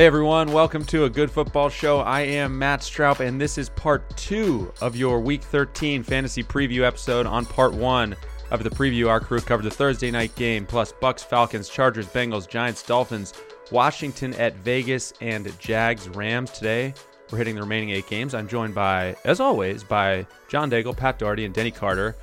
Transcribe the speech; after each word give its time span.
Hey 0.00 0.06
everyone, 0.06 0.50
welcome 0.50 0.82
to 0.86 1.04
a 1.04 1.10
good 1.10 1.30
football 1.30 1.68
show. 1.68 2.00
I 2.00 2.22
am 2.22 2.58
Matt 2.58 2.80
Stroup, 2.80 3.20
and 3.20 3.38
this 3.38 3.58
is 3.58 3.68
part 3.68 4.16
two 4.16 4.72
of 4.80 4.96
your 4.96 5.20
Week 5.20 5.42
13 5.42 6.02
fantasy 6.02 6.42
preview 6.42 6.84
episode. 6.84 7.26
On 7.26 7.44
part 7.44 7.74
one 7.74 8.16
of 8.50 8.64
the 8.64 8.70
preview, 8.70 9.10
our 9.10 9.20
crew 9.20 9.42
covered 9.42 9.64
the 9.64 9.70
Thursday 9.70 10.10
night 10.10 10.34
game, 10.36 10.64
plus 10.64 10.90
Bucks, 10.90 11.22
Falcons, 11.22 11.68
Chargers, 11.68 12.06
Bengals, 12.06 12.48
Giants, 12.48 12.82
Dolphins, 12.82 13.34
Washington 13.70 14.32
at 14.36 14.56
Vegas, 14.56 15.12
and 15.20 15.52
Jags, 15.58 16.08
Rams. 16.08 16.50
Today, 16.52 16.94
we're 17.30 17.36
hitting 17.36 17.56
the 17.56 17.60
remaining 17.60 17.90
eight 17.90 18.08
games. 18.08 18.32
I'm 18.32 18.48
joined 18.48 18.74
by, 18.74 19.16
as 19.26 19.38
always, 19.38 19.84
by 19.84 20.26
John 20.48 20.70
Daigle, 20.70 20.96
Pat 20.96 21.18
Daugherty, 21.18 21.44
and 21.44 21.52
Denny 21.52 21.72
Carter. 21.72 22.16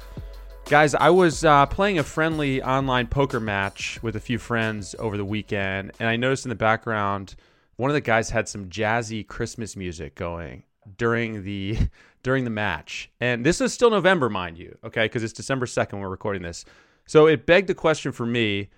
Guys, 0.66 0.96
I 0.96 1.12
was 1.12 1.46
uh, 1.46 1.68
playing 1.68 2.00
a 2.00 2.04
friendly 2.04 2.60
online 2.64 3.06
poker 3.06 3.40
match 3.40 4.00
with 4.02 4.16
a 4.16 4.20
few 4.20 4.40
friends 4.40 4.96
over 4.98 5.16
the 5.16 5.24
weekend, 5.24 5.92
and 6.00 6.10
I 6.10 6.16
noticed 6.16 6.44
in 6.44 6.50
the 6.50 6.56
background 6.56 7.36
one 7.78 7.90
of 7.90 7.94
the 7.94 8.02
guys 8.02 8.30
had 8.30 8.50
some 8.50 8.70
jazzy 8.70 9.26
Christmas 9.26 9.76
music 9.76 10.16
going 10.16 10.64
during 10.98 11.44
the 11.44 11.78
during 12.24 12.44
the 12.44 12.50
match. 12.50 13.10
And 13.22 13.46
this 13.46 13.62
is 13.62 13.74
still 13.74 13.90
November, 13.90 14.30
mind 14.30 14.58
you, 14.58 14.78
okay? 14.84 15.06
Because 15.06 15.24
it's 15.24 15.34
December 15.34 15.66
2nd 15.66 16.02
we're 16.02 16.10
recording 16.10 16.42
this. 16.42 16.66
So 17.06 17.28
it 17.28 17.46
begged 17.46 17.68
the 17.68 17.76
question 17.76 18.12
for 18.12 18.26
me, 18.26 18.70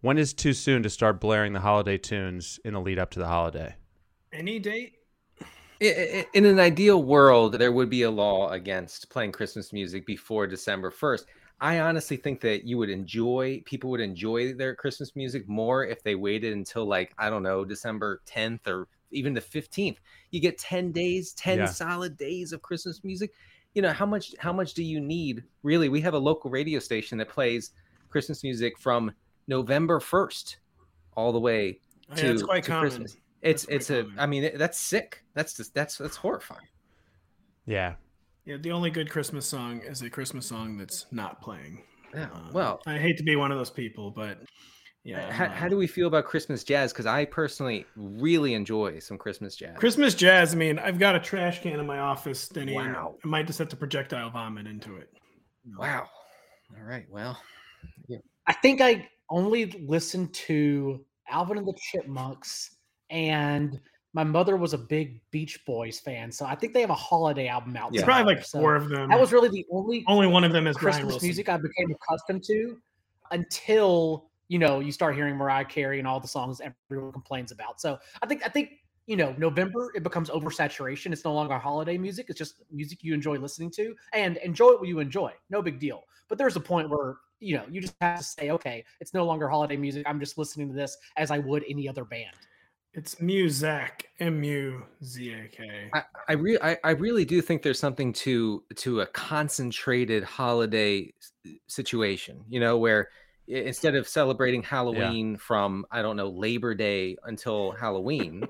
when 0.00 0.16
is 0.16 0.32
too 0.32 0.54
soon 0.54 0.82
to 0.82 0.88
start 0.88 1.20
blaring 1.20 1.52
the 1.52 1.60
holiday 1.60 1.98
tunes 1.98 2.58
in 2.64 2.72
the 2.72 2.80
lead 2.80 2.98
up 2.98 3.10
to 3.10 3.18
the 3.18 3.26
holiday? 3.26 3.74
Any 4.32 4.58
date? 4.58 4.94
In 5.78 6.46
an 6.46 6.58
ideal 6.58 7.02
world, 7.02 7.54
there 7.54 7.72
would 7.72 7.90
be 7.90 8.02
a 8.02 8.10
law 8.10 8.48
against 8.50 9.10
playing 9.10 9.32
Christmas 9.32 9.74
music 9.74 10.06
before 10.06 10.46
December 10.46 10.90
1st. 10.90 11.24
I 11.60 11.80
honestly 11.80 12.16
think 12.18 12.40
that 12.42 12.64
you 12.64 12.76
would 12.78 12.90
enjoy 12.90 13.62
people 13.64 13.90
would 13.90 14.00
enjoy 14.00 14.52
their 14.54 14.74
Christmas 14.74 15.16
music 15.16 15.48
more 15.48 15.84
if 15.86 16.02
they 16.02 16.14
waited 16.14 16.52
until 16.52 16.84
like 16.86 17.14
I 17.18 17.30
don't 17.30 17.42
know 17.42 17.64
December 17.64 18.20
10th 18.26 18.66
or 18.68 18.88
even 19.10 19.32
the 19.34 19.40
15th. 19.40 19.98
You 20.30 20.40
get 20.40 20.58
10 20.58 20.92
days, 20.92 21.32
10 21.34 21.58
Yeah. 21.58 21.66
solid 21.66 22.16
days 22.18 22.52
of 22.52 22.60
Christmas 22.62 23.02
music. 23.04 23.32
You 23.74 23.82
know, 23.82 23.92
how 23.92 24.06
much 24.06 24.34
how 24.38 24.52
much 24.52 24.74
do 24.74 24.82
you 24.84 25.00
need? 25.00 25.44
Really, 25.62 25.88
we 25.88 26.00
have 26.02 26.14
a 26.14 26.18
local 26.18 26.50
radio 26.50 26.78
station 26.78 27.18
that 27.18 27.28
plays 27.30 27.70
Christmas 28.10 28.42
music 28.44 28.78
from 28.78 29.12
November 29.48 30.00
1st 30.00 30.58
all 31.16 31.32
the 31.32 31.40
way 31.40 31.80
Oh, 32.10 32.16
to, 32.16 32.26
yeah, 32.26 32.30
it's 32.30 32.42
quite 32.42 32.64
to 32.64 32.70
common. 32.70 32.80
Christmas. 32.80 33.16
It's 33.42 33.64
That's 33.66 33.88
it's 33.88 33.90
a 33.90 34.04
common. 34.04 34.18
I 34.18 34.26
mean 34.26 34.50
that's 34.56 34.78
sick. 34.78 35.24
That's 35.34 35.54
just 35.56 35.74
that's 35.74 35.96
that's 35.98 36.16
horrifying. 36.16 36.68
Yeah. 37.66 37.96
Yeah, 38.46 38.56
the 38.58 38.70
only 38.70 38.90
good 38.90 39.10
Christmas 39.10 39.44
song 39.44 39.80
is 39.84 40.02
a 40.02 40.08
Christmas 40.10 40.46
song 40.46 40.78
that's 40.78 41.06
not 41.10 41.42
playing. 41.42 41.82
Yeah. 42.14 42.28
Um, 42.32 42.50
Well, 42.52 42.80
I 42.86 42.96
hate 42.96 43.18
to 43.18 43.24
be 43.24 43.34
one 43.36 43.50
of 43.50 43.58
those 43.58 43.70
people, 43.70 44.12
but 44.12 44.38
yeah. 45.02 45.32
how, 45.32 45.46
I'm, 45.46 45.50
how 45.50 45.68
do 45.68 45.76
we 45.76 45.88
feel 45.88 46.06
about 46.06 46.24
Christmas 46.26 46.62
jazz? 46.62 46.92
Because 46.92 47.06
I 47.06 47.24
personally 47.24 47.84
really 47.96 48.54
enjoy 48.54 49.00
some 49.00 49.18
Christmas 49.18 49.56
jazz. 49.56 49.76
Christmas 49.78 50.14
jazz? 50.14 50.54
I 50.54 50.56
mean, 50.56 50.78
I've 50.78 50.98
got 51.00 51.16
a 51.16 51.20
trash 51.20 51.60
can 51.60 51.80
in 51.80 51.86
my 51.86 51.98
office, 51.98 52.48
Denny. 52.48 52.76
and 52.76 52.94
Wow. 52.94 53.16
I 53.24 53.26
might 53.26 53.46
just 53.48 53.58
have 53.58 53.68
to 53.70 53.76
projectile 53.76 54.30
vomit 54.30 54.66
into 54.68 54.96
it. 54.96 55.10
Wow. 55.76 56.06
All 56.76 56.84
right. 56.84 57.06
Well, 57.10 57.36
I 58.46 58.52
think 58.52 58.80
I 58.80 59.08
only 59.28 59.66
listened 59.88 60.32
to 60.34 61.04
Alvin 61.28 61.58
and 61.58 61.66
the 61.66 61.74
Chipmunks, 61.92 62.76
and 63.10 63.80
my 64.16 64.24
mother 64.24 64.56
was 64.56 64.72
a 64.72 64.78
big 64.78 65.20
Beach 65.30 65.62
Boys 65.66 66.00
fan, 66.00 66.32
so 66.32 66.46
I 66.46 66.54
think 66.54 66.72
they 66.72 66.80
have 66.80 66.88
a 66.88 66.94
holiday 66.94 67.48
album 67.48 67.76
out. 67.76 67.92
Yeah. 67.92 68.00
It's 68.00 68.06
probably 68.06 68.34
like 68.34 68.42
So 68.46 68.58
four 68.58 68.74
of 68.74 68.88
them. 68.88 69.10
That 69.10 69.20
was 69.20 69.30
really 69.30 69.50
the 69.50 69.66
only 69.70 70.04
only 70.08 70.26
one 70.26 70.42
of 70.42 70.52
them 70.52 70.66
is 70.66 70.74
Christmas 70.74 71.22
music 71.22 71.50
I 71.50 71.58
became 71.58 71.94
accustomed 71.94 72.42
to 72.44 72.78
until 73.30 74.30
you 74.48 74.58
know 74.58 74.80
you 74.80 74.90
start 74.90 75.16
hearing 75.16 75.36
Mariah 75.36 75.66
Carey 75.66 75.98
and 75.98 76.08
all 76.08 76.18
the 76.18 76.28
songs 76.28 76.62
everyone 76.62 77.12
complains 77.12 77.52
about. 77.52 77.78
So 77.78 77.98
I 78.22 78.26
think 78.26 78.42
I 78.42 78.48
think 78.48 78.70
you 79.06 79.18
know 79.18 79.34
November 79.36 79.92
it 79.94 80.02
becomes 80.02 80.30
oversaturation. 80.30 81.12
It's 81.12 81.26
no 81.26 81.34
longer 81.34 81.58
holiday 81.58 81.98
music. 81.98 82.30
It's 82.30 82.38
just 82.38 82.62
music 82.72 83.04
you 83.04 83.12
enjoy 83.12 83.36
listening 83.36 83.70
to 83.72 83.94
and 84.14 84.38
enjoy 84.38 84.72
what 84.76 84.88
you 84.88 84.98
enjoy. 84.98 85.34
No 85.50 85.60
big 85.60 85.78
deal. 85.78 86.04
But 86.28 86.38
there's 86.38 86.56
a 86.56 86.60
point 86.60 86.88
where 86.88 87.16
you 87.40 87.58
know 87.58 87.66
you 87.70 87.82
just 87.82 87.96
have 88.00 88.16
to 88.16 88.24
say, 88.24 88.50
okay, 88.50 88.82
it's 88.98 89.12
no 89.12 89.26
longer 89.26 89.46
holiday 89.46 89.76
music. 89.76 90.04
I'm 90.06 90.20
just 90.20 90.38
listening 90.38 90.68
to 90.68 90.74
this 90.74 90.96
as 91.18 91.30
I 91.30 91.36
would 91.36 91.66
any 91.68 91.86
other 91.86 92.06
band. 92.06 92.34
It's 92.96 93.16
Muzak, 93.16 94.04
M 94.20 94.42
U 94.42 94.82
Z 95.04 95.30
A 95.30 95.48
K. 95.48 95.90
I, 95.92 96.02
I, 96.30 96.32
re- 96.32 96.58
I, 96.62 96.78
I 96.82 96.90
really 96.92 97.26
do 97.26 97.42
think 97.42 97.60
there's 97.62 97.78
something 97.78 98.10
to 98.14 98.64
to 98.76 99.02
a 99.02 99.06
concentrated 99.06 100.24
holiday 100.24 101.12
situation, 101.66 102.42
you 102.48 102.58
know, 102.58 102.78
where 102.78 103.10
instead 103.48 103.96
of 103.96 104.08
celebrating 104.08 104.62
Halloween 104.62 105.36
from 105.36 105.84
I 105.90 106.00
don't 106.00 106.16
know 106.16 106.30
Labor 106.30 106.74
Day 106.74 107.18
until 107.24 107.72
Halloween, 107.72 108.48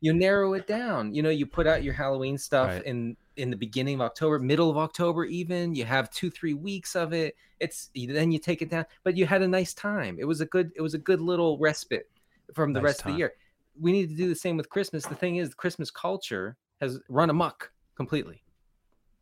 you 0.00 0.14
narrow 0.14 0.54
it 0.54 0.68
down. 0.68 1.12
You 1.12 1.22
know, 1.24 1.30
you 1.30 1.44
put 1.44 1.66
out 1.66 1.82
your 1.82 1.94
Halloween 1.94 2.38
stuff 2.38 2.68
Right. 2.68 2.84
in 2.84 3.16
in 3.36 3.50
the 3.50 3.56
beginning 3.56 3.96
of 3.96 4.02
October, 4.02 4.38
middle 4.38 4.70
of 4.70 4.76
October, 4.76 5.24
even. 5.24 5.74
You 5.74 5.84
have 5.86 6.08
two 6.10 6.30
three 6.30 6.54
weeks 6.54 6.94
of 6.94 7.12
it. 7.12 7.34
It's 7.58 7.90
then 7.96 8.30
you 8.30 8.38
take 8.38 8.62
it 8.62 8.70
down, 8.70 8.86
but 9.02 9.16
you 9.16 9.26
had 9.26 9.42
a 9.42 9.48
nice 9.48 9.74
time. 9.74 10.18
It 10.20 10.24
was 10.24 10.40
a 10.40 10.46
good 10.46 10.70
it 10.76 10.82
was 10.82 10.94
a 10.94 10.98
good 10.98 11.20
little 11.20 11.58
respite 11.58 12.08
from 12.54 12.72
the 12.72 12.80
Nice 12.80 12.84
rest 12.90 13.00
of 13.00 13.06
the 13.12 13.18
year. 13.18 13.32
We 13.80 13.92
need 13.92 14.08
to 14.10 14.14
do 14.16 14.28
the 14.28 14.34
same 14.34 14.56
with 14.56 14.68
Christmas. 14.68 15.04
The 15.06 15.14
thing 15.14 15.36
is, 15.36 15.54
Christmas 15.54 15.90
culture 15.90 16.56
has 16.80 16.98
run 17.08 17.30
amok 17.30 17.70
completely. 17.96 18.42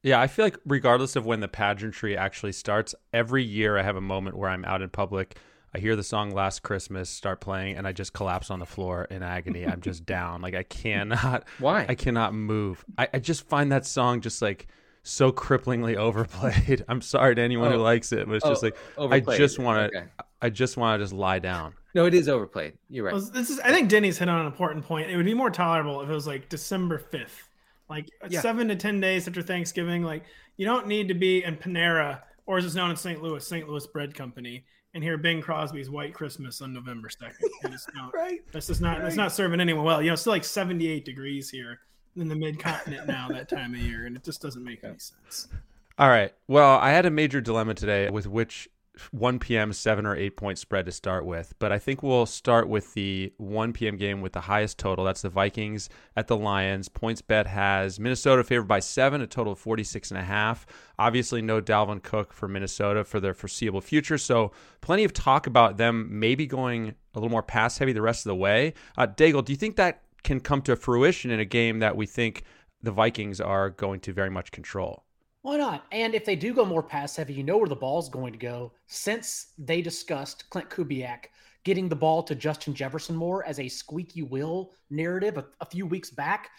Yeah, 0.03 0.21
I 0.21 0.27
feel 0.29 0.45
like 0.47 0.59
regardless 0.67 1.17
of 1.17 1.27
when 1.27 1.41
the 1.41 1.49
pageantry 1.49 2.17
actually 2.17 2.53
starts, 2.53 2.95
every 3.13 3.43
year 3.43 3.77
I 3.79 3.83
have 3.83 3.97
a 3.97 4.01
moment 4.01 4.37
where 4.37 4.49
I'm 4.51 4.65
out 4.65 4.83
in 4.83 4.89
public. 4.91 5.37
I 5.75 5.79
hear 5.79 5.97
the 5.97 6.03
song 6.05 6.31
Last 6.31 6.63
Christmas 6.63 7.11
start 7.11 7.41
playing 7.41 7.77
and 7.77 7.87
I 7.87 7.93
just 7.93 8.13
collapse 8.13 8.51
on 8.51 8.61
the 8.61 8.67
floor 8.67 9.05
in 9.11 9.23
agony. 9.23 9.67
I'm 9.67 9.81
just 9.81 10.07
down. 10.17 10.41
Like 10.43 10.55
I 10.55 10.63
cannot 10.63 11.45
Why? 11.59 11.87
I 11.89 11.95
cannot 11.95 12.35
move. 12.35 12.85
I, 12.97 13.09
I 13.15 13.19
just 13.19 13.49
find 13.49 13.73
that 13.73 13.85
song 13.85 14.21
just 14.21 14.41
like 14.41 14.69
so 15.03 15.33
cripplingly 15.33 15.97
overplayed. 16.07 16.85
I'm 16.89 17.01
sorry 17.03 17.35
to 17.35 17.43
anyone 17.43 17.73
who 17.73 17.79
Oh. 17.79 17.83
likes 17.83 18.13
it, 18.13 18.27
but 18.29 18.37
it's 18.37 18.47
just 18.47 18.63
Oh, 18.63 18.67
like 18.67 18.77
overplayed. 18.97 19.39
just 19.39 19.59
wanna- 19.59 19.91
Okay. 19.95 20.05
I 20.41 20.51
just 20.51 20.77
want 20.77 20.99
to 21.01 21.05
just 21.05 21.15
lie 21.15 21.39
down. 21.41 21.73
No, 21.97 22.05
it 22.05 22.13
is 22.15 22.29
overplayed. 22.29 22.75
You're 22.91 23.07
right. 23.07 23.15
Well, 23.15 23.23
this 23.23 23.49
is. 23.51 23.59
I 23.61 23.73
think 23.73 23.89
Denny's 23.89 24.19
hit 24.19 24.29
on 24.29 24.41
an 24.41 24.47
important 24.47 24.85
point. 24.85 25.11
It 25.11 25.17
would 25.17 25.25
be 25.25 25.33
more 25.35 25.51
tolerable 25.51 26.03
if 26.03 26.09
it 26.11 26.13
was 26.13 26.27
like 26.27 26.49
December 26.51 26.99
fifth, 26.99 27.49
like 27.89 28.11
uh, 28.23 28.29
Yeah. 28.31 28.43
seven 28.43 28.69
to 28.69 28.77
ten 28.77 29.01
days 29.01 29.27
after 29.27 29.41
Thanksgiving. 29.41 30.03
Like 30.03 30.23
you 30.59 30.67
don't 30.67 30.87
need 30.87 31.09
to 31.09 31.15
be 31.15 31.43
in 31.43 31.57
Panera 31.57 32.21
or 32.45 32.59
as 32.59 32.67
it's 32.67 32.75
known 32.75 32.91
in 32.91 32.97
St. 32.97 33.23
Louis, 33.23 33.45
St. 33.45 33.67
Louis 33.69 33.87
Bread 33.89 34.15
Company, 34.15 34.65
and 34.95 35.03
hear 35.03 35.17
Bing 35.19 35.41
Crosby's 35.41 35.89
White 35.91 36.13
Christmas 36.15 36.61
on 36.61 36.73
November 36.73 37.09
second. 37.09 37.51
Right. 38.15 38.41
That's 38.53 38.67
just 38.67 38.81
not. 38.83 39.01
That's 39.01 39.17
not 39.17 39.33
serving 39.33 39.61
anyone 39.61 39.85
well. 39.85 40.01
You 40.03 40.09
know, 40.09 40.13
it's 40.13 40.21
still 40.21 40.35
like 40.35 40.45
seventy-eight 40.45 41.07
degrees 41.07 41.49
here 41.49 41.81
in 42.15 42.29
the 42.29 42.37
mid 42.37 42.59
continent 42.59 43.07
now 43.09 43.29
that 43.29 43.49
time 43.49 43.73
of 43.73 43.81
year, 43.81 44.05
and 44.05 44.17
it 44.17 44.23
just 44.23 44.43
doesn't 44.43 44.63
make 44.63 44.85
any 44.85 44.99
sense. 44.99 45.49
All 45.99 46.09
right. 46.09 46.35
Well, 46.47 46.77
I 46.79 46.91
had 46.91 47.07
a 47.07 47.11
major 47.11 47.41
dilemma 47.41 47.73
today 47.73 48.11
with 48.11 48.27
which 48.27 48.69
1 49.11 49.39
p.m. 49.39 49.73
seven 49.73 50.07
or 50.07 50.17
eight 50.17 50.37
point 50.37 50.59
spread 50.59 50.87
to 50.87 50.93
start 50.93 51.25
with, 51.25 51.55
but 51.59 51.73
I 51.73 51.79
think 51.79 52.03
we'll 52.03 52.27
start 52.27 52.69
with 52.69 52.95
the 52.95 53.33
1 53.39 53.73
p.m. 53.73 53.97
game 53.97 54.21
with 54.21 54.33
the 54.33 54.43
highest 54.43 54.79
total. 54.79 55.05
That's 55.05 55.23
the 55.23 55.29
Vikings 55.29 55.89
at 56.17 56.27
the 56.27 56.37
Lions. 56.37 56.89
PointsBet 56.89 57.47
has 57.47 58.01
Minnesota 58.01 58.45
favored 58.45 58.69
by 58.69 58.81
seven, 58.81 59.21
a 59.21 59.27
total 59.27 59.53
of 59.53 59.59
46 59.59 60.11
and 60.11 60.19
a 60.19 60.25
half. 60.25 60.67
Obviously, 60.99 61.43
no 61.43 61.61
Dalvin 61.61 62.03
Cook 62.03 62.33
for 62.33 62.49
Minnesota 62.49 63.05
for 63.05 63.21
their 63.21 63.35
foreseeable 63.35 63.81
future, 63.81 64.19
so 64.19 64.53
plenty 64.81 65.05
of 65.05 65.13
talk 65.13 65.47
about 65.47 65.77
them 65.77 66.09
maybe 66.11 66.47
going 66.47 66.95
a 67.15 67.19
little 67.19 67.31
more 67.31 67.43
pass 67.43 67.79
heavy 67.79 67.93
the 67.93 68.03
rest 68.03 68.27
of 68.27 68.31
the 68.31 68.37
way. 68.37 68.75
Uh, 68.97 69.07
Daigle, 69.07 69.45
do 69.45 69.53
you 69.53 69.57
think 69.57 69.77
that 69.77 70.03
can 70.23 70.41
come 70.41 70.61
to 70.63 70.77
fruition 70.77 71.31
in 71.31 71.41
a 71.41 71.45
game 71.45 71.79
that 71.79 71.97
we 71.97 72.07
think 72.07 72.43
the 72.83 72.91
Vikings 72.91 73.41
are 73.41 73.71
going 73.71 74.01
to 74.01 74.13
very 74.13 74.31
much 74.31 74.51
control? 74.51 75.06
Why 75.47 75.59
not? 75.59 75.85
And 75.93 76.13
if 76.13 76.25
they 76.25 76.35
do 76.35 76.53
go 76.53 76.65
more 76.65 76.83
pass 76.83 77.15
heavy, 77.15 77.33
you 77.33 77.45
know 77.45 77.57
where 77.57 77.69
the 77.69 77.77
ball's 77.77 78.09
going 78.09 78.33
to 78.33 78.39
go. 78.39 78.73
Since 78.89 79.53
they 79.57 79.81
discussed 79.81 80.43
Klint 80.51 80.71
Kubiak 80.71 81.27
getting 81.63 81.89
the 81.89 81.95
ball 81.95 82.25
to 82.25 82.35
Justin 82.35 82.75
Jefferson 82.75 83.15
more 83.15 83.47
as 83.47 83.61
a 83.61 83.69
squeaky 83.69 84.23
wheel 84.23 84.73
narrative 84.91 85.39
a, 85.39 85.45
a, 85.61 85.67
few 85.67 85.87
weeks 85.87 86.11
back, 86.11 86.51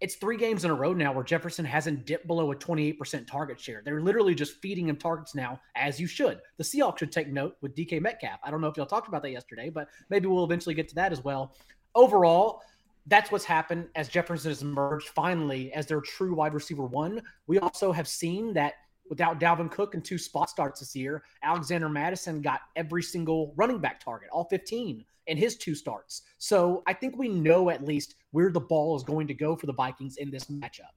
it's 0.00 0.14
three 0.14 0.36
games 0.36 0.64
in 0.64 0.70
a 0.70 0.74
row 0.74 0.92
now 0.92 1.12
where 1.12 1.24
Jefferson 1.24 1.64
hasn't 1.64 2.06
dipped 2.06 2.28
below 2.28 2.52
a 2.52 2.54
28% 2.54 3.26
target 3.26 3.58
share. 3.58 3.82
They're 3.84 4.00
literally 4.00 4.36
just 4.36 4.60
feeding 4.62 4.88
him 4.88 4.96
targets 4.96 5.34
now, 5.34 5.60
as 5.74 5.98
you 5.98 6.06
should. 6.06 6.38
The 6.56 6.62
Seahawks 6.62 7.00
should 7.00 7.10
take 7.10 7.26
note 7.26 7.56
with 7.62 7.74
DK 7.74 8.00
Metcalf. 8.00 8.38
I 8.44 8.52
don't 8.52 8.60
know 8.60 8.68
if 8.68 8.76
y'all 8.76 8.86
talked 8.86 9.08
about 9.08 9.22
that 9.22 9.32
yesterday, 9.32 9.70
but 9.70 9.88
maybe 10.08 10.28
we'll 10.28 10.44
eventually 10.44 10.76
get 10.76 10.86
to 10.90 10.94
that 10.94 11.10
as 11.10 11.24
well. 11.24 11.56
Overall, 11.96 12.62
that's 13.06 13.30
what's 13.30 13.44
happened 13.44 13.88
as 13.94 14.08
Jefferson 14.08 14.50
has 14.50 14.62
emerged 14.62 15.08
finally 15.08 15.72
as 15.72 15.86
their 15.86 16.00
true 16.00 16.34
wide 16.34 16.54
receiver 16.54 16.84
one. 16.84 17.22
We 17.46 17.58
also 17.58 17.92
have 17.92 18.08
seen 18.08 18.52
that 18.54 18.74
without 19.08 19.38
Dalvin 19.38 19.70
Cook 19.70 19.94
and 19.94 20.04
two 20.04 20.18
spot 20.18 20.50
starts 20.50 20.80
this 20.80 20.96
year, 20.96 21.22
Alexander 21.42 21.88
Mattison 21.88 22.42
got 22.42 22.60
every 22.74 23.02
single 23.02 23.54
running 23.56 23.78
back 23.78 24.00
target, 24.00 24.28
all 24.32 24.48
15 24.50 25.04
in 25.28 25.36
his 25.36 25.56
two 25.56 25.74
starts. 25.74 26.22
So 26.38 26.82
I 26.86 26.92
think 26.92 27.16
we 27.16 27.28
know 27.28 27.70
at 27.70 27.84
least 27.84 28.16
where 28.30 28.50
the 28.50 28.60
ball 28.60 28.96
is 28.96 29.02
going 29.02 29.26
to 29.28 29.34
go 29.34 29.56
for 29.56 29.66
the 29.66 29.72
Vikings 29.72 30.16
in 30.16 30.30
this 30.30 30.44
matchup. 30.46 30.92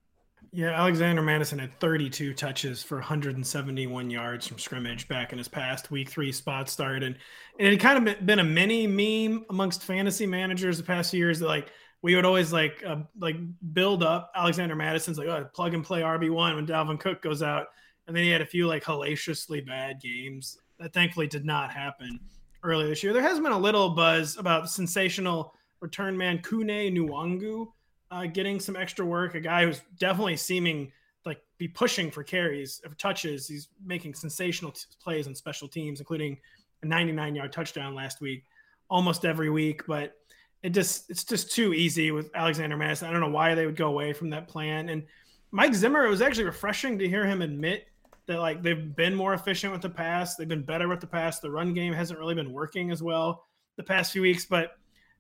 Yeah, 0.52 0.72
Alexander 0.72 1.22
Mattison 1.22 1.60
had 1.60 1.80
32 1.80 2.34
touches 2.34 2.82
for 2.82 2.96
171 2.96 4.10
yards 4.10 4.48
from 4.48 4.58
scrimmage 4.58 5.08
back 5.08 5.32
in 5.32 5.38
his 5.38 5.48
past 5.48 5.92
week 5.92 6.10
three 6.10 6.32
spot 6.32 6.70
start. 6.70 7.04
And, 7.04 7.16
and 7.60 7.68
it 7.68 7.72
had 7.72 7.80
kind 7.80 8.08
of 8.08 8.26
been 8.26 8.40
a 8.40 8.44
mini 8.44 8.88
meme 8.88 9.46
amongst 9.50 9.84
fantasy 9.84 10.26
managers 10.26 10.78
the 10.78 10.84
past 10.84 11.14
years 11.14 11.40
that 11.40 11.48
like 11.48 11.72
we 12.01 12.16
would 12.16 12.25
always 12.25 12.54
like 12.54 12.84
uh, 12.86 12.98
like 13.19 13.36
build 13.74 14.04
up 14.04 14.31
Alexander 14.36 14.75
Mattison's 14.75 15.18
like 15.18 15.28
oh, 15.28 15.48
plug 15.54 15.74
and 15.74 15.84
play 15.84 16.01
RB 16.01 16.30
one 16.30 16.56
when 16.56 16.66
Dalvin 16.66 17.00
Cook 17.00 17.22
goes 17.22 17.44
out, 17.44 17.68
and 18.07 18.16
then 18.16 18.24
he 18.24 18.30
had 18.30 18.42
a 18.42 18.46
few 18.46 18.68
like 18.68 18.84
hellaciously 18.84 19.62
bad 19.62 20.01
games 20.01 20.57
that 20.80 20.94
thankfully 20.94 21.28
did 21.28 21.46
not 21.46 21.72
happen 21.72 22.19
earlier 22.63 22.88
this 22.88 23.04
year. 23.04 23.13
There 23.13 23.22
has 23.22 23.40
been 23.40 23.51
a 23.51 23.60
little 23.60 23.90
buzz 23.90 24.38
about 24.38 24.69
sensational 24.69 25.54
return 25.81 26.18
man 26.18 26.40
Kene 26.40 26.96
Nwangwu 26.96 27.68
uh, 28.12 28.25
getting 28.25 28.60
some 28.60 28.75
extra 28.75 29.06
work. 29.06 29.36
A 29.36 29.40
guy 29.40 29.66
who's 29.66 29.81
definitely 29.98 30.38
seeming 30.38 30.92
like 31.25 31.42
be 31.57 31.68
pushing 31.68 32.10
for 32.10 32.24
carries, 32.24 32.81
for 32.88 32.95
touches. 32.95 33.48
He's 33.48 33.68
making 33.86 34.13
sensational 34.13 34.72
t- 34.72 34.81
plays 35.02 35.28
on 35.28 35.36
special 35.36 35.68
teams, 35.68 36.00
including 36.00 36.38
a 36.81 36.86
99 36.86 37.36
yard 37.36 37.52
touchdown 37.52 37.94
last 37.94 38.22
week, 38.22 38.45
almost 38.90 39.25
every 39.25 39.50
week, 39.50 39.86
but 39.86 40.16
it 40.64 40.70
just 40.70 41.10
it's 41.10 41.24
just 41.24 41.52
too 41.52 41.74
easy 41.74 42.12
with 42.12 42.30
Alexander 42.36 42.76
Mattison. 42.76 43.08
I 43.08 43.12
don't 43.12 43.22
know 43.22 43.30
why 43.30 43.56
they 43.56 43.66
would 43.66 43.76
go 43.76 43.88
away 43.88 44.14
from 44.14 44.30
that 44.32 44.48
plan. 44.48 44.90
And 44.90 45.04
Mike 45.52 45.74
Zimmer, 45.74 46.06
it 46.06 46.10
was 46.10 46.22
actually 46.22 46.46
refreshing 46.46 47.00
to 47.00 47.08
hear 47.08 47.26
him 47.26 47.42
admit 47.42 47.88
that 48.28 48.40
like 48.40 48.62
they've 48.62 48.96
been 48.96 49.16
more 49.16 49.34
efficient 49.34 49.74
with 49.74 49.82
the 49.82 49.90
pass, 49.90 50.36
they've 50.36 50.48
been 50.48 50.64
better 50.64 50.88
with 50.88 51.00
the 51.00 51.08
pass. 51.08 51.40
The 51.40 51.50
run 51.50 51.74
game 51.74 51.94
hasn't 51.94 52.20
really 52.20 52.36
been 52.36 52.54
working 52.54 52.92
as 52.92 53.02
well 53.02 53.46
the 53.78 53.84
past 53.84 54.12
few 54.12 54.22
weeks, 54.22 54.46
but 54.46 54.78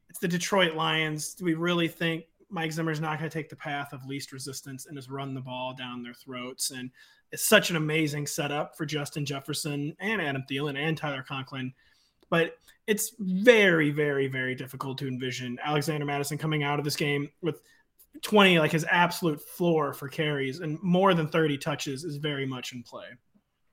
it's 0.09 0.19
the 0.19 0.27
Detroit 0.27 0.75
Lions. 0.75 1.33
Do 1.33 1.45
we 1.45 1.53
really 1.53 1.87
think 1.87 2.25
Mike 2.49 2.71
Zimmer's 2.71 2.99
not 2.99 3.19
going 3.19 3.29
to 3.29 3.33
take 3.33 3.49
the 3.49 3.55
path 3.55 3.93
of 3.93 4.05
least 4.05 4.31
resistance 4.31 4.85
and 4.85 4.97
just 4.97 5.09
run 5.09 5.33
the 5.33 5.41
ball 5.41 5.73
down 5.73 6.03
their 6.03 6.13
throats? 6.13 6.71
And 6.71 6.91
it's 7.31 7.47
such 7.47 7.69
an 7.69 7.77
amazing 7.77 8.27
setup 8.27 8.75
for 8.75 8.85
Justin 8.85 9.25
Jefferson 9.25 9.95
and 9.99 10.21
Adam 10.21 10.43
Thielen 10.49 10.77
and 10.77 10.97
Tyler 10.97 11.23
Conklin 11.27 11.73
but 12.29 12.55
it's 12.87 13.13
very, 13.19 13.91
very, 13.91 14.27
very 14.27 14.55
difficult 14.55 14.97
to 14.97 15.07
envision 15.07 15.59
Alexander 15.63 16.05
Mattison 16.05 16.37
coming 16.37 16.63
out 16.63 16.79
of 16.79 16.85
this 16.85 16.95
game 16.95 17.29
with 17.41 17.61
20, 18.21 18.59
like 18.59 18.71
his 18.71 18.85
absolute 18.89 19.39
floor 19.41 19.93
for 19.93 20.07
carries, 20.07 20.59
and 20.59 20.81
more 20.81 21.13
than 21.13 21.27
30 21.27 21.57
touches 21.57 22.03
is 22.03 22.17
very 22.17 22.45
much 22.45 22.73
in 22.73 22.83
play. 22.83 23.05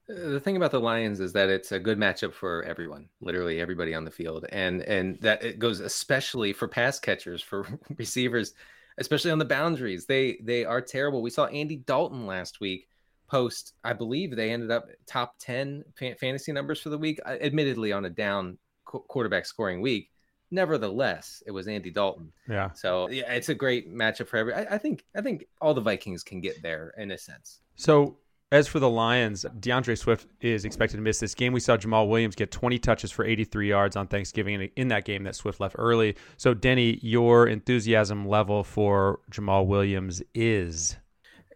The 0.08 0.38
thing 0.38 0.56
about 0.56 0.70
the 0.70 0.80
Lions 0.80 1.18
is 1.18 1.32
that 1.32 1.48
it's 1.48 1.72
a 1.72 1.80
good 1.80 1.98
matchup 1.98 2.32
for 2.32 2.62
everyone, 2.62 3.08
literally 3.20 3.60
everybody 3.60 3.92
on 3.92 4.04
the 4.04 4.10
field, 4.10 4.46
and 4.50 4.82
and 4.82 5.18
that 5.20 5.42
it 5.42 5.58
goes 5.58 5.80
especially 5.80 6.52
for 6.52 6.68
pass 6.68 7.00
catchers, 7.00 7.42
for 7.42 7.66
receivers, 7.98 8.54
especially 8.98 9.32
on 9.32 9.38
the 9.38 9.44
boundaries. 9.44 10.06
They 10.06 10.38
they 10.44 10.64
are 10.64 10.80
terrible. 10.80 11.22
We 11.22 11.30
saw 11.30 11.46
Andy 11.46 11.76
Dalton 11.76 12.24
last 12.24 12.60
week 12.60 12.86
post, 13.28 13.74
I 13.84 13.92
believe 13.92 14.34
they 14.34 14.50
ended 14.50 14.70
up 14.70 14.88
top 15.06 15.34
10 15.40 15.84
fantasy 16.18 16.52
numbers 16.52 16.80
for 16.80 16.90
the 16.90 16.98
week, 16.98 17.20
uh, 17.26 17.36
admittedly 17.40 17.92
on 17.92 18.04
a 18.04 18.10
down 18.10 18.58
qu- 18.84 19.04
quarterback 19.08 19.46
scoring 19.46 19.80
week. 19.80 20.10
Nevertheless, 20.50 21.42
it 21.46 21.50
was 21.50 21.66
Andy 21.66 21.90
Dalton. 21.90 22.32
Yeah. 22.48 22.70
So 22.72 23.08
yeah, 23.10 23.32
it's 23.32 23.48
a 23.48 23.54
great 23.54 23.92
matchup 23.92 24.28
for 24.28 24.36
every. 24.36 24.54
I, 24.54 24.74
I 24.74 24.78
think 24.78 25.04
I 25.16 25.20
think 25.20 25.46
all 25.60 25.74
the 25.74 25.80
Vikings 25.80 26.22
can 26.22 26.40
get 26.40 26.62
there 26.62 26.94
in 26.96 27.10
a 27.10 27.18
sense. 27.18 27.60
So 27.74 28.18
as 28.52 28.68
for 28.68 28.78
the 28.78 28.88
Lions, 28.88 29.44
D'Andre 29.58 29.96
Swift 29.96 30.28
is 30.40 30.64
expected 30.64 30.98
to 30.98 31.02
miss 31.02 31.18
this 31.18 31.34
game. 31.34 31.52
We 31.52 31.58
saw 31.58 31.76
Jamaal 31.76 32.08
Williams 32.08 32.36
get 32.36 32.52
20 32.52 32.78
touches 32.78 33.10
for 33.10 33.24
83 33.24 33.68
yards 33.68 33.96
on 33.96 34.06
Thanksgiving 34.06 34.70
in 34.76 34.88
that 34.88 35.04
game 35.04 35.24
that 35.24 35.34
Swift 35.34 35.58
left 35.58 35.74
early. 35.78 36.14
So, 36.36 36.54
Denny, 36.54 37.00
your 37.02 37.48
enthusiasm 37.48 38.28
level 38.28 38.62
for 38.62 39.18
Jamaal 39.32 39.66
Williams 39.66 40.22
is? 40.32 40.96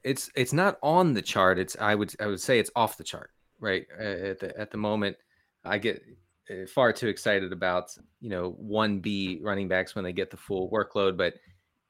It's 0.03 0.31
it's 0.35 0.53
not 0.53 0.79
on 0.83 1.13
the 1.13 1.23
chart. 1.23 1.59
It's 1.59 1.77
I 1.81 1.95
would 1.95 2.15
I 2.21 2.27
would 2.27 2.41
say 2.41 2.59
it's 2.59 2.71
off 2.75 2.97
the 2.97 3.05
chart, 3.05 3.31
right? 3.59 3.87
At 3.99 4.41
the 4.41 4.59
at 4.59 4.71
the 4.71 4.79
moment, 4.79 5.17
I 5.65 5.79
get 5.79 6.03
uh, 6.51 6.67
far 6.67 6.93
too 6.93 7.09
excited 7.09 7.53
about 7.53 7.97
you 8.21 8.31
know 8.31 8.51
one 8.59 9.01
B 9.01 9.39
running 9.43 9.69
backs 9.69 9.95
when 9.95 10.05
they 10.05 10.13
get 10.13 10.31
the 10.31 10.37
full 10.37 10.71
workload, 10.71 11.17
but 11.17 11.35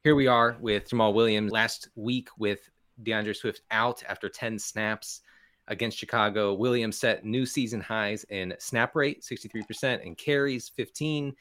here 0.02 0.14
we 0.14 0.26
are 0.26 0.56
with 0.60 0.88
Jamaal 0.88 1.12
Williams 1.12 1.52
last 1.52 1.90
week 1.94 2.28
with 2.38 2.70
D'Andre 3.02 3.34
Swift 3.34 3.60
out 3.70 4.02
after 4.08 4.30
10 4.30 4.58
snaps 4.58 5.20
against 5.68 5.98
Chicago. 5.98 6.54
Williams 6.54 6.98
set 6.98 7.24
new 7.24 7.44
season 7.44 7.80
highs 7.80 8.24
in 8.30 8.54
snap 8.58 8.96
rate, 8.96 9.22
63%, 9.22 10.04
and 10.06 10.16
carries, 10.16 10.70
15. 10.70 11.34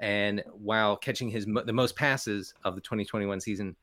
And 0.00 0.42
while 0.52 0.96
catching 0.96 1.30
his 1.30 1.46
the 1.46 1.72
most 1.72 1.96
passes 1.96 2.52
of 2.64 2.74
the 2.74 2.80
2021 2.80 3.40
season, 3.40 3.76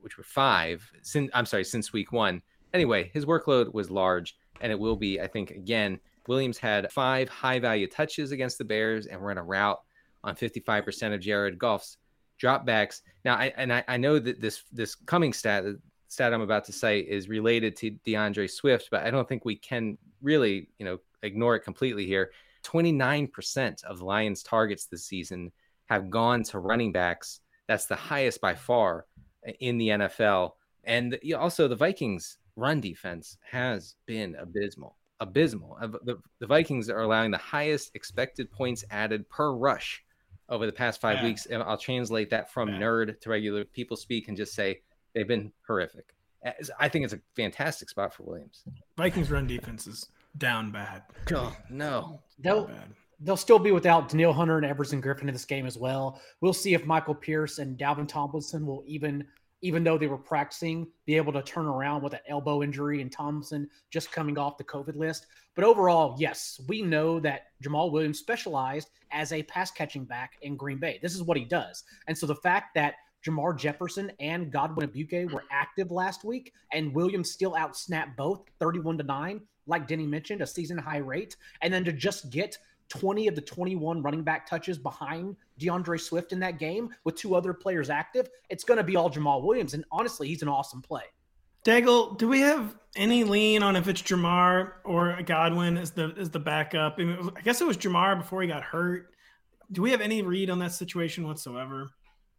which 0.00 0.18
were 0.18 0.24
five 0.24 0.90
since 1.02 1.30
I'm 1.34 1.46
sorry, 1.46 1.64
since 1.64 1.92
week 1.92 2.12
one. 2.12 2.42
Anyway, 2.72 3.10
his 3.12 3.26
workload 3.26 3.72
was 3.72 3.90
large, 3.90 4.36
and 4.60 4.70
it 4.70 4.78
will 4.78 4.96
be, 4.96 5.20
I 5.20 5.26
think, 5.26 5.50
again. 5.50 5.98
Williams 6.28 6.58
had 6.58 6.92
five 6.92 7.28
high 7.28 7.58
value 7.58 7.88
touches 7.88 8.30
against 8.30 8.58
the 8.58 8.64
Bears 8.64 9.06
and 9.06 9.24
ran 9.24 9.38
a 9.38 9.42
route 9.42 9.80
on 10.22 10.36
55% 10.36 11.14
of 11.14 11.20
Jared 11.20 11.58
Goff's 11.58 11.96
dropbacks. 12.40 13.02
Now, 13.24 13.34
I, 13.34 13.52
and 13.56 13.72
I, 13.72 13.84
I 13.88 13.96
know 13.96 14.18
that 14.18 14.40
this 14.40 14.64
this 14.72 14.94
coming 14.94 15.32
stat 15.32 15.64
stat 16.08 16.34
I'm 16.34 16.40
about 16.40 16.64
to 16.64 16.72
cite 16.72 17.06
is 17.06 17.28
related 17.28 17.76
to 17.76 17.90
D'Andre 17.90 18.46
Swift, 18.46 18.88
but 18.90 19.04
I 19.04 19.10
don't 19.10 19.28
think 19.28 19.44
we 19.44 19.56
can 19.56 19.96
really, 20.20 20.68
you 20.78 20.84
know, 20.84 20.98
ignore 21.22 21.54
it 21.54 21.60
completely 21.60 22.04
here. 22.04 22.32
29% 22.64 23.84
of 23.84 23.98
the 23.98 24.04
Lions' 24.04 24.42
targets 24.42 24.86
this 24.86 25.04
season 25.04 25.52
have 25.86 26.10
gone 26.10 26.42
to 26.44 26.58
running 26.58 26.92
backs. 26.92 27.40
That's 27.68 27.86
the 27.86 27.96
highest 27.96 28.40
by 28.40 28.54
far 28.54 29.06
in 29.60 29.78
the 29.78 29.88
NFL. 29.88 30.52
And 30.84 31.18
also, 31.36 31.68
the 31.68 31.76
Vikings' 31.76 32.38
run 32.56 32.80
defense 32.80 33.36
has 33.50 33.96
been 34.06 34.36
abysmal. 34.36 34.96
Abysmal. 35.20 35.76
Uh, 35.80 35.88
the, 36.04 36.18
the 36.38 36.46
Vikings 36.46 36.88
are 36.88 37.02
allowing 37.02 37.30
the 37.30 37.38
highest 37.38 37.90
expected 37.94 38.50
points 38.50 38.84
added 38.90 39.28
per 39.28 39.52
rush 39.52 40.02
over 40.48 40.66
the 40.66 40.72
past 40.72 41.00
five 41.00 41.22
weeks. 41.22 41.46
And 41.46 41.62
I'll 41.62 41.76
translate 41.76 42.30
that 42.30 42.50
from 42.50 42.70
nerd 42.70 43.20
to 43.20 43.30
regular 43.30 43.64
people 43.64 43.96
speak 43.96 44.28
and 44.28 44.36
just 44.36 44.54
say 44.54 44.80
they've 45.14 45.28
been 45.28 45.52
horrific. 45.66 46.14
Uh, 46.44 46.52
I 46.78 46.88
think 46.88 47.04
it's 47.04 47.14
a 47.14 47.20
fantastic 47.36 47.90
spot 47.90 48.14
for 48.14 48.24
Williams. 48.24 48.64
Vikings 48.96 49.30
run 49.30 49.46
defense 49.46 49.86
is 49.86 50.06
down 50.38 50.70
bad. 50.70 51.02
Oh, 51.32 51.54
no. 51.68 52.20
They'll, 52.38 52.70
they'll 53.20 53.36
still 53.36 53.58
be 53.58 53.72
without 53.72 54.08
Danielle 54.08 54.32
Hunter 54.32 54.56
and 54.56 54.66
Everson 54.66 55.02
Griffen 55.02 55.22
in 55.22 55.32
this 55.32 55.44
game 55.44 55.66
as 55.66 55.76
well. 55.76 56.20
We'll 56.40 56.52
see 56.52 56.74
if 56.74 56.86
Michael 56.86 57.14
Pierce 57.14 57.58
and 57.58 57.78
Dalvin 57.78 58.08
Tomlinson 58.08 58.66
will 58.66 58.82
even, 58.86 59.26
even 59.62 59.84
though 59.84 59.98
they 59.98 60.06
were 60.06 60.18
practicing, 60.18 60.86
be 61.06 61.16
able 61.16 61.32
to 61.34 61.42
turn 61.42 61.66
around 61.66 62.02
with 62.02 62.14
an 62.14 62.20
elbow 62.28 62.62
injury 62.62 63.02
and 63.02 63.12
Thompson 63.12 63.68
just 63.90 64.10
coming 64.10 64.38
off 64.38 64.56
the 64.56 64.64
COVID 64.64 64.96
list. 64.96 65.26
But 65.54 65.64
overall, 65.64 66.16
yes, 66.18 66.60
we 66.68 66.80
know 66.80 67.20
that 67.20 67.48
Jamaal 67.62 67.92
Williams 67.92 68.18
specialized 68.18 68.90
as 69.12 69.32
a 69.32 69.42
pass 69.42 69.70
catching 69.70 70.04
back 70.04 70.34
in 70.42 70.56
Green 70.56 70.78
Bay. 70.78 70.98
This 71.02 71.14
is 71.14 71.22
what 71.22 71.36
he 71.36 71.44
does. 71.44 71.84
And 72.06 72.16
so 72.16 72.26
the 72.26 72.36
fact 72.36 72.74
that 72.74 72.94
Jermar 73.26 73.54
Jefferson 73.58 74.10
and 74.18 74.50
Godwin 74.50 74.88
Igwebuike 74.88 75.30
were 75.30 75.44
active 75.50 75.90
last 75.90 76.24
week, 76.24 76.54
and 76.72 76.94
Williams 76.94 77.30
still 77.30 77.52
outsnapped 77.52 78.16
both 78.16 78.44
31 78.60 78.96
to 78.96 79.04
9 79.04 79.40
like 79.70 79.86
Denny 79.86 80.06
mentioned, 80.06 80.42
a 80.42 80.46
season 80.46 80.76
high 80.76 80.98
rate, 80.98 81.36
and 81.62 81.72
then 81.72 81.84
to 81.84 81.92
just 81.92 82.30
get 82.30 82.58
20 82.90 83.28
of 83.28 83.34
the 83.34 83.40
21 83.40 84.02
running 84.02 84.22
back 84.22 84.46
touches 84.46 84.76
behind 84.76 85.36
D'Andre 85.58 85.96
Swift 85.96 86.32
in 86.32 86.40
that 86.40 86.58
game 86.58 86.90
with 87.04 87.14
two 87.14 87.34
other 87.34 87.54
players 87.54 87.88
active, 87.88 88.28
it's 88.50 88.64
going 88.64 88.78
to 88.78 88.84
be 88.84 88.96
all 88.96 89.10
Jamaal 89.10 89.42
Williams. 89.42 89.74
And 89.74 89.84
honestly, 89.90 90.28
he's 90.28 90.42
an 90.42 90.48
awesome 90.48 90.82
play. 90.82 91.04
Daigle, 91.64 92.16
do 92.16 92.26
we 92.26 92.40
have 92.40 92.74
any 92.96 93.22
lean 93.22 93.62
on 93.62 93.76
if 93.76 93.86
it's 93.86 94.02
Jermar 94.02 94.72
or 94.84 95.20
Godwin 95.22 95.76
as 95.76 95.90
the 95.90 96.14
as 96.18 96.30
the 96.30 96.38
backup? 96.38 96.96
I, 96.98 97.04
mean, 97.04 97.30
I 97.36 97.42
guess 97.42 97.60
it 97.60 97.66
was 97.66 97.76
Jermar 97.76 98.18
before 98.18 98.40
he 98.42 98.48
got 98.48 98.62
hurt. 98.62 99.12
Do 99.72 99.82
we 99.82 99.90
have 99.90 100.00
any 100.00 100.22
read 100.22 100.50
on 100.50 100.58
that 100.60 100.72
situation 100.72 101.26
whatsoever? 101.26 101.90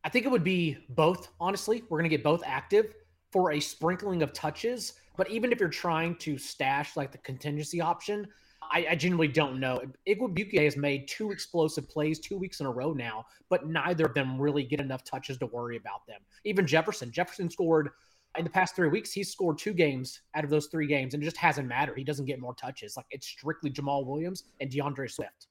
I 0.03 0.10
think 0.10 0.25
it 0.25 0.29
would 0.29 0.43
be 0.43 0.77
both. 0.89 1.29
Honestly, 1.39 1.84
we're 1.89 2.00
going 2.00 2.10
to 2.10 2.15
get 2.15 2.24
both 2.24 2.41
active 2.46 2.96
for 3.31 3.51
a 3.51 3.60
sprinkling 3.60 4.24
of 4.24 4.34
touches. 4.34 4.93
But 5.17 5.29
even 5.29 5.51
if 5.51 5.60
you're 5.60 5.70
trying 5.70 6.15
to 6.17 6.38
stash 6.38 6.98
like 6.98 7.12
the 7.12 7.20
contingency 7.20 7.79
option, 7.79 8.27
I, 8.72 8.88
I 8.92 8.96
genuinely 8.96 9.28
don't 9.28 9.60
know. 9.60 9.82
Igwebuike 10.08 10.63
has 10.63 10.78
made 10.78 11.08
two 11.08 11.32
explosive 11.32 11.90
plays 11.90 12.20
two 12.20 12.38
weeks 12.38 12.60
in 12.62 12.66
a 12.66 12.72
row 12.72 12.94
now, 12.94 13.25
but 13.50 13.68
neither 13.68 14.06
of 14.06 14.13
them 14.13 14.40
really 14.40 14.63
get 14.63 14.80
enough 14.80 15.04
touches 15.04 15.38
to 15.40 15.46
worry 15.48 15.78
about 15.78 16.08
them. 16.08 16.22
Even 16.46 16.66
Jefferson, 16.66 17.12
Jefferson 17.12 17.50
scored 17.50 17.90
in 18.38 18.46
the 18.46 18.50
past 18.50 18.75
three 18.75 18.88
weeks. 18.88 19.12
He's 19.12 19.32
scored 19.32 19.58
two 19.58 19.74
games 19.74 20.22
out 20.36 20.44
of 20.44 20.50
those 20.50 20.68
three 20.68 20.88
games, 20.88 21.13
and 21.13 21.22
it 21.22 21.25
just 21.25 21.38
hasn't 21.38 21.68
mattered. 21.68 21.98
He 21.98 22.04
doesn't 22.04 22.25
get 22.25 22.40
more 22.40 22.56
touches. 22.56 22.96
Like 22.96 23.08
it's 23.12 23.28
strictly 23.28 23.70
Jamaal 23.70 24.06
Williams 24.06 24.46
and 24.62 24.72
D'Andre 24.72 25.08
Swift. 25.08 25.48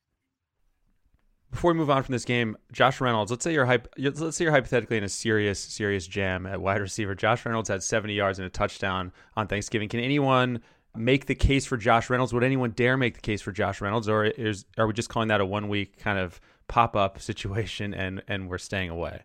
Before 1.51 1.73
we 1.73 1.79
move 1.79 1.91
on 1.91 2.05
from 2.05 2.13
this 2.13 2.25
game, 2.25 2.57
Josh 2.71 3.01
Reynolds. 3.01 3.31
Let's 3.31 3.43
say 3.43 3.53
you're 3.53 3.67
let's 3.67 4.37
say 4.37 4.45
you're 4.45 4.53
hypothetically 4.53 4.97
in 4.97 5.05
a 5.05 5.09
serious 5.09 5.59
serious 5.59 6.07
jam 6.07 6.47
at 6.47 6.61
wide 6.61 6.81
receiver. 6.81 7.15
Josh 7.15 7.45
Reynolds 7.45 7.69
had 7.69 7.83
70 7.83 8.15
yards 8.15 8.39
and 8.39 8.47
a 8.47 8.51
touchdown 8.51 9.13
on 9.37 9.49
Thanksgiving. 9.49 9.89
Can 9.89 9.99
anyone 9.99 10.63
make 10.97 11.27
the 11.27 11.35
case 11.35 11.67
for 11.67 11.77
Josh 11.77 12.11
Reynolds? 12.11 12.33
Would 12.33 12.45
anyone 12.45 12.71
dare 12.71 12.97
make 12.97 13.15
the 13.15 13.21
case 13.21 13.43
for 13.43 13.53
Josh 13.53 13.81
Reynolds, 13.81 14.09
or 14.09 14.25
is 14.25 14.65
are 14.79 14.87
we 14.87 14.93
just 14.93 15.09
calling 15.09 15.29
that 15.29 15.41
a 15.41 15.47
one 15.47 15.69
week 15.69 15.99
kind 15.99 16.19
of 16.19 16.41
pop 16.69 16.97
up 16.97 17.21
situation 17.21 17.95
and 17.95 18.23
and 18.29 18.49
we're 18.49 18.59
staying 18.59 18.91
away? 18.91 19.23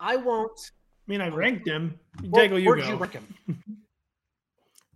I 0.00 0.16
won't. 0.16 0.72
I 1.06 1.10
mean, 1.10 1.20
I 1.20 1.28
ranked 1.28 1.66
him. 1.66 1.98
Where, 2.28 2.48
Daigle, 2.48 2.60
you 2.60 2.66
where'd 2.68 2.82
go. 2.82 2.88
you 2.88 2.96
rank 2.96 3.12
him? 3.14 3.26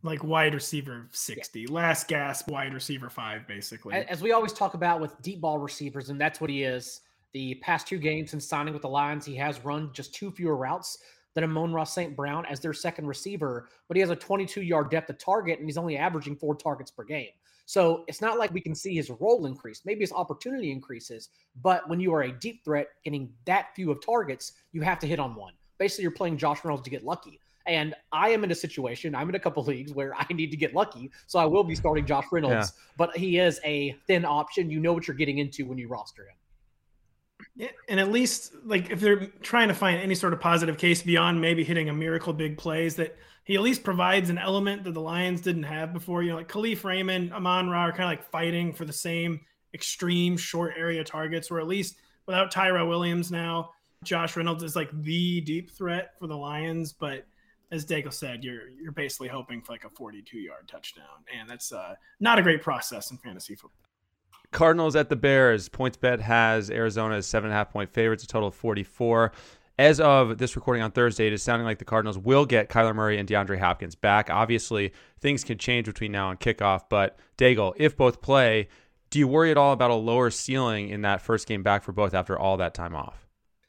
like 0.03 0.23
wide 0.25 0.55
receiver 0.55 1.09
60 1.13 1.61
yeah. 1.61 1.67
last 1.71 2.09
gasp 2.09 2.49
wide 2.49 2.75
receiver 2.75 3.09
five 3.09 3.47
basically 3.47 3.95
as 3.95 4.21
we 4.21 4.33
always 4.33 4.53
talk 4.53 4.75
about 4.75 5.01
with 5.01 5.21
deep 5.23 5.41
ball 5.41 5.59
receivers 5.59 6.11
and 6.11 6.21
that's 6.21 6.41
what 6.41 6.51
he 6.51 6.65
is 6.65 7.01
the 7.33 7.55
past 7.57 7.87
two 7.87 7.99
games 7.99 8.31
since 8.31 8.47
signing 8.47 8.73
with 8.73 8.83
the 8.83 8.89
lions 8.89 9.25
he 9.25 9.37
has 9.37 9.65
run 9.65 9.91
just 9.93 10.15
two 10.15 10.31
fewer 10.31 10.57
routes 10.57 10.99
than 11.35 11.45
Amon-Ra 11.45 11.85
St. 11.85 12.17
Brown 12.17 12.45
as 12.47 12.61
their 12.61 12.73
second 12.73 13.07
receiver, 13.07 13.69
but 13.89 13.97
he 13.97 14.01
has 14.01 14.11
a 14.11 14.17
22 14.17 14.63
yard 14.63 14.91
depth 14.91 15.11
of 15.11 15.19
target 15.19 15.59
and 15.59 15.69
he's 15.69 15.79
only 15.79 15.97
averaging 15.97 16.37
four 16.37 16.55
targets 16.55 16.91
per 16.91 17.05
game. 17.05 17.31
So 17.65 18.05
it's 18.09 18.21
not 18.21 18.39
like 18.39 18.53
we 18.53 18.61
can 18.61 18.75
see 18.75 18.95
his 18.95 19.09
role 19.09 19.47
increase. 19.47 19.83
Maybe 19.85 20.01
his 20.01 20.13
opportunity 20.13 20.71
increases, 20.71 21.29
but 21.63 21.89
when 21.89 22.01
you 22.01 22.13
are 22.15 22.23
a 22.23 22.33
deep 22.33 22.65
threat 22.65 22.89
getting 23.05 23.33
that 23.47 23.69
few 23.75 23.91
of 23.91 24.05
targets, 24.05 24.53
you 24.73 24.83
have 24.83 24.99
to 25.01 25.07
hit 25.07 25.19
on 25.19 25.35
one. 25.35 25.55
Basically, 25.79 26.03
you're 26.03 26.11
playing 26.11 26.37
Josh 26.37 26.65
Reynolds 26.65 26.83
to 26.85 26.91
get 26.91 27.05
lucky. 27.05 27.41
And 27.67 27.95
I 28.11 28.31
am 28.31 28.43
in 28.43 28.51
a 28.51 28.55
situation, 28.55 29.15
I'm 29.15 29.29
in 29.29 29.37
a 29.37 29.39
couple 29.39 29.63
leagues 29.65 29.93
where 29.93 30.15
I 30.15 30.27
need 30.33 30.51
to 30.51 30.57
get 30.57 30.75
lucky. 30.75 31.11
So 31.27 31.39
I 31.39 31.45
will 31.45 31.65
be 31.65 31.75
starting 31.75 32.05
Josh 32.05 32.27
Reynolds, 32.33 32.73
yeah. 32.75 32.93
but 32.97 33.17
he 33.17 33.39
is 33.39 33.61
a 33.65 33.97
thin 34.07 34.25
option. 34.25 34.69
You 34.69 34.81
know 34.81 34.93
what 34.93 35.07
you're 35.07 35.17
getting 35.17 35.39
into 35.39 35.65
when 35.65 35.79
you 35.79 35.89
roster 35.89 36.25
him. 36.25 36.35
And 37.89 38.01
at 38.01 38.11
least 38.11 38.53
like 38.65 38.91
if 38.91 39.01
they're 39.01 39.27
trying 39.43 39.69
to 39.69 39.75
find 39.75 40.01
any 40.01 40.15
sort 40.15 40.33
of 40.33 40.41
positive 40.41 40.79
case 40.79 41.03
beyond 41.03 41.41
maybe 41.41 41.65
hitting 41.65 41.89
a 41.89 41.93
miracle 41.93 42.33
big 42.33 42.59
plays, 42.59 42.97
that 42.97 43.17
he 43.45 43.55
at 43.55 43.63
least 43.63 43.83
provides 43.83 44.31
an 44.31 44.39
element 44.39 44.85
that 44.85 44.95
the 44.95 45.01
Lions 45.01 45.41
didn't 45.41 45.65
have 45.65 45.93
before. 45.93 46.23
You 46.23 46.31
know, 46.31 46.37
like 46.37 46.49
Kalif 46.49 46.85
Raymond, 46.85 47.33
Amon 47.33 47.69
Ra 47.69 47.87
are 47.87 47.93
kind 47.93 48.05
of 48.05 48.11
like 48.11 48.31
fighting 48.31 48.73
for 48.73 48.85
the 48.85 48.93
same 48.93 49.41
extreme 49.75 50.37
short 50.37 50.75
area 50.77 51.03
targets, 51.03 51.51
or 51.51 51.59
at 51.59 51.67
least 51.67 51.97
without 52.27 52.51
Tyrell 52.51 52.89
Williams 52.89 53.31
now, 53.31 53.71
Josh 54.05 54.37
Reynolds 54.37 54.63
is 54.63 54.77
like 54.77 54.91
the 55.03 55.41
deep 55.41 55.71
threat 55.71 56.13
for 56.19 56.27
the 56.27 56.37
Lions. 56.37 56.93
But 56.93 57.27
as 57.71 57.87
Daigle 57.87 58.13
said, 58.13 58.45
you're 58.45 58.69
you're 58.71 58.93
basically 58.93 59.29
hoping 59.29 59.63
for 59.63 59.73
like 59.73 59.85
a 59.85 59.91
42 59.91 60.39
yard 60.39 60.69
touchdown, 60.69 61.25
and 61.37 61.49
that's 61.49 61.73
uh, 61.73 61.95
not 62.21 62.39
a 62.39 62.43
great 62.43 62.63
process 62.63 63.11
in 63.11 63.19
fantasy 63.19 63.55
football. 63.55 63.92
Cardinals 64.53 64.95
at 64.95 65.09
the 65.09 65.17
Bears. 65.17 65.69
PointsBet 65.69 66.21
has 66.21 66.71
Arizona 66.71 67.17
as 67.17 67.27
seven 67.27 67.49
and 67.49 67.55
a 67.55 67.57
half 67.57 67.71
point 67.71 67.91
favorites, 67.91 68.23
a 68.23 68.27
total 68.27 68.49
of 68.49 68.55
44. 68.55 69.33
As 69.79 69.99
of 69.99 70.39
this 70.39 70.55
recording 70.55 70.83
on 70.83 70.93
Thursday, 70.93 71.27
it 71.27 71.33
is 71.33 71.43
sounding 71.43 71.65
like 71.65 71.79
the 71.79 71.85
Cardinals 71.85 72.19
will 72.19 72.45
get 72.45 72.69
Kyler 72.69 72.95
Murray 72.95 73.19
and 73.19 73.29
DeAndre 73.29 73.59
Hopkins 73.59 73.95
back. 73.95 74.29
Obviously, 74.31 74.93
things 75.21 75.43
can 75.43 75.57
change 75.59 75.87
between 75.87 76.13
now 76.13 76.31
and 76.31 76.39
kickoff, 76.39 76.83
but 76.91 77.19
Daigle, 77.39 77.73
if 77.77 77.97
both 77.97 78.21
play, 78.21 78.69
do 79.11 79.19
you 79.19 79.27
worry 79.27 79.51
at 79.51 79.57
all 79.57 79.73
about 79.73 79.91
a 79.91 79.95
lower 79.95 80.31
ceiling 80.31 80.91
in 80.91 81.03
that 81.03 81.23
first 81.23 81.49
game 81.49 81.63
back 81.63 81.83
for 81.83 81.93
both 81.93 82.13
after 82.13 82.39
all 82.39 82.59
that 82.59 82.75
time 82.75 82.95
off? 82.95 83.27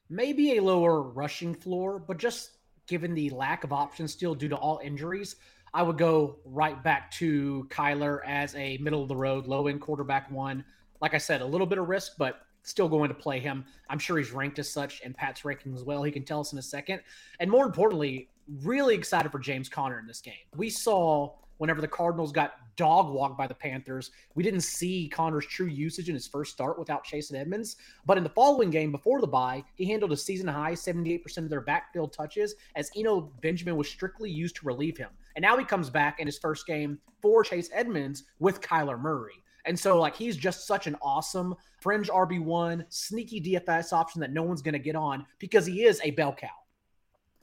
Maybe 0.10 0.58
a 0.58 0.62
lower 0.62 1.02
rushing 1.02 1.56
floor, 1.56 1.98
but 2.00 2.18
just 2.18 2.52
given 2.88 3.14
the 3.14 3.30
lack 3.30 3.64
of 3.64 3.72
options 3.72 4.12
still 4.12 4.36
due 4.36 4.50
to 4.50 4.58
all 4.58 4.82
injuries, 4.84 5.38
I 5.74 5.82
would 5.82 5.98
go 5.98 6.38
right 6.46 6.82
back 6.84 7.10
to 7.12 7.66
Kyler 7.70 8.20
as 8.26 8.54
a 8.56 8.78
middle 8.78 9.02
of 9.02 9.08
the 9.08 9.16
road, 9.16 9.48
low 9.48 9.68
end 9.68 9.82
quarterback 9.82 10.30
one. 10.30 10.64
Like 11.04 11.14
I 11.14 11.18
said, 11.18 11.42
a 11.42 11.46
little 11.46 11.68
bit 11.68 11.80
of 11.80 11.90
risk, 11.90 12.14
but 12.18 12.44
still 12.62 12.88
going 12.88 13.10
to 13.10 13.14
play 13.14 13.38
him. 13.38 13.66
I'm 13.90 14.00
sure 14.00 14.18
he's 14.18 14.32
ranked 14.32 14.58
as 14.58 14.70
such 14.70 15.02
and 15.04 15.14
Pat's 15.14 15.44
ranking 15.44 15.76
as 15.76 15.84
well. 15.84 16.02
He 16.02 16.14
can 16.14 16.24
tell 16.24 16.40
us 16.40 16.54
in 16.54 16.60
a 16.60 16.62
second. 16.62 17.02
And 17.42 17.52
more 17.52 17.66
importantly, 17.66 18.30
really 18.62 18.96
excited 18.96 19.30
for 19.30 19.38
James 19.38 19.68
Conner 19.68 20.00
in 20.00 20.08
this 20.08 20.22
game. 20.22 20.46
We 20.56 20.70
saw 20.70 21.34
whenever 21.58 21.82
the 21.82 21.90
Cardinals 21.90 22.32
got 22.32 22.54
dog 22.78 23.14
walked 23.14 23.38
by 23.38 23.48
the 23.48 23.54
Panthers. 23.54 24.12
We 24.36 24.44
didn't 24.44 24.62
see 24.62 25.10
Conner's 25.10 25.46
true 25.46 25.68
usage 25.68 26.08
in 26.08 26.16
his 26.16 26.26
first 26.26 26.54
start 26.54 26.80
without 26.80 27.04
Chase 27.04 27.34
Edmonds. 27.34 27.76
But 28.06 28.18
in 28.18 28.24
the 28.24 28.30
following 28.30 28.70
game 28.70 28.94
before 28.94 29.20
the 29.20 29.28
bye, 29.28 29.66
he 29.76 29.84
handled 29.84 30.14
a 30.14 30.18
season 30.18 30.48
high 30.48 30.72
78% 30.72 31.38
of 31.40 31.50
their 31.50 31.60
backfield 31.60 32.14
touches 32.14 32.56
as 32.78 32.90
Eno 32.96 33.30
Benjamin 33.42 33.76
was 33.76 33.90
strictly 33.90 34.32
used 34.32 34.56
to 34.56 34.66
relieve 34.66 34.98
him. 34.98 35.10
And 35.36 35.44
now 35.44 35.58
he 35.58 35.66
comes 35.66 35.90
back 35.90 36.22
in 36.22 36.28
his 36.28 36.40
first 36.40 36.66
game 36.66 36.98
for 37.22 37.44
Chase 37.44 37.70
Edmonds 37.74 38.24
with 38.40 38.62
Kyler 38.62 38.98
Murray. 38.98 39.43
And 39.66 39.80
so, 39.80 40.00
like, 40.00 40.16
he's 40.16 40.36
just 40.36 40.68
such 40.68 40.88
an 40.88 40.96
awesome 41.02 41.56
fringe 41.80 42.10
RB1, 42.10 42.86
sneaky 42.90 43.42
DFS 43.42 43.94
option 43.94 44.22
that 44.22 44.32
no 44.32 44.44
one's 44.44 44.62
going 44.62 44.74
to 44.74 44.80
get 44.80 44.96
on 44.96 45.26
because 45.40 45.66
he 45.66 45.84
is 45.84 46.02
a 46.04 46.12
bell 46.12 46.34
cow. 46.34 46.50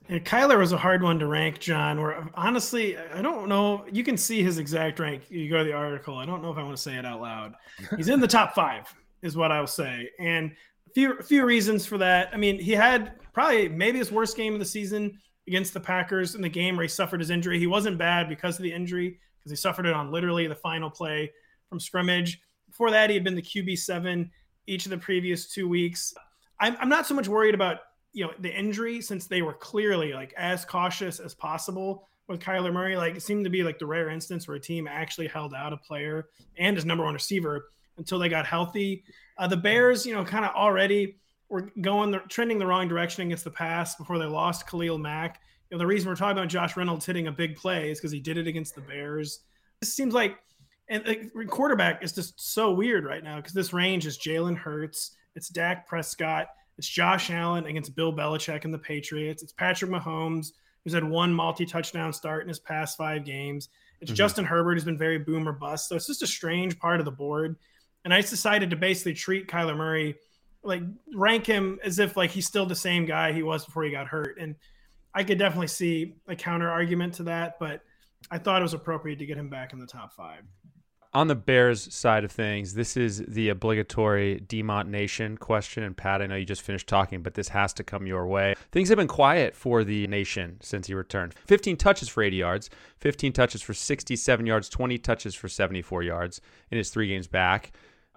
And 0.09 0.23
Kyler 0.25 0.57
was 0.57 0.71
a 0.71 0.77
hard 0.77 1.03
one 1.03 1.19
to 1.19 1.27
rank, 1.27 1.59
John. 1.59 2.01
Where 2.01 2.29
honestly, 2.33 2.97
I 2.97 3.21
don't 3.21 3.47
know. 3.47 3.85
You 3.91 4.03
can 4.03 4.17
see 4.17 4.41
his 4.43 4.57
exact 4.57 4.99
rank. 4.99 5.29
You 5.29 5.49
go 5.49 5.59
to 5.59 5.63
the 5.63 5.73
article. 5.73 6.17
I 6.17 6.25
don't 6.25 6.41
know 6.41 6.51
if 6.51 6.57
I 6.57 6.63
want 6.63 6.75
to 6.75 6.81
say 6.81 6.95
it 6.95 7.05
out 7.05 7.21
loud. 7.21 7.53
He's 7.97 8.09
in 8.09 8.19
the 8.19 8.27
top 8.27 8.53
five, 8.53 8.93
is 9.21 9.37
what 9.37 9.51
I 9.51 9.59
will 9.59 9.67
say. 9.67 10.09
And 10.19 10.51
a 10.89 10.93
few, 10.93 11.13
a 11.13 11.23
few 11.23 11.45
reasons 11.45 11.85
for 11.85 11.97
that. 11.99 12.29
I 12.33 12.37
mean, 12.37 12.59
he 12.59 12.71
had 12.71 13.13
probably 13.33 13.69
maybe 13.69 13.99
his 13.99 14.11
worst 14.11 14.35
game 14.35 14.53
of 14.53 14.59
the 14.59 14.65
season 14.65 15.19
against 15.47 15.73
the 15.73 15.79
Packers 15.79 16.35
in 16.35 16.41
the 16.41 16.49
game 16.49 16.75
where 16.75 16.83
he 16.83 16.89
suffered 16.89 17.19
his 17.19 17.29
injury. 17.29 17.59
He 17.59 17.67
wasn't 17.67 17.97
bad 17.97 18.27
because 18.27 18.57
of 18.57 18.63
the 18.63 18.73
injury, 18.73 19.19
because 19.39 19.51
he 19.51 19.55
suffered 19.55 19.85
it 19.85 19.93
on 19.93 20.11
literally 20.11 20.47
the 20.47 20.55
final 20.55 20.89
play 20.89 21.31
from 21.71 21.79
scrimmage. 21.79 22.41
Before 22.67 22.91
that, 22.91 23.09
he 23.09 23.15
had 23.15 23.23
been 23.23 23.33
the 23.33 23.41
QB 23.41 23.79
seven 23.79 24.29
each 24.67 24.85
of 24.85 24.89
the 24.89 24.97
previous 24.97 25.51
two 25.51 25.69
weeks. 25.69 26.13
I'm, 26.59 26.75
I'm 26.79 26.89
not 26.89 27.07
so 27.07 27.15
much 27.15 27.29
worried 27.29 27.55
about 27.55 27.77
you 28.11 28.25
know 28.25 28.33
the 28.39 28.53
injury 28.53 29.01
since 29.01 29.25
they 29.25 29.41
were 29.41 29.53
clearly 29.53 30.11
like 30.11 30.33
as 30.37 30.65
cautious 30.65 31.19
as 31.19 31.33
possible 31.33 32.07
with 32.27 32.41
Kyler 32.41 32.73
Murray. 32.73 32.97
Like 32.97 33.15
it 33.15 33.23
seemed 33.23 33.45
to 33.45 33.49
be 33.49 33.63
like 33.63 33.79
the 33.79 33.85
rare 33.85 34.09
instance 34.09 34.47
where 34.47 34.57
a 34.57 34.59
team 34.59 34.85
actually 34.85 35.27
held 35.27 35.53
out 35.53 35.71
a 35.71 35.77
player 35.77 36.27
and 36.57 36.75
his 36.75 36.85
number 36.85 37.05
one 37.05 37.13
receiver 37.13 37.69
until 37.97 38.19
they 38.19 38.27
got 38.27 38.45
healthy. 38.45 39.05
Uh, 39.37 39.47
the 39.47 39.57
Bears, 39.57 40.05
you 40.05 40.13
know, 40.13 40.25
kind 40.25 40.43
of 40.43 40.51
already 40.51 41.15
were 41.47 41.71
going 41.79 42.11
the, 42.11 42.19
trending 42.27 42.59
the 42.59 42.65
wrong 42.65 42.89
direction 42.89 43.23
against 43.23 43.45
the 43.45 43.51
pass 43.51 43.95
before 43.95 44.19
they 44.19 44.25
lost 44.25 44.67
Khalil 44.67 44.97
Mack. 44.97 45.39
You 45.69 45.77
know, 45.77 45.79
the 45.79 45.87
reason 45.87 46.09
we're 46.09 46.17
talking 46.17 46.37
about 46.37 46.49
Josh 46.49 46.75
Reynolds 46.75 47.05
hitting 47.05 47.27
a 47.27 47.31
big 47.31 47.55
play 47.55 47.91
is 47.91 47.99
because 47.99 48.11
he 48.11 48.19
did 48.19 48.37
it 48.37 48.47
against 48.47 48.75
the 48.75 48.81
Bears. 48.81 49.39
This 49.79 49.93
seems 49.93 50.13
like 50.13 50.37
and 50.91 51.07
like, 51.07 51.47
quarterback 51.47 52.03
is 52.03 52.13
just 52.13 52.39
so 52.39 52.71
weird 52.71 53.05
right 53.05 53.23
now 53.23 53.37
because 53.37 53.53
this 53.53 53.73
range 53.73 54.05
is 54.05 54.19
Jalen 54.19 54.57
Hurts, 54.57 55.15
it's 55.35 55.49
Dak 55.49 55.87
Prescott 55.87 56.47
it's 56.81 56.87
Josh 56.87 57.29
Allen 57.29 57.67
against 57.67 57.95
Bill 57.95 58.11
Belichick 58.11 58.65
and 58.65 58.73
the 58.73 58.79
Patriots. 58.79 59.43
It's 59.43 59.53
Patrick 59.53 59.91
Mahomes, 59.91 60.53
who's 60.83 60.93
had 60.93 61.03
one 61.03 61.31
multi 61.31 61.63
touchdown 61.63 62.11
start 62.11 62.41
in 62.41 62.47
his 62.47 62.57
past 62.57 62.97
five 62.97 63.23
games. 63.23 63.69
It's 63.99 64.09
mm-hmm. 64.09 64.15
Justin 64.15 64.45
Herbert, 64.45 64.73
who's 64.73 64.83
been 64.83 64.97
very 64.97 65.19
boom 65.19 65.47
or 65.47 65.51
bust. 65.51 65.89
So 65.89 65.95
it's 65.95 66.07
just 66.07 66.23
a 66.23 66.27
strange 66.27 66.79
part 66.79 66.99
of 66.99 67.05
the 67.05 67.11
board. 67.11 67.55
And 68.03 68.11
I 68.11 68.21
decided 68.21 68.71
to 68.71 68.75
basically 68.75 69.13
treat 69.13 69.47
Kyler 69.47 69.77
Murray, 69.77 70.15
like 70.63 70.81
rank 71.13 71.45
him 71.45 71.77
as 71.83 71.99
if 71.99 72.17
like 72.17 72.31
he's 72.31 72.47
still 72.47 72.65
the 72.65 72.73
same 72.73 73.05
guy 73.05 73.31
he 73.31 73.43
was 73.43 73.63
before 73.63 73.83
he 73.83 73.91
got 73.91 74.07
hurt. 74.07 74.39
And 74.39 74.55
I 75.13 75.23
could 75.23 75.37
definitely 75.37 75.67
see 75.67 76.15
a 76.27 76.35
counter 76.35 76.67
argument 76.67 77.13
to 77.15 77.23
that, 77.23 77.59
but 77.59 77.83
I 78.31 78.39
thought 78.39 78.59
it 78.59 78.63
was 78.63 78.73
appropriate 78.73 79.19
to 79.19 79.27
get 79.27 79.37
him 79.37 79.49
back 79.49 79.71
in 79.73 79.77
the 79.77 79.85
top 79.85 80.13
five. 80.13 80.41
On 81.13 81.27
the 81.27 81.35
Bears 81.35 81.93
side 81.93 82.23
of 82.23 82.31
things, 82.31 82.73
this 82.73 82.95
is 82.95 83.21
the 83.27 83.49
obligatory 83.49 84.41
Demont 84.47 84.87
Nation 84.87 85.37
question. 85.37 85.83
And 85.83 85.97
Pat, 85.97 86.21
I 86.21 86.27
know 86.27 86.35
you 86.35 86.45
just 86.45 86.61
finished 86.61 86.87
talking, 86.87 87.21
but 87.21 87.33
this 87.33 87.49
has 87.49 87.73
to 87.73 87.83
come 87.83 88.07
your 88.07 88.25
way. 88.25 88.55
Things 88.71 88.87
have 88.87 88.97
been 88.97 89.09
quiet 89.09 89.53
for 89.53 89.83
the 89.83 90.07
Nation 90.07 90.57
since 90.61 90.87
he 90.87 90.93
returned 90.93 91.33
15 91.47 91.75
touches 91.75 92.07
for 92.07 92.23
80 92.23 92.37
yards, 92.37 92.69
15 92.99 93.33
touches 93.33 93.61
for 93.61 93.73
67 93.73 94.45
yards, 94.45 94.69
20 94.69 94.97
touches 94.99 95.35
for 95.35 95.49
74 95.49 96.03
yards 96.03 96.39
in 96.69 96.77
his 96.77 96.89
three 96.89 97.09
games 97.09 97.27
back. 97.27 97.73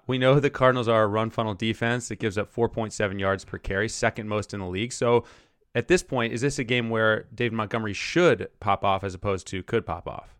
We 0.06 0.16
know 0.16 0.38
the 0.38 0.48
Cardinals 0.48 0.86
are 0.86 1.02
a 1.02 1.08
run 1.08 1.30
funnel 1.30 1.54
defense 1.54 2.06
that 2.08 2.20
gives 2.20 2.38
up 2.38 2.54
4.7 2.54 3.18
yards 3.18 3.44
per 3.44 3.58
carry, 3.58 3.88
second 3.88 4.28
most 4.28 4.54
in 4.54 4.60
the 4.60 4.68
league. 4.68 4.92
So 4.92 5.24
at 5.74 5.88
this 5.88 6.04
point, 6.04 6.32
is 6.32 6.42
this 6.42 6.60
a 6.60 6.64
game 6.64 6.90
where 6.90 7.24
David 7.34 7.54
Montgomery 7.54 7.94
should 7.94 8.50
pop 8.60 8.84
off 8.84 9.02
as 9.02 9.14
opposed 9.14 9.48
to 9.48 9.64
could 9.64 9.84
pop 9.84 10.06
off? 10.06 10.36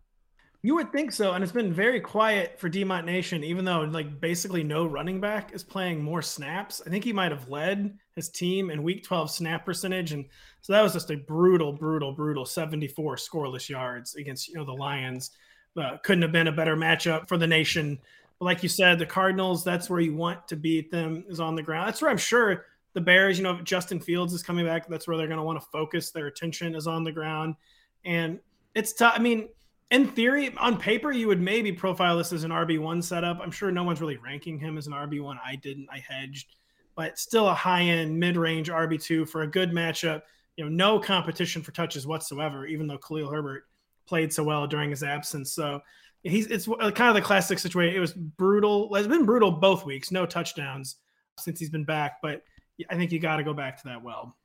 You 0.65 0.73
would 0.73 0.91
think 0.91 1.11
so, 1.11 1.33
and 1.33 1.43
it's 1.43 1.53
been 1.53 1.71
very 1.71 1.99
quiet 1.99 2.59
for 2.59 2.71
Demont 2.71 3.05
Nation, 3.05 3.43
even 3.43 3.65
though 3.65 3.81
like 3.81 4.19
basically 4.19 4.63
no 4.63 4.87
running 4.87 5.21
back 5.21 5.53
is 5.53 5.63
playing 5.63 6.01
more 6.01 6.23
snaps. 6.23 6.81
I 6.83 6.89
think 6.89 7.03
he 7.03 7.13
might 7.13 7.31
have 7.31 7.49
led 7.49 7.95
his 8.15 8.29
team 8.29 8.71
in 8.71 8.81
Week 8.81 9.03
12 9.03 9.29
snap 9.29 9.63
percentage, 9.63 10.11
and 10.11 10.25
so 10.61 10.73
that 10.73 10.81
was 10.81 10.93
just 10.93 11.11
a 11.11 11.17
brutal, 11.17 11.71
brutal, 11.71 12.13
brutal 12.13 12.47
74 12.47 13.17
scoreless 13.17 13.69
yards 13.69 14.15
against 14.15 14.47
you 14.47 14.55
know 14.55 14.65
the 14.65 14.73
Lions. 14.73 15.29
Uh, 15.77 15.97
couldn't 16.01 16.23
have 16.23 16.31
been 16.31 16.47
a 16.47 16.51
better 16.51 16.75
matchup 16.75 17.27
for 17.27 17.37
the 17.37 17.45
nation. 17.45 17.99
But 18.39 18.45
like 18.45 18.63
you 18.63 18.69
said, 18.69 18.97
the 18.97 19.05
Cardinals, 19.05 19.63
that's 19.63 19.87
where 19.87 19.99
you 19.99 20.15
want 20.15 20.47
to 20.47 20.55
beat 20.55 20.89
them 20.89 21.25
is 21.29 21.39
on 21.39 21.55
the 21.55 21.61
ground. 21.61 21.89
That's 21.89 22.01
where 22.01 22.09
I'm 22.09 22.17
sure 22.17 22.65
the 22.93 23.01
Bears, 23.01 23.37
you 23.37 23.43
know, 23.43 23.61
Justin 23.61 23.99
Fields 23.99 24.33
is 24.33 24.41
coming 24.41 24.65
back. 24.65 24.87
That's 24.87 25.07
where 25.07 25.15
they're 25.15 25.27
going 25.27 25.37
to 25.37 25.43
want 25.43 25.61
to 25.61 25.67
focus 25.71 26.09
their 26.09 26.25
attention 26.25 26.73
is 26.73 26.87
on 26.87 27.03
the 27.03 27.11
ground, 27.11 27.53
and 28.03 28.39
it's 28.73 28.93
tough. 28.93 29.13
I 29.15 29.19
mean 29.19 29.49
in 29.91 30.07
theory, 30.07 30.53
on 30.57 30.77
paper, 30.77 31.11
you 31.11 31.27
would 31.27 31.41
maybe 31.41 31.71
profile 31.71 32.17
this 32.17 32.33
as 32.33 32.43
an 32.43 32.51
RB1 32.51 33.03
setup. 33.03 33.39
I'm 33.41 33.51
sure 33.51 33.71
no 33.71 33.83
one's 33.83 34.01
really 34.01 34.17
ranking 34.17 34.57
him 34.57 34.77
as 34.77 34.87
an 34.87 34.93
RB1. 34.93 35.37
I 35.45 35.55
didn't, 35.55 35.87
I 35.91 35.99
hedged, 35.99 36.55
but 36.95 37.19
still 37.19 37.47
a 37.47 37.53
high 37.53 37.83
end, 37.83 38.19
mid 38.19 38.37
range 38.37 38.69
RB2 38.69 39.29
for 39.29 39.43
a 39.43 39.47
good 39.47 39.71
matchup. 39.71 40.23
You 40.57 40.65
know, 40.65 40.69
no 40.71 40.99
competition 40.99 41.61
for 41.61 41.71
touches 41.71 42.07
whatsoever, 42.07 42.65
even 42.65 42.87
though 42.87 42.97
Khalil 42.97 43.29
Herbert 43.29 43.65
played 44.07 44.33
so 44.33 44.43
well 44.43 44.65
during 44.65 44.89
his 44.89 45.03
absence. 45.03 45.51
So 45.51 45.81
he's 46.23 46.47
it's 46.47 46.65
kind 46.65 47.01
of 47.01 47.15
the 47.15 47.21
classic 47.21 47.59
situation. 47.59 47.95
It 47.95 47.99
was 47.99 48.13
brutal. 48.13 48.93
It's 48.95 49.07
been 49.07 49.25
brutal 49.25 49.51
both 49.51 49.85
weeks, 49.85 50.11
no 50.11 50.25
touchdowns 50.25 50.95
since 51.37 51.59
he's 51.59 51.69
been 51.69 51.85
back, 51.85 52.21
but 52.21 52.43
I 52.89 52.95
think 52.95 53.11
you 53.11 53.19
got 53.19 53.37
to 53.37 53.43
go 53.43 53.53
back 53.53 53.77
to 53.81 53.89
that 53.89 54.01
well. 54.01 54.35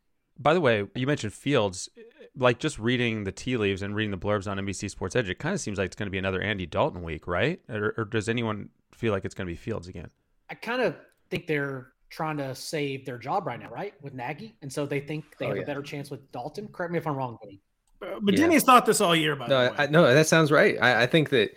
By 0.41 0.55
the 0.55 0.61
way, 0.61 0.87
you 0.95 1.07
mentioned 1.07 1.33
Fields. 1.33 1.89
Like 2.37 2.59
just 2.59 2.79
reading 2.79 3.25
the 3.25 3.33
tea 3.33 3.57
leaves 3.57 3.83
and 3.83 3.95
reading 3.95 4.13
the 4.13 4.17
blurbs 4.17 4.51
on 4.51 4.57
NBC 4.57 4.89
Sports 4.89 5.17
Edge, 5.17 5.29
it 5.29 5.39
kind 5.39 5.55
of 5.55 5.61
seems 5.61 5.79
like 5.79 5.87
it's 5.87 5.97
going 5.97 6.07
to 6.07 6.11
be 6.11 6.19
another 6.19 6.41
Andy 6.41 6.65
Dalton 6.65 7.03
week, 7.03 7.27
right? 7.27 7.61
Or, 7.69 7.93
or 7.99 8.05
does 8.05 8.29
anyone 8.29 8.71
feel 8.93 9.13
like 9.13 9.25
it's 9.25 9.35
going 9.35 9.47
to 9.47 9.53
be 9.53 9.57
Fields 9.57 9.89
again? 9.89 10.09
I 10.49 10.55
kind 10.55 10.81
of 10.81 10.97
think 11.29 11.47
they're 11.47 11.93
trying 12.09 12.37
to 12.39 12.55
save 12.55 13.05
their 13.05 13.19
job 13.19 13.47
right 13.47 13.59
now, 13.59 13.69
right, 13.71 13.95
with 14.01 14.15
Nagy, 14.15 14.55
and 14.63 14.73
so 14.73 14.87
they 14.87 15.01
think 15.01 15.37
they 15.39 15.47
oh, 15.47 15.49
have 15.49 15.57
yeah. 15.59 15.63
a 15.63 15.67
better 15.67 15.83
chance 15.83 16.11
with 16.11 16.31
Dalton. 16.33 16.69
Correct 16.69 16.93
me 16.93 16.99
if 16.99 17.07
I'm 17.07 17.17
wrong, 17.17 17.37
buddy. 17.41 17.61
Uh, 18.03 18.19
but 18.21 18.35
yeah. 18.35 18.41
Denny's 18.41 18.65
thought 18.65 18.87
this 18.87 19.01
all 19.01 19.15
year, 19.15 19.37
by 19.37 19.47
no, 19.47 19.65
the 19.65 19.71
way. 19.71 19.77
I, 19.79 19.87
no, 19.87 20.15
that 20.15 20.27
sounds 20.27 20.51
right. 20.51 20.77
I, 20.81 21.03
I 21.03 21.07
think 21.07 21.31
that 21.31 21.51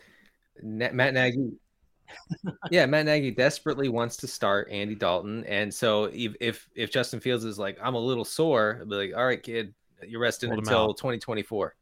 Matt 0.62 1.14
Nagy 1.14 1.54
yeah, 2.72 2.86
Matt 2.86 3.06
Nagy 3.06 3.32
desperately 3.32 3.90
wants 3.90 4.18
to 4.18 4.28
start 4.28 4.70
Andy 4.72 4.96
Dalton, 4.96 5.44
and 5.46 5.74
so 5.74 6.06
if 6.06 6.34
if, 6.40 6.70
if 6.76 6.92
Justin 6.92 7.20
Fields 7.20 7.44
is 7.44 7.60
like, 7.60 7.78
I'm 7.82 7.96
a 7.96 8.00
little 8.00 8.26
sore, 8.26 8.78
I'll 8.80 8.86
be 8.86 8.96
like, 8.96 9.14
all 9.16 9.26
right, 9.26 9.42
kid, 9.42 9.74
you're 10.08 10.22
resting 10.22 10.50
Hold 10.50 10.60
until 10.60 10.94
2024. 10.94 11.76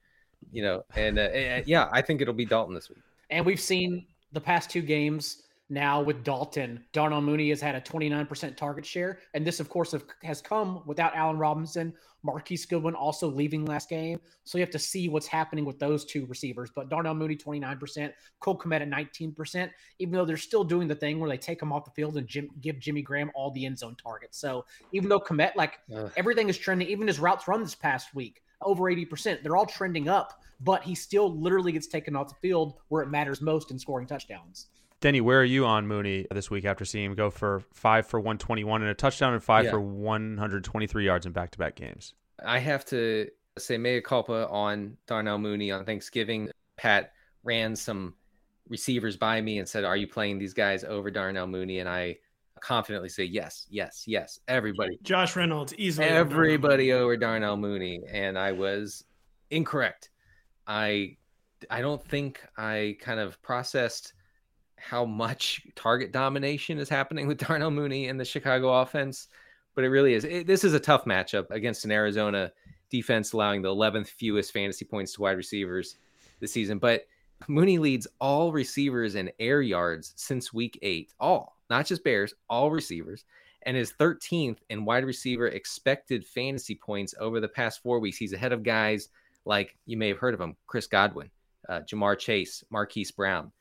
You 0.52 0.64
know, 0.64 0.86
and, 0.96 1.20
uh, 1.20 1.22
and 1.22 1.68
yeah, 1.68 1.88
I 1.92 2.02
think 2.02 2.20
it'll 2.20 2.34
be 2.34 2.46
Dalton 2.46 2.74
this 2.74 2.90
week. 2.90 3.00
And 3.30 3.46
we've 3.46 3.60
seen 3.60 4.08
the 4.32 4.42
past 4.42 4.70
two 4.70 4.82
games 4.82 5.44
now 5.72 6.02
with 6.02 6.24
Dalton. 6.24 6.84
Darnell 6.92 7.22
Mooney 7.22 7.50
has 7.50 7.62
had 7.62 7.76
a 7.76 7.82
29% 7.82 8.58
target 8.58 8.86
share. 8.86 9.20
And 9.34 9.48
this, 9.48 9.60
of 9.60 9.70
course, 9.70 9.96
has 10.24 10.42
come 10.42 10.84
without 10.86 11.16
Allen 11.16 11.38
Robinson, 11.38 11.94
Marquise 12.24 12.66
Goodwin 12.66 12.94
also 12.94 13.28
leaving 13.28 13.66
last 13.66 13.90
game. 13.90 14.20
So 14.44 14.58
you 14.58 14.64
have 14.64 14.72
to 14.72 14.80
see 14.80 15.10
what's 15.10 15.28
happening 15.28 15.66
with 15.66 15.80
those 15.80 16.06
two 16.06 16.26
receivers. 16.26 16.70
But 16.76 16.90
Darnell 16.90 17.14
Mooney, 17.14 17.36
29%, 17.36 18.12
Cole 18.42 18.60
Kmet 18.60 18.82
at 18.82 18.90
19%, 18.90 19.70
even 20.00 20.14
though 20.14 20.26
they're 20.26 20.38
still 20.38 20.64
doing 20.64 20.88
the 20.88 20.96
thing 20.96 21.20
where 21.20 21.30
they 21.30 21.38
take 21.38 21.62
him 21.62 21.72
off 21.72 21.86
the 21.86 21.92
field 21.92 22.18
and 22.18 22.28
Jim, 22.28 22.50
give 22.60 22.78
Jimmy 22.80 23.02
Graham 23.02 23.32
all 23.34 23.52
the 23.52 23.66
end 23.66 23.80
zone 23.80 23.96
targets. 23.96 24.38
So 24.38 24.66
even 24.92 25.10
though 25.10 25.20
Kmet, 25.20 25.56
like 25.56 25.80
Ugh. 25.96 26.12
everything 26.18 26.50
is 26.50 26.58
trending, 26.58 26.90
even 26.90 27.08
his 27.08 27.20
routes 27.20 27.48
run 27.48 27.62
this 27.64 27.76
past 27.76 28.14
week, 28.14 28.44
over 28.62 28.84
80%, 28.84 29.42
they're 29.42 29.56
all 29.56 29.66
trending 29.66 30.08
up, 30.08 30.42
but 30.60 30.84
he 30.84 30.94
still 30.94 31.34
literally 31.36 31.72
gets 31.72 31.88
taken 31.88 32.16
off 32.16 32.28
the 32.28 32.36
field 32.36 32.76
where 32.90 33.02
it 33.02 33.10
matters 33.10 33.42
most 33.42 33.72
in 33.72 33.80
scoring 33.80 34.06
touchdowns. 34.06 34.68
Denny, 35.02 35.20
where 35.20 35.42
are 35.42 35.46
you 35.46 35.66
on 35.66 35.88
Mooney 35.88 36.28
this 36.30 36.52
week 36.52 36.64
after 36.64 36.86
seeing 36.86 37.06
him 37.06 37.16
go 37.16 37.32
for 37.32 37.64
five 37.74 38.06
for 38.06 38.20
121 38.20 38.82
and 38.82 38.92
a 38.92 38.94
touchdown 38.94 39.34
and 39.34 39.44
five 39.44 39.66
yeah. 39.66 39.72
for 39.72 39.82
123 39.82 41.04
yards 41.06 41.26
in 41.26 41.32
back 41.32 41.50
to 41.52 41.58
back 41.58 41.76
games? 41.76 42.14
I 42.46 42.60
have 42.60 42.86
to 42.86 43.28
say 43.58 43.80
mea 43.80 44.00
culpa 44.00 44.48
on 44.48 44.96
Darnell 45.08 45.40
Mooney 45.40 45.72
on 45.72 45.86
Thanksgiving. 45.86 46.50
Pat 46.78 47.14
ran 47.44 47.76
some 47.76 48.14
receivers 48.70 49.18
by 49.18 49.42
me 49.42 49.58
and 49.58 49.68
said, 49.68 49.84
Are 49.84 49.98
you 49.98 50.08
playing 50.08 50.38
these 50.38 50.54
guys 50.54 50.84
over 50.84 51.10
Darnell 51.10 51.48
Mooney? 51.48 51.80
And 51.80 51.90
I 51.90 52.18
confidently 52.60 53.10
say, 53.10 53.24
Yes, 53.24 53.66
yes, 53.72 54.04
yes. 54.06 54.40
Everybody. 54.48 55.00
Josh 55.02 55.36
Reynolds, 55.36 55.74
easily. 55.80 56.08
Everybody 56.08 56.94
over 56.94 57.18
Darnell 57.18 57.58
Mooney. 57.58 58.02
And 58.08 58.38
I 58.38 58.52
was 58.52 59.04
incorrect. 59.50 60.12
I 60.68 61.18
I 61.72 61.82
don't 61.82 62.04
think 62.04 62.40
I 62.56 62.98
kind 63.02 63.20
of 63.20 63.42
processed 63.42 64.14
how 64.82 65.06
much 65.06 65.62
target 65.76 66.12
domination 66.12 66.78
is 66.78 66.90
happening 66.90 67.28
with 67.28 67.38
Darnell 67.48 67.72
Mooney 67.72 68.08
in 68.08 68.18
the 68.18 68.26
Chicago 68.26 68.82
offense, 68.82 69.28
but 69.76 69.84
it 69.84 69.90
really 69.90 70.14
is. 70.14 70.26
It, 70.26 70.48
this 70.48 70.64
is 70.64 70.74
a 70.74 70.80
tough 70.80 71.06
matchup 71.06 71.50
against 71.52 71.86
an 71.86 71.92
Arizona 71.92 72.52
defense 72.90 73.34
allowing 73.34 73.62
the 73.62 73.70
11th 73.70 74.08
fewest 74.08 74.52
fantasy 74.52 74.86
points 74.86 75.14
to 75.14 75.22
wide 75.22 75.38
receivers 75.38 75.98
this 76.40 76.52
season. 76.52 76.78
But 76.78 77.06
Mooney 77.48 77.78
leads 77.78 78.08
all 78.20 78.52
receivers 78.52 79.16
in 79.16 79.32
air 79.40 79.62
yards 79.62 80.14
since 80.16 80.54
week 80.54 80.78
eight, 80.82 81.14
all, 81.20 81.58
not 81.70 81.86
just 81.86 82.04
Bears, 82.04 82.34
all 82.50 82.72
receivers, 82.72 83.26
and 83.64 83.78
is 83.78 83.94
13th 84.00 84.58
in 84.70 84.86
wide 84.86 85.06
receiver 85.06 85.48
expected 85.48 86.26
fantasy 86.26 86.76
points 86.76 87.16
over 87.20 87.40
the 87.40 87.48
past 87.48 87.82
four 87.82 88.00
weeks. 88.00 88.18
He's 88.18 88.34
ahead 88.34 88.52
of 88.52 88.64
guys 88.64 89.10
like 89.46 89.78
you 89.86 89.98
may 89.98 90.10
have 90.10 90.18
heard 90.18 90.34
of 90.34 90.42
him 90.42 90.56
Chris 90.68 90.88
Godwin, 90.88 91.30
uh, 91.70 91.82
Ja'Marr 91.82 92.18
Chase, 92.18 92.64
Marquise 92.70 93.12
Brown. 93.12 93.52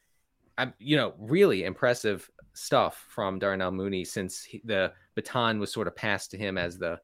You 0.78 0.96
know, 0.96 1.14
really 1.18 1.64
impressive 1.64 2.30
stuff 2.52 3.06
from 3.08 3.38
Darnell 3.38 3.70
Mooney 3.70 4.04
since 4.04 4.42
he, 4.42 4.60
the 4.64 4.92
baton 5.14 5.58
was 5.58 5.72
sort 5.72 5.86
of 5.86 5.96
passed 5.96 6.30
to 6.32 6.38
him 6.38 6.58
as 6.58 6.78
the 6.78 7.00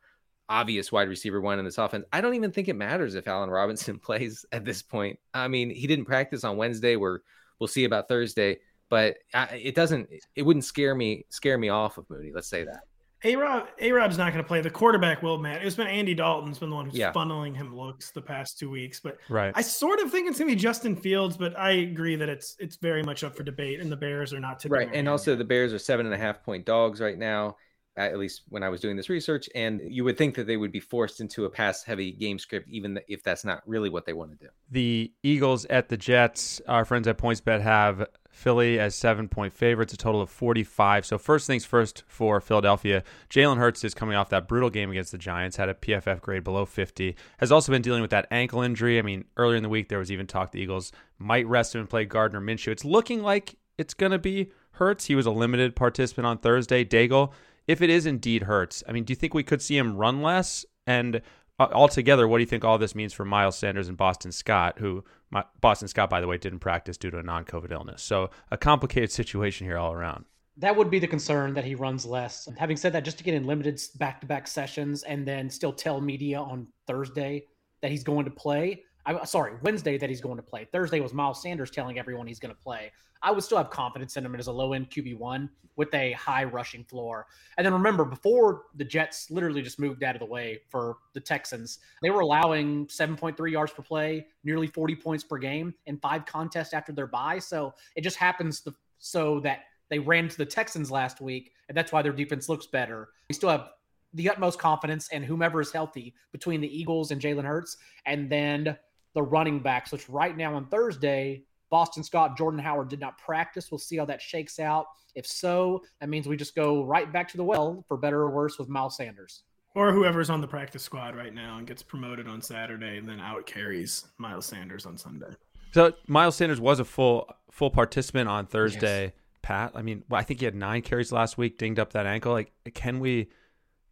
obvious 0.49 0.93
wide 0.93 1.09
receiver 1.09 1.41
one 1.41 1.59
in 1.59 1.65
this 1.65 1.79
offense. 1.79 2.05
I 2.13 2.21
don't 2.21 2.35
even 2.35 2.53
think 2.53 2.69
it 2.69 2.77
matters 2.77 3.15
if 3.15 3.27
Allen 3.27 3.51
Robinson 3.51 3.99
plays 4.03 4.45
at 4.53 4.65
this 4.65 4.83
point. 4.83 5.19
I 5.35 5.49
mean, 5.49 5.71
he 5.71 5.87
didn't 5.87 6.05
practice 6.05 6.45
on 6.45 6.57
Wednesday. 6.57 6.97
We're 6.97 7.21
we'll 7.59 7.69
see 7.69 7.85
about 7.85 8.09
Thursday, 8.09 8.59
but 8.89 9.19
I, 9.35 9.57
it 9.57 9.75
doesn't. 9.75 10.09
It 10.35 10.43
wouldn't 10.43 10.65
scare 10.65 10.95
me 10.95 11.27
scare 11.29 11.59
me 11.59 11.69
off 11.69 11.99
of 11.99 12.09
Mooney. 12.11 12.33
Let's 12.35 12.49
say 12.49 12.65
that. 12.65 12.81
A 13.27 13.35
Rob, 13.35 13.67
A 13.81 13.91
Rob's 13.91 14.17
not 14.17 14.33
going 14.33 14.43
to 14.43 14.47
play. 14.47 14.61
The 14.61 14.71
quarterback 14.71 15.21
will, 15.21 15.37
Matt. 15.37 15.65
It's 15.65 15.75
been 15.75 15.89
Andy 15.89 16.15
Dalton's 16.15 16.61
been 16.61 16.71
the 16.71 16.77
one 16.77 16.87
who's 16.87 16.95
yeah. 16.95 17.13
funneling 17.13 17.57
him 17.57 17.77
looks 17.77 18.13
the 18.13 18.23
past 18.23 18.57
two 18.57 18.71
weeks. 18.71 19.01
But 19.01 19.19
right. 19.29 19.53
I 19.57 19.63
sort 19.63 19.99
of 19.99 20.13
think 20.13 20.29
it's 20.29 20.39
going 20.39 20.49
to 20.49 20.55
be 20.55 20.61
Justin 20.61 20.95
Fields, 20.95 21.37
but 21.37 21.59
I 21.59 21.73
agree 21.73 22.15
that 22.15 22.29
it's 22.29 22.55
it's 22.61 22.77
very 22.77 23.03
much 23.03 23.25
up 23.25 23.37
for 23.37 23.43
debate, 23.43 23.81
and 23.81 23.91
the 23.91 23.97
Bears 23.97 24.33
are 24.33 24.39
not 24.39 24.61
to 24.61 24.69
right. 24.69 24.89
And 24.93 25.09
also, 25.09 25.35
the 25.35 25.45
Bears 25.45 25.73
are 25.73 25.79
seven 25.79 26.07
and 26.07 26.15
a 26.15 26.19
half 26.19 26.45
point 26.45 26.65
dogs 26.65 27.01
right 27.01 27.19
now. 27.19 27.57
At 27.99 28.19
least 28.19 28.43
when 28.51 28.63
I 28.63 28.69
was 28.69 28.81
doing 28.83 28.95
this 28.95 29.09
research, 29.09 29.49
and 29.55 29.81
you 29.83 30.05
would 30.05 30.19
think 30.19 30.35
that 30.37 30.47
they 30.47 30.59
would 30.59 30.71
be 30.71 30.81
forced 30.81 31.21
into 31.21 31.47
a 31.47 31.51
pass 31.51 31.83
heavy 31.83 32.13
game 32.13 32.39
script, 32.39 32.69
even 32.69 33.01
if 33.09 33.23
that's 33.23 33.43
not 33.43 33.63
really 33.67 33.89
what 33.89 34.05
they 34.05 34.13
want 34.13 34.33
to 34.33 34.37
do. 34.37 34.51
The 34.71 35.11
Eagles 35.23 35.65
at 35.65 35.89
the 35.89 35.97
Jets, 35.97 36.61
our 36.69 36.85
friends 36.85 37.09
at 37.09 37.17
PointsBet 37.17 37.63
have 37.63 38.07
Philly 38.37 38.79
as 38.79 38.95
seven 38.95 39.29
point 39.29 39.55
favorites, 39.55 39.95
a 39.95 39.97
total 39.97 40.21
of 40.21 40.29
45. 40.29 41.07
So, 41.07 41.17
first 41.17 41.47
things 41.47 41.65
first 41.65 42.05
for 42.07 42.39
Philadelphia, 42.39 43.03
Jalen 43.31 43.57
Hurts 43.57 43.83
is 43.83 43.95
coming 43.95 44.15
off 44.15 44.29
that 44.29 44.47
brutal 44.47 44.69
game 44.69 44.91
against 44.91 45.11
the 45.11 45.19
Giants, 45.19 45.57
had 45.57 45.71
a 45.71 45.75
PFF 45.75 46.21
grade 46.21 46.45
below 46.45 46.67
50, 46.67 47.17
has 47.39 47.51
also 47.51 47.73
been 47.73 47.81
dealing 47.81 48.03
with 48.03 48.11
that 48.11 48.29
ankle 48.31 48.61
injury. 48.61 48.99
I 48.99 49.03
mean, 49.03 49.25
earlier 49.39 49.57
in 49.57 49.63
the 49.63 49.71
week, 49.71 49.89
there 49.89 49.99
was 49.99 50.13
even 50.13 50.27
talk 50.27 50.53
the 50.53 50.61
Eagles 50.61 50.93
might 51.19 51.47
rest 51.47 51.75
him 51.75 51.81
and 51.81 51.89
play 51.89 52.05
Gardner 52.05 52.43
Minshew. 52.43 52.73
It's 52.73 52.85
looking 52.85 53.23
like 53.23 53.57
it's 53.79 53.95
going 53.95 54.13
to 54.13 54.19
be 54.19 54.51
Hurts. 54.73 55.07
He 55.07 55.15
was 55.15 55.25
a 55.25 55.31
limited 55.31 55.75
participant 55.75 56.27
on 56.27 56.37
Thursday. 56.37 56.85
Daigle, 56.85 57.33
if 57.67 57.81
it 57.81 57.89
is 57.89 58.05
indeed 58.05 58.43
Hurts, 58.43 58.85
I 58.87 58.93
mean, 58.93 59.05
do 59.05 59.13
you 59.13 59.17
think 59.17 59.33
we 59.33 59.45
could 59.45 59.63
see 59.63 59.79
him 59.79 59.97
run 59.97 60.21
less? 60.21 60.67
And 60.87 61.23
altogether, 61.59 62.29
what 62.29 62.39
do 62.39 62.43
you 62.43 62.49
think 62.49 62.65
all 62.65 62.79
this 62.79 62.95
means 62.95 63.13
for 63.13 63.25
Miles 63.25 63.57
Sanders 63.57 63.89
and 63.89 63.97
Boston 63.97 64.33
Scott, 64.33 64.79
who 64.79 65.05
my, 65.31 65.45
Boston 65.61 65.89
Scott, 65.89 66.11
by 66.11 66.21
the 66.21 66.27
way, 66.27 66.39
didn't 66.39 66.61
practice 66.61 66.97
due 66.97 67.11
to 67.11 67.19
a 67.19 67.23
non-COVID 67.23 67.73
illness. 67.73 68.03
So 68.03 68.31
a 68.51 68.57
complicated 68.57 69.11
situation 69.11 69.67
here 69.67 69.79
all 69.79 69.93
around. 69.93 70.25
That 70.59 70.75
would 70.75 70.91
be 70.91 70.99
the 70.99 71.07
concern 71.07 71.53
that 71.55 71.65
he 71.65 71.75
runs 71.75 72.07
less. 72.07 72.49
Having 72.57 72.79
said 72.79 72.93
that, 72.95 73.05
just 73.05 73.19
to 73.19 73.25
get 73.25 73.35
in 73.35 73.47
limited 73.47 73.81
back-to-back 73.99 74.49
sessions 74.49 75.03
and 75.03 75.27
then 75.27 75.51
still 75.51 75.73
tell 75.73 76.01
media 76.01 76.41
on 76.41 76.67
Thursday 76.87 77.45
that 77.83 77.91
he's 77.91 78.05
going 78.05 78.25
to 78.25 78.31
play. 78.31 78.83
I'm 79.05 79.25
sorry, 79.27 79.53
Wednesday 79.63 79.99
that 79.99 80.09
he's 80.09 80.21
going 80.21 80.37
to 80.37 80.43
play. 80.43 80.67
Thursday 80.73 81.01
was 81.01 81.13
Miles 81.13 81.43
Sanders 81.43 81.71
telling 81.71 81.99
everyone 81.99 82.27
he's 82.27 82.41
going 82.41 82.55
to 82.55 82.61
play. 82.61 82.91
I 83.23 83.31
would 83.31 83.43
still 83.43 83.59
have 83.59 83.71
confidence 83.71 84.17
in 84.17 84.25
him 84.25 84.35
as 84.35 84.47
a 84.47 84.53
low 84.53 84.73
end 84.73 84.91
QB1 84.91 85.49
with 85.77 85.93
a 85.95 86.13
high 86.13 86.45
rushing 86.45 86.85
floor. 86.85 87.27
And 87.57 87.65
then 87.65 87.73
remember, 87.73 88.05
before 88.05 88.63
the 88.75 88.85
Jets 88.85 89.31
literally 89.31 89.63
just 89.63 89.79
moved 89.79 90.03
out 90.03 90.17
of 90.17 90.21
the 90.21 90.27
way 90.27 90.61
for 90.69 90.97
the 91.13 91.21
Texans, 91.21 91.79
they 92.03 92.11
were 92.11 92.21
allowing 92.21 92.87
7.3 92.87 93.51
yards 93.51 93.73
per 93.73 93.83
play, 93.83 94.27
nearly 94.43 94.67
40 94.67 94.97
points 94.97 95.23
per 95.23 95.39
game, 95.39 95.75
and 95.87 96.01
five 96.01 96.25
contests 96.25 96.73
after 96.73 96.93
their 96.93 97.07
bye. 97.07 97.39
So 97.39 97.75
it 97.95 98.03
just 98.03 98.17
happens 98.17 98.61
to, 98.61 98.75
so 98.99 99.41
that 99.41 99.65
they 99.91 99.99
ran 99.99 100.29
to 100.29 100.37
the 100.37 100.47
Texans 100.47 100.91
last 100.91 101.21
week, 101.21 101.53
and 101.69 101.77
that's 101.77 101.93
why 101.93 102.03
their 102.03 102.13
defense 102.13 102.49
looks 102.49 102.67
better. 102.67 103.11
We 103.29 103.35
still 103.35 103.51
have 103.51 103.71
the 104.15 104.31
utmost 104.31 104.59
confidence 104.59 105.09
in 105.09 105.23
whomever 105.23 105.61
is 105.61 105.71
healthy 105.71 106.15
between 106.33 106.61
the 106.61 106.79
Eagles 106.79 107.11
and 107.11 107.21
Jalen 107.21 107.45
Hurts, 107.45 107.77
and 108.07 108.31
then 108.31 108.77
the 109.15 109.23
running 109.23 109.61
backs, 109.61 109.93
which 109.93 110.09
right 110.09 110.37
now 110.37 110.55
on 110.55 110.67
Thursday, 110.67 111.45
Boston 111.71 112.03
Scott, 112.03 112.37
Jordan 112.37 112.61
Howard 112.61 112.89
did 112.89 113.01
not 113.01 113.19
practice. 113.19 113.71
We'll 113.71 113.79
see 113.79 113.97
how 113.97 114.05
that 114.07 114.23
shakes 114.23 114.59
out. 114.59 114.87
If 115.15 115.27
so, 115.27 115.83
that 116.01 116.09
means 116.09 116.29
we 116.29 116.37
just 116.37 116.55
go 116.55 116.85
right 116.85 117.13
back 117.13 117.29
to 117.31 117.37
the 117.37 117.45
well, 117.45 117.85
for 117.89 117.97
better 117.97 118.21
or 118.21 118.31
worse, 118.31 118.59
with 118.59 118.69
Miles 118.69 118.97
Sanders. 118.97 119.43
Or 119.75 119.93
whoever's 119.93 120.31
on 120.31 120.41
the 120.41 120.47
practice 120.47 120.83
squad 120.83 121.17
right 121.17 121.35
now 121.35 121.59
and 121.59 121.67
gets 121.67 121.83
promoted 121.83 122.27
on 122.29 122.41
Saturday 122.41 122.97
and 122.97 123.07
then 123.07 123.21
out 123.21 123.45
carries 123.47 124.07
Miles 124.19 124.47
Sanders 124.47 124.87
on 124.87 124.97
Sunday. 124.97 125.27
So 125.73 125.93
Miles 126.07 126.37
Sanders 126.37 126.61
was 126.61 126.81
a 126.81 126.85
full 126.85 127.29
full 127.51 127.71
participant 127.71 128.29
on 128.29 128.47
Thursday. 128.47 129.05
Yes. 129.05 129.13
Pat, 129.43 129.73
I 129.75 129.83
mean, 129.83 130.03
well, 130.09 130.19
I 130.19 130.25
think 130.25 130.41
he 130.41 130.47
had 130.47 130.55
nine 130.55 130.83
carries 130.83 131.13
last 131.13 131.39
week, 131.39 131.59
dinged 131.59 131.79
up 131.79 131.93
that 131.93 132.07
ankle. 132.07 132.33
Like, 132.33 132.53
can 132.75 133.01
we 133.01 133.29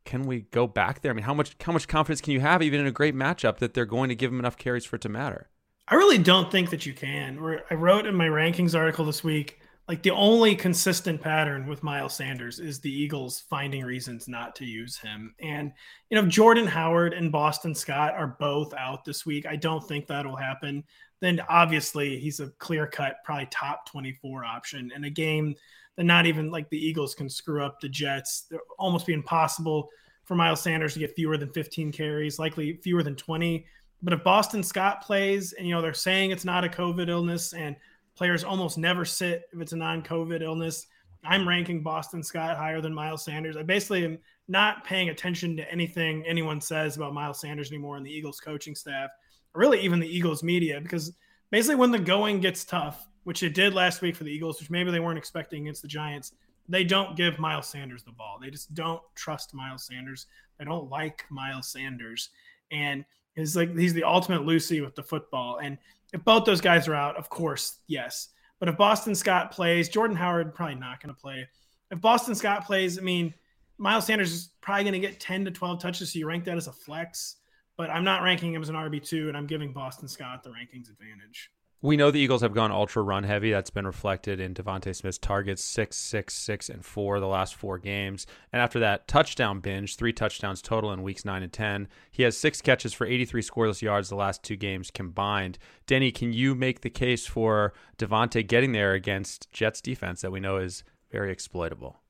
can 0.04 0.22
we 0.22 0.42
go 0.50 0.66
back 0.66 1.00
there? 1.00 1.10
I 1.12 1.14
mean, 1.14 1.24
how 1.24 1.34
much 1.34 1.54
how 1.60 1.72
much 1.72 1.86
confidence 1.86 2.20
can 2.20 2.32
you 2.32 2.40
have 2.40 2.62
even 2.62 2.80
in 2.80 2.86
a 2.86 2.92
great 2.92 3.14
matchup 3.14 3.58
that 3.58 3.74
they're 3.74 3.84
going 3.84 4.08
to 4.08 4.14
give 4.14 4.32
him 4.32 4.38
enough 4.38 4.56
carries 4.56 4.84
for 4.84 4.96
it 4.96 5.02
to 5.02 5.08
matter? 5.08 5.48
I 5.86 5.96
really 5.96 6.18
don't 6.18 6.50
think 6.50 6.70
that 6.70 6.86
you 6.86 6.94
can. 6.94 7.38
I 7.70 7.74
wrote 7.74 8.06
in 8.06 8.14
my 8.14 8.26
rankings 8.26 8.74
article 8.74 9.04
this 9.04 9.22
week, 9.22 9.60
like 9.86 10.02
the 10.02 10.12
only 10.12 10.56
consistent 10.56 11.20
pattern 11.20 11.66
with 11.66 11.82
Miles 11.82 12.14
Sanders 12.14 12.58
is 12.58 12.80
the 12.80 12.90
Eagles 12.90 13.44
finding 13.50 13.84
reasons 13.84 14.26
not 14.26 14.54
to 14.56 14.64
use 14.64 14.96
him. 14.96 15.34
And 15.40 15.72
you 16.08 16.20
know, 16.20 16.26
Jordan 16.26 16.66
Howard 16.66 17.12
and 17.12 17.30
Boston 17.30 17.74
Scott 17.74 18.14
are 18.14 18.36
both 18.40 18.72
out 18.74 19.04
this 19.04 19.26
week. 19.26 19.44
I 19.44 19.56
don't 19.56 19.86
think 19.86 20.06
that'll 20.06 20.36
happen. 20.36 20.84
Then 21.20 21.40
obviously 21.50 22.18
he's 22.18 22.40
a 22.40 22.48
clear 22.58 22.86
cut, 22.86 23.16
probably 23.22 23.48
top 23.50 23.86
24 23.90 24.42
option 24.42 24.90
in 24.96 25.04
a 25.04 25.10
game 25.10 25.54
that 25.96 26.04
not 26.04 26.24
even 26.24 26.50
like 26.50 26.70
the 26.70 26.82
Eagles 26.82 27.14
can 27.14 27.28
screw 27.28 27.62
up 27.62 27.78
the 27.78 27.90
Jets. 27.90 28.46
They're 28.50 28.60
almost 28.78 29.06
be 29.06 29.12
impossible 29.12 29.90
for 30.24 30.34
Miles 30.34 30.62
Sanders 30.62 30.94
to 30.94 30.98
get 31.00 31.14
fewer 31.14 31.36
than 31.36 31.52
15 31.52 31.92
carries, 31.92 32.38
likely 32.38 32.78
fewer 32.82 33.02
than 33.02 33.16
20 33.16 33.66
but 34.04 34.12
if 34.12 34.22
Boston 34.22 34.62
Scott 34.62 35.02
plays 35.02 35.54
and 35.54 35.66
you 35.66 35.74
know 35.74 35.80
they're 35.80 35.94
saying 35.94 36.30
it's 36.30 36.44
not 36.44 36.64
a 36.64 36.68
COVID 36.68 37.08
illness 37.08 37.54
and 37.54 37.74
players 38.14 38.44
almost 38.44 38.78
never 38.78 39.04
sit 39.04 39.48
if 39.52 39.60
it's 39.60 39.72
a 39.72 39.76
non-COVID 39.76 40.42
illness, 40.42 40.86
I'm 41.24 41.48
ranking 41.48 41.82
Boston 41.82 42.22
Scott 42.22 42.58
higher 42.58 42.82
than 42.82 42.92
Miles 42.92 43.24
Sanders. 43.24 43.56
I 43.56 43.62
basically 43.62 44.04
am 44.04 44.18
not 44.46 44.84
paying 44.84 45.08
attention 45.08 45.56
to 45.56 45.72
anything 45.72 46.22
anyone 46.26 46.60
says 46.60 46.96
about 46.96 47.14
Miles 47.14 47.40
Sanders 47.40 47.70
anymore 47.70 47.96
in 47.96 48.02
the 48.02 48.12
Eagles 48.12 48.40
coaching 48.40 48.74
staff, 48.74 49.08
or 49.54 49.62
really 49.62 49.80
even 49.80 49.98
the 49.98 50.06
Eagles 50.06 50.42
media, 50.42 50.80
because 50.82 51.12
basically 51.50 51.76
when 51.76 51.90
the 51.90 51.98
going 51.98 52.40
gets 52.40 52.64
tough, 52.64 53.08
which 53.24 53.42
it 53.42 53.54
did 53.54 53.72
last 53.72 54.02
week 54.02 54.16
for 54.16 54.24
the 54.24 54.30
Eagles, 54.30 54.60
which 54.60 54.70
maybe 54.70 54.90
they 54.90 55.00
weren't 55.00 55.18
expecting 55.18 55.62
against 55.62 55.80
the 55.80 55.88
Giants, 55.88 56.34
they 56.68 56.84
don't 56.84 57.16
give 57.16 57.38
Miles 57.38 57.68
Sanders 57.68 58.02
the 58.02 58.12
ball. 58.12 58.38
They 58.40 58.50
just 58.50 58.74
don't 58.74 59.00
trust 59.14 59.54
Miles 59.54 59.86
Sanders. 59.86 60.26
They 60.58 60.66
don't 60.66 60.90
like 60.90 61.24
Miles 61.30 61.68
Sanders. 61.68 62.28
And 62.70 63.04
He's 63.34 63.56
like 63.56 63.76
he's 63.76 63.94
the 63.94 64.04
ultimate 64.04 64.44
Lucy 64.44 64.80
with 64.80 64.94
the 64.94 65.02
football. 65.02 65.58
And 65.62 65.78
if 66.12 66.24
both 66.24 66.44
those 66.44 66.60
guys 66.60 66.86
are 66.88 66.94
out, 66.94 67.16
of 67.16 67.28
course, 67.28 67.78
yes. 67.86 68.28
But 68.60 68.68
if 68.68 68.76
Boston 68.76 69.14
Scott 69.14 69.50
plays, 69.50 69.88
Jordan 69.88 70.16
Howard 70.16 70.54
probably 70.54 70.76
not 70.76 71.02
going 71.02 71.14
to 71.14 71.20
play. 71.20 71.48
If 71.90 72.00
Boston 72.00 72.34
Scott 72.34 72.64
plays, 72.64 72.98
I 72.98 73.02
mean, 73.02 73.34
Miles 73.78 74.06
Sanders 74.06 74.32
is 74.32 74.50
probably 74.60 74.84
going 74.84 74.94
to 74.94 75.00
get 75.00 75.20
10 75.20 75.44
to 75.46 75.50
12 75.50 75.80
touches, 75.80 76.12
so 76.12 76.18
you 76.18 76.26
rank 76.26 76.44
that 76.44 76.56
as 76.56 76.68
a 76.68 76.72
flex. 76.72 77.36
But 77.76 77.90
I'm 77.90 78.04
not 78.04 78.22
ranking 78.22 78.54
him 78.54 78.62
as 78.62 78.68
an 78.68 78.76
RB2, 78.76 79.28
and 79.28 79.36
I'm 79.36 79.46
giving 79.46 79.72
Boston 79.72 80.06
Scott 80.06 80.44
the 80.44 80.50
rankings 80.50 80.88
advantage. 80.88 81.50
We 81.84 81.98
know 81.98 82.10
the 82.10 82.18
Eagles 82.18 82.40
have 82.40 82.54
gone 82.54 82.72
ultra 82.72 83.02
run 83.02 83.24
heavy. 83.24 83.50
That's 83.50 83.68
been 83.68 83.86
reflected 83.86 84.40
in 84.40 84.54
DeVonta 84.54 84.96
Smith's 84.96 85.18
targets 85.18 85.62
six, 85.62 85.98
six, 85.98 86.32
six, 86.32 86.70
and 86.70 86.82
four 86.82 87.20
the 87.20 87.26
last 87.26 87.54
four 87.54 87.76
games. 87.76 88.26
And 88.54 88.62
after 88.62 88.78
that 88.78 89.06
touchdown 89.06 89.60
binge, 89.60 89.96
three 89.96 90.14
touchdowns 90.14 90.62
total 90.62 90.92
in 90.92 91.02
weeks 91.02 91.26
nine 91.26 91.42
and 91.42 91.52
10, 91.52 91.88
he 92.10 92.22
has 92.22 92.38
six 92.38 92.62
catches 92.62 92.94
for 92.94 93.06
83 93.06 93.42
scoreless 93.42 93.82
yards 93.82 94.08
the 94.08 94.14
last 94.14 94.42
two 94.42 94.56
games 94.56 94.90
combined. 94.90 95.58
Denny, 95.86 96.10
can 96.10 96.32
you 96.32 96.54
make 96.54 96.80
the 96.80 96.88
case 96.88 97.26
for 97.26 97.74
DeVonta 97.98 98.46
getting 98.46 98.72
there 98.72 98.94
against 98.94 99.52
Jets 99.52 99.82
defense 99.82 100.22
that 100.22 100.32
we 100.32 100.40
know 100.40 100.56
is 100.56 100.84
very 101.12 101.30
exploitable? 101.30 102.00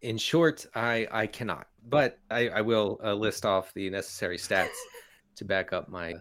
In 0.00 0.16
short, 0.16 0.64
I, 0.76 1.08
I 1.10 1.26
cannot, 1.26 1.66
but 1.84 2.20
I, 2.30 2.50
I 2.50 2.60
will 2.60 3.00
uh, 3.02 3.14
list 3.14 3.44
off 3.44 3.74
the 3.74 3.90
necessary 3.90 4.38
stats 4.38 4.68
to 5.34 5.44
back 5.44 5.72
up 5.72 5.88
my 5.88 6.14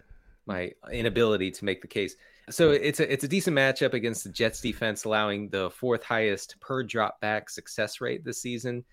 my 0.46 0.72
inability 0.92 1.52
to 1.52 1.64
make 1.64 1.82
the 1.82 1.88
case. 1.88 2.16
So 2.50 2.72
it's 2.72 3.00
a 3.00 3.12
it's 3.12 3.24
a 3.24 3.28
decent 3.28 3.56
matchup 3.56 3.94
against 3.94 4.24
the 4.24 4.30
Jets 4.30 4.60
defense, 4.60 5.06
allowing 5.06 5.50
the 5.50 5.70
fourth 5.70 6.04
highest 6.04 6.60
per 6.60 6.84
drop 6.84 7.22
back 7.22 7.50
success 7.50 8.02
rate 8.02 8.26
this 8.26 8.42
season. 8.42 8.84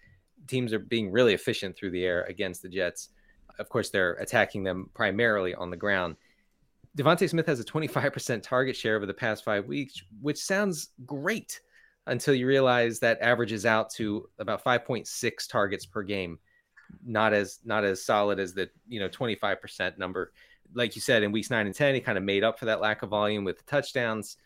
Teams 0.46 0.72
are 0.72 0.78
being 0.78 1.10
really 1.10 1.34
efficient 1.34 1.76
through 1.76 1.90
the 1.90 2.04
air 2.04 2.22
against 2.24 2.62
the 2.62 2.68
Jets. 2.68 3.08
Of 3.58 3.68
course, 3.68 3.90
they're 3.90 4.14
attacking 4.14 4.62
them 4.62 4.88
primarily 4.94 5.54
on 5.54 5.70
the 5.70 5.76
ground. 5.76 6.16
DeVonta 6.96 7.28
Smith 7.28 7.46
has 7.46 7.60
a 7.60 7.64
25% 7.64 8.42
target 8.42 8.76
share 8.76 8.96
over 8.96 9.06
the 9.06 9.14
past 9.14 9.44
five 9.44 9.66
weeks, 9.66 10.02
which 10.20 10.38
sounds 10.38 10.88
great 11.06 11.60
until 12.06 12.34
you 12.34 12.46
realize 12.46 12.98
that 12.98 13.20
averages 13.20 13.66
out 13.66 13.90
to 13.90 14.28
about 14.38 14.64
5.6 14.64 15.48
targets 15.48 15.86
per 15.86 16.02
game. 16.02 16.38
Not 17.04 17.32
as 17.32 17.60
not 17.64 17.84
as 17.84 18.04
solid 18.04 18.38
as 18.38 18.54
the 18.54 18.70
you 18.88 19.00
know 19.00 19.08
25% 19.08 19.98
number 19.98 20.32
like 20.74 20.94
you 20.94 21.00
said, 21.00 21.22
in 21.22 21.32
weeks 21.32 21.50
nine 21.50 21.66
and 21.66 21.74
10, 21.74 21.94
he 21.94 22.00
kind 22.00 22.18
of 22.18 22.24
made 22.24 22.44
up 22.44 22.58
for 22.58 22.66
that 22.66 22.80
lack 22.80 23.02
of 23.02 23.10
volume 23.10 23.44
with 23.44 23.58
the 23.58 23.64
touchdowns. 23.64 24.36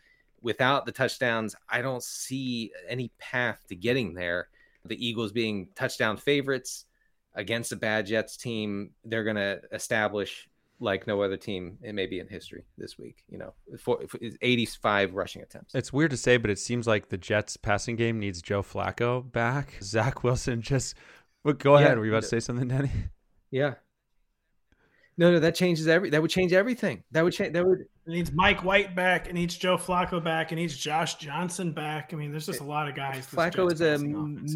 Without 0.41 0.85
the 0.85 0.91
touchdowns, 0.91 1.55
I 1.69 1.81
don't 1.81 2.03
see 2.03 2.71
any 2.87 3.11
path 3.19 3.63
to 3.69 3.75
getting 3.75 4.13
there. 4.13 4.49
The 4.85 5.03
Eagles 5.03 5.31
being 5.31 5.69
touchdown 5.75 6.17
favorites 6.17 6.85
against 7.33 7.71
a 7.71 7.75
bad 7.75 8.05
Jets 8.05 8.37
team, 8.37 8.91
they're 9.03 9.23
going 9.23 9.35
to 9.35 9.61
establish 9.71 10.47
like 10.79 11.07
no 11.07 11.21
other 11.21 11.37
team 11.37 11.77
it 11.81 11.95
may 11.95 12.05
be 12.05 12.19
in 12.19 12.27
history 12.27 12.65
this 12.77 12.97
week. 12.97 13.23
You 13.29 13.37
know, 13.37 13.53
for, 13.77 14.05
for 14.07 14.19
85 14.41 15.15
rushing 15.15 15.41
attempts. 15.41 15.73
It's 15.73 15.93
weird 15.93 16.11
to 16.11 16.17
say, 16.17 16.37
but 16.37 16.51
it 16.51 16.59
seems 16.59 16.87
like 16.87 17.09
the 17.09 17.17
Jets 17.17 17.57
passing 17.57 17.95
game 17.95 18.19
needs 18.19 18.41
Joe 18.41 18.61
Flacco 18.61 19.29
back. 19.31 19.77
Zach 19.81 20.23
Wilson 20.23 20.61
just. 20.61 20.95
Well, 21.43 21.53
go 21.53 21.75
ahead. 21.75 21.91
Yeah, 21.91 21.95
Were 21.95 22.05
you 22.05 22.11
about 22.11 22.23
to 22.23 22.29
say 22.29 22.39
something, 22.39 22.67
Danny? 22.67 22.89
Yeah, 23.51 23.75
no, 25.17 25.31
no, 25.31 25.39
that 25.39 25.55
changes 25.55 25.87
every. 25.87 26.09
That 26.09 26.21
would 26.21 26.31
change 26.31 26.51
everything. 26.51 27.01
That 27.11 27.23
would 27.23 27.31
change. 27.31 27.53
That 27.53 27.65
would. 27.65 27.79
It 27.79 28.11
needs 28.11 28.31
Mike 28.33 28.63
White 28.65 28.95
back. 28.95 29.27
It 29.27 29.33
needs 29.33 29.55
Joe 29.55 29.77
Flacco 29.77 30.21
back. 30.21 30.51
It 30.51 30.55
needs 30.55 30.75
Josh 30.75 31.15
Johnson 31.15 31.71
back. 31.71 32.09
I 32.11 32.17
mean, 32.17 32.31
there's 32.31 32.45
just 32.45 32.59
a 32.59 32.65
lot 32.65 32.89
of 32.89 32.95
guys. 32.95 33.25
Flacco 33.25 33.71
is 33.71 33.79
a 33.79 33.97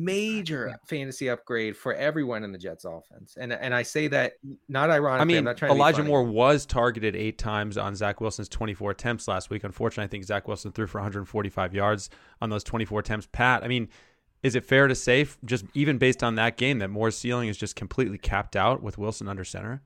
major 0.01 0.67
yeah. 0.67 0.75
fantasy 0.85 1.29
upgrade 1.29 1.77
for 1.77 1.93
everyone 1.93 2.43
in 2.43 2.51
the 2.51 2.57
Jets 2.57 2.83
offense, 2.83 3.37
and 3.39 3.53
and 3.53 3.73
I 3.73 3.83
say 3.83 4.09
that 4.09 4.33
not 4.67 4.89
ironically. 4.89 5.37
I 5.37 5.41
mean, 5.41 5.55
Elijah 5.63 6.03
Moore 6.03 6.23
was 6.23 6.65
targeted 6.65 7.15
eight 7.15 7.37
times 7.37 7.77
on 7.77 7.95
Zach 7.95 8.19
Wilson's 8.19 8.49
24 8.49 8.91
attempts 8.91 9.29
last 9.29 9.49
week. 9.49 9.63
Unfortunately, 9.63 10.05
I 10.05 10.09
think 10.09 10.25
Zach 10.25 10.47
Wilson 10.47 10.73
threw 10.73 10.87
for 10.87 10.99
145 10.99 11.73
yards 11.73 12.09
on 12.41 12.49
those 12.49 12.65
24 12.65 12.99
attempts. 12.99 13.27
Pat, 13.31 13.63
I 13.63 13.69
mean, 13.69 13.87
is 14.43 14.55
it 14.55 14.65
fair 14.65 14.87
to 14.87 14.95
say, 14.95 15.25
just 15.45 15.65
even 15.73 15.97
based 15.97 16.21
on 16.21 16.35
that 16.35 16.57
game, 16.57 16.79
that 16.79 16.89
Moore's 16.89 17.17
ceiling 17.17 17.49
is 17.49 17.57
just 17.57 17.75
completely 17.75 18.17
capped 18.17 18.55
out 18.55 18.83
with 18.83 18.97
Wilson 18.97 19.27
under 19.27 19.45
center? 19.45 19.81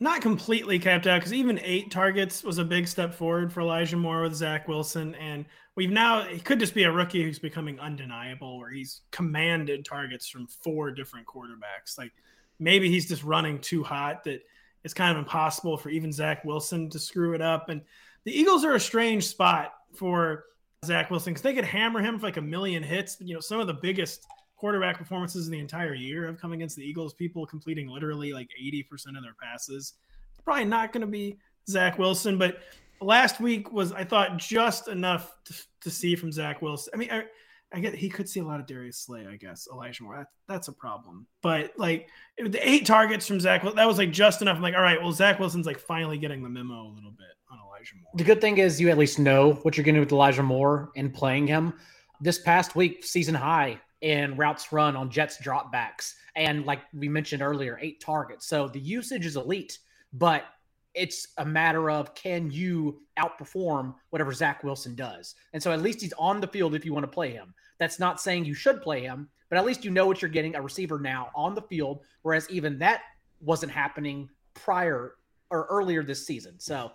Not 0.00 0.22
completely 0.22 0.78
capped 0.78 1.06
out 1.06 1.20
because 1.20 1.34
even 1.34 1.60
eight 1.62 1.90
targets 1.90 2.42
was 2.42 2.56
a 2.56 2.64
big 2.64 2.88
step 2.88 3.14
forward 3.14 3.52
for 3.52 3.60
Elijah 3.60 3.98
Moore 3.98 4.22
with 4.22 4.34
Zach 4.34 4.66
Wilson. 4.66 5.14
And 5.16 5.44
we've 5.76 5.90
now, 5.90 6.22
he 6.22 6.40
could 6.40 6.58
just 6.58 6.74
be 6.74 6.84
a 6.84 6.90
rookie 6.90 7.22
who's 7.22 7.38
becoming 7.38 7.78
undeniable, 7.78 8.58
where 8.58 8.70
he's 8.70 9.02
commanded 9.10 9.84
targets 9.84 10.26
from 10.26 10.46
four 10.46 10.90
different 10.90 11.26
quarterbacks. 11.26 11.98
Like 11.98 12.12
maybe 12.58 12.88
he's 12.88 13.08
just 13.08 13.22
running 13.22 13.58
too 13.58 13.82
hot 13.82 14.24
that 14.24 14.42
it's 14.84 14.94
kind 14.94 15.12
of 15.12 15.18
impossible 15.18 15.76
for 15.76 15.90
even 15.90 16.12
Zach 16.12 16.46
Wilson 16.46 16.88
to 16.90 16.98
screw 16.98 17.34
it 17.34 17.42
up. 17.42 17.68
And 17.68 17.82
the 18.24 18.32
Eagles 18.32 18.64
are 18.64 18.74
a 18.74 18.80
strange 18.80 19.26
spot 19.26 19.74
for 19.94 20.44
Zach 20.86 21.10
Wilson 21.10 21.34
because 21.34 21.42
they 21.42 21.54
could 21.54 21.64
hammer 21.66 22.00
him 22.00 22.18
for 22.18 22.26
like 22.26 22.38
a 22.38 22.42
million 22.42 22.82
hits. 22.82 23.18
You 23.20 23.34
know, 23.34 23.40
some 23.40 23.60
of 23.60 23.66
the 23.66 23.74
biggest 23.74 24.26
quarterback 24.60 24.98
performances 24.98 25.46
in 25.46 25.52
the 25.52 25.58
entire 25.58 25.94
year 25.94 26.26
have 26.26 26.38
come 26.38 26.52
against 26.52 26.76
the 26.76 26.84
Eagles. 26.84 27.14
People 27.14 27.46
completing 27.46 27.88
literally 27.88 28.34
like 28.34 28.48
80% 28.62 29.16
of 29.16 29.22
their 29.22 29.34
passes. 29.42 29.94
It's 30.32 30.40
probably 30.44 30.66
not 30.66 30.92
going 30.92 31.00
to 31.00 31.06
be 31.06 31.38
Zach 31.66 31.98
Wilson, 31.98 32.36
but 32.36 32.58
last 33.00 33.40
week 33.40 33.72
was, 33.72 33.90
I 33.92 34.04
thought, 34.04 34.36
just 34.36 34.88
enough 34.88 35.34
to, 35.46 35.54
to 35.80 35.90
see 35.90 36.14
from 36.14 36.30
Zach 36.30 36.60
Wilson. 36.60 36.92
I 36.94 36.96
mean, 36.98 37.10
I, 37.10 37.24
I 37.72 37.80
get 37.80 37.94
he 37.94 38.10
could 38.10 38.28
see 38.28 38.40
a 38.40 38.44
lot 38.44 38.60
of 38.60 38.66
Darius 38.66 38.98
Slay, 38.98 39.26
I 39.26 39.36
guess. 39.36 39.66
Elijah 39.72 40.02
Moore, 40.02 40.18
that, 40.18 40.26
that's 40.46 40.68
a 40.68 40.72
problem. 40.72 41.26
But 41.40 41.72
like 41.78 42.10
the 42.36 42.68
eight 42.68 42.84
targets 42.84 43.26
from 43.26 43.40
Zach, 43.40 43.62
that 43.62 43.86
was 43.86 43.96
like 43.96 44.10
just 44.10 44.42
enough. 44.42 44.56
I'm 44.56 44.62
like, 44.62 44.74
all 44.74 44.82
right, 44.82 45.00
well, 45.00 45.12
Zach 45.12 45.38
Wilson's 45.38 45.66
like 45.66 45.78
finally 45.78 46.18
getting 46.18 46.42
the 46.42 46.50
memo 46.50 46.82
a 46.82 46.92
little 46.92 47.12
bit 47.12 47.28
on 47.50 47.58
Elijah 47.66 47.94
Moore. 48.02 48.12
The 48.16 48.24
good 48.24 48.42
thing 48.42 48.58
is 48.58 48.78
you 48.78 48.90
at 48.90 48.98
least 48.98 49.18
know 49.18 49.52
what 49.62 49.78
you're 49.78 49.84
to 49.84 50.00
with 50.00 50.12
Elijah 50.12 50.42
Moore 50.42 50.90
and 50.96 51.14
playing 51.14 51.46
him 51.46 51.72
this 52.20 52.38
past 52.38 52.76
week, 52.76 53.04
season 53.04 53.34
high 53.34 53.80
in 54.00 54.36
routes 54.36 54.72
run 54.72 54.96
on 54.96 55.10
Jets 55.10 55.38
dropbacks. 55.38 56.14
And 56.36 56.64
like 56.64 56.80
we 56.94 57.08
mentioned 57.08 57.42
earlier, 57.42 57.78
eight 57.80 58.00
targets. 58.00 58.46
So 58.46 58.68
the 58.68 58.80
usage 58.80 59.26
is 59.26 59.36
elite, 59.36 59.78
but 60.12 60.44
it's 60.94 61.28
a 61.38 61.44
matter 61.44 61.90
of 61.90 62.14
can 62.14 62.50
you 62.50 63.00
outperform 63.18 63.94
whatever 64.10 64.32
Zach 64.32 64.64
Wilson 64.64 64.94
does? 64.94 65.34
And 65.52 65.62
so 65.62 65.72
at 65.72 65.82
least 65.82 66.00
he's 66.00 66.12
on 66.14 66.40
the 66.40 66.48
field 66.48 66.74
if 66.74 66.84
you 66.84 66.92
want 66.92 67.04
to 67.04 67.10
play 67.10 67.30
him. 67.30 67.54
That's 67.78 67.98
not 67.98 68.20
saying 68.20 68.44
you 68.44 68.54
should 68.54 68.82
play 68.82 69.02
him, 69.02 69.28
but 69.48 69.58
at 69.58 69.64
least 69.64 69.84
you 69.84 69.90
know 69.90 70.06
what 70.06 70.20
you're 70.20 70.30
getting 70.30 70.56
a 70.56 70.62
receiver 70.62 70.98
now 70.98 71.30
on 71.34 71.54
the 71.54 71.62
field, 71.62 72.00
whereas 72.22 72.50
even 72.50 72.78
that 72.78 73.02
wasn't 73.40 73.72
happening 73.72 74.28
prior 74.54 75.14
or 75.50 75.66
earlier 75.70 76.02
this 76.02 76.26
season. 76.26 76.58
So 76.58 76.92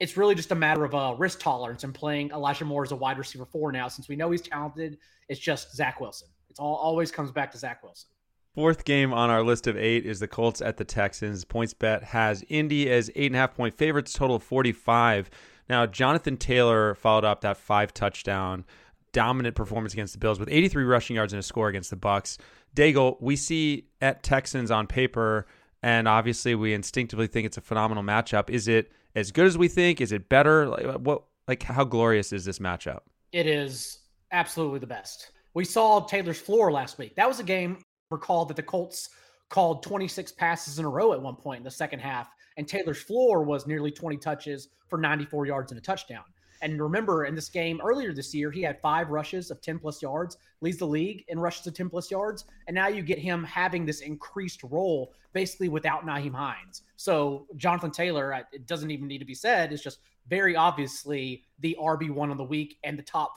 it's 0.00 0.16
really 0.16 0.34
just 0.34 0.50
a 0.50 0.56
matter 0.56 0.84
of 0.84 0.94
uh, 0.94 1.14
risk 1.18 1.40
tolerance 1.40 1.84
and 1.84 1.94
playing 1.94 2.30
Elijah 2.30 2.64
Moore 2.64 2.82
as 2.82 2.92
a 2.92 2.96
wide 2.96 3.18
receiver 3.18 3.46
four 3.46 3.72
now, 3.72 3.88
since 3.88 4.08
we 4.08 4.16
know 4.16 4.30
he's 4.30 4.42
talented. 4.42 4.98
It's 5.28 5.40
just 5.40 5.74
Zach 5.74 6.00
Wilson. 6.00 6.28
It's 6.54 6.60
all 6.60 6.76
always 6.76 7.10
comes 7.10 7.32
back 7.32 7.50
to 7.50 7.58
Zach 7.58 7.82
Wilson. 7.82 8.08
Fourth 8.54 8.84
game 8.84 9.12
on 9.12 9.28
our 9.28 9.42
list 9.42 9.66
of 9.66 9.76
eight 9.76 10.06
is 10.06 10.20
the 10.20 10.28
Colts 10.28 10.62
at 10.62 10.76
the 10.76 10.84
Texans. 10.84 11.44
PointsBet 11.44 12.04
has 12.04 12.44
Indy 12.48 12.88
as 12.88 13.10
eight 13.16 13.26
and 13.26 13.34
a 13.34 13.40
half 13.40 13.56
point 13.56 13.74
favorites, 13.74 14.12
total 14.12 14.36
of 14.36 14.44
45. 14.44 15.30
Now, 15.68 15.84
Jonathan 15.86 16.36
Taylor 16.36 16.94
followed 16.94 17.24
up 17.24 17.40
that 17.40 17.56
five 17.56 17.92
touchdown 17.92 18.64
dominant 19.10 19.56
performance 19.56 19.94
against 19.94 20.12
the 20.12 20.20
Bills 20.20 20.38
with 20.38 20.48
83 20.48 20.84
rushing 20.84 21.16
yards 21.16 21.32
and 21.32 21.40
a 21.40 21.42
score 21.42 21.66
against 21.66 21.90
the 21.90 21.96
Bucks. 21.96 22.38
Daigle, 22.76 23.20
we 23.20 23.34
see 23.34 23.88
at 24.00 24.22
Texans 24.22 24.70
on 24.70 24.86
paper, 24.86 25.48
and 25.82 26.06
obviously 26.06 26.54
we 26.54 26.72
instinctively 26.72 27.26
think 27.26 27.46
it's 27.46 27.56
a 27.56 27.62
phenomenal 27.62 28.04
matchup. 28.04 28.48
Is 28.48 28.68
it 28.68 28.92
as 29.16 29.32
good 29.32 29.46
as 29.46 29.58
we 29.58 29.66
think? 29.66 30.00
Is 30.00 30.12
it 30.12 30.28
better? 30.28 30.68
Like, 30.68 30.86
what? 31.00 31.24
Like 31.48 31.64
how 31.64 31.82
glorious 31.82 32.32
is 32.32 32.44
this 32.44 32.60
matchup? 32.60 33.00
It 33.32 33.48
is 33.48 33.98
absolutely 34.30 34.78
the 34.78 34.86
best. 34.86 35.32
We 35.54 35.64
saw 35.64 36.00
Taylor's 36.00 36.40
floor 36.40 36.72
last 36.72 36.98
week. 36.98 37.14
That 37.14 37.28
was 37.28 37.38
a 37.38 37.44
game. 37.44 37.78
Recall 38.10 38.44
that 38.46 38.56
the 38.56 38.62
Colts 38.62 39.10
called 39.50 39.84
26 39.84 40.32
passes 40.32 40.80
in 40.80 40.84
a 40.84 40.88
row 40.88 41.12
at 41.12 41.22
one 41.22 41.36
point 41.36 41.58
in 41.58 41.64
the 41.64 41.70
second 41.70 42.00
half, 42.00 42.28
and 42.56 42.66
Taylor's 42.66 43.02
floor 43.02 43.44
was 43.44 43.66
nearly 43.66 43.92
20 43.92 44.16
touches 44.16 44.68
for 44.88 44.98
94 44.98 45.46
yards 45.46 45.70
and 45.70 45.78
a 45.78 45.82
touchdown. 45.82 46.24
And 46.60 46.80
remember, 46.80 47.26
in 47.26 47.34
this 47.34 47.48
game 47.48 47.80
earlier 47.84 48.12
this 48.12 48.34
year, 48.34 48.50
he 48.50 48.62
had 48.62 48.80
five 48.80 49.10
rushes 49.10 49.50
of 49.50 49.60
10 49.60 49.78
plus 49.78 50.00
yards, 50.00 50.38
leads 50.60 50.78
the 50.78 50.86
league 50.86 51.24
in 51.28 51.38
rushes 51.38 51.66
of 51.66 51.74
10 51.74 51.90
plus 51.90 52.10
yards. 52.10 52.46
And 52.66 52.74
now 52.74 52.88
you 52.88 53.02
get 53.02 53.18
him 53.18 53.44
having 53.44 53.84
this 53.84 54.00
increased 54.00 54.62
role 54.62 55.12
basically 55.34 55.68
without 55.68 56.06
Nyheim 56.06 56.34
Hines. 56.34 56.82
So 56.96 57.46
Jonathan 57.56 57.90
Taylor, 57.90 58.32
it 58.52 58.66
doesn't 58.66 58.90
even 58.90 59.06
need 59.06 59.18
to 59.18 59.24
be 59.26 59.34
said, 59.34 59.72
is 59.72 59.82
just 59.82 59.98
very 60.26 60.56
obviously 60.56 61.44
the 61.58 61.76
RB1 61.78 62.32
of 62.32 62.38
the 62.38 62.44
week 62.44 62.78
and 62.82 62.98
the 62.98 63.02
top 63.02 63.32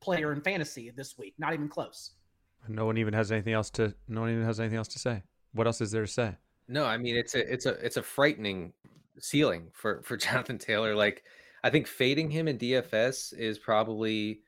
player 0.00 0.32
in 0.32 0.40
fantasy 0.40 0.90
this 0.90 1.18
week. 1.18 1.34
Not 1.38 1.54
even 1.54 1.68
close. 1.68 2.12
No 2.66 2.86
one 2.86 2.98
even 2.98 3.14
has 3.14 3.32
anything 3.32 3.54
else 3.54 3.70
to 3.70 3.94
no 4.08 4.20
one 4.22 4.30
even 4.30 4.44
has 4.44 4.60
anything 4.60 4.78
else 4.78 4.88
to 4.88 4.98
say. 4.98 5.22
What 5.52 5.66
else 5.66 5.80
is 5.80 5.90
there 5.90 6.06
to 6.06 6.12
say? 6.12 6.36
No, 6.68 6.84
I 6.84 6.98
mean 6.98 7.16
it's 7.16 7.34
a 7.34 7.52
it's 7.52 7.66
a 7.66 7.70
it's 7.84 7.96
a 7.96 8.02
frightening 8.02 8.72
ceiling 9.18 9.68
for 9.72 10.02
for 10.02 10.16
Jonathan 10.16 10.58
Taylor. 10.58 10.94
Like 10.94 11.24
I 11.62 11.70
think 11.70 11.86
fading 11.86 12.30
him 12.30 12.48
in 12.48 12.58
DFS 12.58 13.36
is 13.36 13.58
probably 13.58 14.40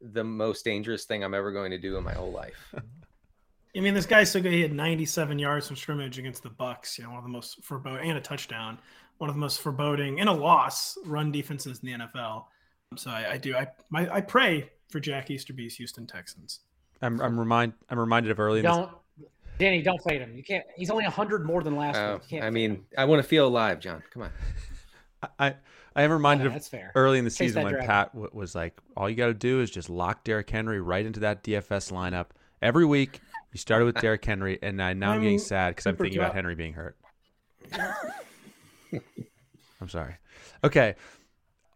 the 0.00 0.24
most 0.24 0.64
dangerous 0.64 1.04
thing 1.04 1.22
I'm 1.22 1.34
ever 1.34 1.52
going 1.52 1.70
to 1.70 1.78
do 1.78 1.96
in 1.96 2.04
my 2.04 2.12
whole 2.12 2.32
life. 2.32 2.74
I 3.76 3.80
mean, 3.80 3.94
this 3.94 4.04
guy's 4.04 4.30
so 4.30 4.40
good. 4.40 4.52
He 4.52 4.60
had 4.60 4.72
97 4.72 5.38
yards 5.38 5.66
from 5.66 5.76
scrimmage 5.76 6.18
against 6.18 6.42
the 6.42 6.50
Bucks. 6.50 6.98
You 6.98 7.04
know, 7.04 7.10
one 7.10 7.18
of 7.18 7.24
the 7.24 7.30
most 7.30 7.64
foreboding 7.64 8.10
and 8.10 8.18
a 8.18 8.20
touchdown. 8.20 8.78
One 9.16 9.30
of 9.30 9.36
the 9.36 9.40
most 9.40 9.60
foreboding 9.60 10.20
and 10.20 10.28
a 10.28 10.32
loss 10.32 10.98
run 11.06 11.32
defenses 11.32 11.80
in 11.82 11.86
the 11.86 12.06
NFL. 12.06 12.44
So 12.96 13.10
I, 13.10 13.32
I 13.32 13.36
do. 13.38 13.56
I 13.56 13.68
my, 13.88 14.12
I 14.12 14.20
pray 14.20 14.70
for 14.92 15.00
Jack 15.00 15.30
Easterby's 15.30 15.74
Houston 15.76 16.06
Texans. 16.06 16.60
I'm 17.00 17.20
I'm 17.20 17.38
remind 17.38 17.72
I'm 17.90 17.98
reminded 17.98 18.30
of 18.30 18.38
early. 18.38 18.62
Don't, 18.62 18.90
this... 19.18 19.28
Danny, 19.58 19.82
don't 19.82 20.00
fade 20.02 20.20
him. 20.20 20.36
You 20.36 20.44
can't. 20.44 20.64
He's 20.76 20.90
only 20.90 21.04
hundred 21.04 21.44
more 21.44 21.62
than 21.62 21.76
last 21.76 21.96
uh, 21.96 22.18
week. 22.30 22.42
I 22.42 22.50
mean, 22.50 22.84
I 22.96 23.06
want 23.06 23.20
to 23.20 23.28
feel 23.28 23.48
alive, 23.48 23.80
John. 23.80 24.02
Come 24.12 24.22
on. 24.22 24.30
I 25.38 25.54
I 25.94 26.02
am 26.02 26.12
reminded 26.12 26.52
oh, 26.52 26.56
of 26.56 26.68
early 26.94 27.18
in 27.18 27.24
the 27.24 27.30
season 27.30 27.64
when 27.64 27.78
Pat 27.78 28.12
w- 28.12 28.30
was 28.32 28.54
like, 28.54 28.78
"All 28.96 29.10
you 29.10 29.16
got 29.16 29.26
to 29.26 29.34
do 29.34 29.60
is 29.60 29.70
just 29.70 29.90
lock 29.90 30.24
Derrick 30.24 30.48
Henry 30.48 30.80
right 30.80 31.04
into 31.04 31.20
that 31.20 31.42
DFS 31.42 31.92
lineup 31.92 32.26
every 32.60 32.84
week." 32.84 33.20
You 33.52 33.58
started 33.58 33.84
with 33.84 33.96
Derrick 33.96 34.24
Henry, 34.24 34.58
and 34.62 34.82
I, 34.82 34.94
now 34.94 35.10
I'm, 35.10 35.16
I'm 35.16 35.22
getting 35.22 35.38
sad 35.38 35.72
because 35.72 35.86
I'm 35.86 35.96
thinking 35.96 36.18
about 36.18 36.34
Henry 36.34 36.54
being 36.54 36.72
hurt. 36.72 36.96
I'm 39.80 39.88
sorry. 39.88 40.14
Okay. 40.64 40.94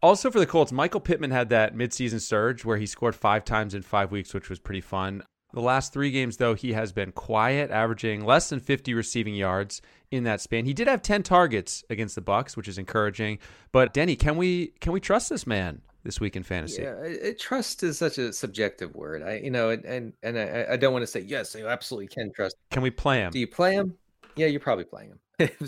Also 0.01 0.29
for 0.29 0.39
the 0.39 0.45
Colts, 0.45 0.71
Michael 0.71 0.99
Pittman 0.99 1.31
had 1.31 1.49
that 1.49 1.75
midseason 1.75 2.21
surge 2.21 2.63
where 2.63 2.77
he 2.77 2.85
scored 2.85 3.15
five 3.15 3.43
times 3.43 3.73
in 3.73 3.81
five 3.81 4.11
weeks, 4.11 4.33
which 4.33 4.49
was 4.49 4.59
pretty 4.59 4.81
fun. 4.81 5.23
The 5.53 5.61
last 5.61 5.93
three 5.93 6.11
games, 6.11 6.37
though, 6.37 6.53
he 6.53 6.73
has 6.73 6.91
been 6.91 7.11
quiet, 7.11 7.71
averaging 7.71 8.25
less 8.25 8.49
than 8.49 8.59
50 8.59 8.93
receiving 8.93 9.33
yards 9.33 9.81
in 10.11 10.23
that 10.25 10.41
span. 10.41 10.65
He 10.65 10.73
did 10.73 10.87
have 10.87 11.01
10 11.01 11.23
targets 11.23 11.83
against 11.89 12.15
the 12.15 12.21
Bucks, 12.21 12.55
which 12.57 12.67
is 12.67 12.77
encouraging. 12.77 13.39
But 13.71 13.93
Denny, 13.93 14.15
can 14.15 14.37
we 14.37 14.67
can 14.81 14.91
we 14.91 14.99
trust 14.99 15.29
this 15.29 15.47
man 15.47 15.81
this 16.03 16.19
week 16.19 16.35
in 16.35 16.43
fantasy? 16.43 16.83
Yeah, 16.83 16.95
it, 17.01 17.39
trust 17.39 17.81
is 17.81 17.97
such 17.97 18.17
a 18.17 18.33
subjective 18.33 18.93
word. 18.95 19.23
I 19.23 19.37
you 19.37 19.49
know, 19.49 19.69
and 19.69 20.13
and 20.21 20.37
I, 20.37 20.73
I 20.73 20.77
don't 20.77 20.93
want 20.93 21.03
to 21.03 21.07
say 21.07 21.21
yes, 21.21 21.55
you 21.55 21.67
absolutely 21.67 22.07
can 22.07 22.31
trust. 22.33 22.55
Can 22.69 22.83
we 22.83 22.91
play 22.91 23.19
him? 23.19 23.31
Do 23.31 23.39
you 23.39 23.47
play 23.47 23.73
him? 23.73 23.95
Yeah, 24.35 24.47
you're 24.47 24.59
probably 24.59 24.85
playing 24.85 25.13
him. 25.39 25.49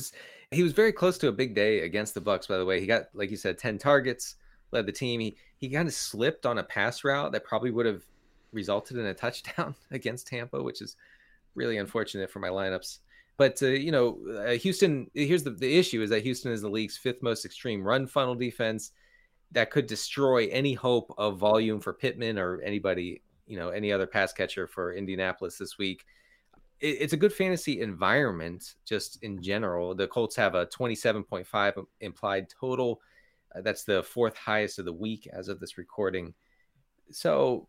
he 0.51 0.63
was 0.63 0.73
very 0.73 0.91
close 0.91 1.17
to 1.19 1.27
a 1.27 1.31
big 1.31 1.53
day 1.53 1.81
against 1.81 2.13
the 2.13 2.21
Bucks. 2.21 2.47
By 2.47 2.57
the 2.57 2.65
way, 2.65 2.79
he 2.79 2.87
got 2.87 3.05
like 3.13 3.31
you 3.31 3.37
said, 3.37 3.57
10 3.57 3.77
targets, 3.77 4.35
led 4.71 4.85
the 4.85 4.91
team. 4.91 5.19
He 5.19 5.37
he 5.57 5.69
kind 5.69 5.87
of 5.87 5.93
slipped 5.93 6.45
on 6.45 6.57
a 6.57 6.63
pass 6.63 7.03
route 7.03 7.31
that 7.31 7.43
probably 7.43 7.71
would 7.71 7.85
have 7.85 8.03
resulted 8.51 8.97
in 8.97 9.05
a 9.05 9.13
touchdown 9.13 9.75
against 9.91 10.27
Tampa, 10.27 10.61
which 10.61 10.81
is 10.81 10.95
really 11.55 11.77
unfortunate 11.77 12.31
for 12.31 12.39
my 12.39 12.49
lineups. 12.49 12.99
But 13.37 13.61
uh, 13.61 13.67
you 13.67 13.91
know, 13.91 14.19
uh, 14.45 14.51
Houston. 14.51 15.09
Here's 15.13 15.43
the 15.43 15.51
the 15.51 15.77
issue: 15.77 16.01
is 16.01 16.09
that 16.09 16.23
Houston 16.23 16.51
is 16.51 16.61
the 16.61 16.69
league's 16.69 16.97
fifth 16.97 17.21
most 17.23 17.45
extreme 17.45 17.83
run 17.83 18.07
funnel 18.07 18.35
defense 18.35 18.91
that 19.51 19.71
could 19.71 19.87
destroy 19.87 20.47
any 20.47 20.73
hope 20.73 21.13
of 21.17 21.37
volume 21.37 21.79
for 21.79 21.93
Pittman 21.93 22.37
or 22.37 22.61
anybody, 22.61 23.21
you 23.47 23.57
know, 23.57 23.69
any 23.69 23.91
other 23.91 24.05
pass 24.05 24.31
catcher 24.31 24.67
for 24.67 24.93
Indianapolis 24.93 25.57
this 25.57 25.77
week. 25.77 26.05
It, 26.79 26.97
it's 27.01 27.13
a 27.13 27.17
good 27.17 27.33
fantasy 27.33 27.81
environment, 27.81 28.75
just 28.85 29.21
in 29.23 29.41
general. 29.41 29.95
The 29.95 30.07
Colts 30.07 30.35
have 30.35 30.55
a 30.55 30.65
27.5 30.67 31.85
implied 32.01 32.47
total. 32.49 33.01
Uh, 33.55 33.61
that's 33.61 33.83
the 33.83 34.03
fourth 34.03 34.37
highest 34.37 34.79
of 34.79 34.85
the 34.85 34.93
week 34.93 35.27
as 35.31 35.47
of 35.47 35.59
this 35.59 35.77
recording. 35.77 36.33
So 37.11 37.67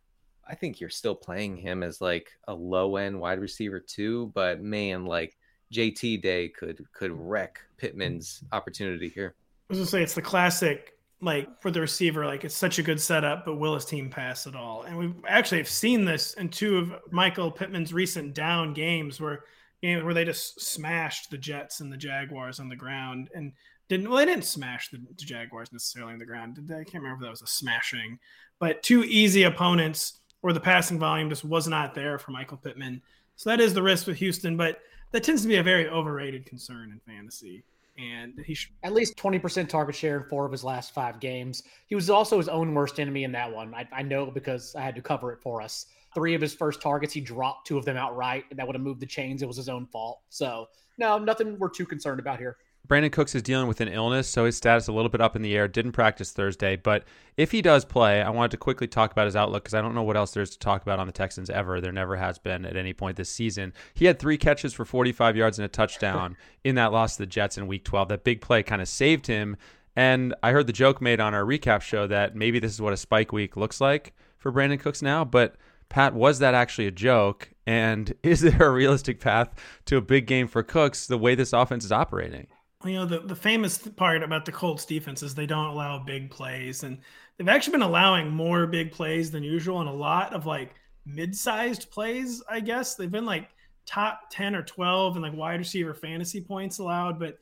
I 0.49 0.55
think 0.55 0.81
you're 0.81 0.91
still 0.91 1.15
playing 1.15 1.57
him 1.57 1.83
as 1.83 2.01
like 2.01 2.31
a 2.49 2.55
low 2.55 2.97
end 2.97 3.21
wide 3.21 3.41
receiver 3.41 3.81
too, 3.81 4.33
but 4.35 4.61
man, 4.61 5.05
like 5.05 5.37
JT 5.73 6.23
Day 6.23 6.49
could 6.49 6.85
could 6.93 7.13
wreck 7.13 7.61
Pittman's 7.79 8.43
opportunity 8.53 9.09
here. 9.09 9.35
I 9.39 9.73
was 9.73 9.79
gonna 9.79 9.89
say 9.89 10.03
it's 10.03 10.15
the 10.15 10.23
classic 10.23 10.99
like 11.23 11.61
for 11.61 11.71
the 11.71 11.81
receiver, 11.81 12.27
like 12.27 12.45
it's 12.45 12.57
such 12.57 12.79
a 12.79 12.83
good 12.83 13.01
setup, 13.01 13.45
but 13.45 13.57
will 13.57 13.75
his 13.75 13.85
team 13.85 14.09
pass 14.09 14.47
it 14.47 14.57
all? 14.57 14.83
And 14.83 14.97
we 14.97 15.15
actually 15.29 15.59
have 15.59 15.69
seen 15.69 16.05
this 16.05 16.35
in 16.35 16.49
two 16.49 16.79
of 16.79 16.95
Michael 17.11 17.51
Pittman's 17.51 17.93
recent 17.93 18.35
down 18.35 18.73
games 18.73 19.21
where 19.21 19.45
games 19.83 20.03
where 20.03 20.15
they 20.15 20.25
just 20.25 20.61
smashed 20.61 21.31
the 21.31 21.39
Jets 21.39 21.81
and 21.81 21.93
the 21.93 21.97
Jaguars 21.97 22.61
on 22.61 22.69
the 22.69 22.77
ground 22.77 23.29
and 23.35 23.53
didn't 23.89 24.09
well 24.09 24.19
they 24.19 24.25
didn't 24.25 24.45
smash 24.45 24.89
the, 24.89 24.99
Jaguars 25.17 25.73
necessarily 25.73 26.13
on 26.13 26.19
the 26.19 26.25
ground. 26.25 26.55
Did 26.55 26.69
they? 26.69 26.77
I 26.77 26.85
can't 26.85 27.03
remember 27.03 27.17
if 27.17 27.27
that 27.27 27.31
was 27.31 27.43
a 27.43 27.47
smashing, 27.47 28.19
but 28.59 28.83
two 28.83 29.05
easy 29.05 29.43
opponents 29.43 30.21
or 30.43 30.53
the 30.53 30.61
passing 30.61 30.99
volume 30.99 31.29
just 31.29 31.45
was 31.45 31.69
not 31.69 31.95
there 31.95 32.19
for 32.19 32.31
Michael 32.31 32.57
Pittman. 32.57 33.03
So 33.37 33.51
that 33.51 33.61
is 33.61 33.75
the 33.75 33.83
risk 33.83 34.07
with 34.07 34.17
Houston, 34.19 34.57
but 34.57 34.81
that 35.13 35.25
tends 35.25 35.43
to 35.43 35.49
be 35.49 35.57
a 35.57 35.63
very 35.63 35.89
overrated 35.89 36.47
concern 36.47 36.93
in 36.93 37.01
fantasy. 37.01 37.65
And 37.99 38.35
he 38.47 38.57
at 38.83 38.93
least 38.93 39.17
20% 39.17 39.69
target 39.69 39.95
share 39.95 40.19
in 40.19 40.25
four 40.29 40.47
of 40.47 40.53
his 40.53 40.65
last 40.65 40.95
five 40.95 41.21
games. 41.21 41.63
He 41.87 41.95
was 41.95 42.09
also 42.09 42.39
his 42.39 42.49
own 42.49 42.75
worst 42.75 42.99
enemy 42.99 43.25
in 43.25 43.33
that 43.33 43.53
one. 43.53 43.75
I, 43.75 43.87
I 43.93 44.03
know 44.03 44.27
because 44.27 44.75
I 44.75 44.81
had 44.81 44.95
to 44.95 45.03
cover 45.03 45.33
it 45.33 45.43
for 45.43 45.61
us. 45.61 45.87
Three 46.15 46.35
of 46.35 46.41
his 46.41 46.55
first 46.55 46.81
targets, 46.81 47.13
he 47.13 47.21
dropped 47.21 47.67
two 47.67 47.79
of 47.79 47.85
them 47.85 47.97
outright, 47.97 48.45
and 48.51 48.59
that 48.59 48.67
would 48.67 48.75
have 48.75 48.83
moved 48.83 49.01
the 49.01 49.07
chains. 49.07 49.43
It 49.43 49.49
was 49.49 49.57
his 49.57 49.69
own 49.69 49.87
fault. 49.87 50.21
So, 50.29 50.67
no, 50.99 51.19
nothing 51.19 51.59
we're 51.59 51.69
too 51.71 51.87
concerned 51.87 52.19
about 52.19 52.39
here. 52.39 52.57
Brandin 52.91 53.13
Cooks 53.13 53.37
is 53.37 53.43
dealing 53.43 53.69
with 53.69 53.81
an 53.81 53.87
illness, 53.87 54.27
so 54.27 54.47
his 54.47 54.57
status 54.57 54.89
a 54.89 54.93
little 54.93 55.11
bit 55.11 55.21
up 55.21 55.37
in 55.37 55.43
the 55.43 55.57
air. 55.57 55.69
Didn't 55.69 55.93
practice 55.93 56.33
Thursday, 56.33 56.75
but 56.75 57.05
if 57.37 57.53
he 57.53 57.63
does 57.63 57.85
play, 57.85 58.21
I 58.21 58.31
wanted 58.31 58.51
to 58.51 58.57
quickly 58.57 58.89
talk 58.89 59.13
about 59.13 59.27
his 59.27 59.37
outlook 59.37 59.63
because 59.63 59.75
I 59.75 59.81
don't 59.81 59.95
know 59.95 60.03
what 60.03 60.17
else 60.17 60.33
there's 60.33 60.51
to 60.51 60.59
talk 60.59 60.83
about 60.83 60.99
on 60.99 61.07
the 61.07 61.13
Texans 61.13 61.51
ever. 61.51 61.81
There 61.81 61.93
never 61.93 62.17
has 62.17 62.41
been 62.41 62.67
at 62.67 62.77
any 62.77 62.93
point 62.93 63.17
this 63.17 63.31
season. 63.31 63.75
He 63.95 64.07
had 64.07 64.19
three 64.19 64.37
catches 64.37 64.75
for 64.75 64.85
45 64.85 65.37
yards 65.37 65.61
and 65.61 65.67
a 65.67 65.69
touchdown 65.69 66.37
in 66.65 66.75
that 66.75 66.91
loss 66.91 67.13
to 67.13 67.23
the 67.23 67.27
Jets 67.27 67.57
in 67.57 67.69
Week 67.69 67.85
12. 67.85 68.09
That 68.09 68.25
big 68.25 68.41
play 68.41 68.65
kind 68.65 68.83
of 68.83 68.89
saved 68.89 69.29
him. 69.29 69.57
And 69.95 70.35
I 70.43 70.51
heard 70.51 70.67
the 70.67 70.73
joke 70.73 71.01
made 71.01 71.21
on 71.21 71.33
our 71.33 71.45
recap 71.45 71.83
show 71.83 72.09
that 72.09 72.35
maybe 72.35 72.59
this 72.59 72.73
is 72.73 72.81
what 72.81 72.93
a 72.93 72.97
spike 72.97 73.33
week 73.33 73.57
looks 73.57 73.81
like 73.81 74.15
for 74.37 74.51
Brandin 74.51 74.81
Cooks 74.81 75.01
now, 75.01 75.25
but. 75.25 75.57
Pat, 75.89 76.15
was 76.15 76.39
that 76.39 76.55
actually 76.55 76.87
a 76.87 76.93
joke? 76.93 77.51
And 77.67 78.15
is 78.23 78.43
there 78.43 78.63
a 78.63 78.71
realistic 78.71 79.19
path 79.19 79.53
to 79.87 79.97
a 79.97 80.01
big 80.01 80.29
game 80.29 80.47
for 80.47 80.63
Cooks 80.63 81.09
the 81.09 81.19
way 81.19 81.35
this 81.35 81.53
offense 81.53 81.85
is 81.85 81.91
operating? 81.91 82.47
You 82.85 82.95
know 82.95 83.05
the, 83.05 83.21
the 83.21 83.35
famous 83.35 83.79
part 83.79 84.23
about 84.23 84.45
the 84.45 84.53
colts 84.53 84.85
defense 84.85 85.23
is 85.23 85.35
they 85.35 85.47
don't 85.47 85.67
allow 85.67 85.99
big 85.99 86.31
plays 86.31 86.83
and 86.83 86.99
they've 87.37 87.49
actually 87.49 87.73
been 87.73 87.83
allowing 87.83 88.31
more 88.31 88.67
big 88.67 88.91
plays 88.91 89.31
than 89.31 89.43
usual 89.43 89.81
and 89.81 89.89
a 89.89 89.93
lot 89.93 90.33
of 90.33 90.47
like 90.47 90.75
mid-sized 91.07 91.91
plays 91.91 92.43
i 92.49 92.61
guess. 92.61 92.95
They've 92.95 93.11
been 93.11 93.27
like 93.27 93.51
top 93.87 94.23
10 94.31 94.55
or 94.55 94.63
12 94.63 95.17
and 95.17 95.23
like 95.23 95.35
wide 95.35 95.59
receiver 95.59 95.95
fantasy 95.95 96.41
points 96.41 96.79
allowed 96.79 97.19
but 97.19 97.39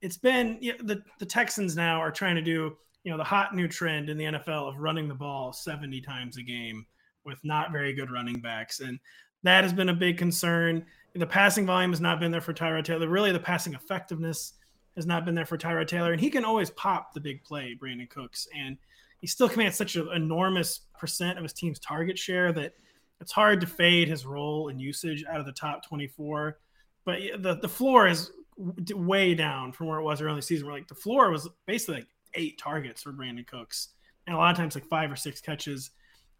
it's 0.00 0.16
been 0.16 0.56
you 0.60 0.72
know, 0.72 0.78
the, 0.82 1.02
the 1.18 1.26
texans 1.26 1.76
now 1.76 2.00
are 2.00 2.10
trying 2.10 2.36
to 2.36 2.42
do 2.42 2.76
you 3.04 3.10
know 3.10 3.16
the 3.16 3.24
hot 3.24 3.54
new 3.54 3.68
trend 3.68 4.08
in 4.08 4.16
the 4.16 4.24
nfl 4.24 4.68
of 4.68 4.78
running 4.78 5.08
the 5.08 5.14
ball 5.14 5.52
70 5.52 6.00
times 6.00 6.36
a 6.36 6.42
game 6.42 6.86
with 7.24 7.38
not 7.44 7.70
very 7.70 7.92
good 7.92 8.10
running 8.10 8.40
backs 8.40 8.80
and 8.80 8.98
that 9.42 9.64
has 9.64 9.72
been 9.72 9.88
a 9.88 9.94
big 9.94 10.18
concern. 10.18 10.84
The 11.14 11.26
passing 11.26 11.66
volume 11.66 11.90
has 11.90 12.00
not 12.00 12.20
been 12.20 12.30
there 12.30 12.40
for 12.40 12.52
tyrod 12.52 12.84
taylor. 12.84 13.08
Really 13.08 13.32
the 13.32 13.40
passing 13.40 13.74
effectiveness 13.74 14.54
has 15.00 15.06
not 15.06 15.24
been 15.24 15.34
there 15.34 15.46
for 15.46 15.58
Tyrod 15.58 15.88
Taylor, 15.88 16.12
and 16.12 16.20
he 16.20 16.30
can 16.30 16.44
always 16.44 16.70
pop 16.70 17.14
the 17.14 17.20
big 17.20 17.42
play, 17.42 17.76
Brandin 17.80 18.08
Cooks, 18.08 18.46
and 18.54 18.76
he 19.20 19.26
still 19.26 19.48
commands 19.48 19.76
such 19.76 19.96
an 19.96 20.08
enormous 20.14 20.82
percent 20.98 21.38
of 21.38 21.42
his 21.42 21.52
team's 21.52 21.78
target 21.78 22.18
share 22.18 22.52
that 22.52 22.74
it's 23.20 23.32
hard 23.32 23.60
to 23.60 23.66
fade 23.66 24.08
his 24.08 24.26
role 24.26 24.68
and 24.68 24.80
usage 24.80 25.24
out 25.30 25.40
of 25.40 25.46
the 25.46 25.52
top 25.52 25.86
24. 25.86 26.58
But 27.04 27.18
the 27.38 27.56
the 27.56 27.68
floor 27.68 28.08
is 28.08 28.30
way 28.56 29.34
down 29.34 29.72
from 29.72 29.86
where 29.86 29.98
it 29.98 30.04
was 30.04 30.20
early 30.20 30.32
in 30.32 30.36
the 30.36 30.42
season. 30.42 30.66
Where 30.66 30.76
like 30.76 30.88
the 30.88 30.94
floor 30.94 31.30
was 31.30 31.48
basically 31.66 31.96
like 31.96 32.08
eight 32.34 32.58
targets 32.58 33.02
for 33.02 33.12
Brandin 33.12 33.46
Cooks, 33.46 33.88
and 34.26 34.36
a 34.36 34.38
lot 34.38 34.50
of 34.50 34.56
times 34.56 34.74
like 34.74 34.86
five 34.86 35.10
or 35.10 35.16
six 35.16 35.40
catches. 35.40 35.90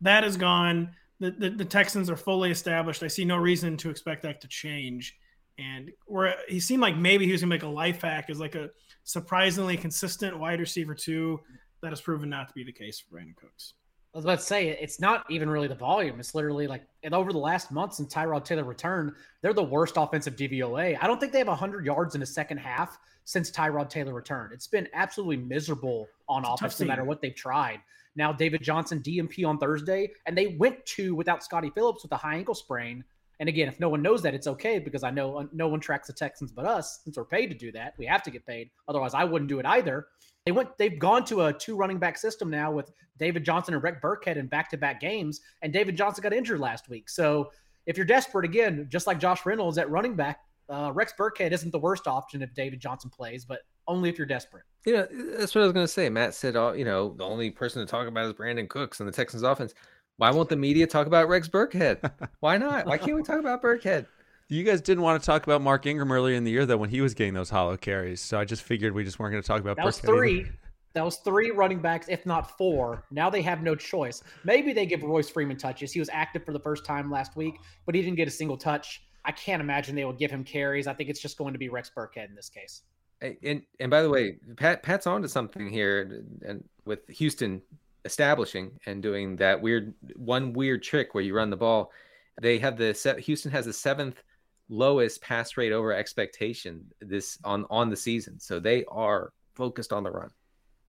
That 0.02 0.24
is 0.24 0.36
gone. 0.36 0.90
The, 1.18 1.30
the, 1.30 1.50
the 1.50 1.64
Texans 1.64 2.08
are 2.08 2.16
fully 2.16 2.50
established. 2.50 3.02
I 3.02 3.08
see 3.08 3.26
no 3.26 3.36
reason 3.36 3.76
to 3.78 3.90
expect 3.90 4.22
that 4.22 4.40
to 4.40 4.48
change 4.48 5.18
and 5.60 5.90
where 6.06 6.36
he 6.48 6.60
seemed 6.60 6.82
like 6.82 6.96
maybe 6.96 7.26
he 7.26 7.32
was 7.32 7.40
gonna 7.40 7.50
make 7.50 7.62
a 7.62 7.68
life 7.68 8.02
hack 8.02 8.30
as 8.30 8.40
like 8.40 8.54
a 8.54 8.70
surprisingly 9.04 9.76
consistent 9.76 10.38
wide 10.38 10.60
receiver 10.60 10.94
too. 10.94 11.40
That 11.82 11.90
has 11.90 12.00
proven 12.00 12.28
not 12.28 12.48
to 12.48 12.54
be 12.54 12.62
the 12.62 12.72
case 12.72 13.00
for 13.00 13.16
Brandin 13.16 13.36
Cooks. 13.36 13.74
I 14.12 14.18
was 14.18 14.24
about 14.24 14.40
to 14.40 14.44
say 14.44 14.68
it's 14.68 15.00
not 15.00 15.24
even 15.30 15.48
really 15.48 15.68
the 15.68 15.74
volume. 15.74 16.18
It's 16.18 16.34
literally 16.34 16.66
like 16.66 16.82
and 17.04 17.14
over 17.14 17.32
the 17.32 17.38
last 17.38 17.70
month 17.70 17.94
since 17.94 18.12
Tyrod 18.12 18.44
Taylor 18.44 18.64
returned, 18.64 19.12
they're 19.40 19.54
the 19.54 19.62
worst 19.62 19.94
offensive 19.96 20.36
DVOA. 20.36 20.98
I 21.00 21.06
don't 21.06 21.20
think 21.20 21.32
they 21.32 21.38
have 21.38 21.46
100 21.46 21.86
yards 21.86 22.14
in 22.14 22.20
the 22.20 22.26
second 22.26 22.58
half 22.58 22.98
since 23.24 23.50
Tyrod 23.50 23.88
Taylor 23.88 24.12
returned. 24.12 24.52
It's 24.52 24.66
been 24.66 24.88
absolutely 24.94 25.36
miserable 25.36 26.08
on 26.28 26.42
it's 26.42 26.50
offense 26.54 26.80
no 26.80 26.86
matter 26.86 27.04
what 27.04 27.22
they've 27.22 27.34
tried. 27.34 27.80
Now 28.16 28.32
David 28.32 28.62
Johnson 28.62 29.00
DNP 29.00 29.46
on 29.46 29.58
Thursday, 29.58 30.10
and 30.26 30.36
they 30.36 30.56
went 30.58 30.84
to 30.86 31.14
without 31.14 31.44
Scottie 31.44 31.70
Phillips 31.70 32.02
with 32.02 32.12
a 32.12 32.16
high 32.16 32.34
ankle 32.34 32.54
sprain. 32.54 33.04
And 33.40 33.48
again, 33.48 33.68
if 33.68 33.80
no 33.80 33.88
one 33.88 34.02
knows 34.02 34.22
that, 34.22 34.34
it's 34.34 34.46
okay 34.46 34.78
because 34.78 35.02
I 35.02 35.10
know 35.10 35.38
uh, 35.38 35.46
no 35.52 35.66
one 35.66 35.80
tracks 35.80 36.06
the 36.06 36.12
Texans 36.12 36.52
but 36.52 36.66
us 36.66 37.00
since 37.02 37.16
we're 37.16 37.24
paid 37.24 37.48
to 37.48 37.54
do 37.54 37.72
that. 37.72 37.94
We 37.98 38.06
have 38.06 38.22
to 38.24 38.30
get 38.30 38.46
paid. 38.46 38.70
Otherwise, 38.86 39.14
I 39.14 39.24
wouldn't 39.24 39.48
do 39.48 39.58
it 39.58 39.66
either. 39.66 40.06
They 40.44 40.52
went. 40.52 40.76
They've 40.78 40.98
gone 40.98 41.24
to 41.26 41.46
a 41.46 41.52
two 41.52 41.74
running 41.74 41.98
back 41.98 42.16
system 42.16 42.50
now 42.50 42.70
with 42.70 42.92
David 43.18 43.44
Johnson 43.44 43.74
and 43.74 43.82
Rex 43.82 43.98
Burkhead 44.02 44.36
in 44.36 44.46
back 44.46 44.70
to 44.70 44.76
back 44.76 45.00
games. 45.00 45.40
And 45.62 45.72
David 45.72 45.96
Johnson 45.96 46.22
got 46.22 46.32
injured 46.32 46.60
last 46.60 46.88
week. 46.88 47.08
So 47.08 47.50
if 47.86 47.96
you're 47.96 48.06
desperate, 48.06 48.44
again, 48.44 48.86
just 48.90 49.06
like 49.06 49.18
Josh 49.18 49.44
Reynolds 49.44 49.78
at 49.78 49.90
running 49.90 50.14
back, 50.14 50.40
uh, 50.68 50.92
Rex 50.94 51.12
Burkhead 51.18 51.52
isn't 51.52 51.72
the 51.72 51.78
worst 51.78 52.06
option 52.06 52.42
if 52.42 52.54
David 52.54 52.80
Johnson 52.80 53.10
plays, 53.10 53.44
but 53.44 53.60
only 53.88 54.08
if 54.08 54.18
you're 54.18 54.26
desperate. 54.26 54.64
Yeah, 54.86 55.06
that's 55.36 55.54
what 55.54 55.62
I 55.62 55.64
was 55.64 55.72
going 55.72 55.84
to 55.84 55.92
say. 55.92 56.08
Matt 56.08 56.34
said, 56.34 56.56
uh, 56.56 56.72
you 56.72 56.84
know, 56.84 57.14
the 57.16 57.24
only 57.24 57.50
person 57.50 57.84
to 57.84 57.90
talk 57.90 58.06
about 58.06 58.26
is 58.26 58.32
Brandin 58.34 58.68
Cooks 58.68 59.00
and 59.00 59.08
the 59.08 59.12
Texans 59.12 59.42
offense. 59.42 59.74
Why 60.20 60.32
won't 60.32 60.50
the 60.50 60.56
media 60.56 60.86
talk 60.86 61.06
about 61.06 61.30
Rex 61.30 61.48
Burkhead? 61.48 62.12
Why 62.40 62.58
not? 62.58 62.84
Why 62.84 62.98
can't 62.98 63.16
we 63.16 63.22
talk 63.22 63.38
about 63.38 63.62
Burkhead? 63.62 64.04
You 64.48 64.64
guys 64.64 64.82
didn't 64.82 65.02
want 65.02 65.22
to 65.22 65.24
talk 65.24 65.44
about 65.44 65.62
Mark 65.62 65.86
Ingram 65.86 66.12
earlier 66.12 66.36
in 66.36 66.44
the 66.44 66.50
year, 66.50 66.66
though, 66.66 66.76
when 66.76 66.90
he 66.90 67.00
was 67.00 67.14
getting 67.14 67.32
those 67.32 67.48
hollow 67.48 67.78
carries. 67.78 68.20
So 68.20 68.38
I 68.38 68.44
just 68.44 68.62
figured 68.62 68.92
we 68.92 69.02
just 69.02 69.18
weren't 69.18 69.32
going 69.32 69.42
to 69.42 69.46
talk 69.46 69.62
about 69.62 69.78
that 69.78 69.86
was 69.86 69.98
three. 69.98 70.40
Either. 70.40 70.54
That 70.92 71.06
was 71.06 71.16
three 71.16 71.52
running 71.52 71.80
backs, 71.80 72.06
if 72.10 72.26
not 72.26 72.58
four. 72.58 73.06
Now 73.10 73.30
they 73.30 73.40
have 73.40 73.62
no 73.62 73.74
choice. 73.74 74.22
Maybe 74.44 74.74
they 74.74 74.84
give 74.84 75.02
Royce 75.02 75.30
Freeman 75.30 75.56
touches. 75.56 75.90
He 75.90 76.00
was 76.00 76.10
active 76.12 76.44
for 76.44 76.52
the 76.52 76.60
first 76.60 76.84
time 76.84 77.10
last 77.10 77.34
week, 77.34 77.54
but 77.86 77.94
he 77.94 78.02
didn't 78.02 78.18
get 78.18 78.28
a 78.28 78.30
single 78.30 78.58
touch. 78.58 79.02
I 79.24 79.32
can't 79.32 79.62
imagine 79.62 79.96
they 79.96 80.04
will 80.04 80.12
give 80.12 80.30
him 80.30 80.44
carries. 80.44 80.86
I 80.86 80.92
think 80.92 81.08
it's 81.08 81.20
just 81.22 81.38
going 81.38 81.54
to 81.54 81.58
be 81.58 81.70
Rex 81.70 81.90
Burkhead 81.96 82.28
in 82.28 82.34
this 82.34 82.50
case. 82.50 82.82
And 83.22 83.62
and 83.78 83.90
by 83.90 84.02
the 84.02 84.10
way, 84.10 84.36
Pat 84.56 84.82
Pat's 84.82 85.06
on 85.06 85.22
to 85.22 85.28
something 85.30 85.70
here, 85.70 86.24
and 86.44 86.62
with 86.84 87.08
Houston 87.08 87.62
establishing 88.04 88.78
and 88.86 89.02
doing 89.02 89.36
that 89.36 89.60
weird 89.60 89.94
one 90.16 90.52
weird 90.52 90.82
trick 90.82 91.14
where 91.14 91.24
you 91.24 91.34
run 91.34 91.50
the 91.50 91.56
ball. 91.56 91.92
They 92.40 92.58
have 92.58 92.76
the 92.76 92.92
Houston 93.24 93.50
has 93.50 93.66
the 93.66 93.72
seventh 93.72 94.22
lowest 94.68 95.20
pass 95.20 95.56
rate 95.56 95.72
over 95.72 95.92
expectation 95.92 96.86
this 97.00 97.38
on 97.44 97.66
on 97.70 97.90
the 97.90 97.96
season, 97.96 98.38
so 98.38 98.60
they 98.60 98.84
are 98.86 99.32
focused 99.54 99.92
on 99.92 100.02
the 100.02 100.10
run. 100.10 100.30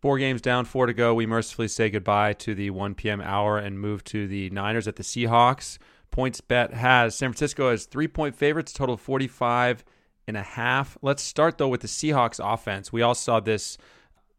Four 0.00 0.18
games 0.18 0.40
down, 0.40 0.64
four 0.64 0.86
to 0.86 0.94
go. 0.94 1.12
We 1.14 1.26
mercifully 1.26 1.68
say 1.68 1.90
goodbye 1.90 2.32
to 2.34 2.54
the 2.54 2.70
1 2.70 2.94
p.m. 2.94 3.20
hour 3.20 3.58
and 3.58 3.78
move 3.78 4.02
to 4.04 4.26
the 4.26 4.48
Niners 4.48 4.88
at 4.88 4.96
the 4.96 5.02
Seahawks. 5.02 5.76
PointsBet 6.10 6.72
has 6.72 7.14
San 7.14 7.30
Francisco 7.30 7.68
as 7.68 7.84
three 7.84 8.08
point 8.08 8.34
favorites, 8.34 8.72
total 8.72 8.96
45 8.96 9.84
and 10.26 10.38
a 10.38 10.42
half. 10.42 10.96
Let's 11.02 11.22
start 11.22 11.58
though 11.58 11.68
with 11.68 11.82
the 11.82 11.86
Seahawks 11.86 12.40
offense. 12.42 12.92
We 12.92 13.02
all 13.02 13.14
saw 13.14 13.40
this 13.40 13.76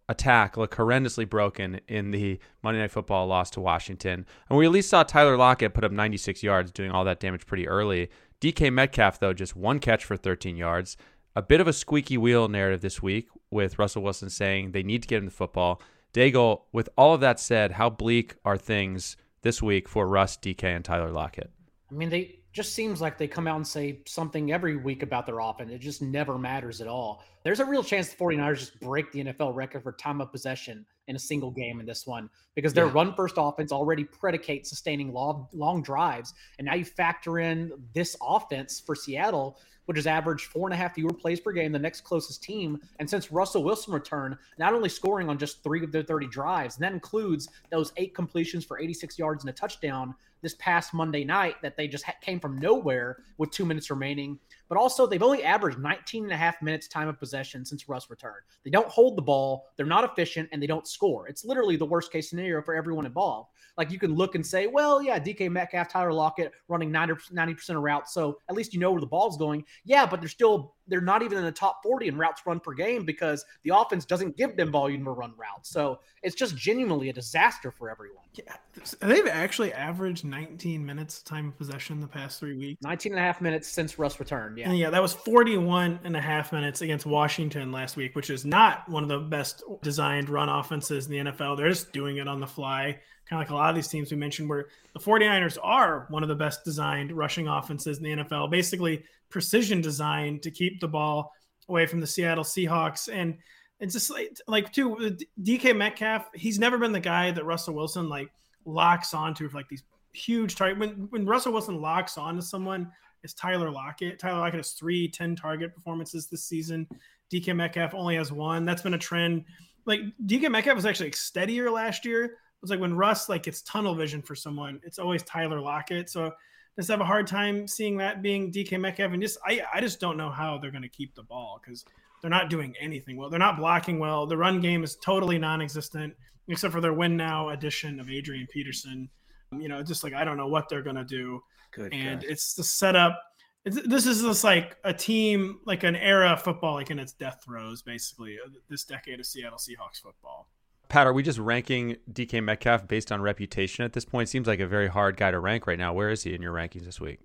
attack 0.09 0.57
look 0.57 0.75
horrendously 0.75 1.29
broken 1.29 1.79
in 1.87 2.11
the 2.11 2.39
Monday 2.63 2.81
Night 2.81 2.91
Football 2.91 3.27
loss 3.27 3.51
to 3.51 3.61
Washington. 3.61 4.25
And 4.49 4.57
we 4.57 4.65
at 4.65 4.71
least 4.71 4.89
saw 4.89 5.03
Tyler 5.03 5.37
Lockett 5.37 5.75
put 5.75 5.83
up 5.83 5.91
96 5.91 6.41
yards, 6.41 6.71
doing 6.71 6.91
all 6.91 7.05
that 7.05 7.19
damage 7.19 7.45
pretty 7.45 7.67
early. 7.67 8.09
DK 8.41 8.73
Metcalf, 8.73 9.19
though, 9.19 9.33
just 9.33 9.55
one 9.55 9.79
catch 9.79 10.03
for 10.03 10.17
13 10.17 10.57
yards 10.57 10.97
a 11.35 11.41
bit 11.41 11.61
of 11.61 11.67
a 11.67 11.73
squeaky 11.73 12.17
wheel 12.17 12.47
narrative 12.47 12.81
this 12.81 13.01
week 13.01 13.27
with 13.49 13.79
Russell 13.79 14.03
Wilson 14.03 14.29
saying 14.29 14.71
they 14.71 14.83
need 14.83 15.01
to 15.03 15.07
get 15.07 15.19
in 15.19 15.25
the 15.25 15.31
football. 15.31 15.81
Daigle, 16.13 16.63
with 16.71 16.89
all 16.97 17.13
of 17.13 17.21
that 17.21 17.39
said, 17.39 17.73
how 17.73 17.89
bleak 17.89 18.35
are 18.43 18.57
things 18.57 19.15
this 19.41 19.61
week 19.61 19.87
for 19.87 20.07
Russ, 20.07 20.37
DK, 20.37 20.63
and 20.63 20.83
Tyler 20.83 21.11
Lockett? 21.11 21.49
I 21.89 21.93
mean, 21.93 22.09
they 22.09 22.39
just 22.51 22.73
seems 22.73 22.99
like 22.99 23.17
they 23.17 23.27
come 23.27 23.47
out 23.47 23.55
and 23.55 23.67
say 23.67 24.01
something 24.05 24.51
every 24.51 24.75
week 24.75 25.03
about 25.03 25.25
their 25.25 25.39
offense. 25.39 25.71
It 25.71 25.79
just 25.79 26.01
never 26.01 26.37
matters 26.37 26.81
at 26.81 26.87
all. 26.87 27.23
There's 27.43 27.61
a 27.61 27.65
real 27.65 27.83
chance 27.83 28.09
the 28.09 28.17
49ers 28.17 28.59
just 28.59 28.79
break 28.81 29.11
the 29.11 29.23
NFL 29.23 29.55
record 29.55 29.83
for 29.83 29.93
time 29.93 30.19
of 30.19 30.31
possession 30.31 30.85
in 31.11 31.15
a 31.15 31.19
single 31.19 31.51
game 31.51 31.79
in 31.79 31.85
this 31.85 32.07
one 32.07 32.29
because 32.55 32.73
their 32.73 32.87
yeah. 32.87 32.93
run 32.93 33.13
first 33.13 33.35
offense 33.37 33.71
already 33.71 34.03
predicates 34.03 34.69
sustaining 34.69 35.13
long, 35.13 35.47
long 35.53 35.83
drives. 35.83 36.33
And 36.57 36.65
now 36.65 36.73
you 36.73 36.85
factor 36.85 37.37
in 37.37 37.71
this 37.93 38.17
offense 38.21 38.79
for 38.79 38.95
Seattle 38.95 39.59
which 39.85 39.97
has 39.97 40.07
averaged 40.07 40.45
four 40.45 40.67
and 40.67 40.73
a 40.73 40.77
half 40.77 40.93
fewer 40.93 41.11
plays 41.11 41.39
per 41.39 41.51
game, 41.51 41.71
the 41.71 41.79
next 41.79 42.01
closest 42.01 42.41
team. 42.41 42.79
And 42.99 43.09
since 43.09 43.31
Russell 43.31 43.63
Wilson 43.63 43.93
returned, 43.93 44.37
not 44.57 44.73
only 44.73 44.87
scoring 44.87 45.27
on 45.27 45.37
just 45.37 45.63
three 45.63 45.83
of 45.83 45.91
their 45.91 46.03
30 46.03 46.27
drives, 46.27 46.75
and 46.75 46.83
that 46.83 46.93
includes 46.93 47.49
those 47.71 47.91
eight 47.97 48.13
completions 48.13 48.63
for 48.63 48.79
86 48.79 49.19
yards 49.19 49.43
and 49.43 49.49
a 49.49 49.53
touchdown 49.53 50.15
this 50.41 50.55
past 50.59 50.93
Monday 50.93 51.23
night 51.23 51.55
that 51.61 51.77
they 51.77 51.87
just 51.87 52.05
ha- 52.05 52.13
came 52.21 52.39
from 52.39 52.57
nowhere 52.57 53.17
with 53.37 53.51
two 53.51 53.65
minutes 53.65 53.89
remaining. 53.89 54.39
But 54.71 54.77
also, 54.77 55.05
they've 55.05 55.21
only 55.21 55.43
averaged 55.43 55.79
19 55.79 56.23
and 56.23 56.31
a 56.31 56.37
half 56.37 56.61
minutes 56.61 56.87
time 56.87 57.09
of 57.09 57.19
possession 57.19 57.65
since 57.65 57.89
Russ 57.89 58.09
returned. 58.09 58.45
They 58.63 58.69
don't 58.71 58.87
hold 58.87 59.17
the 59.17 59.21
ball, 59.21 59.65
they're 59.75 59.85
not 59.85 60.05
efficient, 60.05 60.47
and 60.53 60.63
they 60.63 60.65
don't 60.65 60.87
score. 60.87 61.27
It's 61.27 61.43
literally 61.43 61.75
the 61.75 61.85
worst 61.85 62.09
case 62.09 62.29
scenario 62.29 62.61
for 62.61 62.73
everyone 62.73 63.05
involved. 63.05 63.49
Like 63.77 63.91
you 63.91 63.99
can 63.99 64.15
look 64.15 64.35
and 64.35 64.47
say, 64.47 64.67
well, 64.67 65.01
yeah, 65.01 65.19
DK 65.19 65.51
Metcalf, 65.51 65.89
Tyler 65.89 66.13
Lockett 66.13 66.53
running 66.69 66.89
90, 66.89 67.15
90% 67.33 67.69
of 67.71 67.83
routes. 67.83 68.13
So 68.13 68.39
at 68.49 68.55
least 68.55 68.73
you 68.73 68.79
know 68.79 68.91
where 68.91 69.01
the 69.01 69.07
ball's 69.07 69.37
going. 69.37 69.65
Yeah, 69.83 70.05
but 70.05 70.21
they're 70.21 70.29
still, 70.29 70.75
they're 70.87 71.01
not 71.01 71.21
even 71.21 71.37
in 71.37 71.43
the 71.43 71.51
top 71.51 71.81
40 71.83 72.07
in 72.07 72.17
routes 72.17 72.41
run 72.45 72.61
per 72.61 72.73
game 72.73 73.03
because 73.03 73.43
the 73.63 73.75
offense 73.75 74.05
doesn't 74.05 74.37
give 74.37 74.55
them 74.55 74.71
volume 74.71 75.03
to 75.03 75.11
run 75.11 75.33
routes. 75.37 75.69
So 75.69 75.99
it's 76.23 76.35
just 76.35 76.55
genuinely 76.55 77.09
a 77.09 77.13
disaster 77.13 77.71
for 77.71 77.89
everyone. 77.89 78.23
Yeah. 78.33 78.55
They've 79.01 79.27
actually 79.27 79.73
averaged 79.73 80.23
19 80.23 80.85
minutes 80.85 81.21
time 81.21 81.49
of 81.49 81.57
possession 81.57 81.99
the 81.99 82.07
past 82.07 82.39
three 82.39 82.57
weeks. 82.57 82.81
19 82.81 83.11
and 83.11 83.19
a 83.19 83.23
half 83.23 83.41
minutes 83.41 83.67
since 83.67 83.99
Russ 83.99 84.19
returned. 84.19 84.57
Yeah. 84.57 84.69
And 84.69 84.77
yeah, 84.77 84.89
that 84.89 85.01
was 85.01 85.13
41 85.13 85.99
and 86.03 86.15
a 86.15 86.21
half 86.21 86.53
minutes 86.53 86.81
against 86.81 87.05
Washington 87.05 87.71
last 87.71 87.97
week, 87.97 88.15
which 88.15 88.29
is 88.29 88.45
not 88.45 88.87
one 88.87 89.03
of 89.03 89.09
the 89.09 89.19
best 89.19 89.63
designed 89.81 90.29
run 90.29 90.47
offenses 90.47 91.07
in 91.07 91.11
the 91.11 91.31
NFL. 91.31 91.57
They're 91.57 91.69
just 91.69 91.91
doing 91.91 92.17
it 92.17 92.27
on 92.27 92.39
the 92.39 92.47
fly 92.47 92.99
kind 93.31 93.41
of 93.41 93.47
like 93.47 93.51
a 93.51 93.55
lot 93.55 93.69
of 93.69 93.75
these 93.75 93.87
teams 93.87 94.11
we 94.11 94.17
mentioned, 94.17 94.49
where 94.49 94.67
the 94.93 94.99
49ers 94.99 95.57
are 95.63 96.05
one 96.09 96.21
of 96.21 96.27
the 96.27 96.35
best 96.35 96.65
designed 96.65 97.13
rushing 97.13 97.47
offenses 97.47 97.97
in 97.97 98.03
the 98.03 98.23
NFL, 98.23 98.51
basically 98.51 99.05
precision 99.29 99.79
designed 99.79 100.43
to 100.43 100.51
keep 100.51 100.81
the 100.81 100.87
ball 100.87 101.31
away 101.69 101.85
from 101.85 102.01
the 102.01 102.07
Seattle 102.07 102.43
Seahawks. 102.43 103.09
And 103.11 103.37
it's 103.81 103.93
just 103.93 104.09
like, 104.09 104.37
like 104.47 104.71
too, 104.71 105.17
DK 105.41 105.75
Metcalf, 105.75 106.29
he's 106.33 106.59
never 106.59 106.77
been 106.77 106.91
the 106.91 106.99
guy 106.99 107.31
that 107.31 107.43
Russell 107.45 107.73
Wilson 107.73 108.07
like 108.07 108.31
locks 108.65 109.13
onto 109.13 109.49
for 109.49 109.57
like 109.57 109.67
these 109.67 109.83
huge 110.13 110.55
target. 110.55 110.79
When, 110.79 110.89
when 111.09 111.25
Russell 111.25 111.51
Wilson 111.51 111.81
locks 111.81 112.17
onto 112.17 112.41
someone, 112.41 112.91
it's 113.23 113.33
Tyler 113.33 113.69
Lockett. 113.69 114.19
Tyler 114.19 114.39
Lockett 114.39 114.59
has 114.59 114.71
three 114.71 115.07
10 115.07 115.35
target 115.35 115.75
performances 115.75 116.27
this 116.27 116.43
season. 116.43 116.87
DK 117.31 117.55
Metcalf 117.55 117.93
only 117.93 118.15
has 118.15 118.31
one. 118.31 118.65
That's 118.65 118.81
been 118.81 118.93
a 118.93 118.99
trend. 118.99 119.43
Like 119.85 120.01
DK 120.25 120.49
Metcalf 120.49 120.75
was 120.75 120.85
actually 120.85 121.11
steadier 121.11 121.69
last 121.69 122.05
year, 122.05 122.37
it's 122.61 122.69
like 122.69 122.79
when 122.79 122.95
Russ 122.95 123.27
like 123.29 123.43
gets 123.43 123.61
tunnel 123.63 123.95
vision 123.95 124.21
for 124.21 124.35
someone, 124.35 124.79
it's 124.83 124.99
always 124.99 125.23
Tyler 125.23 125.59
Lockett. 125.59 126.09
So 126.09 126.31
just 126.77 126.89
have 126.89 127.01
a 127.01 127.05
hard 127.05 127.27
time 127.27 127.67
seeing 127.67 127.97
that 127.97 128.21
being 128.21 128.51
DK 128.51 128.79
Metcalf. 128.79 129.11
And 129.11 129.21
just 129.21 129.39
I, 129.45 129.61
I 129.73 129.81
just 129.81 129.99
don't 129.99 130.17
know 130.17 130.29
how 130.29 130.57
they're 130.57 130.71
going 130.71 130.83
to 130.83 130.89
keep 130.89 131.15
the 131.15 131.23
ball 131.23 131.59
because 131.63 131.83
they're 132.21 132.29
not 132.31 132.49
doing 132.49 132.73
anything 132.79 133.17
well. 133.17 133.29
They're 133.29 133.39
not 133.39 133.57
blocking 133.57 133.99
well. 133.99 134.25
The 134.25 134.37
run 134.37 134.61
game 134.61 134.83
is 134.83 134.95
totally 134.95 135.37
non-existent 135.37 136.13
except 136.47 136.73
for 136.73 136.81
their 136.81 136.93
win 136.93 137.17
now 137.17 137.49
addition 137.49 137.99
of 137.99 138.09
Adrian 138.09 138.47
Peterson. 138.47 139.09
You 139.57 139.67
know, 139.67 139.83
just 139.83 140.03
like 140.03 140.13
I 140.13 140.23
don't 140.23 140.37
know 140.37 140.47
what 140.47 140.69
they're 140.69 140.81
going 140.81 140.95
to 140.95 141.03
do. 141.03 141.41
Good. 141.71 141.93
And 141.93 142.23
it's 142.23 142.53
the 142.53 142.63
setup. 142.63 143.21
It's, 143.63 143.79
this 143.85 144.05
is 144.05 144.21
just 144.21 144.43
like 144.43 144.77
a 144.83 144.93
team, 144.93 145.59
like 145.65 145.83
an 145.83 145.95
era 145.95 146.29
of 146.31 146.41
football, 146.41 146.75
like 146.75 146.89
in 146.89 146.99
its 146.99 147.13
death 147.13 147.41
throes, 147.45 147.81
basically. 147.81 148.37
Uh, 148.43 148.49
this 148.69 148.83
decade 148.83 149.19
of 149.19 149.25
Seattle 149.25 149.57
Seahawks 149.57 150.01
football. 150.01 150.47
Pat, 150.89 151.07
are 151.07 151.13
we 151.13 151.23
just 151.23 151.39
ranking 151.39 151.95
DK 152.11 152.43
Metcalf 152.43 152.87
based 152.87 153.11
on 153.11 153.21
reputation 153.21 153.85
at 153.85 153.93
this 153.93 154.03
point? 154.03 154.29
Seems 154.29 154.47
like 154.47 154.59
a 154.59 154.67
very 154.67 154.87
hard 154.87 155.15
guy 155.15 155.31
to 155.31 155.39
rank 155.39 155.67
right 155.67 155.77
now. 155.77 155.93
Where 155.93 156.09
is 156.09 156.23
he 156.23 156.33
in 156.33 156.41
your 156.41 156.53
rankings 156.53 156.83
this 156.85 156.99
week? 156.99 157.19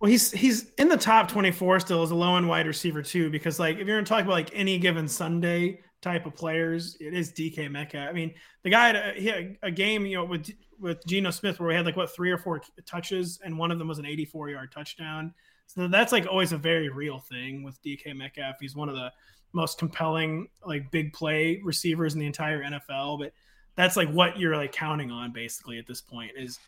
Well, 0.00 0.10
he's 0.10 0.30
he's 0.32 0.70
in 0.78 0.88
the 0.88 0.96
top 0.96 1.28
24 1.28 1.80
still 1.80 2.02
as 2.02 2.10
a 2.10 2.14
low 2.14 2.36
end 2.36 2.48
wide 2.48 2.66
receiver 2.66 3.02
too, 3.02 3.30
because 3.30 3.58
like 3.58 3.78
if 3.78 3.86
you're 3.86 3.96
gonna 3.96 4.06
talk 4.06 4.22
about 4.22 4.32
like 4.32 4.50
any 4.52 4.78
given 4.78 5.08
Sunday 5.08 5.80
type 6.02 6.26
of 6.26 6.34
players, 6.34 6.96
it 7.00 7.14
is 7.14 7.32
DK 7.32 7.70
Metcalf. 7.70 8.08
I 8.08 8.12
mean, 8.12 8.34
the 8.62 8.70
guy 8.70 8.86
had 8.88 8.96
a, 8.96 9.22
had 9.22 9.56
a 9.62 9.70
game, 9.70 10.04
you 10.04 10.16
know, 10.16 10.24
with 10.24 10.50
with 10.78 11.04
Geno 11.06 11.30
Smith 11.30 11.58
where 11.58 11.68
we 11.68 11.74
had 11.74 11.86
like 11.86 11.96
what 11.96 12.14
three 12.14 12.30
or 12.30 12.38
four 12.38 12.60
touches, 12.86 13.40
and 13.44 13.56
one 13.56 13.70
of 13.70 13.78
them 13.78 13.88
was 13.88 13.98
an 13.98 14.06
84 14.06 14.50
yard 14.50 14.72
touchdown. 14.72 15.32
So 15.66 15.88
that's 15.88 16.12
like 16.12 16.26
always 16.26 16.52
a 16.52 16.58
very 16.58 16.88
real 16.88 17.18
thing 17.18 17.62
with 17.62 17.82
DK 17.82 18.14
Metcalf. 18.14 18.56
He's 18.60 18.76
one 18.76 18.88
of 18.88 18.94
the 18.94 19.10
most 19.52 19.78
compelling 19.78 20.48
like 20.66 20.90
big 20.90 21.12
play 21.12 21.60
receivers 21.64 22.14
in 22.14 22.20
the 22.20 22.26
entire 22.26 22.62
NFL. 22.62 23.18
But 23.18 23.32
that's 23.76 23.96
like 23.96 24.10
what 24.10 24.38
you're 24.38 24.56
like 24.56 24.72
counting 24.72 25.10
on 25.10 25.32
basically 25.32 25.78
at 25.78 25.86
this 25.86 26.02
point 26.02 26.32
is 26.36 26.58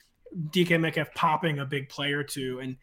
DK 0.50 0.80
Metcalf 0.80 1.08
popping 1.14 1.58
a 1.58 1.66
big 1.66 1.88
play 1.88 2.12
or 2.12 2.24
two, 2.24 2.60
and 2.60 2.76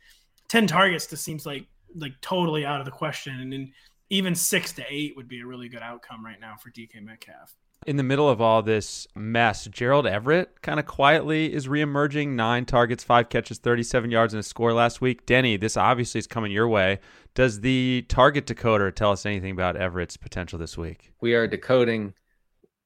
ten 0.54 0.68
targets 0.68 1.08
just 1.08 1.24
seems 1.24 1.48
like 1.48 1.66
like 1.96 2.14
totally 2.22 2.64
out 2.64 2.80
of 2.80 2.86
the 2.86 2.92
question. 2.92 3.40
And 3.40 3.52
then 3.52 3.74
even 4.12 4.36
six 4.36 4.72
to 4.74 4.84
eight 4.88 5.16
would 5.16 5.28
be 5.28 5.42
a 5.42 5.46
really 5.48 5.68
good 5.68 5.82
outcome 5.82 6.24
right 6.24 6.40
now 6.40 6.56
for 6.62 6.70
DK 6.70 7.02
Metcalf 7.02 7.56
in 7.86 7.98
the 7.98 8.04
middle 8.04 8.30
of 8.30 8.40
all 8.40 8.62
this 8.62 9.08
mess, 9.14 9.66
Gerald 9.66 10.08
Everett 10.08 10.62
kind 10.62 10.80
of 10.80 10.86
quietly 10.86 11.52
is 11.52 11.68
reemerging. 11.68 12.30
Nine 12.30 12.64
targets, 12.64 13.04
five 13.04 13.28
catches, 13.28 13.58
37 13.58 14.10
yards, 14.10 14.34
and 14.34 14.40
a 14.40 14.44
score 14.44 14.72
last 14.72 15.02
week. 15.02 15.26
Denny, 15.26 15.58
this 15.58 15.76
obviously 15.76 16.20
is 16.20 16.28
coming 16.28 16.54
your 16.54 16.70
way. 16.70 17.00
Does 17.34 17.60
the 17.60 18.06
target 18.08 18.46
decoder 18.46 18.96
tell 18.96 19.12
us 19.12 19.26
anything 19.26 19.52
about 19.52 19.76
Everett's 19.76 20.16
potential 20.16 20.58
this 20.58 20.78
week? 20.78 21.12
We 21.20 21.34
are 21.34 21.46
decoding, 21.46 22.14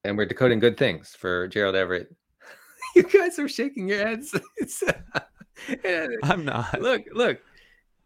and 0.03 0.18
we're 0.18 0.26
decoding 0.26 0.57
good 0.59 0.78
things 0.78 1.15
for 1.15 1.47
Gerald 1.47 1.76
Everett. 1.76 2.15
you 2.95 3.03
guys 3.03 3.38
are 3.38 3.47
shaking 3.47 3.88
your 3.88 3.99
heads. 3.99 4.34
Uh, 5.86 6.07
I'm 6.24 6.45
not. 6.45 6.82
Look, 6.82 7.03
look. 7.13 7.39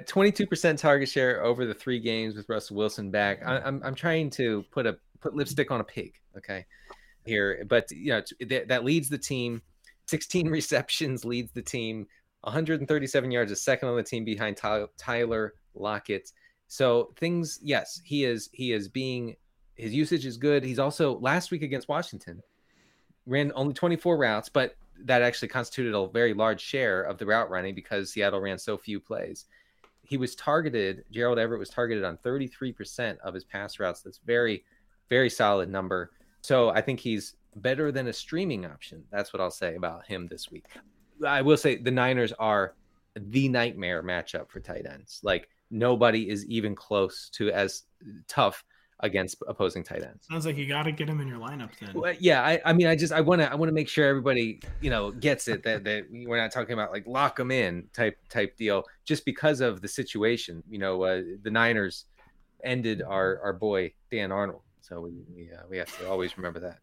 22% 0.08 0.78
target 0.78 1.10
share 1.10 1.44
over 1.44 1.66
the 1.66 1.74
three 1.74 2.00
games 2.00 2.36
with 2.36 2.48
Russell 2.50 2.78
Wilson 2.78 3.12
back. 3.12 3.42
I, 3.46 3.60
I'm, 3.60 3.82
I'm 3.84 3.96
trying 3.96 4.30
to 4.32 4.64
put 4.72 4.86
a 4.86 4.98
put 5.20 5.36
lipstick 5.36 5.72
on 5.72 5.82
a 5.82 5.84
pig. 5.84 6.14
Okay 6.38 6.66
here, 7.26 7.64
but 7.68 7.90
you 7.92 8.12
know 8.12 8.22
that, 8.48 8.68
that 8.68 8.84
leads 8.84 9.10
the 9.10 9.18
team. 9.18 9.62
16 10.08 10.48
receptions 10.50 11.26
leads 11.26 11.52
the 11.52 11.62
team. 11.62 12.08
137 12.42 13.32
yards, 13.32 13.52
a 13.52 13.56
second 13.56 13.90
on 13.90 13.96
the 13.96 14.04
team 14.04 14.26
behind 14.26 14.58
Tyler 14.98 15.54
Lockett. 15.76 16.32
So 16.68 17.14
things, 17.18 17.60
yes, 17.62 18.02
he 18.04 18.26
is 18.26 18.50
he 18.54 18.72
is 18.72 18.88
being 18.88 19.36
his 19.76 19.94
usage 19.94 20.26
is 20.26 20.38
good. 20.38 20.64
He's 20.64 20.80
also 20.80 21.20
last 21.20 21.52
week 21.52 21.62
against 21.62 21.88
Washington 21.88 22.42
ran 23.28 23.52
only 23.56 23.74
24 23.74 24.18
routes, 24.18 24.50
but 24.50 24.76
that 25.04 25.22
actually 25.22 25.48
constituted 25.48 25.96
a 25.96 26.08
very 26.08 26.34
large 26.34 26.60
share 26.60 27.04
of 27.04 27.20
the 27.20 27.26
route 27.26 27.52
running 27.52 27.76
because 27.76 28.12
Seattle 28.12 28.42
ran 28.42 28.58
so 28.58 28.78
few 28.78 29.00
plays. 29.00 29.46
He 30.12 30.18
was 30.18 30.36
targeted, 30.36 31.06
Gerald 31.10 31.40
Everett 31.40 31.58
was 31.58 31.70
targeted 31.70 32.04
on 32.04 32.18
33% 32.18 33.18
of 33.20 33.34
his 33.34 33.46
pass 33.46 33.80
routes. 33.80 34.02
That's 34.02 34.20
very, 34.26 34.66
very 35.10 35.30
solid 35.30 35.70
number. 35.70 36.12
So 36.42 36.68
I 36.68 36.82
think 36.82 37.00
he's 37.00 37.36
better 37.56 37.94
than 37.94 38.08
a 38.08 38.14
streaming 38.14 38.66
option. 38.66 39.06
That's 39.10 39.32
what 39.32 39.40
I'll 39.40 39.50
say 39.50 39.76
about 39.76 40.06
him 40.06 40.28
this 40.28 40.52
week. 40.52 40.66
I 41.26 41.42
will 41.42 41.56
say 41.56 41.78
the 41.78 41.92
Niners 41.92 42.34
are 42.34 42.76
the 43.16 43.48
nightmare 43.48 44.04
matchup 44.04 44.50
for 44.50 44.60
tight 44.60 44.86
ends. 44.86 45.22
Like 45.24 45.48
nobody 45.70 46.30
is 46.30 46.46
even 46.48 46.76
close 46.76 47.30
to 47.36 47.50
as 47.50 47.84
tough 48.28 48.66
against 49.02 49.42
opposing 49.48 49.84
tight 49.84 50.04
ends. 50.04 50.28
Sounds 50.30 50.46
like 50.46 50.58
you 50.58 50.68
got 50.68 50.84
to 50.84 50.92
get 50.92 51.10
him 51.10 51.20
in 51.20 51.28
your 51.28 51.40
lineup 51.40 51.70
then. 51.80 51.94
Well, 51.94 52.14
yeah, 52.20 52.44
I, 52.44 52.62
I 52.66 52.74
mean, 52.74 52.88
I 52.88 52.96
just 52.96 53.12
I 53.12 53.22
want 53.22 53.42
to 53.42 53.52
I 53.52 53.56
want 53.56 53.70
to 53.70 53.74
make 53.74 53.90
sure 53.90 54.08
everybody 54.08 54.62
you 54.80 54.90
know 54.90 55.12
gets 55.12 55.48
it 55.48 55.64
that 55.64 55.84
that 55.84 56.06
we're 56.12 56.38
not 56.38 56.52
talking 56.52 56.74
about 56.74 56.92
like 56.92 57.06
lock 57.08 57.36
them 57.36 57.52
in 57.52 57.88
type 57.94 58.18
type 58.30 58.58
deal 58.58 58.86
just 59.06 59.26
because 59.26 59.62
of 59.62 59.82
the 59.82 59.88
situation. 59.88 60.64
You 60.70 60.80
know, 60.80 61.04
uh, 61.04 61.22
the 61.42 61.52
Niners 61.52 62.06
ended 62.64 63.02
our 63.02 63.40
our 63.42 63.54
boy 63.54 63.94
Dan 64.12 64.32
Arnold 64.32 64.62
so 64.92 65.00
we 65.00 65.12
we, 65.34 65.50
uh, 65.52 65.62
we 65.70 65.78
have 65.78 65.98
to 66.00 66.10
always 66.10 66.38
remember 66.38 66.60
that. 66.60 66.80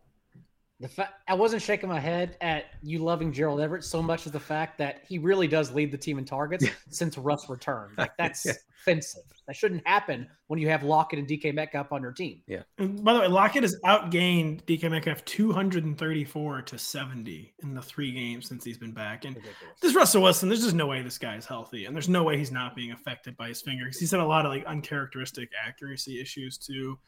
The 0.80 0.88
fact 0.88 1.12
I 1.28 1.34
wasn't 1.34 1.60
shaking 1.60 1.90
my 1.90 2.00
head 2.00 2.36
at 2.40 2.66
you 2.82 3.00
loving 3.00 3.32
Gerald 3.32 3.60
Everett 3.60 3.84
so 3.84 4.00
much 4.00 4.24
as 4.24 4.32
the 4.32 4.40
fact 4.40 4.78
that 4.78 5.02
he 5.06 5.18
really 5.18 5.46
does 5.46 5.72
lead 5.72 5.92
the 5.92 5.98
team 5.98 6.18
in 6.18 6.24
targets 6.24 6.64
since 6.88 7.18
Russ 7.18 7.50
returned. 7.50 7.98
Like 7.98 8.16
that's 8.16 8.46
yeah. 8.46 8.52
Offensive. 8.88 9.22
That 9.46 9.56
shouldn't 9.56 9.86
happen 9.86 10.26
when 10.48 10.58
you 10.58 10.68
have 10.68 10.82
Lockett 10.82 11.18
and 11.18 11.28
DK 11.28 11.54
Metcalf 11.54 11.90
on 11.92 12.02
your 12.02 12.12
team. 12.12 12.42
Yeah. 12.46 12.62
And 12.76 13.02
by 13.02 13.14
the 13.14 13.20
way, 13.20 13.28
Lockett 13.28 13.62
has 13.62 13.76
outgained 13.84 14.62
DK 14.64 14.90
Metcalf 14.90 15.24
234 15.24 16.62
to 16.62 16.78
70 16.78 17.54
in 17.62 17.74
the 17.74 17.80
three 17.80 18.12
games 18.12 18.48
since 18.48 18.64
he's 18.64 18.76
been 18.76 18.92
back. 18.92 19.24
And 19.24 19.36
Ridiculous. 19.36 19.80
this 19.80 19.94
Russell 19.94 20.22
Wilson, 20.22 20.48
there's 20.48 20.62
just 20.62 20.74
no 20.74 20.86
way 20.86 21.02
this 21.02 21.18
guy 21.18 21.36
is 21.36 21.46
healthy, 21.46 21.86
and 21.86 21.94
there's 21.96 22.08
no 22.08 22.24
way 22.24 22.36
he's 22.36 22.52
not 22.52 22.76
being 22.76 22.92
affected 22.92 23.36
by 23.36 23.48
his 23.48 23.62
fingers. 23.62 23.98
He's 23.98 24.10
had 24.10 24.20
a 24.20 24.26
lot 24.26 24.44
of 24.44 24.52
like 24.52 24.64
uncharacteristic 24.66 25.48
accuracy 25.66 26.20
issues 26.20 26.58
too 26.58 26.98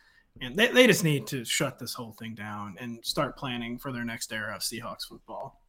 and 0.40 0.56
they, 0.56 0.68
they 0.68 0.86
just 0.86 1.04
need 1.04 1.26
to 1.28 1.44
shut 1.44 1.78
this 1.78 1.94
whole 1.94 2.12
thing 2.12 2.34
down 2.34 2.76
and 2.78 3.04
start 3.04 3.36
planning 3.36 3.78
for 3.78 3.92
their 3.92 4.04
next 4.04 4.32
era 4.32 4.54
of 4.54 4.62
Seahawks 4.62 5.06
football. 5.08 5.60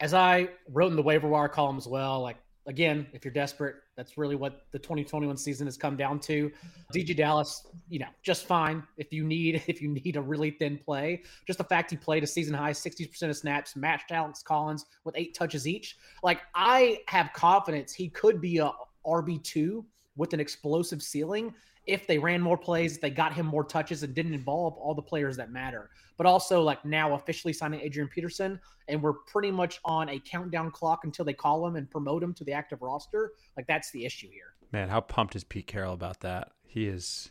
As 0.00 0.14
I 0.14 0.48
wrote 0.68 0.90
in 0.90 0.96
the 0.96 1.02
waiver 1.02 1.28
wire 1.28 1.48
column 1.48 1.78
as 1.78 1.86
well, 1.86 2.20
like 2.20 2.38
again, 2.66 3.06
if 3.12 3.24
you're 3.24 3.32
desperate, 3.32 3.76
that's 3.96 4.16
really 4.16 4.36
what 4.36 4.66
the 4.72 4.78
2021 4.78 5.36
season 5.36 5.66
has 5.66 5.76
come 5.76 5.96
down 5.96 6.18
to. 6.20 6.50
DeeJay 6.94 7.16
Dallas, 7.16 7.66
you 7.88 7.98
know, 7.98 8.06
just 8.22 8.46
fine 8.46 8.82
if 8.96 9.12
you 9.12 9.24
need 9.24 9.62
if 9.66 9.82
you 9.82 9.88
need 9.88 10.16
a 10.16 10.22
really 10.22 10.50
thin 10.50 10.78
play. 10.78 11.22
Just 11.46 11.58
the 11.58 11.64
fact 11.64 11.90
he 11.90 11.96
played 11.96 12.22
a 12.22 12.26
season 12.26 12.54
high 12.54 12.72
60% 12.72 13.22
of 13.28 13.36
snaps, 13.36 13.76
matched 13.76 14.12
Alex 14.12 14.42
Collins 14.42 14.86
with 15.04 15.14
eight 15.16 15.34
touches 15.34 15.66
each. 15.66 15.96
Like 16.22 16.40
I 16.54 17.00
have 17.08 17.32
confidence 17.32 17.92
he 17.92 18.08
could 18.08 18.40
be 18.40 18.58
a 18.58 18.70
RB2 19.06 19.84
with 20.16 20.32
an 20.32 20.40
explosive 20.40 21.02
ceiling 21.02 21.54
if 21.86 22.06
they 22.06 22.18
ran 22.18 22.40
more 22.40 22.56
plays, 22.56 22.98
they 22.98 23.10
got 23.10 23.32
him 23.32 23.46
more 23.46 23.64
touches 23.64 24.02
and 24.02 24.14
didn't 24.14 24.34
involve 24.34 24.74
all 24.74 24.94
the 24.94 25.02
players 25.02 25.36
that 25.36 25.50
matter. 25.50 25.90
But 26.16 26.26
also, 26.26 26.62
like 26.62 26.84
now 26.84 27.14
officially 27.14 27.52
signing 27.52 27.80
Adrian 27.80 28.08
Peterson, 28.08 28.60
and 28.88 29.02
we're 29.02 29.14
pretty 29.14 29.50
much 29.50 29.80
on 29.84 30.08
a 30.08 30.20
countdown 30.20 30.70
clock 30.70 31.00
until 31.04 31.24
they 31.24 31.32
call 31.32 31.66
him 31.66 31.76
and 31.76 31.90
promote 31.90 32.22
him 32.22 32.34
to 32.34 32.44
the 32.44 32.52
active 32.52 32.82
roster. 32.82 33.32
Like 33.56 33.66
that's 33.66 33.90
the 33.90 34.04
issue 34.04 34.28
here. 34.30 34.54
Man, 34.72 34.88
how 34.88 35.00
pumped 35.00 35.34
is 35.36 35.44
Pete 35.44 35.66
Carroll 35.66 35.94
about 35.94 36.20
that? 36.20 36.52
He 36.66 36.86
is, 36.86 37.30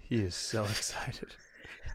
he 0.00 0.16
is 0.16 0.34
so 0.34 0.64
excited. 0.70 1.34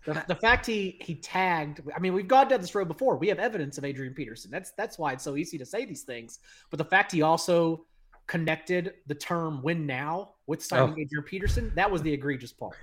The, 0.06 0.24
the 0.28 0.36
fact 0.36 0.66
he 0.66 1.00
he 1.02 1.16
tagged, 1.16 1.82
I 1.96 2.00
mean, 2.00 2.14
we've 2.14 2.28
gone 2.28 2.48
down 2.48 2.62
this 2.62 2.76
road 2.76 2.88
before. 2.88 3.18
We 3.18 3.28
have 3.30 3.40
evidence 3.40 3.78
of 3.78 3.86
Adrian 3.86 4.14
Peterson. 4.14 4.52
That's 4.52 4.72
that's 4.72 5.00
why 5.00 5.14
it's 5.14 5.24
so 5.24 5.36
easy 5.36 5.58
to 5.58 5.66
say 5.66 5.86
these 5.86 6.04
things. 6.04 6.40
But 6.70 6.78
the 6.78 6.86
fact 6.86 7.12
he 7.12 7.24
also 7.24 7.86
connected 8.28 8.94
the 9.08 9.16
term 9.16 9.62
win 9.62 9.86
now 9.86 10.32
with 10.48 10.60
oh. 10.60 10.64
signing 10.64 10.96
oh. 10.98 11.02
Adrian 11.02 11.24
Peterson, 11.24 11.72
that 11.76 11.90
was 11.90 12.02
the 12.02 12.12
egregious 12.12 12.54
part. 12.54 12.76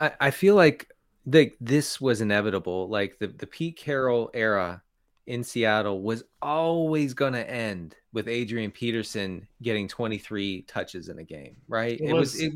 I, 0.00 0.12
I 0.20 0.30
feel 0.30 0.54
like 0.54 0.90
the, 1.26 1.52
this 1.60 2.00
was 2.00 2.20
inevitable. 2.20 2.88
Like 2.88 3.18
the, 3.18 3.28
the 3.28 3.46
Pete 3.46 3.76
Carroll 3.76 4.30
era 4.34 4.82
in 5.26 5.42
Seattle 5.42 6.02
was 6.02 6.24
always 6.42 7.14
going 7.14 7.32
to 7.32 7.50
end 7.50 7.96
with 8.12 8.28
Adrian 8.28 8.70
Peterson 8.70 9.46
getting 9.62 9.88
23 9.88 10.62
touches 10.62 11.08
in 11.08 11.18
a 11.18 11.24
game, 11.24 11.56
right? 11.68 12.00
It, 12.00 12.10
it 12.10 12.12
was, 12.12 12.34
was, 12.34 12.42
it, 12.42 12.52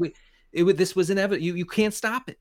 it, 0.52 0.64
it, 0.64 0.76
this 0.76 0.94
was 0.94 1.10
inevitable. 1.10 1.44
You, 1.44 1.54
you 1.54 1.66
can't 1.66 1.94
stop 1.94 2.28
it. 2.28 2.38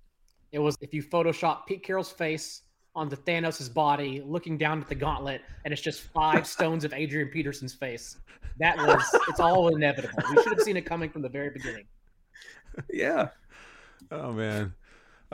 It 0.52 0.60
was, 0.60 0.78
if 0.82 0.93
you 0.93 1.04
Photoshop 1.04 1.66
Pete 1.66 1.84
Carroll's 1.84 2.12
face 2.12 2.62
on 2.98 3.08
the 3.08 3.16
Thanos' 3.16 3.72
body, 3.72 4.24
looking 4.26 4.58
down 4.58 4.82
at 4.82 4.89
the 4.89 4.95
gauntlet, 4.95 5.41
and 5.64 5.72
it's 5.72 5.84
just 5.84 6.02
five 6.02 6.48
stones 6.56 6.84
of 6.84 6.93
Adrian 6.93 7.30
Peterson's 7.30 7.74
face. 7.74 8.18
That 8.60 8.76
was 8.78 9.04
it's 9.30 9.39
all 9.39 9.68
inevitable. 9.74 10.24
We 10.32 10.41
should 10.41 10.52
have 10.52 10.62
seen 10.62 10.78
it 10.78 10.86
coming 10.86 11.12
from 11.12 11.22
the 11.22 11.30
very 11.30 11.52
beginning. 11.52 11.86
Yeah. 12.91 13.30
Oh 14.12 14.32
man. 14.34 14.76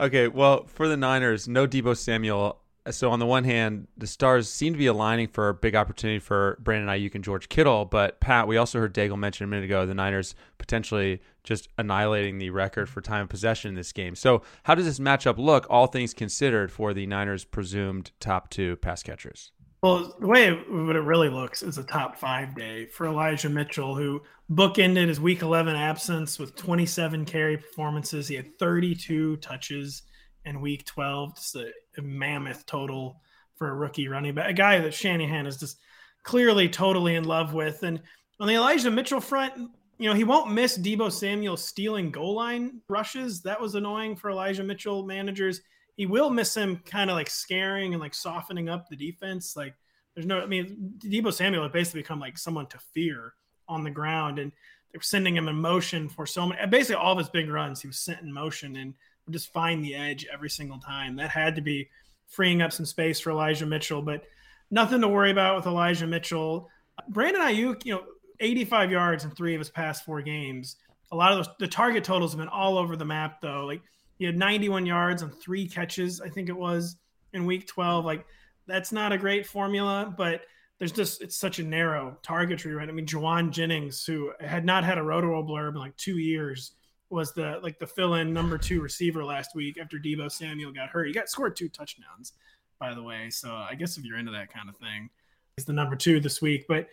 Okay, 0.00 0.28
well, 0.28 0.64
for 0.64 0.88
the 0.88 0.96
Niners, 0.96 1.46
no 1.46 1.66
Deebo 1.66 1.94
Samuel. 1.94 2.58
So 2.90 3.10
on 3.10 3.18
the 3.18 3.26
one 3.26 3.44
hand, 3.44 3.88
the 3.96 4.06
stars 4.06 4.50
seem 4.50 4.74
to 4.74 4.78
be 4.78 4.86
aligning 4.86 5.28
for 5.28 5.48
a 5.48 5.54
big 5.54 5.74
opportunity 5.74 6.18
for 6.18 6.58
Brandon 6.62 6.88
Aiyuk 6.88 7.14
and 7.14 7.24
George 7.24 7.48
Kittle. 7.48 7.86
But 7.86 8.20
Pat, 8.20 8.46
we 8.46 8.58
also 8.58 8.78
heard 8.78 8.94
Daigle 8.94 9.18
mention 9.18 9.44
a 9.44 9.46
minute 9.46 9.64
ago 9.64 9.86
the 9.86 9.94
Niners 9.94 10.34
potentially 10.58 11.22
just 11.44 11.68
annihilating 11.78 12.38
the 12.38 12.50
record 12.50 12.90
for 12.90 13.00
time 13.00 13.26
possession 13.26 13.70
in 13.70 13.74
this 13.74 13.92
game. 13.92 14.14
So 14.14 14.42
how 14.64 14.74
does 14.74 14.84
this 14.84 14.98
matchup 14.98 15.38
look, 15.38 15.66
all 15.70 15.86
things 15.86 16.12
considered, 16.12 16.70
for 16.70 16.92
the 16.92 17.06
Niners' 17.06 17.44
presumed 17.44 18.10
top 18.20 18.50
two 18.50 18.76
pass 18.76 19.02
catchers? 19.02 19.52
Well, 19.82 20.14
the 20.18 20.26
way 20.26 20.48
it, 20.48 20.70
what 20.70 20.96
it 20.96 21.00
really 21.00 21.28
looks 21.28 21.62
is 21.62 21.78
a 21.78 21.84
top 21.84 22.16
five 22.16 22.54
day 22.54 22.86
for 22.86 23.06
Elijah 23.06 23.50
Mitchell, 23.50 23.94
who 23.94 24.22
bookended 24.50 25.08
his 25.08 25.20
Week 25.20 25.42
11 25.42 25.74
absence 25.74 26.38
with 26.38 26.56
27 26.56 27.24
carry 27.24 27.56
performances. 27.56 28.28
He 28.28 28.34
had 28.34 28.58
32 28.58 29.36
touches 29.38 30.02
in 30.44 30.60
Week 30.60 30.84
12. 30.84 31.36
Just 31.36 31.56
a, 31.56 31.70
a 31.98 32.02
mammoth 32.02 32.66
total 32.66 33.20
for 33.56 33.68
a 33.68 33.74
rookie 33.74 34.08
running 34.08 34.34
back, 34.34 34.50
a 34.50 34.54
guy 34.54 34.80
that 34.80 34.94
Shanahan 34.94 35.46
is 35.46 35.58
just 35.58 35.78
clearly 36.22 36.68
totally 36.68 37.14
in 37.14 37.24
love 37.24 37.54
with. 37.54 37.82
And 37.82 38.00
on 38.40 38.48
the 38.48 38.54
Elijah 38.54 38.90
Mitchell 38.90 39.20
front, 39.20 39.54
you 39.98 40.08
know, 40.08 40.14
he 40.14 40.24
won't 40.24 40.52
miss 40.52 40.76
Deebo 40.76 41.12
Samuel 41.12 41.56
stealing 41.56 42.10
goal 42.10 42.34
line 42.34 42.80
rushes. 42.88 43.42
That 43.42 43.60
was 43.60 43.74
annoying 43.74 44.16
for 44.16 44.30
Elijah 44.30 44.64
Mitchell 44.64 45.04
managers. 45.04 45.60
He 45.96 46.06
will 46.06 46.30
miss 46.30 46.56
him 46.56 46.80
kind 46.84 47.10
of 47.10 47.16
like 47.16 47.30
scaring 47.30 47.94
and 47.94 48.00
like 48.00 48.14
softening 48.14 48.68
up 48.68 48.88
the 48.88 48.96
defense. 48.96 49.54
Like 49.56 49.74
there's 50.14 50.26
no, 50.26 50.40
I 50.40 50.46
mean, 50.46 50.94
Deebo 50.98 51.32
Samuel 51.32 51.62
had 51.62 51.72
basically 51.72 52.02
become 52.02 52.18
like 52.18 52.36
someone 52.36 52.66
to 52.68 52.78
fear 52.92 53.34
on 53.68 53.84
the 53.84 53.90
ground 53.90 54.40
and 54.40 54.50
they're 54.92 55.00
sending 55.00 55.36
him 55.36 55.48
in 55.48 55.56
motion 55.56 56.08
for 56.08 56.26
so 56.26 56.46
many, 56.46 56.66
basically 56.66 56.96
all 56.96 57.12
of 57.12 57.18
his 57.18 57.28
big 57.28 57.48
runs, 57.48 57.80
he 57.80 57.86
was 57.86 57.98
sent 57.98 58.20
in 58.20 58.32
motion 58.32 58.76
and 58.76 58.94
just 59.30 59.52
find 59.52 59.84
the 59.84 59.94
edge 59.94 60.26
every 60.32 60.50
single 60.50 60.78
time. 60.78 61.16
That 61.16 61.30
had 61.30 61.56
to 61.56 61.62
be 61.62 61.88
freeing 62.28 62.62
up 62.62 62.72
some 62.72 62.86
space 62.86 63.20
for 63.20 63.30
Elijah 63.30 63.66
Mitchell, 63.66 64.02
but 64.02 64.24
nothing 64.70 65.00
to 65.00 65.08
worry 65.08 65.30
about 65.30 65.56
with 65.56 65.66
Elijah 65.66 66.06
Mitchell. 66.06 66.68
Brandon 67.08 67.42
Aiyuk, 67.42 67.84
you 67.84 67.94
know, 67.94 68.04
85 68.40 68.90
yards 68.90 69.24
in 69.24 69.30
three 69.30 69.54
of 69.54 69.60
his 69.60 69.70
past 69.70 70.04
four 70.04 70.20
games. 70.22 70.76
A 71.12 71.16
lot 71.16 71.32
of 71.32 71.38
those, 71.38 71.54
the 71.58 71.68
target 71.68 72.04
totals 72.04 72.32
have 72.32 72.38
been 72.38 72.48
all 72.48 72.76
over 72.76 72.96
the 72.96 73.04
map, 73.04 73.40
though. 73.40 73.64
Like 73.66 73.82
he 74.18 74.24
had 74.24 74.36
91 74.36 74.86
yards 74.86 75.22
on 75.22 75.30
three 75.30 75.68
catches, 75.68 76.20
I 76.20 76.28
think 76.28 76.48
it 76.48 76.56
was 76.56 76.96
in 77.32 77.46
week 77.46 77.66
12. 77.66 78.04
Like 78.04 78.26
that's 78.66 78.92
not 78.92 79.12
a 79.12 79.18
great 79.18 79.46
formula, 79.46 80.12
but 80.16 80.42
there's 80.78 80.92
just 80.92 81.22
it's 81.22 81.36
such 81.36 81.58
a 81.58 81.64
narrow 81.64 82.18
target 82.22 82.58
tree, 82.58 82.72
right? 82.72 82.88
I 82.88 82.92
mean, 82.92 83.06
Jauan 83.06 83.50
Jennings, 83.50 84.04
who 84.04 84.32
had 84.40 84.64
not 84.64 84.84
had 84.84 84.98
a 84.98 85.02
roto 85.02 85.42
blurb 85.42 85.70
in 85.70 85.80
like 85.80 85.96
two 85.96 86.18
years, 86.18 86.72
was 87.14 87.32
the 87.32 87.60
like 87.62 87.78
the 87.78 87.86
fill-in 87.86 88.32
number 88.32 88.58
two 88.58 88.80
receiver 88.80 89.24
last 89.24 89.54
week 89.54 89.78
after 89.80 89.98
Deebo 89.98 90.30
Samuel 90.30 90.72
got 90.72 90.90
hurt. 90.90 91.06
He 91.06 91.12
got 91.12 91.28
scored 91.28 91.56
two 91.56 91.68
touchdowns, 91.68 92.32
by 92.78 92.92
the 92.92 93.02
way. 93.02 93.30
So 93.30 93.54
I 93.54 93.74
guess 93.74 93.96
if 93.96 94.04
you're 94.04 94.18
into 94.18 94.32
that 94.32 94.52
kind 94.52 94.68
of 94.68 94.76
thing, 94.76 95.08
he's 95.56 95.64
the 95.64 95.72
number 95.72 95.96
two 95.96 96.20
this 96.20 96.42
week. 96.42 96.66
But 96.68 96.88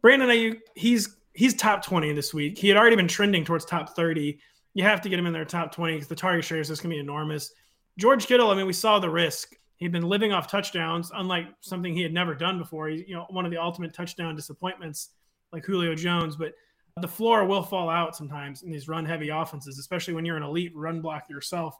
Brandon 0.00 0.30
Aiyuk, 0.30 0.60
he's 0.74 1.16
he's 1.34 1.54
top 1.54 1.84
20 1.84 2.12
this 2.14 2.32
week. 2.32 2.58
He 2.58 2.68
had 2.68 2.76
already 2.76 2.96
been 2.96 3.06
trending 3.06 3.44
towards 3.44 3.64
top 3.66 3.94
30. 3.94 4.38
You 4.72 4.82
have 4.82 5.02
to 5.02 5.08
get 5.08 5.18
him 5.18 5.26
in 5.26 5.32
their 5.32 5.44
top 5.44 5.72
20 5.72 5.94
because 5.94 6.08
the 6.08 6.16
target 6.16 6.44
share 6.44 6.60
is 6.60 6.68
just 6.68 6.82
going 6.82 6.90
to 6.90 6.96
be 6.96 7.00
enormous. 7.00 7.52
George 7.98 8.26
Kittle, 8.26 8.50
I 8.50 8.54
mean, 8.54 8.66
we 8.66 8.72
saw 8.72 8.98
the 8.98 9.10
risk. 9.10 9.54
He'd 9.76 9.92
been 9.92 10.08
living 10.08 10.32
off 10.32 10.50
touchdowns, 10.50 11.10
unlike 11.14 11.46
something 11.60 11.94
he 11.94 12.02
had 12.02 12.12
never 12.12 12.34
done 12.34 12.58
before. 12.58 12.88
He's, 12.88 13.06
you 13.06 13.14
know, 13.14 13.26
one 13.28 13.44
of 13.44 13.50
the 13.50 13.58
ultimate 13.58 13.92
touchdown 13.92 14.34
disappointments, 14.34 15.10
like 15.52 15.64
Julio 15.64 15.94
Jones. 15.94 16.36
But 16.36 16.54
the 17.00 17.08
floor 17.08 17.44
will 17.44 17.62
fall 17.62 17.90
out 17.90 18.16
sometimes 18.16 18.62
in 18.62 18.70
these 18.70 18.88
run-heavy 18.88 19.28
offenses, 19.28 19.78
especially 19.78 20.14
when 20.14 20.24
you're 20.24 20.38
an 20.38 20.42
elite 20.42 20.74
run 20.74 21.02
block 21.02 21.28
yourself, 21.28 21.78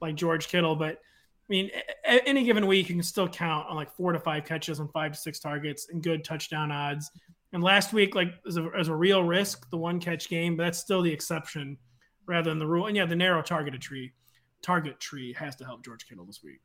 like 0.00 0.16
George 0.16 0.48
Kittle. 0.48 0.74
But 0.74 0.94
I 0.94 1.48
mean, 1.48 1.70
any 2.04 2.42
given 2.42 2.66
week, 2.66 2.88
you 2.88 2.96
can 2.96 3.04
still 3.04 3.28
count 3.28 3.68
on 3.68 3.76
like 3.76 3.94
four 3.94 4.12
to 4.12 4.18
five 4.18 4.44
catches 4.44 4.80
and 4.80 4.90
five 4.90 5.12
to 5.12 5.18
six 5.18 5.38
targets 5.38 5.88
and 5.90 6.02
good 6.02 6.24
touchdown 6.24 6.72
odds. 6.72 7.12
And 7.52 7.62
last 7.62 7.92
week, 7.92 8.16
like 8.16 8.34
as 8.46 8.56
a, 8.56 8.68
as 8.76 8.88
a 8.88 8.94
real 8.94 9.22
risk, 9.22 9.70
the 9.70 9.76
one 9.76 10.00
catch 10.00 10.28
game, 10.28 10.56
but 10.56 10.64
that's 10.64 10.78
still 10.80 11.00
the 11.00 11.12
exception 11.12 11.78
rather 12.26 12.50
than 12.50 12.58
the 12.58 12.66
rule. 12.66 12.86
And 12.86 12.96
yeah, 12.96 13.06
the 13.06 13.14
narrow 13.14 13.42
targeted 13.42 13.80
tree, 13.80 14.12
target 14.62 14.98
tree 14.98 15.32
has 15.34 15.54
to 15.56 15.64
help 15.64 15.84
George 15.84 16.08
Kittle 16.08 16.24
this 16.24 16.42
week. 16.42 16.60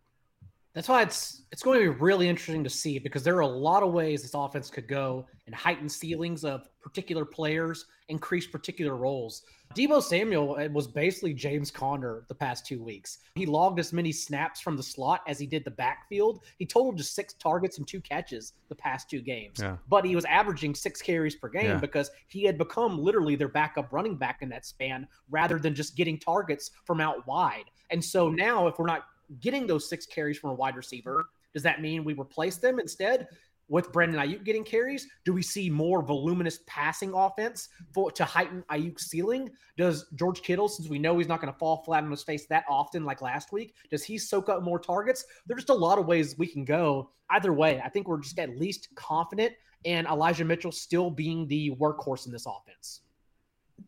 That's 0.73 0.87
why 0.87 1.01
it's 1.01 1.43
it's 1.51 1.63
going 1.63 1.79
to 1.79 1.91
be 1.91 1.99
really 1.99 2.29
interesting 2.29 2.63
to 2.63 2.69
see 2.69 2.97
because 2.97 3.23
there 3.23 3.35
are 3.35 3.41
a 3.41 3.47
lot 3.47 3.83
of 3.83 3.91
ways 3.91 4.21
this 4.21 4.33
offense 4.33 4.69
could 4.69 4.87
go 4.87 5.27
and 5.45 5.53
heighten 5.53 5.89
ceilings 5.89 6.45
of 6.45 6.69
particular 6.81 7.25
players, 7.25 7.85
increase 8.07 8.47
particular 8.47 8.95
roles. 8.95 9.43
Deebo 9.75 10.01
Samuel 10.01 10.57
uh, 10.59 10.67
was 10.69 10.87
basically 10.87 11.33
James 11.33 11.71
Conner 11.71 12.23
the 12.27 12.35
past 12.35 12.65
two 12.65 12.81
weeks. 12.81 13.19
He 13.35 13.45
logged 13.45 13.79
as 13.79 13.93
many 13.93 14.11
snaps 14.11 14.59
from 14.59 14.75
the 14.75 14.83
slot 14.83 15.21
as 15.27 15.39
he 15.39 15.45
did 15.45 15.63
the 15.63 15.71
backfield. 15.71 16.43
He 16.57 16.65
totaled 16.65 16.97
just 16.97 17.15
six 17.15 17.33
targets 17.33 17.77
and 17.77 17.87
two 17.87 18.01
catches 18.01 18.53
the 18.69 18.75
past 18.75 19.09
two 19.09 19.21
games. 19.21 19.59
Yeah. 19.59 19.77
But 19.89 20.05
he 20.05 20.15
was 20.15 20.25
averaging 20.25 20.75
six 20.75 21.01
carries 21.01 21.35
per 21.35 21.47
game 21.49 21.65
yeah. 21.65 21.77
because 21.77 22.11
he 22.27 22.43
had 22.43 22.57
become 22.57 22.97
literally 22.97 23.35
their 23.35 23.47
backup 23.47 23.91
running 23.93 24.15
back 24.17 24.41
in 24.41 24.49
that 24.49 24.65
span 24.65 25.07
rather 25.29 25.57
than 25.57 25.73
just 25.73 25.95
getting 25.95 26.17
targets 26.17 26.71
from 26.85 26.99
out 26.99 27.25
wide. 27.27 27.65
And 27.91 28.03
so 28.03 28.29
now, 28.29 28.67
if 28.67 28.77
we're 28.77 28.87
not 28.87 29.03
getting 29.39 29.67
those 29.67 29.87
six 29.87 30.05
carries 30.05 30.37
from 30.37 30.51
a 30.51 30.53
wide 30.53 30.75
receiver, 30.75 31.25
does 31.53 31.63
that 31.63 31.81
mean 31.81 32.03
we 32.03 32.13
replace 32.13 32.57
them 32.57 32.79
instead? 32.79 33.27
with 33.71 33.91
Brandon 33.93 34.19
Aiyuk 34.19 34.43
getting 34.43 34.65
carries? 34.65 35.07
Do 35.23 35.33
we 35.33 35.41
see 35.41 35.69
more 35.69 36.03
voluminous 36.03 36.59
passing 36.67 37.13
offense 37.13 37.69
for 37.93 38.11
to 38.11 38.25
heighten 38.25 38.63
Aiyuk's 38.69 39.09
ceiling? 39.09 39.49
Does 39.77 40.07
George 40.15 40.41
Kittle, 40.41 40.67
since 40.67 40.89
we 40.89 40.99
know 40.99 41.17
he's 41.17 41.29
not 41.29 41.39
going 41.39 41.51
to 41.51 41.57
fall 41.57 41.81
flat 41.85 42.03
on 42.03 42.11
his 42.11 42.21
face 42.21 42.45
that 42.47 42.65
often 42.69 43.05
like 43.05 43.21
last 43.21 43.53
week, 43.53 43.73
does 43.89 44.03
he 44.03 44.17
soak 44.17 44.49
up 44.49 44.61
more 44.61 44.77
targets? 44.77 45.23
There's 45.47 45.61
just 45.61 45.69
a 45.69 45.73
lot 45.73 45.97
of 45.97 46.05
ways 46.05 46.37
we 46.37 46.47
can 46.47 46.65
go. 46.65 47.11
Either 47.29 47.53
way, 47.53 47.81
I 47.83 47.87
think 47.87 48.09
we're 48.09 48.19
just 48.19 48.37
at 48.39 48.59
least 48.59 48.89
confident 48.95 49.53
in 49.85 50.05
Elijah 50.05 50.43
Mitchell 50.43 50.73
still 50.73 51.09
being 51.09 51.47
the 51.47 51.71
workhorse 51.79 52.25
in 52.25 52.33
this 52.33 52.45
offense. 52.45 53.01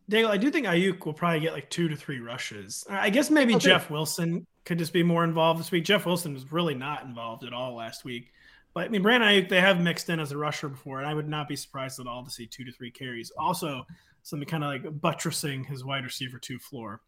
Dale, 0.08 0.28
I 0.28 0.36
do 0.36 0.50
think 0.50 0.66
Aiyuk 0.66 1.04
will 1.06 1.14
probably 1.14 1.40
get 1.40 1.52
like 1.52 1.70
two 1.70 1.88
to 1.88 1.96
three 1.96 2.20
rushes. 2.20 2.84
Uh, 2.88 2.94
I 2.94 3.10
guess 3.10 3.30
maybe 3.30 3.54
oh, 3.54 3.56
okay. 3.56 3.66
Jeff 3.66 3.90
Wilson 3.90 4.46
could 4.64 4.78
just 4.78 4.92
be 4.92 5.02
more 5.02 5.24
involved 5.24 5.60
this 5.60 5.70
week. 5.70 5.84
Jeff 5.84 6.06
Wilson 6.06 6.34
was 6.34 6.52
really 6.52 6.74
not 6.74 7.04
involved 7.04 7.44
at 7.44 7.52
all 7.52 7.74
last 7.74 8.04
week. 8.04 8.32
But 8.74 8.86
I 8.86 8.88
mean, 8.88 9.02
Brandon 9.02 9.28
Aiyuk, 9.28 9.48
they 9.48 9.60
have 9.60 9.80
mixed 9.80 10.10
in 10.10 10.20
as 10.20 10.32
a 10.32 10.36
rusher 10.36 10.68
before, 10.68 10.98
and 10.98 11.08
I 11.08 11.14
would 11.14 11.28
not 11.28 11.48
be 11.48 11.56
surprised 11.56 12.00
at 12.00 12.06
all 12.06 12.24
to 12.24 12.30
see 12.30 12.46
two 12.46 12.64
to 12.64 12.72
three 12.72 12.90
carries. 12.90 13.30
Also, 13.38 13.86
something 14.24 14.48
kind 14.48 14.64
of 14.64 14.70
like 14.70 15.00
buttressing 15.00 15.64
his 15.64 15.84
wide 15.84 16.04
receiver 16.04 16.38
two 16.38 16.58
floor. 16.58 17.00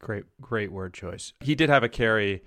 Great, 0.00 0.24
great 0.40 0.72
word 0.72 0.94
choice. 0.94 1.34
He 1.40 1.54
did 1.54 1.68
have 1.68 1.82
a 1.82 1.88
carry 1.88 2.42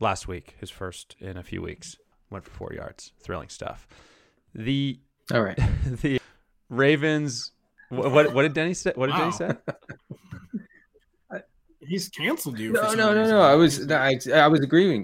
last 0.00 0.26
week, 0.26 0.56
his 0.58 0.70
first 0.70 1.16
in 1.20 1.36
a 1.36 1.42
few 1.42 1.60
weeks. 1.60 1.96
Went 2.30 2.44
for 2.44 2.50
four 2.50 2.72
yards. 2.72 3.12
Thrilling 3.20 3.50
stuff. 3.50 3.86
The 4.54 4.98
all 5.32 5.42
right. 5.42 5.58
the 6.02 6.18
Ravens 6.70 7.52
What 7.96 8.10
what, 8.12 8.34
what 8.34 8.42
did 8.42 8.52
Denny 8.54 8.74
say? 8.74 8.92
What 8.94 9.06
did 9.06 9.16
Denny 9.16 9.32
say? 9.32 9.50
He's 11.80 12.08
canceled 12.08 12.58
you. 12.58 12.72
No, 12.72 12.94
no, 12.94 13.12
no, 13.12 13.28
no. 13.28 13.40
I 13.42 13.54
was 13.54 13.90
I, 13.90 14.18
I 14.32 14.48
was 14.48 14.60
agreeing. 14.60 15.02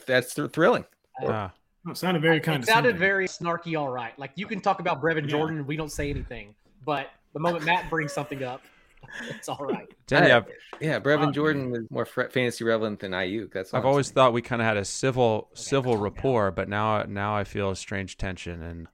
That's 0.06 0.32
thrilling. 0.32 0.84
Uh, 1.22 1.50
it 1.88 1.96
sounded 1.96 2.22
very 2.22 2.38
It 2.38 2.42
kind. 2.42 2.64
sounded 2.64 2.96
very 2.96 3.28
snarky. 3.28 3.78
All 3.78 3.90
right, 3.90 4.18
like 4.18 4.30
you 4.36 4.46
can 4.46 4.60
talk 4.60 4.80
about 4.80 5.02
Brevin 5.02 5.28
Jordan, 5.28 5.58
and 5.58 5.66
we 5.66 5.76
don't 5.76 5.92
say 5.92 6.08
anything, 6.08 6.54
but 6.86 7.08
the 7.34 7.40
moment 7.40 7.64
Matt 7.66 7.90
brings 7.90 8.12
something 8.14 8.42
up, 8.42 8.62
it's 9.28 9.48
all 9.50 9.58
right. 9.58 9.86
Denny, 10.06 10.32
I- 10.32 10.42
Yeah, 10.80 11.00
Brevin 11.00 11.34
Jordan 11.34 11.70
was 11.70 11.82
more 11.90 12.06
fr- 12.06 12.28
fantasy 12.30 12.64
relevant 12.64 13.00
than 13.00 13.12
Aiyuk. 13.12 13.52
That's 13.52 13.74
I've 13.74 13.82
I'm 13.84 13.86
always 13.90 14.06
saying. 14.06 14.14
thought 14.14 14.32
we 14.32 14.40
kind 14.40 14.62
of 14.62 14.66
had 14.66 14.78
a 14.78 14.84
civil 14.86 15.48
civil 15.52 15.92
calm 15.92 15.98
down. 15.98 16.04
rapport, 16.04 16.50
but 16.50 16.68
now 16.68 17.02
now 17.02 17.36
I 17.36 17.44
feel 17.44 17.70
a 17.70 17.76
strange 17.76 18.16
tension, 18.16 18.62
and 18.62 18.86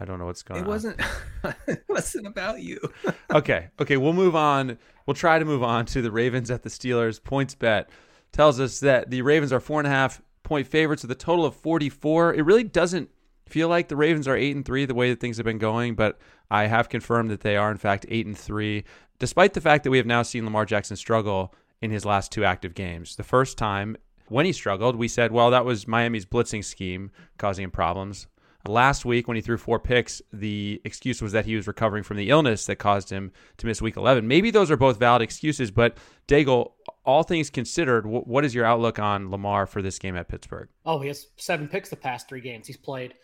I 0.00 0.04
don't 0.04 0.18
know 0.18 0.26
what's 0.26 0.42
going 0.42 0.60
it 0.60 0.62
on. 0.62 0.66
It 0.66 0.70
wasn't. 0.70 1.00
it 1.66 1.84
wasn't 1.88 2.26
about 2.26 2.62
you. 2.62 2.80
okay, 3.30 3.68
okay, 3.80 3.96
we'll 3.96 4.12
move 4.12 4.34
on. 4.34 4.78
We'll 5.06 5.14
try 5.14 5.38
to 5.38 5.44
move 5.44 5.62
on 5.62 5.86
to 5.86 6.02
the 6.02 6.10
Ravens 6.10 6.50
at 6.50 6.62
the 6.62 6.70
Steelers. 6.70 7.20
PointsBet 7.20 7.86
tells 8.32 8.60
us 8.60 8.80
that 8.80 9.10
the 9.10 9.22
Ravens 9.22 9.52
are 9.52 9.60
four 9.60 9.80
and 9.80 9.86
a 9.86 9.90
half 9.90 10.22
point 10.42 10.66
favorites 10.66 11.02
with 11.02 11.10
a 11.10 11.16
total 11.16 11.44
of 11.44 11.54
44. 11.54 12.34
It 12.34 12.42
really 12.42 12.64
doesn't 12.64 13.10
feel 13.46 13.68
like 13.68 13.88
the 13.88 13.96
Ravens 13.96 14.26
are 14.26 14.36
eight 14.36 14.56
and 14.56 14.64
three 14.64 14.86
the 14.86 14.94
way 14.94 15.10
that 15.10 15.20
things 15.20 15.36
have 15.36 15.44
been 15.44 15.58
going, 15.58 15.94
but 15.94 16.18
I 16.50 16.66
have 16.66 16.88
confirmed 16.88 17.30
that 17.30 17.40
they 17.40 17.56
are 17.56 17.70
in 17.70 17.76
fact 17.76 18.06
eight 18.08 18.26
and 18.26 18.38
three, 18.38 18.84
despite 19.18 19.54
the 19.54 19.60
fact 19.60 19.84
that 19.84 19.90
we 19.90 19.98
have 19.98 20.06
now 20.06 20.22
seen 20.22 20.44
Lamar 20.44 20.64
Jackson 20.64 20.96
struggle 20.96 21.54
in 21.82 21.90
his 21.90 22.04
last 22.04 22.32
two 22.32 22.44
active 22.44 22.74
games. 22.74 23.16
The 23.16 23.24
first 23.24 23.58
time 23.58 23.96
when 24.28 24.46
he 24.46 24.52
struggled, 24.52 24.96
we 24.96 25.08
said, 25.08 25.32
well, 25.32 25.50
that 25.50 25.64
was 25.64 25.88
Miami's 25.88 26.26
blitzing 26.26 26.64
scheme 26.64 27.10
causing 27.36 27.64
him 27.64 27.70
problems. 27.70 28.28
Last 28.66 29.06
week, 29.06 29.26
when 29.26 29.36
he 29.36 29.40
threw 29.40 29.56
four 29.56 29.78
picks, 29.78 30.20
the 30.32 30.82
excuse 30.84 31.22
was 31.22 31.32
that 31.32 31.46
he 31.46 31.56
was 31.56 31.66
recovering 31.66 32.02
from 32.02 32.18
the 32.18 32.28
illness 32.28 32.66
that 32.66 32.76
caused 32.76 33.08
him 33.08 33.32
to 33.56 33.66
miss 33.66 33.80
week 33.80 33.96
11. 33.96 34.28
Maybe 34.28 34.50
those 34.50 34.70
are 34.70 34.76
both 34.76 34.98
valid 34.98 35.22
excuses, 35.22 35.70
but 35.70 35.96
Daigle, 36.28 36.72
all 37.04 37.22
things 37.22 37.48
considered, 37.48 38.02
wh- 38.04 38.26
what 38.28 38.44
is 38.44 38.54
your 38.54 38.66
outlook 38.66 38.98
on 38.98 39.30
Lamar 39.30 39.66
for 39.66 39.80
this 39.80 39.98
game 39.98 40.14
at 40.14 40.28
Pittsburgh? 40.28 40.68
Oh, 40.84 40.98
he 40.98 41.08
has 41.08 41.28
seven 41.36 41.68
picks 41.68 41.88
the 41.88 41.96
past 41.96 42.28
three 42.28 42.42
games 42.42 42.66
he's 42.66 42.76
played, 42.76 43.14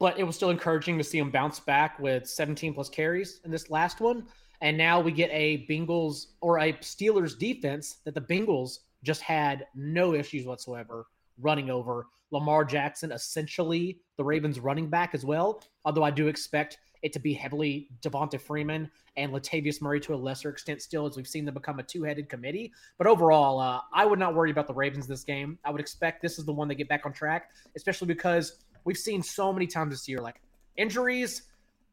but 0.00 0.18
it 0.18 0.24
was 0.24 0.34
still 0.34 0.50
encouraging 0.50 0.98
to 0.98 1.04
see 1.04 1.18
him 1.18 1.30
bounce 1.30 1.60
back 1.60 2.00
with 2.00 2.26
17 2.26 2.74
plus 2.74 2.88
carries 2.88 3.40
in 3.44 3.52
this 3.52 3.70
last 3.70 4.00
one. 4.00 4.26
And 4.60 4.76
now 4.76 5.00
we 5.00 5.12
get 5.12 5.30
a 5.32 5.66
Bengals 5.70 6.26
or 6.40 6.58
a 6.58 6.72
Steelers 6.74 7.38
defense 7.38 7.98
that 8.04 8.14
the 8.14 8.20
Bengals 8.20 8.80
just 9.04 9.22
had 9.22 9.66
no 9.74 10.14
issues 10.14 10.46
whatsoever 10.46 11.06
running 11.40 11.70
over. 11.70 12.06
Lamar 12.30 12.64
Jackson, 12.64 13.12
essentially 13.12 13.98
the 14.16 14.24
Ravens 14.24 14.60
running 14.60 14.88
back 14.88 15.14
as 15.14 15.24
well. 15.24 15.62
Although 15.84 16.04
I 16.04 16.10
do 16.10 16.28
expect 16.28 16.78
it 17.02 17.12
to 17.14 17.18
be 17.18 17.32
heavily 17.32 17.88
Devonta 18.02 18.40
Freeman 18.40 18.90
and 19.16 19.32
Latavius 19.32 19.80
Murray 19.80 20.00
to 20.00 20.14
a 20.14 20.16
lesser 20.16 20.50
extent 20.50 20.82
still, 20.82 21.06
as 21.06 21.16
we've 21.16 21.26
seen 21.26 21.44
them 21.44 21.54
become 21.54 21.78
a 21.78 21.82
two-headed 21.82 22.28
committee. 22.28 22.72
But 22.98 23.06
overall, 23.06 23.58
uh, 23.58 23.80
I 23.92 24.04
would 24.04 24.18
not 24.18 24.34
worry 24.34 24.50
about 24.50 24.66
the 24.66 24.74
Ravens 24.74 25.06
this 25.06 25.24
game. 25.24 25.58
I 25.64 25.70
would 25.70 25.80
expect 25.80 26.22
this 26.22 26.38
is 26.38 26.44
the 26.44 26.52
one 26.52 26.68
they 26.68 26.74
get 26.74 26.88
back 26.88 27.06
on 27.06 27.12
track, 27.12 27.50
especially 27.74 28.06
because 28.06 28.58
we've 28.84 28.98
seen 28.98 29.22
so 29.22 29.52
many 29.52 29.66
times 29.66 29.92
this 29.92 30.08
year, 30.08 30.20
like 30.20 30.40
injuries, 30.76 31.42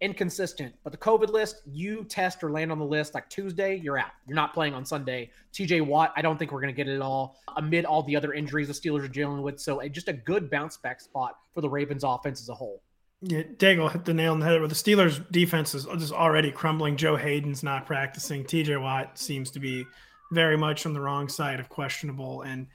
inconsistent. 0.02 0.74
But 0.84 0.92
the 0.92 0.98
COVID 0.98 1.30
list, 1.30 1.62
you 1.66 2.04
test 2.04 2.44
or 2.44 2.52
land 2.52 2.72
on 2.72 2.80
the 2.80 2.86
list 2.86 3.14
like 3.14 3.30
Tuesday, 3.30 3.76
you're 3.76 3.98
out. 3.98 4.12
You're 4.28 4.36
not 4.36 4.54
playing 4.54 4.74
on 4.74 4.86
Sunday. 4.86 5.32
TJ 5.54 5.86
Watt, 5.86 6.14
I 6.16 6.22
don't 6.22 6.38
think 6.38 6.52
we're 6.52 6.62
going 6.62 6.74
to 6.74 6.78
get 6.78 6.88
it 6.88 6.96
at 6.96 7.02
all 7.02 7.40
amid 7.56 7.86
all 7.86 8.04
the 8.04 8.16
other 8.16 8.34
injuries 8.34 8.68
the 8.68 8.74
Steelers 8.74 9.04
are 9.04 9.08
dealing 9.08 9.42
with. 9.42 9.60
So 9.60 9.86
just 9.90 10.08
a 10.08 10.14
good 10.14 10.50
bounce 10.50 10.78
back 10.78 11.02
spot 11.02 11.38
for 11.54 11.62
the 11.62 11.70
Ravens 11.70 12.04
offense 12.04 12.42
as 12.42 12.50
a 12.50 12.54
whole. 12.54 12.82
Yeah, 13.22 13.42
Daigle 13.42 13.92
hit 13.92 14.06
the 14.06 14.14
nail 14.14 14.34
on 14.34 14.40
the 14.40 14.46
head. 14.46 14.60
Where 14.60 14.68
the 14.68 14.76
Steelers' 14.76 15.24
defense 15.32 15.74
is 15.74 15.86
just 15.86 16.14
already 16.14 16.52
crumbling. 16.52 16.98
Joe 16.98 17.16
Haden's 17.16 17.64
not 17.64 17.88
practicing. 17.88 18.46
T.J. 18.46 18.78
Watt 18.78 19.18
seems 19.18 19.50
to 19.52 19.60
be 19.60 19.86
very 20.32 20.58
much 20.58 20.86
on 20.86 20.94
the 20.94 21.02
wrong 21.02 21.28
side 21.28 21.60
of 21.60 21.68
questionable. 21.68 22.44
And 22.44 22.68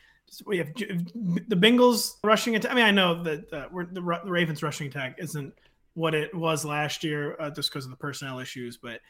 we 0.45 0.59
have 0.59 0.75
the 0.75 1.57
Bengals 1.57 2.17
rushing 2.25 2.57
attack. 2.57 2.73
I 2.73 2.75
mean, 2.75 2.85
I 2.85 2.91
know 2.91 3.23
that 3.23 3.53
uh, 3.53 3.69
the, 3.71 4.03
the 4.03 4.03
Ravens' 4.03 4.65
rushing 4.65 4.89
attack 4.89 5.17
isn't 5.19 5.55
what 5.95 6.15
it 6.15 6.35
was 6.35 6.65
last 6.65 7.05
year 7.05 7.37
uh, 7.41 7.51
just 7.51 7.71
because 7.71 7.85
of 7.85 7.91
the 7.91 7.97
personnel 7.97 8.39
issues, 8.39 8.77
but 8.77 9.01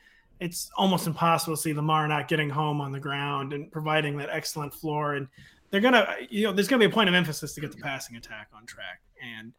it's 0.41 0.71
almost 0.77 1.07
impossible 1.07 1.57
to 1.57 1.63
see 1.63 1.73
Lamar 1.73 2.09
not 2.09 2.27
getting 2.27 2.51
home 2.51 2.81
on 2.81 2.91
the 2.91 2.99
ground 2.99 3.53
and 3.53 3.71
providing 3.71 4.17
that 4.17 4.29
excellent 4.31 4.75
floor. 4.75 5.15
And 5.15 5.29
they're 5.71 5.81
gonna, 5.81 6.07
you 6.31 6.45
know, 6.45 6.53
there's 6.53 6.69
gonna 6.69 6.81
be 6.81 6.87
a 6.87 6.95
point 6.95 7.09
of 7.09 7.15
emphasis 7.15 7.55
to 7.55 7.61
get 7.61 7.71
the 7.71 7.79
passing 7.79 8.17
attack 8.17 8.49
on 8.55 8.67
track. 8.67 9.01
And 9.23 9.53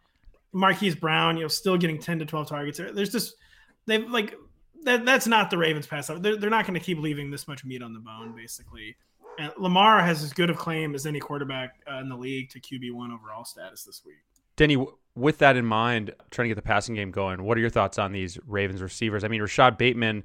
Marquise 0.52 0.96
Brown, 0.96 1.38
you 1.38 1.44
know, 1.44 1.48
still 1.48 1.78
getting 1.78 2.00
10 2.00 2.20
to 2.20 2.26
12 2.26 2.48
targets. 2.48 2.78
There's 2.78 3.12
just 3.12 3.36
they've 3.86 4.10
like 4.10 4.36
that 4.84 5.06
that's 5.06 5.28
not 5.28 5.50
the 5.50 5.58
Ravens 5.58 5.88
pass. 5.88 6.08
They're, 6.08 6.38
they're 6.38 6.50
not 6.50 6.66
going 6.66 6.80
to 6.80 6.86
keep 6.86 7.00
leaving 7.00 7.32
this 7.32 7.48
much 7.48 7.66
meat 7.66 7.82
on 7.82 7.94
the 7.94 8.00
bone, 8.00 8.36
basically. 8.36 8.96
And 9.40 9.52
Lamar 9.58 10.02
has 10.02 10.24
as 10.24 10.34
good 10.34 10.50
of 10.50 10.58
claim 10.58 10.94
as 10.94 11.06
any 11.06 11.20
quarterback 11.20 11.76
uh, 11.92 12.00
in 12.00 12.10
the 12.10 12.16
league 12.16 12.50
to 12.50 12.60
QB1 12.60 13.14
overall 13.14 13.46
status 13.46 13.84
this 13.84 14.04
week. 14.06 14.18
Denny, 14.56 14.86
with 15.16 15.38
that 15.40 15.56
in 15.58 15.66
mind, 15.66 16.14
trying 16.32 16.46
to 16.46 16.50
get 16.50 16.56
the 16.56 16.68
passing 16.68 16.96
game 16.96 17.12
going, 17.12 17.44
what 17.44 17.58
are 17.58 17.62
your 17.62 17.70
thoughts 17.70 18.00
on 18.00 18.12
these 18.12 18.38
Ravens 18.48 18.82
receivers? 18.82 19.24
I 19.24 19.28
mean, 19.28 19.42
Rashod 19.42 19.78
Bateman, 19.78 20.24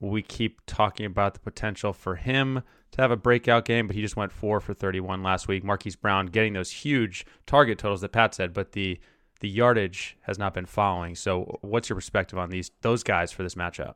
we 0.00 0.22
keep 0.22 0.60
talking 0.66 1.06
about 1.06 1.34
the 1.34 1.40
potential 1.40 1.92
for 1.92 2.16
him 2.16 2.62
to 2.92 3.02
have 3.02 3.10
a 3.10 3.16
breakout 3.16 3.64
game, 3.64 3.86
but 3.86 3.94
he 3.94 4.02
just 4.02 4.16
went 4.16 4.32
four 4.32 4.60
for 4.60 4.74
31 4.74 5.22
last 5.22 5.46
week. 5.46 5.62
Marquise 5.62 5.96
Brown 5.96 6.26
getting 6.26 6.54
those 6.54 6.70
huge 6.70 7.26
target 7.46 7.78
totals 7.78 8.00
that 8.00 8.12
Pat 8.12 8.34
said, 8.34 8.52
but 8.52 8.72
the 8.72 8.98
the 9.40 9.48
yardage 9.48 10.18
has 10.22 10.38
not 10.38 10.52
been 10.52 10.66
following. 10.66 11.14
So, 11.14 11.58
what's 11.62 11.88
your 11.88 11.96
perspective 11.96 12.38
on 12.38 12.50
these 12.50 12.70
those 12.82 13.02
guys 13.02 13.32
for 13.32 13.42
this 13.42 13.54
matchup? 13.54 13.94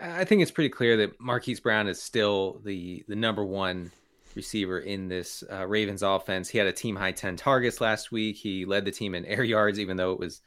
I 0.00 0.24
think 0.24 0.42
it's 0.42 0.50
pretty 0.50 0.70
clear 0.70 0.96
that 0.98 1.20
Marquise 1.20 1.60
Brown 1.60 1.86
is 1.88 2.00
still 2.00 2.60
the 2.64 3.04
the 3.08 3.16
number 3.16 3.44
one 3.44 3.90
receiver 4.36 4.78
in 4.78 5.08
this 5.08 5.42
uh, 5.50 5.66
Ravens 5.66 6.02
offense. 6.02 6.48
He 6.48 6.58
had 6.58 6.66
a 6.66 6.72
team 6.72 6.94
high 6.94 7.12
10 7.12 7.36
targets 7.36 7.80
last 7.80 8.12
week. 8.12 8.36
He 8.36 8.64
led 8.64 8.84
the 8.84 8.92
team 8.92 9.14
in 9.14 9.24
air 9.24 9.42
yards, 9.42 9.80
even 9.80 9.96
though 9.96 10.12
it 10.12 10.20
was 10.20 10.42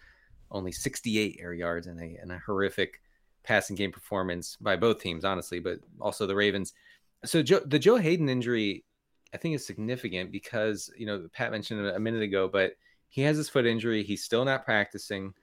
only 0.52 0.72
68 0.72 1.40
air 1.42 1.54
yards 1.54 1.88
and 1.88 2.00
a, 2.00 2.18
and 2.22 2.32
a 2.32 2.42
horrific 2.46 3.02
passing 3.44 3.76
game 3.76 3.92
performance 3.92 4.58
by 4.62 4.76
both 4.76 5.02
teams, 5.02 5.26
honestly, 5.26 5.60
but 5.60 5.80
also 6.00 6.26
the 6.26 6.36
Ravens. 6.36 6.74
So 7.26 7.42
Joe, 7.42 7.60
the 7.66 7.80
Joe 7.80 7.98
Haden 7.98 8.30
injury, 8.30 8.86
I 9.34 9.38
think 9.38 9.56
is 9.56 9.66
significant 9.66 10.32
because, 10.32 10.90
you 10.98 11.06
know, 11.06 11.28
Pat 11.34 11.52
mentioned 11.52 11.86
a 11.86 12.00
minute 12.00 12.22
ago, 12.22 12.48
but 12.48 12.74
he 13.10 13.22
has 13.24 13.38
his 13.38 13.50
foot 13.50 13.66
injury. 13.66 14.04
He's 14.04 14.24
still 14.24 14.46
not 14.46 14.66
practicing. 14.66 15.34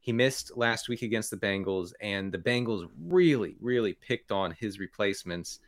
He 0.00 0.12
missed 0.12 0.56
last 0.56 0.88
week 0.88 1.02
against 1.02 1.30
the 1.30 1.36
Bengals, 1.36 1.92
and 2.00 2.32
the 2.32 2.38
Bengals 2.38 2.88
really, 3.00 3.56
really 3.60 3.92
picked 3.92 4.32
on 4.32 4.50
his 4.50 4.80
replacements 4.80 5.60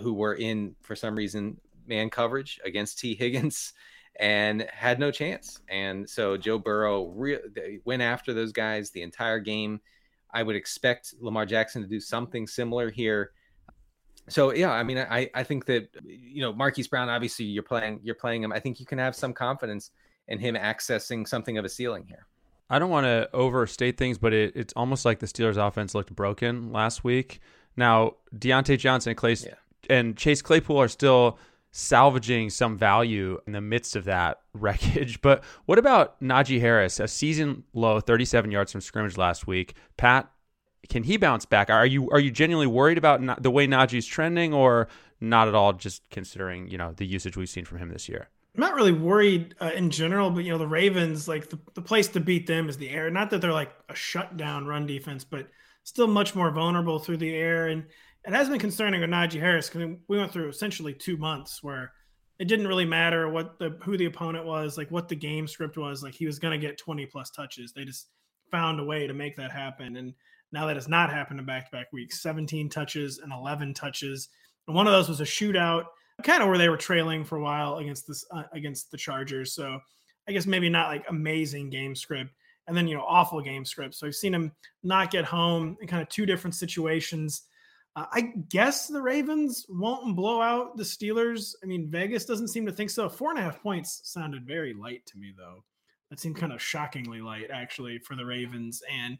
who 0.00 0.12
were 0.12 0.34
in, 0.34 0.74
for 0.82 0.94
some 0.94 1.16
reason, 1.16 1.58
man 1.88 2.10
coverage 2.10 2.60
against 2.64 2.98
Tee 2.98 3.14
Higgins 3.14 3.72
and 4.20 4.62
had 4.72 4.98
no 4.98 5.10
chance. 5.10 5.60
And 5.68 6.08
so 6.08 6.36
Joe 6.36 6.58
Burrow 6.58 7.06
re- 7.08 7.80
went 7.84 8.02
after 8.02 8.34
those 8.34 8.52
guys 8.52 8.90
the 8.90 9.02
entire 9.02 9.38
game. 9.40 9.80
I 10.32 10.42
would 10.42 10.56
expect 10.56 11.14
Lamar 11.20 11.46
Jackson 11.46 11.82
to 11.82 11.88
do 11.88 12.00
something 12.00 12.46
similar 12.46 12.90
here. 12.90 13.32
So 14.28 14.52
yeah, 14.52 14.70
I 14.72 14.82
mean, 14.82 14.98
I 14.98 15.30
I 15.34 15.42
think 15.42 15.64
that 15.66 15.88
you 16.04 16.42
know 16.42 16.52
Marquise 16.52 16.86
Brown. 16.86 17.08
Obviously, 17.08 17.46
you're 17.46 17.62
playing 17.62 18.00
you're 18.02 18.14
playing 18.14 18.42
him. 18.42 18.52
I 18.52 18.60
think 18.60 18.78
you 18.78 18.84
can 18.84 18.98
have 18.98 19.16
some 19.16 19.32
confidence 19.32 19.90
in 20.26 20.38
him 20.38 20.54
accessing 20.54 21.26
something 21.26 21.56
of 21.56 21.64
a 21.64 21.68
ceiling 21.70 22.04
here. 22.06 22.26
I 22.68 22.78
don't 22.78 22.90
want 22.90 23.06
to 23.06 23.30
overstate 23.32 23.96
things, 23.96 24.18
but 24.18 24.34
it, 24.34 24.52
it's 24.54 24.74
almost 24.74 25.06
like 25.06 25.20
the 25.20 25.26
Steelers' 25.26 25.56
offense 25.56 25.94
looked 25.94 26.14
broken 26.14 26.70
last 26.70 27.02
week. 27.02 27.40
Now, 27.78 28.16
Diontae 28.36 28.78
Johnson 28.78 29.14
Clay, 29.14 29.36
Yeah. 29.42 29.54
and 29.88 30.14
Chase 30.18 30.42
Claypool 30.42 30.76
are 30.76 30.88
still 30.88 31.38
salvaging 31.70 32.50
some 32.50 32.76
value 32.76 33.38
in 33.46 33.52
the 33.52 33.60
midst 33.60 33.96
of 33.96 34.04
that 34.04 34.40
wreckage. 34.52 35.20
But 35.20 35.44
what 35.66 35.78
about 35.78 36.20
Najee 36.20 36.60
Harris, 36.60 37.00
a 37.00 37.08
season 37.08 37.64
low 37.72 38.00
37 38.00 38.50
yards 38.50 38.72
from 38.72 38.80
scrimmage 38.80 39.16
last 39.16 39.46
week? 39.46 39.74
Pat, 39.96 40.30
can 40.88 41.02
he 41.02 41.16
bounce 41.16 41.44
back? 41.44 41.70
Are 41.70 41.86
you 41.86 42.10
are 42.10 42.20
you 42.20 42.30
genuinely 42.30 42.66
worried 42.66 42.98
about 42.98 43.42
the 43.42 43.50
way 43.50 43.66
Najee's 43.66 44.06
trending, 44.06 44.54
or 44.54 44.88
not 45.20 45.48
at 45.48 45.54
all? 45.54 45.72
Just 45.72 46.02
considering 46.10 46.68
you 46.68 46.78
know 46.78 46.92
the 46.96 47.06
usage 47.06 47.36
we've 47.36 47.48
seen 47.48 47.64
from 47.64 47.78
him 47.78 47.90
this 47.90 48.08
year. 48.08 48.28
I'm 48.54 48.62
not 48.62 48.74
really 48.74 48.92
worried 48.92 49.54
uh, 49.60 49.72
in 49.74 49.90
general, 49.90 50.30
but 50.30 50.44
you 50.44 50.52
know 50.52 50.58
the 50.58 50.66
Ravens, 50.66 51.28
like 51.28 51.50
the, 51.50 51.58
the 51.74 51.82
place 51.82 52.08
to 52.08 52.20
beat 52.20 52.46
them 52.46 52.68
is 52.68 52.78
the 52.78 52.90
air. 52.90 53.10
Not 53.10 53.30
that 53.30 53.40
they're 53.40 53.52
like 53.52 53.72
a 53.88 53.94
shutdown 53.94 54.66
run 54.66 54.86
defense, 54.86 55.24
but 55.24 55.48
still 55.84 56.06
much 56.06 56.34
more 56.34 56.50
vulnerable 56.50 56.98
through 56.98 57.18
the 57.18 57.34
air. 57.34 57.68
And 57.68 57.86
it 58.28 58.34
has 58.34 58.48
been 58.48 58.58
concerning 58.58 59.00
with 59.00 59.10
Najee 59.10 59.40
Harris 59.40 59.70
because 59.70 59.96
we 60.06 60.18
went 60.18 60.32
through 60.32 60.48
essentially 60.48 60.92
two 60.92 61.16
months 61.16 61.62
where 61.62 61.92
it 62.38 62.46
didn't 62.46 62.68
really 62.68 62.84
matter 62.84 63.28
what 63.28 63.58
the 63.58 63.78
who 63.82 63.96
the 63.96 64.04
opponent 64.04 64.44
was, 64.44 64.76
like 64.76 64.90
what 64.90 65.08
the 65.08 65.16
game 65.16 65.48
script 65.48 65.78
was. 65.78 66.02
Like 66.02 66.14
he 66.14 66.26
was 66.26 66.38
going 66.38 66.58
to 66.58 66.64
get 66.64 66.78
20 66.78 67.06
plus 67.06 67.30
touches. 67.30 67.72
They 67.72 67.84
just 67.84 68.08
found 68.50 68.80
a 68.80 68.84
way 68.84 69.06
to 69.06 69.14
make 69.14 69.34
that 69.36 69.50
happen. 69.50 69.96
And 69.96 70.12
now 70.52 70.66
that 70.66 70.76
has 70.76 70.88
not 70.88 71.10
happened 71.10 71.40
in 71.40 71.46
back 71.46 71.70
to 71.70 71.76
back 71.76 71.92
weeks 71.92 72.22
17 72.22 72.68
touches 72.68 73.18
and 73.18 73.32
11 73.32 73.74
touches. 73.74 74.28
And 74.66 74.76
one 74.76 74.86
of 74.86 74.92
those 74.92 75.08
was 75.08 75.20
a 75.20 75.24
shootout 75.24 75.84
kind 76.22 76.42
of 76.42 76.48
where 76.48 76.58
they 76.58 76.68
were 76.68 76.76
trailing 76.76 77.24
for 77.24 77.36
a 77.36 77.42
while 77.42 77.78
against 77.78 78.06
this 78.06 78.26
uh, 78.30 78.44
against 78.52 78.90
the 78.90 78.98
Chargers. 78.98 79.54
So 79.54 79.78
I 80.28 80.32
guess 80.32 80.46
maybe 80.46 80.68
not 80.68 80.88
like 80.88 81.04
amazing 81.08 81.70
game 81.70 81.94
script, 81.94 82.30
and 82.66 82.76
then 82.76 82.86
you 82.86 82.94
know 82.94 83.04
awful 83.06 83.40
game 83.40 83.64
script. 83.64 83.94
So 83.94 84.06
I've 84.06 84.14
seen 84.14 84.34
him 84.34 84.52
not 84.82 85.10
get 85.10 85.24
home 85.24 85.76
in 85.80 85.88
kind 85.88 86.02
of 86.02 86.08
two 86.08 86.26
different 86.26 86.54
situations. 86.54 87.42
Uh, 87.98 88.06
I 88.12 88.20
guess 88.48 88.86
the 88.86 89.02
Ravens 89.02 89.66
won't 89.68 90.14
blow 90.14 90.40
out 90.40 90.76
the 90.76 90.84
Steelers. 90.84 91.56
I 91.64 91.66
mean, 91.66 91.90
Vegas 91.90 92.24
doesn't 92.24 92.48
seem 92.48 92.64
to 92.66 92.72
think 92.72 92.90
so. 92.90 93.08
Four 93.08 93.30
and 93.30 93.40
a 93.40 93.42
half 93.42 93.60
points 93.60 94.02
sounded 94.04 94.46
very 94.46 94.72
light 94.72 95.04
to 95.06 95.18
me, 95.18 95.34
though. 95.36 95.64
That 96.08 96.20
seemed 96.20 96.36
kind 96.36 96.52
of 96.52 96.62
shockingly 96.62 97.20
light, 97.20 97.48
actually, 97.52 97.98
for 97.98 98.14
the 98.14 98.24
Ravens. 98.24 98.82
And 98.88 99.18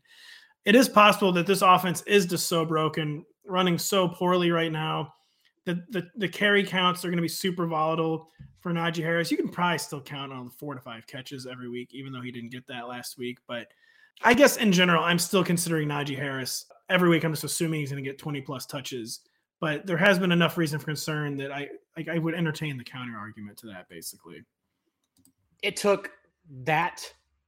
it 0.64 0.76
is 0.76 0.89
possible 0.89 1.33
that 1.33 1.47
this 1.47 1.62
offense 1.62 2.03
is 2.03 2.24
just 2.24 2.47
so 2.47 2.64
broken, 2.64 3.24
running 3.45 3.79
so 3.79 4.07
poorly 4.07 4.53
right 4.53 4.70
now. 4.70 5.12
The, 5.64 5.85
the, 5.91 6.09
the 6.14 6.29
carry 6.29 6.62
counts 6.62 7.05
are 7.05 7.09
going 7.09 7.18
to 7.18 7.22
be 7.22 7.29
super 7.29 7.66
volatile 7.66 8.29
for 8.61 8.70
Najee 8.70 9.03
Harris. 9.03 9.33
You 9.33 9.39
can 9.39 9.49
probably 9.49 9.79
still 9.79 10.01
count 10.01 10.33
on 10.33 10.51
four 10.51 10.76
to 10.76 10.81
five 10.81 11.05
catches 11.09 11.49
every 11.49 11.68
week, 11.68 11.91
even 11.95 12.12
though 12.12 12.22
he 12.22 12.31
didn't 12.31 12.53
get 12.53 12.68
that 12.68 12.87
last 12.87 13.18
week. 13.18 13.39
But 13.49 13.66
I 14.23 14.35
guess 14.35 14.57
in 14.57 14.73
general, 14.73 15.05
I'm 15.05 15.19
still 15.19 15.45
considering 15.45 15.89
Najee 15.89 16.16
Harris 16.16 16.66
every 16.89 17.09
week. 17.09 17.25
I'm 17.25 17.33
just 17.33 17.45
assuming 17.45 17.81
he's 17.81 17.91
going 17.91 18.03
to 18.03 18.09
get 18.09 18.19
20 18.19 18.41
plus 18.41 18.66
touches. 18.66 19.21
But 19.61 19.87
there 19.87 19.97
has 19.97 20.19
been 20.19 20.33
enough 20.33 20.57
reason 20.57 20.79
for 20.79 20.87
concern 20.87 21.37
that 21.39 21.51
I 21.51 21.69
like 21.97 22.09
I 22.09 22.19
would 22.19 22.35
entertain 22.35 22.77
the 22.77 22.85
counter 22.85 23.16
argument 23.16 23.59
to 23.59 23.66
that. 23.69 23.89
Basically, 23.89 24.45
it 25.62 25.77
took 25.77 26.12
that 26.62 27.03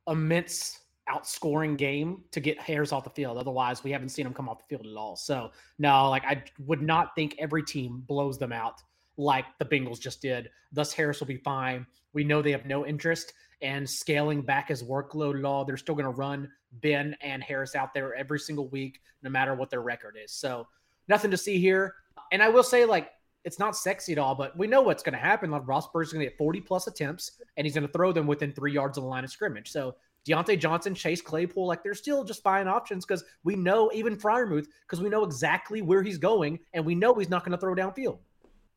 immense 0.09 0.81
outscoring 1.09 1.77
game 1.77 2.23
to 2.33 2.41
get 2.41 2.61
Harris 2.61 2.93
off 2.93 3.05
the 3.05 3.11
field. 3.11 3.39
Otherwise, 3.39 3.85
we 3.85 3.91
haven't 3.93 4.09
seen 4.11 4.27
him 4.27 4.35
come 4.35 4.49
off 4.49 4.59
the 4.59 4.77
field 4.77 4.87
at 4.87 4.97
all. 4.97 5.17
So 5.17 5.51
no, 5.79 6.09
like 6.11 6.25
I 6.25 6.43
would 6.67 6.83
not 6.83 7.15
think 7.15 7.37
every 7.39 7.63
team 7.63 8.03
blows 8.07 8.39
them 8.39 8.53
out 8.53 8.83
like 9.21 9.45
the 9.59 9.65
Bengals 9.65 10.01
just 10.01 10.23
did. 10.23 10.51
Thus, 10.73 10.93
Harris 10.93 11.21
will 11.21 11.27
be 11.27 11.37
fine. 11.37 11.87
We 12.13 12.25
know 12.25 12.43
they 12.43 12.53
have 12.53 12.67
no 12.67 12.87
interest 12.87 13.35
in 13.61 13.87
scaling 13.87 14.41
back 14.43 14.69
his 14.69 14.83
workload 14.83 15.41
law. 15.41 15.65
They're 15.65 15.77
still 15.77 15.95
going 15.95 16.07
to 16.07 16.11
run 16.11 16.51
Ben 16.81 17.15
and 17.21 17.43
Harris 17.43 17.75
out 17.75 17.93
there 17.93 18.15
every 18.15 18.39
single 18.39 18.69
week, 18.69 19.01
no 19.23 19.31
matter 19.31 19.55
what 19.55 19.71
their 19.71 19.83
record 19.83 20.17
is. 20.23 20.33
So 20.33 20.67
nothing 21.09 21.31
to 21.31 21.37
see 21.37 21.59
here. 21.59 21.95
And 22.33 22.43
I 22.43 22.49
will 22.49 22.63
say, 22.63 22.85
like, 22.85 23.11
it's 23.45 23.59
not 23.59 23.77
sexy 23.77 24.13
at 24.13 24.19
all, 24.19 24.35
but 24.35 24.57
we 24.57 24.67
know 24.67 24.83
what's 24.83 25.03
going 25.03 25.15
to 25.15 25.19
happen. 25.19 25.51
Like 25.51 25.63
Roethlisberger's 25.63 26.13
going 26.13 26.25
to 26.25 26.31
get 26.31 26.39
40 26.39 26.61
plus 26.61 26.87
attempts, 26.87 27.33
and 27.57 27.67
he's 27.67 27.75
going 27.75 27.87
to 27.87 27.93
throw 27.93 28.13
them 28.13 28.27
within 28.27 28.53
three 28.53 28.73
yards 28.73 28.99
of 28.99 29.05
the 29.05 29.09
line 29.09 29.25
of 29.25 29.31
scrimmage. 29.31 29.71
So 29.71 29.97
Diontae 30.29 30.59
Johnson, 30.59 30.95
Chase 30.95 31.23
Claypool, 31.23 31.67
like 31.67 31.83
they're 31.83 31.95
still 31.95 32.23
just 32.25 32.43
fine 32.43 32.69
options 32.69 33.07
because 33.07 33.25
we 33.43 33.57
know 33.57 33.91
even 33.95 34.17
Freiermuth 34.17 34.67
because 34.83 35.01
we 35.01 35.09
know 35.09 35.25
exactly 35.25 35.81
where 35.81 36.03
he's 36.03 36.19
going, 36.19 36.59
and 36.75 36.85
we 36.85 36.95
know 36.95 37.15
he's 37.15 37.31
not 37.31 37.45
going 37.45 37.53
to 37.53 37.59
throw 37.59 37.75
downfield. 37.75 38.19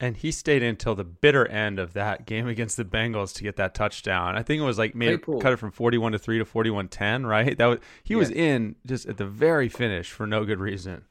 And 0.04 0.18
he 0.18 0.32
stayed 0.32 0.64
until 0.64 0.96
the 0.96 1.06
bitter 1.06 1.48
end 1.48 1.80
of 1.80 1.94
that 1.94 2.26
game 2.26 2.46
against 2.50 2.76
the 2.76 2.84
Bengals 2.84 3.34
to 3.36 3.44
get 3.44 3.56
that 3.56 3.74
touchdown. 3.74 4.36
I 4.36 4.44
think 4.44 4.62
it 4.62 4.66
was 4.66 4.78
like 4.78 4.96
made 4.96 5.14
it, 5.14 5.26
cut 5.26 5.54
it 5.54 5.58
from 5.58 5.72
forty-one 5.72 6.12
to 6.12 6.20
three 6.20 6.40
to 6.40 6.46
forty-one 6.46 6.90
ten. 6.90 7.26
Right? 7.26 7.58
That 7.58 7.66
was 7.68 7.80
he 8.04 8.14
yeah. 8.14 8.20
was 8.20 8.30
in 8.30 8.76
just 8.86 9.06
at 9.06 9.18
the 9.18 9.26
very 9.26 9.70
finish 9.70 10.12
for 10.12 10.28
no 10.28 10.44
good 10.44 10.60
reason. 10.60 11.06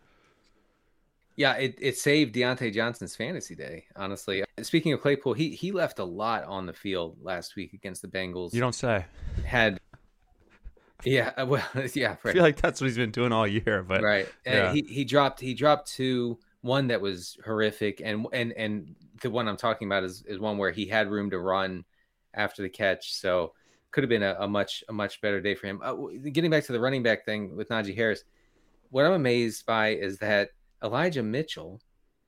Yeah, 1.35 1.55
it, 1.55 1.79
it 1.81 1.97
saved 1.97 2.35
Diontae 2.35 2.75
Johnson's 2.75 3.17
fantasy 3.17 3.55
day. 3.55 3.87
Honestly, 3.97 4.45
speaking 4.61 4.93
of 4.93 5.01
Claypool, 5.01 5.33
he 5.33 5.55
he 5.55 5.73
left 5.73 5.99
a 5.99 6.05
lot 6.05 6.45
on 6.45 6.67
the 6.67 6.75
field 6.75 7.17
last 7.23 7.57
week 7.57 7.73
against 7.73 8.03
the 8.03 8.09
Bengals. 8.09 8.53
You 8.53 8.61
don't 8.61 8.75
say. 8.75 9.07
Had 9.43 9.81
yeah, 11.05 11.43
well, 11.45 11.65
yeah. 11.95 12.17
Right. 12.23 12.27
I 12.27 12.33
feel 12.33 12.43
like 12.43 12.61
that's 12.61 12.81
what 12.81 12.89
he's 12.89 12.97
been 12.97 13.11
doing 13.11 13.33
all 13.33 13.47
year, 13.47 13.83
but 13.83 14.03
right. 14.03 14.29
Yeah. 14.45 14.73
he 14.73 14.83
he 14.83 15.05
dropped 15.05 15.41
he 15.41 15.55
dropped 15.55 15.91
two 15.91 16.39
one 16.63 16.87
that 16.89 17.01
was 17.01 17.37
horrific, 17.45 18.01
and 18.03 18.27
and 18.33 18.53
and 18.53 18.95
the 19.21 19.31
one 19.31 19.49
I'm 19.49 19.57
talking 19.57 19.87
about 19.89 20.05
is 20.05 20.25
is 20.27 20.39
one 20.39 20.59
where 20.59 20.71
he 20.71 20.87
had 20.87 21.11
room 21.11 21.31
to 21.31 21.39
run 21.39 21.85
after 22.35 22.63
the 22.63 22.69
catch, 22.69 23.13
so 23.15 23.53
could 23.91 24.03
have 24.03 24.09
been 24.09 24.23
a, 24.23 24.37
a 24.41 24.49
much 24.49 24.83
a 24.89 24.93
much 24.93 25.21
better 25.21 25.41
day 25.41 25.55
for 25.55 25.67
him. 25.67 25.81
Uh, 25.83 25.95
getting 26.31 26.51
back 26.51 26.65
to 26.65 26.73
the 26.73 26.81
running 26.81 27.03
back 27.03 27.25
thing 27.25 27.55
with 27.57 27.69
Najee 27.69 27.95
Harris, 27.95 28.25
what 28.91 29.05
I'm 29.05 29.13
amazed 29.13 29.67
by 29.67 29.89
is 29.89 30.19
that 30.19 30.51
Elijah 30.83 31.23
Mitchell, 31.23 31.81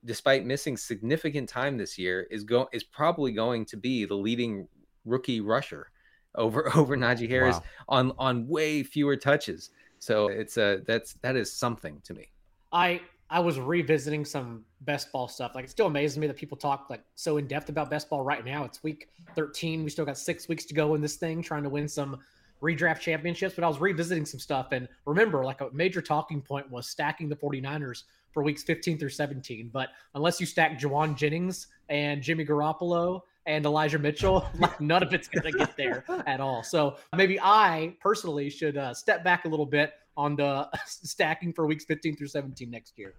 despite 0.05 0.45
missing 0.45 0.77
significant 0.77 1.49
time 1.49 1.79
this 1.79 1.97
year, 1.97 2.27
is 2.31 2.45
go 2.45 2.69
is 2.73 2.85
probably 2.85 3.33
going 3.33 3.65
to 3.67 3.77
be 3.77 4.05
the 4.05 4.15
leading 4.15 4.69
rookie 5.05 5.41
rusher 5.41 5.91
over 6.35 6.71
over 6.77 6.97
Najee 6.97 7.29
Harris 7.29 7.57
wow. 7.57 7.63
on 7.89 8.13
on 8.19 8.49
way 8.49 8.83
fewer 8.83 9.17
touches. 9.17 9.71
So 10.01 10.27
it's 10.29 10.59
a 10.59 10.83
that's 10.87 11.15
that 11.23 11.37
is 11.37 11.53
something 11.53 12.01
to 12.05 12.15
me. 12.15 12.31
I 12.73 13.01
I 13.35 13.41
was 13.41 13.59
revisiting 13.59 14.25
some 14.25 14.65
best 14.83 15.11
ball 15.11 15.27
stuff. 15.27 15.57
Like 15.57 15.65
it 15.65 15.71
still 15.71 15.89
amazes 15.89 16.17
me 16.17 16.29
that 16.29 16.37
people 16.37 16.57
talk 16.57 16.87
like 16.89 17.03
so 17.17 17.37
in 17.37 17.49
depth 17.49 17.69
about 17.69 17.91
best 17.91 18.09
ball 18.09 18.23
right 18.23 18.45
now. 18.45 18.63
It's 18.63 18.85
week 18.85 19.09
13. 19.35 19.83
We 19.83 19.91
still 19.91 20.05
got 20.05 20.17
six 20.17 20.47
weeks 20.47 20.65
to 20.67 20.75
go 20.75 20.95
in 20.95 21.01
this 21.01 21.17
thing, 21.17 21.43
trying 21.43 21.65
to 21.65 21.69
win 21.69 21.89
some 21.89 22.19
redraft 22.63 23.01
championships. 23.01 23.57
But 23.57 23.65
I 23.65 23.67
was 23.67 23.81
revisiting 23.81 24.25
some 24.25 24.39
stuff 24.39 24.69
and 24.71 24.87
remember, 25.05 25.45
like 25.45 25.63
a 25.63 25.69
major 25.73 26.01
talking 26.01 26.41
point 26.43 26.71
was 26.71 26.87
stacking 26.87 27.29
the 27.29 27.35
49ers 27.35 28.05
for 28.31 28.45
weeks 28.45 28.63
15 28.63 29.01
through 29.01 29.09
17. 29.09 29.69
But 29.73 29.89
unless 30.15 30.39
you 30.39 30.47
stack 30.47 30.79
Jauan 30.79 31.17
Jennings 31.17 31.67
and 31.89 32.23
Jimmy 32.23 32.47
Garoppolo 32.47 33.23
and 33.47 33.67
Elijah 33.67 33.99
Mitchell, 33.99 34.49
like 34.61 34.81
none 34.81 35.03
of 35.03 35.13
it's 35.13 35.27
going 35.27 35.51
to 35.51 35.59
get 35.59 35.77
there 35.77 36.05
at 36.29 36.39
all. 36.39 36.63
So 36.63 36.99
maybe 37.17 37.41
I 37.41 37.97
personally 38.01 38.49
should 38.49 38.77
uh, 38.77 38.95
step 38.95 39.25
back 39.25 39.45
a 39.45 39.49
little 39.49 39.67
bit 39.67 39.93
on 40.17 40.37
the 40.37 40.69
stacking 40.87 41.53
for 41.53 41.67
weeks 41.67 41.85
15 41.85 42.15
through 42.15 42.29
17 42.29 42.71
next 42.71 42.97
year. 42.97 43.15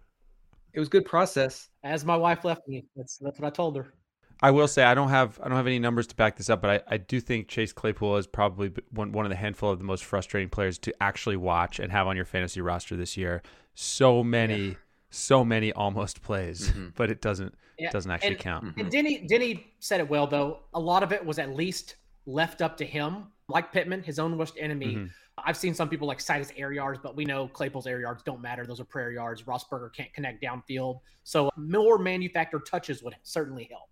It 0.75 0.79
was 0.79 0.89
good 0.89 1.05
process. 1.05 1.69
As 1.83 2.03
my 2.03 2.17
wife 2.17 2.43
left 2.43 2.67
me, 2.67 2.85
that's 2.95 3.17
that's 3.17 3.39
what 3.39 3.47
I 3.47 3.49
told 3.49 3.77
her. 3.77 3.93
I 4.41 4.51
will 4.51 4.67
say 4.67 4.83
I 4.83 4.93
don't 4.93 5.09
have 5.09 5.39
I 5.41 5.47
don't 5.47 5.55
have 5.57 5.67
any 5.67 5.79
numbers 5.79 6.07
to 6.07 6.15
back 6.15 6.35
this 6.35 6.49
up, 6.49 6.61
but 6.61 6.69
I, 6.69 6.95
I 6.95 6.97
do 6.97 7.21
think 7.21 7.47
Chase 7.47 7.71
Claypool 7.71 8.17
is 8.17 8.27
probably 8.27 8.71
one 8.91 9.13
one 9.13 9.25
of 9.25 9.29
the 9.29 9.37
handful 9.37 9.71
of 9.71 9.79
the 9.79 9.85
most 9.85 10.03
frustrating 10.03 10.49
players 10.49 10.77
to 10.79 10.93
actually 11.01 11.37
watch 11.37 11.79
and 11.79 11.91
have 11.91 12.07
on 12.07 12.15
your 12.17 12.25
fantasy 12.25 12.59
roster 12.59 12.97
this 12.97 13.15
year. 13.15 13.41
So 13.73 14.23
many, 14.23 14.67
yeah. 14.67 14.73
so 15.09 15.45
many 15.45 15.71
almost 15.71 16.21
plays, 16.21 16.69
mm-hmm. 16.69 16.89
but 16.95 17.09
it 17.09 17.21
doesn't 17.21 17.55
yeah. 17.79 17.91
doesn't 17.91 18.11
actually 18.11 18.31
and, 18.31 18.39
count. 18.39 18.77
And 18.77 18.91
Denny 18.91 19.25
Denny 19.25 19.73
said 19.79 20.01
it 20.01 20.09
well 20.09 20.27
though. 20.27 20.59
A 20.73 20.79
lot 20.79 21.03
of 21.03 21.13
it 21.13 21.25
was 21.25 21.39
at 21.39 21.55
least 21.55 21.95
left 22.25 22.61
up 22.61 22.77
to 22.77 22.85
him, 22.85 23.27
like 23.47 23.71
Pittman, 23.71 24.03
his 24.03 24.19
own 24.19 24.37
worst 24.37 24.55
enemy. 24.59 24.95
Mm-hmm. 24.95 25.05
I've 25.37 25.57
seen 25.57 25.73
some 25.73 25.89
people 25.89 26.07
like 26.07 26.21
cite 26.21 26.39
his 26.39 26.53
air 26.55 26.71
yards, 26.71 26.99
but 27.03 27.15
we 27.15 27.25
know 27.25 27.47
Claypool's 27.47 27.87
air 27.87 27.99
yards 27.99 28.23
don't 28.23 28.41
matter. 28.41 28.65
Those 28.65 28.79
are 28.79 28.85
prayer 28.85 29.11
yards. 29.11 29.43
Roethlisberger 29.43 29.93
can't 29.93 30.13
connect 30.13 30.41
downfield. 30.41 30.99
So 31.23 31.49
more 31.57 31.97
manufactured 31.97 32.65
touches 32.65 33.03
would 33.03 33.15
certainly 33.23 33.67
help. 33.69 33.89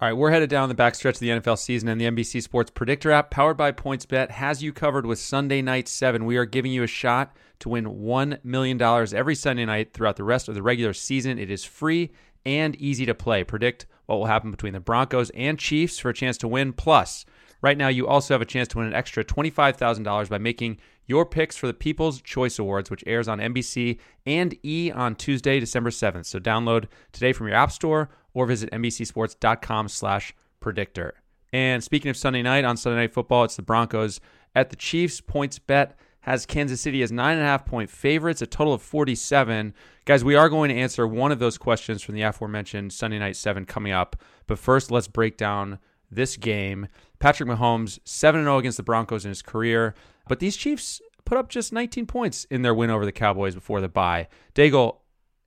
All 0.00 0.08
right, 0.08 0.14
we're 0.14 0.32
headed 0.32 0.50
down 0.50 0.68
the 0.68 0.74
backstretch 0.74 1.14
of 1.14 1.18
the 1.20 1.28
NFL 1.28 1.58
season, 1.58 1.88
and 1.88 2.00
the 2.00 2.06
NBC 2.06 2.42
Sports 2.42 2.72
Predictor 2.72 3.12
app, 3.12 3.30
powered 3.30 3.56
by 3.56 3.70
PointsBet, 3.70 4.32
has 4.32 4.60
you 4.60 4.72
covered 4.72 5.06
with 5.06 5.20
Sunday 5.20 5.62
Night 5.62 5.86
7. 5.86 6.24
We 6.24 6.36
are 6.36 6.44
giving 6.44 6.72
you 6.72 6.82
a 6.82 6.88
shot 6.88 7.36
to 7.60 7.68
win 7.68 7.84
$1 7.84 8.44
million 8.44 8.82
every 8.82 9.36
Sunday 9.36 9.64
night 9.64 9.92
throughout 9.94 10.16
the 10.16 10.24
rest 10.24 10.48
of 10.48 10.56
the 10.56 10.62
regular 10.62 10.92
season. 10.92 11.38
It 11.38 11.52
is 11.52 11.64
free 11.64 12.10
and 12.44 12.74
easy 12.76 13.06
to 13.06 13.14
play. 13.14 13.44
Predict 13.44 13.86
what 14.06 14.16
will 14.16 14.26
happen 14.26 14.50
between 14.50 14.72
the 14.72 14.80
Broncos 14.80 15.30
and 15.30 15.56
Chiefs 15.56 16.00
for 16.00 16.08
a 16.08 16.14
chance 16.14 16.36
to 16.38 16.48
win. 16.48 16.72
Plus, 16.72 17.24
Right 17.62 17.78
now, 17.78 17.88
you 17.88 18.08
also 18.08 18.34
have 18.34 18.42
a 18.42 18.46
chance 18.46 18.68
to 18.68 18.78
win 18.78 18.88
an 18.88 18.94
extra 18.94 19.24
$25,000 19.24 20.28
by 20.28 20.38
making 20.38 20.78
your 21.06 21.24
picks 21.24 21.56
for 21.56 21.68
the 21.68 21.74
People's 21.74 22.20
Choice 22.20 22.58
Awards, 22.58 22.90
which 22.90 23.04
airs 23.06 23.28
on 23.28 23.38
NBC 23.38 23.98
and 24.26 24.54
E 24.64 24.90
on 24.90 25.14
Tuesday, 25.14 25.60
December 25.60 25.90
7th. 25.90 26.26
So 26.26 26.40
download 26.40 26.86
today 27.12 27.32
from 27.32 27.46
your 27.46 27.56
app 27.56 27.70
store 27.70 28.10
or 28.34 28.46
visit 28.46 28.70
NBCSports.com 28.72 29.88
slash 29.88 30.34
predictor. 30.60 31.14
And 31.52 31.84
speaking 31.84 32.10
of 32.10 32.16
Sunday 32.16 32.42
night, 32.42 32.64
on 32.64 32.76
Sunday 32.76 32.96
Night 32.96 33.12
Football, 33.12 33.44
it's 33.44 33.56
the 33.56 33.62
Broncos 33.62 34.20
at 34.54 34.70
the 34.70 34.76
Chiefs. 34.76 35.20
PointsBet 35.20 35.92
has 36.20 36.46
Kansas 36.46 36.80
City 36.80 37.02
as 37.02 37.12
nine 37.12 37.36
and 37.36 37.42
a 37.42 37.48
half 37.48 37.66
point 37.66 37.90
favorites, 37.90 38.42
a 38.42 38.46
total 38.46 38.72
of 38.72 38.82
47. 38.82 39.74
Guys, 40.04 40.24
we 40.24 40.34
are 40.34 40.48
going 40.48 40.70
to 40.70 40.76
answer 40.76 41.06
one 41.06 41.30
of 41.30 41.38
those 41.38 41.58
questions 41.58 42.02
from 42.02 42.14
the 42.14 42.22
aforementioned 42.22 42.92
Sunday 42.92 43.18
Night 43.18 43.36
7 43.36 43.66
coming 43.66 43.92
up. 43.92 44.16
But 44.46 44.58
first, 44.58 44.90
let's 44.90 45.08
break 45.08 45.36
down 45.36 45.78
this 46.10 46.36
game. 46.36 46.88
Patrick 47.22 47.48
Mahomes, 47.48 48.00
7 48.04 48.42
0 48.42 48.58
against 48.58 48.78
the 48.78 48.82
Broncos 48.82 49.24
in 49.24 49.28
his 49.28 49.42
career, 49.42 49.94
but 50.26 50.40
these 50.40 50.56
Chiefs 50.56 51.00
put 51.24 51.38
up 51.38 51.48
just 51.48 51.72
19 51.72 52.04
points 52.04 52.46
in 52.50 52.62
their 52.62 52.74
win 52.74 52.90
over 52.90 53.04
the 53.04 53.12
Cowboys 53.12 53.54
before 53.54 53.80
the 53.80 53.88
bye. 53.88 54.26
Daigle, 54.56 54.96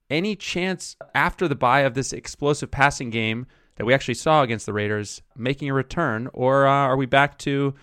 any 0.09 0.38
chance 0.38 0.95
after 1.13 1.49
the 1.49 1.55
bye 1.55 1.82
of 1.82 1.93
this 1.93 2.13
explosive 2.13 2.71
passing 2.71 3.09
game 3.09 3.45
that 3.76 3.84
we 3.84 3.93
actually 3.93 4.13
saw 4.13 4.41
against 4.41 4.65
the 4.65 4.71
Raiders 4.71 5.21
making 5.36 5.69
a 5.69 5.73
return, 5.73 6.30
or 6.32 6.65
uh, 6.65 6.71
are 6.71 6.95
we 6.95 7.05
back 7.05 7.38
to 7.39 7.76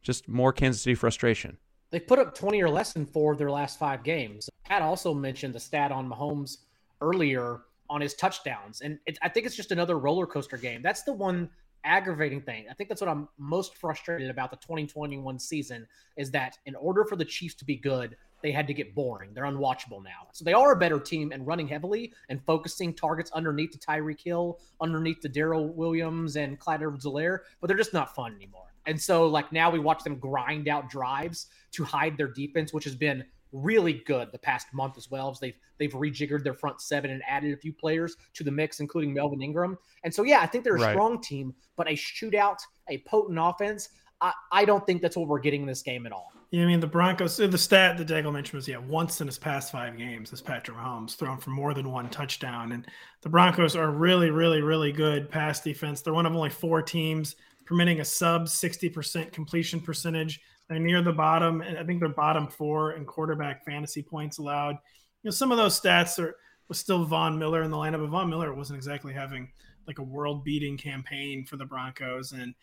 just 0.00 0.26
more 0.26 0.50
Kansas 0.50 0.80
City 0.80 0.94
frustration? 0.94 1.58
They 1.90 2.00
put 2.00 2.18
up 2.18 2.34
20 2.34 2.62
or 2.62 2.70
less 2.70 2.96
in 2.96 3.04
four 3.04 3.32
of 3.32 3.38
their 3.38 3.50
last 3.50 3.78
five 3.78 4.02
games. 4.02 4.48
Pat 4.64 4.80
also 4.80 5.12
mentioned 5.12 5.54
the 5.54 5.60
stat 5.60 5.92
on 5.92 6.08
Mahomes 6.08 6.56
earlier 7.02 7.60
on 7.90 8.00
his 8.00 8.14
touchdowns, 8.14 8.80
and 8.80 8.98
it, 9.04 9.18
I 9.20 9.28
think 9.28 9.44
it's 9.44 9.54
just 9.54 9.70
another 9.70 9.98
roller 9.98 10.26
coaster 10.26 10.56
game. 10.56 10.80
That's 10.80 11.02
the 11.02 11.12
one 11.12 11.50
aggravating 11.84 12.40
thing. 12.40 12.66
I 12.70 12.74
think 12.74 12.88
that's 12.88 13.00
what 13.00 13.10
I'm 13.10 13.28
most 13.38 13.76
frustrated 13.76 14.30
about 14.30 14.50
the 14.50 14.56
2021 14.56 15.38
season 15.38 15.86
is 16.16 16.30
that 16.32 16.58
in 16.66 16.74
order 16.76 17.04
for 17.04 17.16
the 17.16 17.24
Chiefs 17.24 17.54
to 17.56 17.64
be 17.64 17.76
good, 17.76 18.16
they 18.42 18.52
had 18.52 18.66
to 18.66 18.74
get 18.74 18.94
boring. 18.94 19.32
They're 19.32 19.44
unwatchable 19.44 20.02
now. 20.04 20.28
So 20.32 20.44
they 20.44 20.52
are 20.52 20.72
a 20.72 20.76
better 20.76 20.98
team 20.98 21.32
and 21.32 21.46
running 21.46 21.66
heavily 21.66 22.12
and 22.28 22.44
focusing 22.44 22.92
targets 22.92 23.30
underneath 23.32 23.72
the 23.72 23.78
Tyreek 23.78 24.20
Hill, 24.20 24.60
underneath 24.80 25.22
the 25.22 25.28
Darrel 25.28 25.68
Williams 25.68 26.36
and 26.36 26.58
Clyde 26.58 26.82
Edwards-Helaire, 26.82 27.38
but 27.60 27.68
they're 27.68 27.76
just 27.76 27.94
not 27.94 28.14
fun 28.14 28.34
anymore. 28.34 28.66
And 28.86 29.00
so 29.00 29.26
like 29.28 29.50
now 29.50 29.70
we 29.70 29.78
watch 29.78 30.04
them 30.04 30.16
grind 30.16 30.68
out 30.68 30.90
drives 30.90 31.46
to 31.72 31.84
hide 31.84 32.18
their 32.18 32.28
defense, 32.28 32.72
which 32.72 32.84
has 32.84 32.94
been 32.94 33.24
really 33.54 34.02
good 34.04 34.28
the 34.32 34.38
past 34.38 34.66
month 34.74 34.98
as 34.98 35.10
well 35.10 35.30
as 35.30 35.38
they've 35.38 35.56
they've 35.78 35.92
rejiggered 35.92 36.42
their 36.42 36.54
front 36.54 36.80
seven 36.80 37.10
and 37.10 37.22
added 37.26 37.54
a 37.54 37.56
few 37.56 37.72
players 37.72 38.16
to 38.34 38.44
the 38.44 38.50
mix, 38.50 38.80
including 38.80 39.14
Melvin 39.14 39.40
Ingram. 39.40 39.78
And 40.02 40.12
so 40.12 40.24
yeah, 40.24 40.40
I 40.40 40.46
think 40.46 40.64
they're 40.64 40.76
a 40.76 40.80
Right. 40.80 40.92
strong 40.92 41.22
team, 41.22 41.54
but 41.76 41.86
a 41.88 41.92
shootout, 41.92 42.58
a 42.88 42.98
potent 43.06 43.38
offense. 43.40 43.88
I, 44.20 44.32
I 44.52 44.64
don't 44.64 44.84
think 44.86 45.02
that's 45.02 45.16
what 45.16 45.28
we're 45.28 45.40
getting 45.40 45.62
in 45.62 45.66
this 45.68 45.82
game 45.82 46.04
at 46.06 46.12
all. 46.12 46.32
Yeah, 46.50 46.62
I 46.64 46.66
mean 46.66 46.80
the 46.80 46.86
Broncos. 46.86 47.36
The 47.36 47.56
stat 47.58 47.96
that 47.98 48.06
Daigle 48.08 48.32
mentioned 48.32 48.54
was 48.54 48.68
yeah, 48.68 48.78
once 48.78 49.20
in 49.20 49.26
his 49.26 49.38
past 49.38 49.72
five 49.72 49.96
games 49.96 50.30
has 50.30 50.40
Patrick 50.40 50.76
Mahomes 50.76 51.16
thrown 51.16 51.38
for 51.38 51.50
more 51.50 51.74
than 51.74 51.90
one 51.90 52.08
touchdown, 52.10 52.72
and 52.72 52.86
the 53.22 53.28
Broncos 53.28 53.74
are 53.76 53.90
really, 53.90 54.30
really, 54.30 54.62
really 54.62 54.92
good 54.92 55.28
pass 55.30 55.60
defense. 55.60 56.00
They're 56.00 56.14
one 56.14 56.26
of 56.26 56.34
only 56.34 56.50
four 56.50 56.80
teams 56.82 57.34
permitting 57.66 58.00
a 58.00 58.04
sub 58.04 58.48
sixty 58.48 58.88
percent 58.88 59.32
completion 59.32 59.80
percentage. 59.80 60.40
They're 60.68 60.78
near 60.78 61.02
the 61.02 61.12
bottom, 61.12 61.60
and 61.60 61.76
I 61.76 61.84
think 61.84 62.00
they're 62.00 62.08
bottom 62.08 62.48
four 62.48 62.92
in 62.92 63.04
quarterback 63.04 63.64
fantasy 63.64 64.02
points 64.02 64.38
allowed. 64.38 64.76
You 65.22 65.28
know, 65.28 65.30
some 65.30 65.52
of 65.52 65.58
those 65.58 65.78
stats 65.78 66.18
are 66.18 66.36
was 66.68 66.78
still 66.78 67.04
Von 67.04 67.38
Miller 67.38 67.62
in 67.62 67.70
the 67.70 67.76
lineup, 67.76 68.00
but 68.00 68.08
Von 68.08 68.30
Miller 68.30 68.54
wasn't 68.54 68.78
exactly 68.78 69.12
having 69.12 69.52
like 69.86 69.98
a 69.98 70.02
world-beating 70.02 70.78
campaign 70.78 71.44
for 71.44 71.56
the 71.56 71.64
Broncos, 71.66 72.32
and 72.32 72.54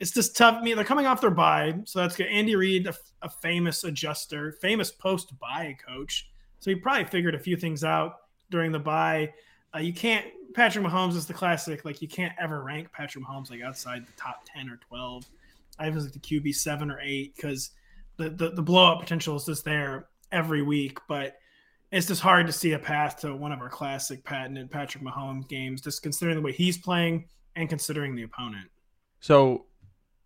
it's 0.00 0.12
just 0.12 0.34
tough. 0.34 0.56
I 0.58 0.62
mean, 0.62 0.76
they're 0.76 0.84
coming 0.86 1.06
off 1.06 1.20
their 1.20 1.30
bye, 1.30 1.74
so 1.84 1.98
that's 1.98 2.16
good. 2.16 2.28
Andy 2.28 2.56
Reid, 2.56 2.86
a, 2.86 2.94
a 3.20 3.28
famous 3.28 3.84
adjuster, 3.84 4.52
famous 4.62 4.90
post-bye 4.90 5.76
coach, 5.86 6.30
so 6.60 6.70
he 6.70 6.74
probably 6.76 7.04
figured 7.04 7.34
a 7.34 7.38
few 7.38 7.56
things 7.56 7.84
out 7.84 8.14
during 8.50 8.72
the 8.72 8.78
bye. 8.78 9.30
Uh, 9.74 9.80
you 9.80 9.92
can't. 9.92 10.26
Patrick 10.54 10.84
Mahomes 10.84 11.16
is 11.16 11.26
the 11.26 11.34
classic. 11.34 11.84
Like 11.84 12.00
you 12.00 12.08
can't 12.08 12.32
ever 12.40 12.62
rank 12.62 12.90
Patrick 12.92 13.24
Mahomes 13.24 13.50
like 13.50 13.60
outside 13.62 14.06
the 14.06 14.12
top 14.16 14.44
ten 14.46 14.70
or 14.70 14.76
twelve. 14.76 15.26
I 15.82 15.90
was 15.90 16.04
like 16.04 16.12
the 16.12 16.18
QB 16.18 16.54
seven 16.54 16.90
or 16.90 17.00
eight 17.00 17.34
because 17.34 17.70
the, 18.16 18.30
the 18.30 18.50
the 18.50 18.62
blow 18.62 18.92
up 18.92 19.00
potential 19.00 19.36
is 19.36 19.44
just 19.44 19.64
there 19.64 20.06
every 20.30 20.62
week, 20.62 20.98
but 21.08 21.36
it's 21.90 22.06
just 22.06 22.22
hard 22.22 22.46
to 22.46 22.52
see 22.52 22.72
a 22.72 22.78
path 22.78 23.20
to 23.20 23.34
one 23.34 23.52
of 23.52 23.60
our 23.60 23.68
classic 23.68 24.24
patented 24.24 24.70
Patrick 24.70 25.04
Mahomes 25.04 25.48
games, 25.48 25.82
just 25.82 26.02
considering 26.02 26.36
the 26.36 26.42
way 26.42 26.52
he's 26.52 26.78
playing 26.78 27.26
and 27.54 27.68
considering 27.68 28.14
the 28.14 28.22
opponent. 28.22 28.70
So 29.20 29.66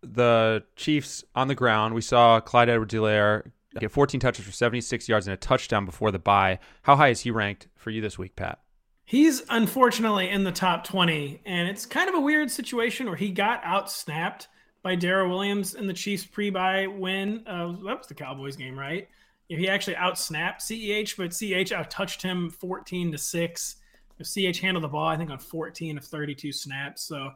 the 0.01 0.63
Chiefs 0.75 1.23
on 1.35 1.49
the 1.49 1.55
ground, 1.55 1.93
we 1.93 2.01
saw 2.01 2.39
Clyde 2.39 2.69
Edwards-Helaire 2.69 3.51
get 3.79 3.91
14 3.91 4.19
touches 4.19 4.45
for 4.45 4.51
76 4.51 5.09
yards 5.09 5.27
and 5.27 5.33
a 5.33 5.37
touchdown 5.37 5.85
before 5.85 6.11
the 6.11 6.19
bye. 6.19 6.59
How 6.83 6.95
high 6.95 7.09
is 7.09 7.21
he 7.21 7.31
ranked 7.31 7.67
for 7.75 7.89
you 7.89 8.01
this 8.01 8.17
week, 8.17 8.35
Pat? 8.35 8.59
He's 9.03 9.43
unfortunately 9.49 10.29
in 10.29 10.43
the 10.43 10.51
top 10.51 10.83
20, 10.83 11.41
and 11.45 11.69
it's 11.69 11.85
kind 11.85 12.09
of 12.09 12.15
a 12.15 12.19
weird 12.19 12.51
situation 12.51 13.07
where 13.07 13.15
he 13.15 13.29
got 13.29 13.61
out 13.63 13.91
snapped 13.91 14.47
by 14.87 14.95
Darrel 14.95 15.29
Williams 15.29 15.73
in 15.73 15.85
the 15.85 15.91
Chiefs 15.91 16.23
pre-bye 16.23 16.87
win. 16.87 17.43
That 17.45 17.97
was 17.97 18.07
the 18.07 18.13
Cowboys 18.13 18.55
game, 18.55 18.79
right? 18.79 19.09
He 19.49 19.67
actually 19.67 19.97
out 19.97 20.17
snapped 20.17 20.61
CEH, 20.61 21.17
but 21.17 21.31
CEH 21.31 21.73
out 21.73 21.91
touched 21.91 22.21
him 22.21 22.49
14 22.49 23.11
to 23.11 23.17
6. 23.17 23.75
CH 24.23 24.59
handled 24.61 24.85
the 24.85 24.87
ball, 24.87 25.05
I 25.05 25.17
think, 25.17 25.29
on 25.29 25.39
14 25.39 25.97
of 25.97 26.05
32 26.05 26.53
snaps. 26.53 27.03
So 27.03 27.31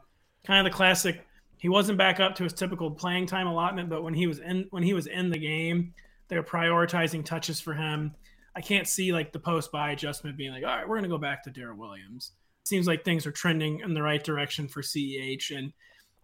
kind 0.46 0.66
of 0.66 0.72
the 0.72 0.74
classic. 0.74 1.26
He 1.58 1.68
wasn't 1.68 1.98
back 1.98 2.20
up 2.20 2.34
to 2.36 2.44
his 2.44 2.54
typical 2.54 2.90
playing 2.90 3.26
time 3.26 3.46
allotment, 3.46 3.90
but 3.90 4.02
when 4.02 4.14
he 4.14 4.26
was 4.26 4.38
in 4.38 4.66
when 4.70 4.82
he 4.82 4.94
was 4.94 5.06
in 5.06 5.28
the 5.28 5.36
game, 5.36 5.92
they 6.28 6.36
were 6.36 6.42
prioritizing 6.42 7.22
touches 7.22 7.60
for 7.60 7.74
him. 7.74 8.14
I 8.56 8.62
can't 8.62 8.88
see 8.88 9.12
like 9.12 9.30
the 9.30 9.40
post 9.40 9.70
bye 9.70 9.90
adjustment 9.90 10.38
being 10.38 10.52
like, 10.52 10.64
all 10.64 10.74
right, 10.74 10.88
we're 10.88 10.96
going 10.96 11.02
to 11.02 11.14
go 11.14 11.18
back 11.18 11.44
to 11.44 11.50
Darrel 11.50 11.76
Williams. 11.76 12.32
Seems 12.64 12.86
like 12.86 13.04
things 13.04 13.26
are 13.26 13.30
trending 13.30 13.80
in 13.80 13.92
the 13.92 14.02
right 14.02 14.24
direction 14.24 14.68
for 14.68 14.80
CEH 14.80 15.54
and 15.54 15.74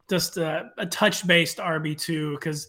just 0.09 0.37
a, 0.37 0.71
a 0.79 0.87
touch 0.87 1.27
based 1.27 1.59
RB2 1.59 2.35
because 2.35 2.69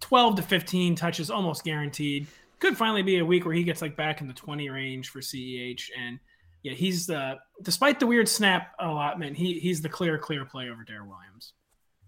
12 0.00 0.36
to 0.36 0.42
15 0.42 0.94
touches 0.94 1.30
almost 1.30 1.64
guaranteed. 1.64 2.26
Could 2.60 2.76
finally 2.76 3.02
be 3.02 3.18
a 3.18 3.24
week 3.24 3.44
where 3.44 3.54
he 3.54 3.64
gets 3.64 3.82
like 3.82 3.96
back 3.96 4.20
in 4.20 4.26
the 4.26 4.34
20 4.34 4.68
range 4.68 5.10
for 5.10 5.20
CEH. 5.20 5.90
And 5.98 6.18
yeah, 6.62 6.72
he's 6.72 7.06
the, 7.06 7.36
despite 7.62 8.00
the 8.00 8.06
weird 8.06 8.28
snap 8.28 8.74
allotment, 8.80 9.36
he, 9.36 9.58
he's 9.58 9.80
the 9.80 9.88
clear, 9.88 10.18
clear 10.18 10.44
play 10.44 10.68
over 10.68 10.84
Darrel 10.84 11.08
Williams. 11.08 11.52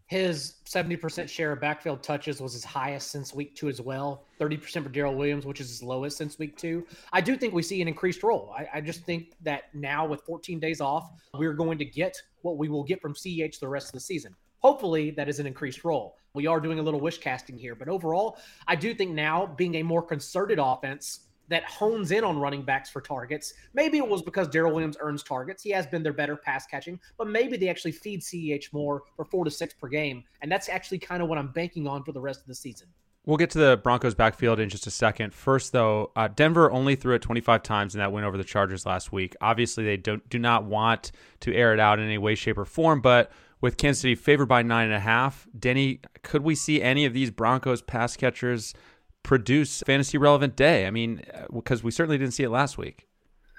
His 0.06 0.54
70% 0.64 1.28
share 1.28 1.52
of 1.52 1.60
backfield 1.60 2.02
touches 2.02 2.40
was 2.40 2.52
his 2.52 2.64
highest 2.64 3.12
since 3.12 3.32
week 3.32 3.54
two 3.54 3.68
as 3.68 3.80
well. 3.80 4.26
30% 4.40 4.82
for 4.82 4.88
Darrel 4.88 5.14
Williams, 5.14 5.46
which 5.46 5.60
is 5.60 5.68
his 5.68 5.84
lowest 5.84 6.16
since 6.16 6.36
week 6.36 6.56
two. 6.56 6.84
I 7.12 7.20
do 7.20 7.36
think 7.36 7.54
we 7.54 7.62
see 7.62 7.80
an 7.80 7.86
increased 7.86 8.24
role. 8.24 8.52
I, 8.58 8.66
I 8.74 8.80
just 8.80 9.04
think 9.04 9.34
that 9.42 9.72
now 9.72 10.04
with 10.04 10.22
14 10.22 10.58
days 10.58 10.80
off, 10.80 11.08
we're 11.34 11.52
going 11.52 11.78
to 11.78 11.84
get 11.84 12.20
what 12.42 12.58
we 12.58 12.68
will 12.68 12.84
get 12.84 13.00
from 13.00 13.14
CEH 13.14 13.58
the 13.58 13.68
rest 13.68 13.88
of 13.88 13.92
the 13.92 14.00
season. 14.00 14.34
Hopefully, 14.58 15.10
that 15.12 15.28
is 15.28 15.38
an 15.38 15.46
increased 15.46 15.84
role. 15.84 16.16
We 16.34 16.46
are 16.46 16.60
doing 16.60 16.78
a 16.78 16.82
little 16.82 17.00
wish 17.00 17.18
casting 17.18 17.58
here, 17.58 17.74
but 17.74 17.88
overall, 17.88 18.38
I 18.68 18.76
do 18.76 18.94
think 18.94 19.12
now 19.12 19.46
being 19.46 19.76
a 19.76 19.82
more 19.82 20.02
concerted 20.02 20.58
offense 20.58 21.20
that 21.48 21.64
hones 21.64 22.12
in 22.12 22.22
on 22.22 22.38
running 22.38 22.62
backs 22.62 22.88
for 22.88 23.00
targets. 23.00 23.52
Maybe 23.74 23.98
it 23.98 24.06
was 24.06 24.22
because 24.22 24.48
Darrel 24.48 24.72
Williams 24.72 24.96
earns 25.00 25.22
targets. 25.22 25.62
He 25.62 25.70
has 25.70 25.86
been 25.86 26.02
their 26.02 26.12
better 26.12 26.36
pass 26.36 26.64
catching, 26.66 26.98
but 27.18 27.26
maybe 27.26 27.56
they 27.56 27.68
actually 27.68 27.92
feed 27.92 28.20
CEH 28.20 28.72
more 28.72 29.02
for 29.16 29.24
four 29.24 29.44
to 29.44 29.50
six 29.50 29.74
per 29.74 29.88
game. 29.88 30.22
And 30.42 30.50
that's 30.50 30.68
actually 30.68 31.00
kind 31.00 31.22
of 31.22 31.28
what 31.28 31.38
I'm 31.38 31.50
banking 31.52 31.88
on 31.88 32.04
for 32.04 32.12
the 32.12 32.20
rest 32.20 32.40
of 32.40 32.46
the 32.46 32.54
season. 32.54 32.86
We'll 33.30 33.36
get 33.36 33.50
to 33.50 33.58
the 33.58 33.76
Broncos 33.76 34.16
backfield 34.16 34.58
in 34.58 34.68
just 34.68 34.88
a 34.88 34.90
second. 34.90 35.32
First, 35.32 35.70
though, 35.70 36.10
uh, 36.16 36.26
Denver 36.26 36.68
only 36.72 36.96
threw 36.96 37.14
it 37.14 37.22
25 37.22 37.62
times 37.62 37.94
in 37.94 38.00
that 38.00 38.10
win 38.10 38.24
over 38.24 38.36
the 38.36 38.42
Chargers 38.42 38.84
last 38.84 39.12
week. 39.12 39.36
Obviously, 39.40 39.84
they 39.84 39.96
don't 39.96 40.28
do 40.28 40.36
not 40.36 40.64
want 40.64 41.12
to 41.38 41.54
air 41.54 41.72
it 41.72 41.78
out 41.78 42.00
in 42.00 42.06
any 42.06 42.18
way, 42.18 42.34
shape, 42.34 42.58
or 42.58 42.64
form. 42.64 43.00
But 43.00 43.30
with 43.60 43.76
Kansas 43.76 44.00
City 44.00 44.16
favored 44.16 44.46
by 44.46 44.62
nine 44.62 44.86
and 44.86 44.94
a 44.94 44.98
half, 44.98 45.46
Denny, 45.56 46.00
could 46.24 46.42
we 46.42 46.56
see 46.56 46.82
any 46.82 47.04
of 47.04 47.14
these 47.14 47.30
Broncos 47.30 47.82
pass 47.82 48.16
catchers 48.16 48.74
produce 49.22 49.80
fantasy 49.86 50.18
relevant 50.18 50.56
day? 50.56 50.88
I 50.88 50.90
mean, 50.90 51.22
because 51.54 51.84
we 51.84 51.92
certainly 51.92 52.18
didn't 52.18 52.34
see 52.34 52.42
it 52.42 52.50
last 52.50 52.78
week. 52.78 53.06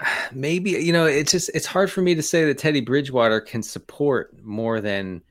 Maybe 0.33 0.71
you 0.71 0.91
know 0.91 1.05
it's 1.05 1.31
just 1.31 1.49
it's 1.53 1.67
hard 1.67 1.89
for 1.89 2.01
me 2.01 2.13
to 2.13 2.21
say 2.21 2.43
that 2.43 2.57
Teddy 2.57 2.81
Bridgewater 2.81 3.39
can 3.39 3.63
support 3.63 4.35
more 4.43 4.81
than 4.81 5.21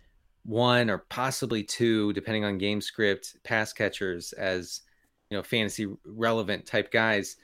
one 0.45 0.89
or 0.91 0.99
possibly 0.99 1.63
two, 1.63 2.13
depending 2.13 2.45
on 2.45 2.59
game 2.59 2.81
script, 2.81 3.37
pass 3.45 3.73
catchers 3.73 4.33
as 4.33 4.81
you 5.31 5.37
know 5.37 5.43
fantasy 5.43 5.87
relevant 6.05 6.67
type 6.67 6.91
guys. 6.91 7.37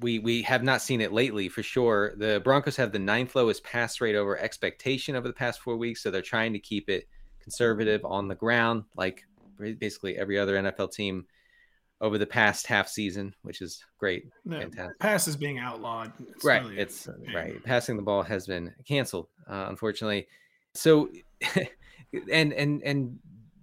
We 0.00 0.18
we 0.18 0.42
have 0.42 0.62
not 0.62 0.82
seen 0.82 1.00
it 1.00 1.12
lately 1.12 1.48
for 1.48 1.62
sure. 1.62 2.14
The 2.16 2.40
Broncos 2.44 2.76
have 2.76 2.92
the 2.92 2.98
ninth 2.98 3.34
lowest 3.34 3.64
pass 3.64 4.00
rate 4.00 4.14
over 4.14 4.38
expectation 4.38 5.16
over 5.16 5.26
the 5.28 5.34
past 5.34 5.60
four 5.60 5.76
weeks, 5.76 6.02
so 6.02 6.10
they're 6.10 6.20
trying 6.22 6.52
to 6.52 6.58
keep 6.58 6.88
it 6.90 7.08
conservative 7.40 8.04
on 8.04 8.28
the 8.28 8.34
ground, 8.34 8.84
like 8.96 9.24
basically 9.78 10.16
every 10.18 10.38
other 10.38 10.56
NFL 10.56 10.92
team 10.92 11.26
over 12.00 12.18
the 12.18 12.26
past 12.26 12.66
half 12.66 12.88
season, 12.88 13.34
which 13.42 13.62
is 13.62 13.82
great. 13.98 14.26
The 14.44 14.58
Fantastic. 14.58 14.98
pass 14.98 15.28
is 15.28 15.36
being 15.36 15.58
outlawed. 15.58 16.12
It's 16.28 16.44
right. 16.44 16.62
really- 16.62 16.78
it's 16.78 17.08
right. 17.34 17.62
Passing 17.64 17.96
the 17.96 18.02
ball 18.02 18.22
has 18.22 18.46
been 18.46 18.74
canceled, 18.86 19.28
uh, 19.48 19.66
unfortunately. 19.68 20.26
So, 20.74 21.08
and 22.30 22.52
and 22.52 22.82
and 22.82 23.18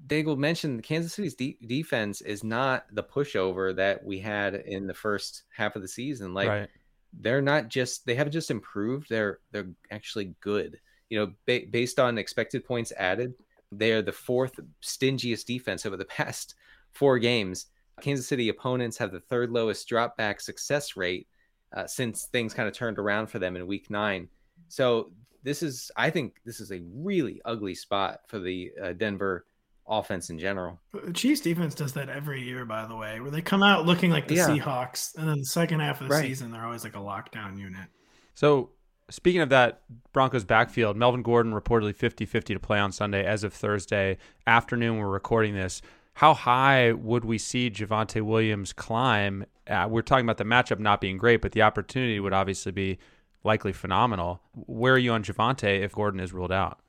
Daigle 0.07 0.37
mentioned 0.37 0.83
Kansas 0.83 1.13
City's 1.13 1.35
de- 1.35 1.57
defense 1.65 2.19
is 2.21 2.43
not 2.43 2.85
the 2.91 3.03
pushover 3.03 3.73
that 3.75 4.03
we 4.03 4.19
had 4.19 4.55
in 4.55 4.85
the 4.85 4.93
first 4.93 5.43
half 5.55 5.75
of 5.75 5.81
the 5.81 5.87
season. 5.87 6.33
Like 6.33 6.49
right. 6.49 6.69
they're 7.13 7.41
not 7.41 7.69
just 7.69 8.05
they 8.05 8.15
haven't 8.15 8.33
just 8.33 8.51
improved; 8.51 9.07
they're 9.09 9.39
they're 9.51 9.69
actually 9.89 10.35
good. 10.41 10.79
You 11.09 11.19
know, 11.19 11.33
ba- 11.45 11.67
based 11.69 11.99
on 11.99 12.17
expected 12.17 12.65
points 12.65 12.91
added, 12.97 13.33
they 13.71 13.93
are 13.93 14.01
the 14.01 14.11
fourth 14.11 14.59
stingiest 14.81 15.45
defense 15.45 15.85
over 15.85 15.97
the 15.97 16.05
past 16.17 16.55
four 16.91 17.19
games. 17.19 17.67
Kansas 18.01 18.27
City 18.27 18.49
opponents 18.49 18.97
have 18.97 19.11
the 19.11 19.19
third 19.19 19.51
lowest 19.51 19.87
drop 19.87 20.17
back 20.17 20.41
success 20.41 20.97
rate 20.97 21.27
uh, 21.73 21.87
since 21.87 22.25
things 22.25 22.53
kind 22.53 22.67
of 22.67 22.73
turned 22.73 22.99
around 22.99 23.27
for 23.27 23.39
them 23.39 23.55
in 23.55 23.67
week 23.67 23.89
nine. 23.89 24.27
So 24.67 25.11
this 25.43 25.63
is, 25.63 25.91
I 25.95 26.09
think, 26.09 26.35
this 26.45 26.59
is 26.59 26.71
a 26.71 26.81
really 26.93 27.41
ugly 27.45 27.75
spot 27.75 28.21
for 28.27 28.39
the 28.39 28.71
uh, 28.81 28.93
Denver 28.93 29.45
offense 29.87 30.29
in 30.29 30.39
general. 30.39 30.79
But 30.93 31.05
The 31.07 31.13
Chiefs 31.13 31.41
defense 31.41 31.75
does 31.75 31.93
that 31.93 32.07
every 32.09 32.41
year, 32.43 32.63
by 32.65 32.85
the 32.85 32.95
way, 32.95 33.19
where 33.19 33.31
they 33.31 33.41
come 33.41 33.63
out 33.63 33.85
looking 33.85 34.11
like 34.11 34.27
the 34.27 34.35
Yeah. 34.35 34.47
Seahawks, 34.47 35.17
and 35.17 35.27
then 35.27 35.39
the 35.39 35.45
second 35.45 35.79
half 35.81 35.99
of 36.01 36.07
the 36.07 36.13
Right. 36.15 36.21
season, 36.25 36.51
they're 36.51 36.63
always 36.65 36.83
like 36.83 36.95
a 36.95 36.99
lockdown 36.99 37.57
unit. 37.59 37.89
So, 38.35 38.69
speaking 39.09 39.41
of 39.41 39.49
that 39.49 39.81
Broncos 40.13 40.45
backfield, 40.45 40.95
Melvin 40.95 41.23
Gordon 41.23 41.51
reportedly 41.53 41.95
50 41.95 42.25
50 42.25 42.53
to 42.53 42.59
play 42.59 42.79
on 42.79 42.91
Sunday 42.91 43.25
as 43.25 43.43
of 43.43 43.53
Thursday 43.53 44.17
afternoon. 44.47 44.97
We're 44.97 45.09
recording 45.09 45.55
this. 45.55 45.81
How 46.13 46.33
high 46.33 46.91
would 46.93 47.25
we 47.25 47.37
see 47.37 47.69
Javonte 47.69 48.21
Williams 48.21 48.71
climb? 48.73 49.45
Uh, 49.67 49.87
we're 49.89 50.01
talking 50.01 50.25
about 50.25 50.37
the 50.37 50.43
matchup 50.45 50.79
not 50.79 51.01
being 51.01 51.17
great, 51.17 51.41
but 51.41 51.51
the 51.53 51.61
opportunity 51.63 52.19
would 52.19 52.33
obviously 52.33 52.71
be 52.71 52.99
likely 53.43 53.73
phenomenal. 53.73 54.41
Where 54.53 54.93
are 54.93 54.97
you 54.99 55.11
on 55.13 55.23
Javonte 55.23 55.81
if 55.81 55.93
Gordon 55.93 56.19
is 56.19 56.33
ruled 56.33 56.51
out? 56.51 56.79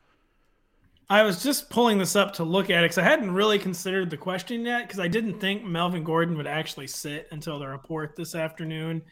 I 1.10 1.22
was 1.24 1.42
just 1.42 1.68
pulling 1.68 1.98
this 1.98 2.16
up 2.16 2.32
to 2.34 2.44
look 2.44 2.70
at 2.70 2.84
it 2.84 2.88
because 2.88 2.98
I 2.98 3.02
hadn't 3.02 3.32
really 3.32 3.58
considered 3.58 4.08
the 4.08 4.16
question 4.16 4.64
yet 4.64 4.86
because 4.86 5.00
I 5.00 5.08
didn't 5.08 5.40
think 5.40 5.64
Melvin 5.64 6.04
Gordon 6.04 6.36
would 6.38 6.46
actually 6.46 6.86
sit 6.86 7.28
until 7.32 7.58
the 7.58 7.68
report 7.68 8.14
this 8.16 8.34
afternoon. 8.34 9.02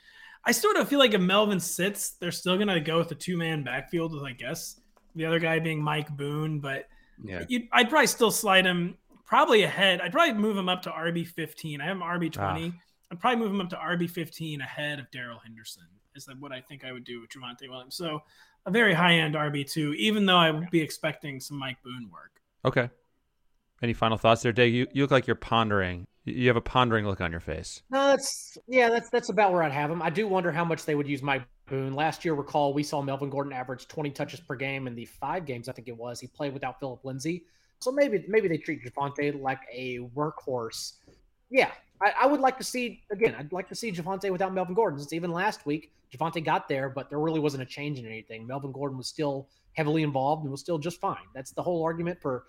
I 0.46 0.52
sort 0.52 0.76
of 0.76 0.88
feel 0.88 0.98
like 0.98 1.12
if 1.12 1.20
Melvin 1.20 1.60
sits, 1.60 2.12
they're 2.12 2.30
still 2.30 2.56
going 2.56 2.68
to 2.68 2.80
go 2.80 2.96
with 2.96 3.08
the 3.08 3.14
two 3.14 3.36
man 3.36 3.62
backfield 3.62 4.14
with, 4.14 4.22
I 4.22 4.32
guess, 4.32 4.80
the 5.14 5.26
other 5.26 5.38
guy 5.38 5.58
being 5.58 5.82
Mike 5.82 6.08
Boone. 6.16 6.60
But 6.60 6.86
Yeah. 7.22 7.44
you'd, 7.48 7.68
I'd 7.72 7.90
probably 7.90 8.06
still 8.06 8.30
slide 8.30 8.64
him 8.64 8.96
probably 9.26 9.64
ahead. 9.64 10.00
I'd 10.00 10.12
probably 10.12 10.34
move 10.34 10.56
him 10.56 10.70
up 10.70 10.80
to 10.82 10.90
RB 10.90 11.26
15. 11.26 11.82
I 11.82 11.84
have 11.84 11.96
him 11.96 12.02
RB 12.02 12.32
20. 12.32 12.72
Ah. 12.74 12.80
I'd 13.12 13.20
probably 13.20 13.40
move 13.40 13.50
him 13.50 13.60
up 13.60 13.68
to 13.70 13.76
RB 13.76 14.08
15 14.08 14.62
ahead 14.62 14.98
of 15.00 15.10
Darrell 15.10 15.40
Henderson. 15.44 15.82
Is 16.20 16.26
that 16.26 16.38
what 16.38 16.52
I 16.52 16.60
think 16.60 16.84
I 16.84 16.92
would 16.92 17.04
do 17.04 17.20
with 17.22 17.30
Javonte 17.30 17.68
Williams? 17.68 17.96
So 17.96 18.20
a 18.66 18.70
very 18.70 18.92
high 18.92 19.14
end 19.14 19.34
RB 19.34 19.70
two, 19.70 19.94
even 19.94 20.26
though 20.26 20.36
I 20.36 20.50
would 20.50 20.70
be 20.70 20.80
expecting 20.80 21.40
some 21.40 21.58
Mike 21.58 21.78
Boone 21.82 22.10
work. 22.12 22.40
Okay. 22.64 22.90
Any 23.82 23.94
final 23.94 24.18
thoughts 24.18 24.42
there, 24.42 24.52
Dave? 24.52 24.74
You, 24.74 24.86
you 24.92 25.02
look 25.02 25.10
like 25.10 25.26
you're 25.26 25.36
pondering. 25.36 26.06
You 26.24 26.48
have 26.48 26.56
a 26.56 26.60
pondering 26.60 27.06
look 27.06 27.22
on 27.22 27.30
your 27.30 27.40
face. 27.40 27.82
No, 27.90 28.08
that's 28.08 28.58
yeah, 28.68 28.90
that's 28.90 29.08
that's 29.08 29.30
about 29.30 29.52
where 29.52 29.62
I'd 29.62 29.72
have 29.72 29.90
him. 29.90 30.02
I 30.02 30.10
do 30.10 30.28
wonder 30.28 30.52
how 30.52 30.64
much 30.64 30.84
they 30.84 30.94
would 30.94 31.08
use 31.08 31.22
Mike 31.22 31.42
Boone. 31.66 31.94
Last 31.94 32.24
year, 32.24 32.34
recall 32.34 32.74
we 32.74 32.82
saw 32.82 33.00
Melvin 33.00 33.30
Gordon 33.30 33.54
average 33.54 33.88
20 33.88 34.10
touches 34.10 34.40
per 34.40 34.54
game 34.54 34.86
in 34.86 34.94
the 34.94 35.06
five 35.06 35.46
games 35.46 35.68
I 35.68 35.72
think 35.72 35.88
it 35.88 35.96
was. 35.96 36.20
He 36.20 36.26
played 36.26 36.52
without 36.52 36.78
Phillip 36.78 37.02
Lindsay, 37.04 37.46
so 37.78 37.90
maybe 37.90 38.22
maybe 38.28 38.48
they 38.48 38.58
treat 38.58 38.84
Javonte 38.84 39.40
like 39.40 39.60
a 39.72 40.00
workhorse. 40.14 40.98
Yeah, 41.50 41.70
I, 42.02 42.12
I, 42.22 42.26
would 42.26 42.40
like 42.40 42.56
to 42.58 42.64
see 42.64 43.02
again. 43.10 43.34
I'd 43.38 43.52
like 43.52 43.68
to 43.68 43.74
see 43.74 43.92
Javonte 43.92 44.30
without 44.30 44.54
Melvin 44.54 44.74
Gordon. 44.74 44.98
Since 44.98 45.12
even 45.12 45.32
last 45.32 45.66
week, 45.66 45.92
Javonte 46.12 46.44
got 46.44 46.68
there, 46.68 46.88
but 46.88 47.10
there 47.10 47.18
really 47.18 47.40
wasn't 47.40 47.62
a 47.62 47.66
change 47.66 47.98
in 47.98 48.06
anything. 48.06 48.46
Melvin 48.46 48.72
Gordon 48.72 48.96
was 48.96 49.08
still 49.08 49.48
heavily 49.72 50.02
involved 50.02 50.42
and 50.42 50.50
was 50.50 50.60
still 50.60 50.78
just 50.78 51.00
fine. 51.00 51.26
That's 51.34 51.52
the 51.52 51.62
whole 51.62 51.82
argument 51.82 52.20
for 52.20 52.44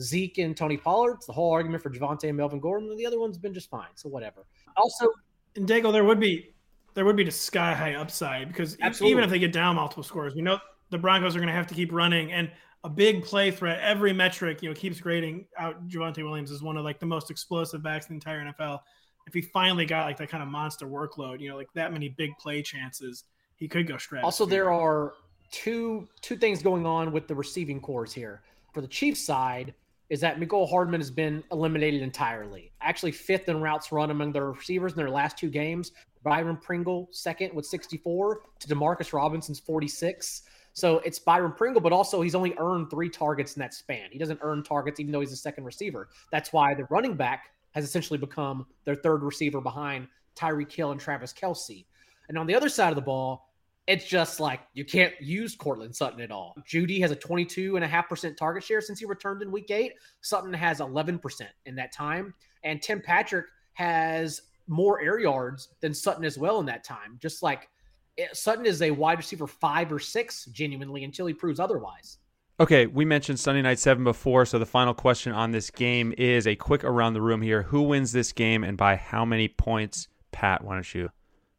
Zeke 0.00 0.38
and 0.38 0.56
Tony 0.56 0.76
Pollard. 0.76 1.14
It's 1.14 1.26
the 1.26 1.32
whole 1.32 1.50
argument 1.52 1.82
for 1.82 1.90
Javonte 1.90 2.28
and 2.28 2.36
Melvin 2.36 2.60
Gordon. 2.60 2.90
And 2.90 2.98
the 2.98 3.06
other 3.06 3.18
one's 3.18 3.38
been 3.38 3.54
just 3.54 3.70
fine. 3.70 3.88
So 3.94 4.08
whatever. 4.08 4.46
Also, 4.76 5.08
in 5.54 5.66
Dago, 5.66 5.92
there 5.92 6.04
would 6.04 6.20
be 6.20 6.54
there 6.94 7.04
would 7.04 7.16
be 7.16 7.24
the 7.24 7.30
sky 7.30 7.72
high 7.74 7.94
upside 7.94 8.48
because 8.48 8.76
Absolutely. 8.80 9.12
even 9.12 9.24
if 9.24 9.30
they 9.30 9.38
get 9.38 9.52
down 9.52 9.76
multiple 9.76 10.02
scores, 10.02 10.34
we 10.34 10.42
know 10.42 10.58
the 10.90 10.98
Broncos 10.98 11.34
are 11.34 11.38
going 11.38 11.48
to 11.48 11.54
have 11.54 11.66
to 11.68 11.74
keep 11.74 11.92
running 11.92 12.32
and 12.32 12.50
a 12.84 12.88
big 12.88 13.24
play 13.24 13.50
threat. 13.50 13.80
Every 13.80 14.12
metric, 14.12 14.62
you 14.62 14.68
know, 14.68 14.74
keeps 14.74 15.00
grading 15.00 15.46
out 15.56 15.88
Javonte 15.88 16.24
Williams 16.24 16.50
as 16.50 16.62
one 16.62 16.76
of 16.76 16.84
like 16.84 16.98
the 16.98 17.06
most 17.06 17.30
explosive 17.30 17.82
backs 17.82 18.06
in 18.08 18.14
the 18.14 18.16
entire 18.16 18.44
NFL. 18.52 18.80
If 19.26 19.34
he 19.34 19.40
finally 19.40 19.86
got 19.86 20.06
like 20.06 20.18
that 20.18 20.28
kind 20.28 20.42
of 20.42 20.48
monster 20.48 20.86
workload, 20.86 21.40
you 21.40 21.48
know, 21.48 21.56
like 21.56 21.72
that 21.74 21.92
many 21.92 22.08
big 22.08 22.36
play 22.38 22.60
chances, 22.60 23.24
he 23.56 23.68
could 23.68 23.86
go 23.86 23.96
straight. 23.98 24.24
Also, 24.24 24.44
there 24.44 24.72
are 24.72 25.14
two 25.52 26.08
two 26.20 26.36
things 26.36 26.62
going 26.62 26.86
on 26.86 27.12
with 27.12 27.28
the 27.28 27.34
receiving 27.34 27.80
corps 27.80 28.12
here. 28.12 28.42
For 28.72 28.80
the 28.80 28.88
Chiefs 28.88 29.24
side, 29.24 29.74
is 30.12 30.20
that 30.20 30.38
Mecole 30.38 30.68
Hardman 30.68 31.00
has 31.00 31.10
been 31.10 31.42
eliminated 31.52 32.02
entirely. 32.02 32.70
Actually, 32.82 33.12
fifth 33.12 33.48
in 33.48 33.62
routes 33.62 33.90
run 33.92 34.10
among 34.10 34.30
their 34.30 34.50
receivers 34.50 34.92
in 34.92 34.98
their 34.98 35.08
last 35.08 35.38
two 35.38 35.48
games. 35.48 35.92
Byron 36.22 36.58
Pringle 36.58 37.08
second 37.12 37.54
with 37.54 37.64
64 37.64 38.42
to 38.60 38.68
Demarcus 38.68 39.14
Robinson's 39.14 39.58
46. 39.58 40.42
So 40.72 40.98
it's 40.98 41.18
Byron 41.18 41.52
Pringle, 41.52 41.80
but 41.80 41.92
also 41.92 42.22
he's 42.22 42.34
only 42.34 42.54
earned 42.58 42.90
three 42.90 43.08
targets 43.08 43.56
in 43.56 43.60
that 43.60 43.74
span. 43.74 44.08
He 44.10 44.18
doesn't 44.18 44.40
earn 44.42 44.62
targets 44.62 45.00
even 45.00 45.12
though 45.12 45.20
he's 45.20 45.32
a 45.32 45.36
second 45.36 45.64
receiver. 45.64 46.08
That's 46.30 46.52
why 46.52 46.74
the 46.74 46.84
running 46.84 47.14
back 47.14 47.50
has 47.72 47.84
essentially 47.84 48.18
become 48.18 48.66
their 48.84 48.94
third 48.94 49.22
receiver 49.22 49.60
behind 49.60 50.08
Tyreek 50.36 50.72
Hill 50.72 50.92
and 50.92 51.00
Travis 51.00 51.32
Kelce. 51.32 51.84
And 52.28 52.38
on 52.38 52.46
the 52.46 52.54
other 52.54 52.68
side 52.68 52.90
of 52.90 52.96
the 52.96 53.02
ball, 53.02 53.48
it's 53.86 54.06
just 54.06 54.38
like 54.38 54.60
you 54.74 54.84
can't 54.84 55.12
use 55.20 55.56
Courtland 55.56 55.94
Sutton 55.94 56.20
at 56.20 56.30
all. 56.30 56.54
Jeudy 56.68 57.00
has 57.00 57.10
a 57.10 57.16
22.5% 57.16 58.36
target 58.36 58.62
share 58.62 58.80
since 58.80 59.00
he 59.00 59.06
returned 59.06 59.42
in 59.42 59.50
week 59.50 59.70
eight. 59.70 59.94
Sutton 60.20 60.52
has 60.52 60.78
11% 60.78 61.42
in 61.66 61.74
that 61.74 61.92
time. 61.92 62.32
And 62.62 62.80
Tim 62.80 63.00
Patrick 63.00 63.46
has 63.72 64.42
more 64.68 65.00
air 65.00 65.18
yards 65.18 65.70
than 65.80 65.92
Sutton 65.92 66.24
as 66.24 66.38
well 66.38 66.60
in 66.60 66.66
that 66.66 66.84
time. 66.84 67.18
Just 67.20 67.42
like 67.42 67.68
Sutton 68.32 68.66
is 68.66 68.82
a 68.82 68.90
wide 68.90 69.18
receiver 69.18 69.46
five 69.46 69.92
or 69.92 69.98
six, 69.98 70.46
genuinely, 70.46 71.04
until 71.04 71.26
he 71.26 71.34
proves 71.34 71.60
otherwise. 71.60 72.18
Okay, 72.60 72.86
we 72.86 73.04
mentioned 73.04 73.40
Sunday 73.40 73.62
Night 73.62 73.78
7 73.78 74.04
before, 74.04 74.44
so 74.44 74.58
the 74.58 74.66
final 74.66 74.94
question 74.94 75.32
on 75.32 75.50
this 75.50 75.70
game 75.70 76.14
is 76.18 76.46
a 76.46 76.54
quick 76.54 76.84
around 76.84 77.14
the 77.14 77.22
room 77.22 77.42
here. 77.42 77.62
Who 77.62 77.82
wins 77.82 78.12
this 78.12 78.32
game 78.32 78.62
and 78.62 78.76
by 78.76 78.96
how 78.96 79.24
many 79.24 79.48
points? 79.48 80.06
Pat, 80.32 80.62
why 80.62 80.74
don't 80.74 80.94
you 80.94 81.10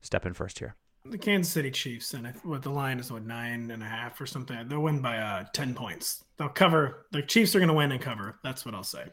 step 0.02 0.26
in 0.26 0.34
first 0.34 0.60
here? 0.60 0.76
The 1.06 1.18
Kansas 1.18 1.52
City 1.52 1.72
Chiefs, 1.72 2.14
and 2.14 2.34
what 2.44 2.62
the 2.62 2.70
line 2.70 3.00
is, 3.00 3.12
what, 3.12 3.26
nine 3.26 3.72
and 3.72 3.84
a 3.84 3.86
half 3.86 4.22
or 4.22 4.26
something? 4.26 4.58
They'll 4.70 4.80
win 4.80 5.02
by 5.02 5.18
uh, 5.18 5.46
10 5.52 5.74
points. 5.74 6.24
They'll 6.38 6.48
cover. 6.48 7.08
The 7.12 7.22
Chiefs 7.24 7.56
are 7.56 7.60
going 7.60 7.68
to 7.68 7.74
win 7.74 7.92
and 7.92 8.02
cover. 8.02 8.40
That's 8.44 8.66
what 8.66 8.74
I'll 8.74 8.84
say. 8.84 9.08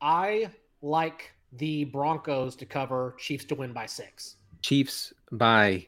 I 0.00 0.50
like 0.82 1.32
the 1.52 1.84
Broncos 1.84 2.54
to 2.56 2.66
cover, 2.66 3.16
Chiefs 3.18 3.46
to 3.46 3.54
win 3.56 3.72
by 3.72 3.86
six. 3.86 4.36
Chiefs 4.62 5.12
by 5.32 5.86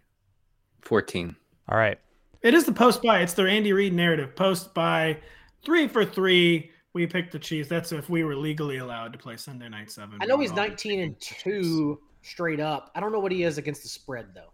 14. 0.82 1.34
All 1.68 1.78
right. 1.78 1.98
It 2.42 2.54
is 2.54 2.64
the 2.64 2.72
post 2.72 3.02
bye. 3.02 3.20
It's 3.20 3.34
their 3.34 3.48
Andy 3.48 3.72
Reid 3.72 3.92
narrative. 3.92 4.34
Post 4.36 4.74
bye 4.74 5.18
three 5.64 5.88
for 5.88 6.04
three. 6.04 6.70
We 6.94 7.06
picked 7.06 7.32
the 7.32 7.38
Chiefs. 7.38 7.68
That's 7.68 7.92
if 7.92 8.08
we 8.08 8.24
were 8.24 8.34
legally 8.34 8.78
allowed 8.78 9.12
to 9.12 9.18
play 9.18 9.36
Sunday 9.36 9.68
night 9.68 9.90
seven. 9.90 10.18
I 10.20 10.26
know 10.26 10.38
he's 10.38 10.52
19 10.52 11.00
and 11.00 11.20
two 11.20 12.00
straight 12.22 12.60
up. 12.60 12.90
I 12.94 13.00
don't 13.00 13.12
know 13.12 13.20
what 13.20 13.32
he 13.32 13.44
is 13.44 13.58
against 13.58 13.82
the 13.82 13.88
spread 13.88 14.28
though. 14.34 14.52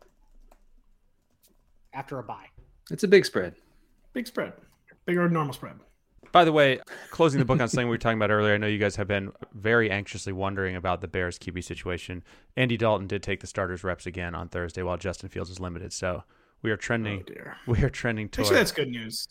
After 1.93 2.19
a 2.19 2.23
bye. 2.23 2.47
It's 2.91 3.05
a 3.05 3.09
big 3.09 3.25
spread. 3.25 3.55
Big 4.13 4.27
spread. 4.27 4.53
Bigger 5.07 5.23
than 5.25 5.33
normal 5.33 5.55
spread. 5.55 5.75
By 6.35 6.45
the 6.45 6.51
way, 6.51 6.81
closing 7.13 7.39
the 7.39 7.45
book 7.45 7.61
on 7.61 7.69
something 7.69 7.87
we 7.87 7.95
were 7.95 7.97
talking 7.97 8.19
about 8.19 8.33
earlier, 8.33 8.55
I 8.55 8.57
know 8.59 8.67
you 8.67 8.77
guys 8.77 8.97
have 8.97 9.07
been 9.07 9.31
very 9.53 9.89
anxiously 9.89 10.33
wondering 10.33 10.75
about 10.75 11.01
the 11.01 11.07
Bears 11.07 11.39
QB 11.39 11.63
situation. 11.63 12.25
Andy 12.57 12.77
Dalton 12.77 13.07
did 13.07 13.23
take 13.23 13.39
the 13.39 13.47
starters 13.47 13.85
reps 13.85 14.05
again 14.05 14.35
on 14.35 14.49
Thursday 14.49 14.83
while 14.83 14.97
Justin 14.97 15.29
Fields 15.29 15.49
is 15.49 15.61
limited. 15.61 15.93
So 15.93 16.25
we 16.61 16.73
are 16.73 16.77
trending. 16.77 17.25
Oh 17.39 17.53
we 17.69 17.85
are 17.85 17.89
trending 17.89 18.29
towards. 18.29 18.49
Actually, 18.49 18.59
that's 18.59 18.73
good 18.73 18.89
news. 18.89 19.29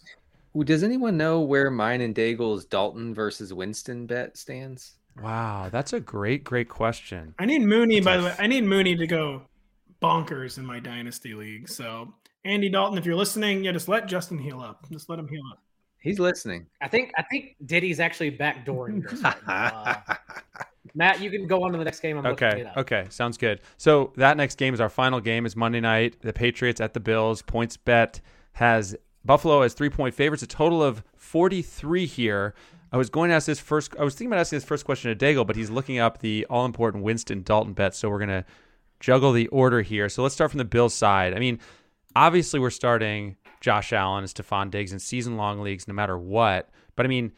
Does 0.58 0.82
anyone 0.82 1.18
know 1.18 1.42
where 1.42 1.70
mine 1.70 2.00
and 2.00 2.16
Daigle's 2.16 2.64
Dalton 2.64 3.14
versus 3.14 3.54
Winston 3.54 4.06
bet 4.06 4.38
stands? 4.38 4.94
Wow, 5.22 5.68
that's 5.70 5.92
a 5.92 6.00
great, 6.00 6.46
great 6.46 6.70
question. 6.70 7.36
I 7.38 7.44
need 7.44 7.64
Mooney, 7.64 8.00
by 8.00 8.16
the 8.16 8.24
way. 8.24 8.36
I 8.40 8.48
need 8.48 8.64
Mooney 8.64 8.96
to 8.96 9.08
go 9.08 9.42
bonkers 10.02 10.58
in 10.58 10.66
my 10.66 10.80
dynasty 10.80 11.34
league. 11.34 11.68
So 11.68 12.14
Andy 12.46 12.70
Dalton, 12.70 12.98
if 12.98 13.06
you're 13.06 13.18
listening, 13.18 13.66
yeah, 13.66 13.74
just 13.74 13.90
let 13.90 14.08
Justin 14.08 14.38
heal 14.38 14.62
up. 14.62 14.90
Just 14.90 15.10
let 15.10 15.20
him 15.20 15.28
heal 15.28 15.44
up. 15.52 15.60
He's 16.04 16.20
listening. 16.20 16.68
I 16.82 16.90
think 16.90 17.14
I 17.18 17.24
think 17.24 17.56
Diddy's 17.66 18.02
actually 18.02 18.38
backdooring 18.38 19.10
this. 19.10 19.24
uh, 19.48 19.96
Matt, 20.94 21.22
you 21.22 21.32
can 21.32 21.48
go 21.48 21.64
on 21.64 21.72
to 21.72 21.78
the 21.78 21.86
next 21.86 22.02
game. 22.02 22.18
I'm 22.18 22.26
okay. 22.26 22.70
Okay. 22.76 23.08
Sounds 23.10 23.38
good. 23.38 23.62
So 23.78 24.12
that 24.18 24.36
next 24.36 24.58
game 24.58 24.74
is 24.74 24.82
our 24.82 24.90
final 24.90 25.22
game. 25.22 25.46
Is 25.46 25.56
Monday 25.56 25.80
night. 25.80 26.18
The 26.22 26.34
Patriots 26.34 26.82
at 26.82 26.94
the 26.94 27.00
Bills. 27.00 27.42
PointsBet 27.42 28.20
has 28.52 28.98
Buffalo 29.24 29.62
as 29.62 29.74
three 29.74 29.90
point 29.90 30.14
favorites. 30.14 30.44
A 30.44 30.48
total 30.48 30.84
of 30.84 31.04
43 31.16 32.06
here. 32.06 32.54
I 32.92 32.98
was 32.98 33.10
going 33.10 33.30
to 33.30 33.36
ask 33.36 33.48
this 33.48 33.62
first. 33.62 33.96
I 33.98 34.04
was 34.04 34.14
thinking 34.14 34.28
about 34.28 34.42
asking 34.42 34.58
this 34.58 34.66
first 34.66 34.84
question 34.84 35.18
to 35.18 35.26
Daigle, 35.26 35.48
but 35.48 35.56
he's 35.56 35.70
looking 35.70 36.00
up 36.00 36.20
the 36.20 36.46
all 36.50 36.66
important 36.66 37.06
Winston 37.06 37.44
Dalton 37.44 37.72
bet. 37.72 37.96
So 37.96 38.10
we're 38.10 38.20
gonna 38.20 38.46
juggle 39.00 39.32
the 39.32 39.48
order 39.48 39.82
here. 39.82 40.10
So 40.10 40.22
let's 40.22 40.36
start 40.36 40.52
from 40.52 40.58
the 40.58 40.66
Bills 40.66 40.94
side. 40.94 41.34
I 41.34 41.40
mean, 41.40 41.60
obviously 42.14 42.60
we're 42.60 42.70
starting 42.70 43.38
Josh 43.64 43.94
Allen 43.94 44.26
and 44.26 44.32
Stefon 44.32 44.70
Diggs 44.70 44.92
in 44.92 45.00
season 45.00 45.38
long 45.38 45.62
leagues 45.62 45.88
no 45.88 45.94
matter 45.94 46.18
what. 46.18 46.70
But 46.98 47.06
I 47.06 47.10
mean, 47.10 47.32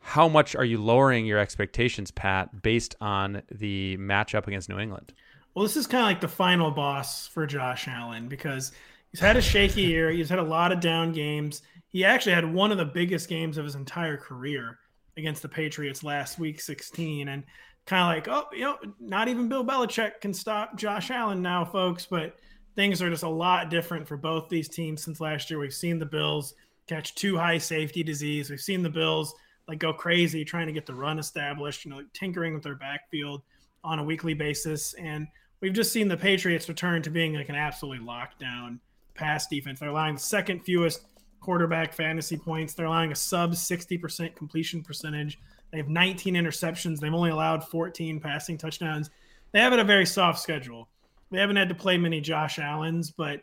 how 0.00 0.26
much 0.26 0.56
are 0.56 0.64
you 0.64 0.78
lowering 0.78 1.26
your 1.26 1.38
expectations, 1.38 2.10
Pat, 2.10 2.62
based 2.62 2.96
on 2.98 3.42
the 3.50 3.98
matchup 3.98 4.46
against 4.46 4.70
New 4.70 4.78
England? 4.78 5.12
Well, 5.54 5.64
this 5.64 5.76
is 5.76 5.86
kind 5.86 6.02
of 6.02 6.06
like 6.06 6.22
the 6.22 6.28
final 6.28 6.70
boss 6.70 7.26
for 7.26 7.46
Josh 7.46 7.88
Allen 7.88 8.26
because 8.26 8.72
he's 9.10 9.20
had 9.20 9.36
a 9.36 9.42
shaky 9.42 9.82
year. 9.92 10.10
He's 10.10 10.30
had 10.30 10.38
a 10.38 10.42
lot 10.42 10.72
of 10.72 10.80
down 10.80 11.12
games. 11.12 11.60
He 11.88 12.06
actually 12.06 12.32
had 12.32 12.50
one 12.50 12.72
of 12.72 12.78
the 12.78 12.86
biggest 12.86 13.28
games 13.28 13.58
of 13.58 13.66
his 13.66 13.74
entire 13.74 14.16
career 14.16 14.78
against 15.18 15.42
the 15.42 15.48
Patriots 15.48 16.02
last 16.02 16.38
week 16.38 16.58
16. 16.58 17.28
And 17.28 17.44
kind 17.84 18.02
of 18.02 18.16
like, 18.16 18.34
oh, 18.34 18.48
you 18.56 18.62
know, 18.62 18.78
not 18.98 19.28
even 19.28 19.50
Bill 19.50 19.64
Belichick 19.64 20.22
can 20.22 20.32
stop 20.32 20.78
Josh 20.78 21.10
Allen 21.10 21.42
now, 21.42 21.66
folks. 21.66 22.06
But 22.06 22.36
things 22.76 23.02
are 23.02 23.10
just 23.10 23.24
a 23.24 23.28
lot 23.28 23.70
different 23.70 24.06
for 24.06 24.16
both 24.16 24.48
these 24.48 24.68
teams 24.68 25.02
since 25.02 25.20
last 25.20 25.50
year. 25.50 25.58
We've 25.58 25.74
seen 25.74 25.98
the 25.98 26.06
Bills 26.06 26.54
catch 26.86 27.14
two 27.14 27.36
high 27.36 27.58
safety 27.58 28.02
disease. 28.02 28.50
We've 28.50 28.60
seen 28.60 28.82
the 28.82 28.90
Bills 28.90 29.34
like 29.66 29.78
go 29.78 29.92
crazy 29.92 30.44
trying 30.44 30.66
to 30.66 30.72
get 30.72 30.86
the 30.86 30.94
run 30.94 31.18
established, 31.18 31.84
you 31.84 31.90
know, 31.90 32.02
tinkering 32.12 32.54
with 32.54 32.62
their 32.62 32.76
backfield 32.76 33.42
on 33.82 33.98
a 33.98 34.04
weekly 34.04 34.34
basis. 34.34 34.94
And 34.94 35.26
we've 35.60 35.72
just 35.72 35.92
seen 35.92 36.06
the 36.06 36.16
Patriots 36.16 36.68
return 36.68 37.02
to 37.02 37.10
being 37.10 37.34
like 37.34 37.48
an 37.48 37.56
absolutely 37.56 38.06
lockdown 38.06 38.78
pass 39.14 39.46
defense. 39.48 39.80
They're 39.80 39.88
allowing 39.88 40.14
the 40.14 40.20
second 40.20 40.60
fewest 40.60 41.02
quarterback 41.40 41.92
fantasy 41.92 42.36
points. 42.36 42.74
They're 42.74 42.86
allowing 42.86 43.12
a 43.12 43.16
sub 43.16 43.52
60% 43.52 44.36
completion 44.36 44.82
percentage. 44.82 45.38
They 45.72 45.78
have 45.78 45.88
19 45.88 46.34
interceptions. 46.34 47.00
They've 47.00 47.12
only 47.12 47.30
allowed 47.30 47.66
14 47.66 48.20
passing 48.20 48.58
touchdowns. 48.58 49.10
They 49.52 49.60
have 49.60 49.72
it 49.72 49.78
a 49.78 49.84
very 49.84 50.06
soft 50.06 50.40
schedule. 50.40 50.88
They 51.30 51.40
haven't 51.40 51.56
had 51.56 51.68
to 51.68 51.74
play 51.74 51.98
many 51.98 52.20
Josh 52.20 52.58
Allens, 52.58 53.10
but 53.10 53.42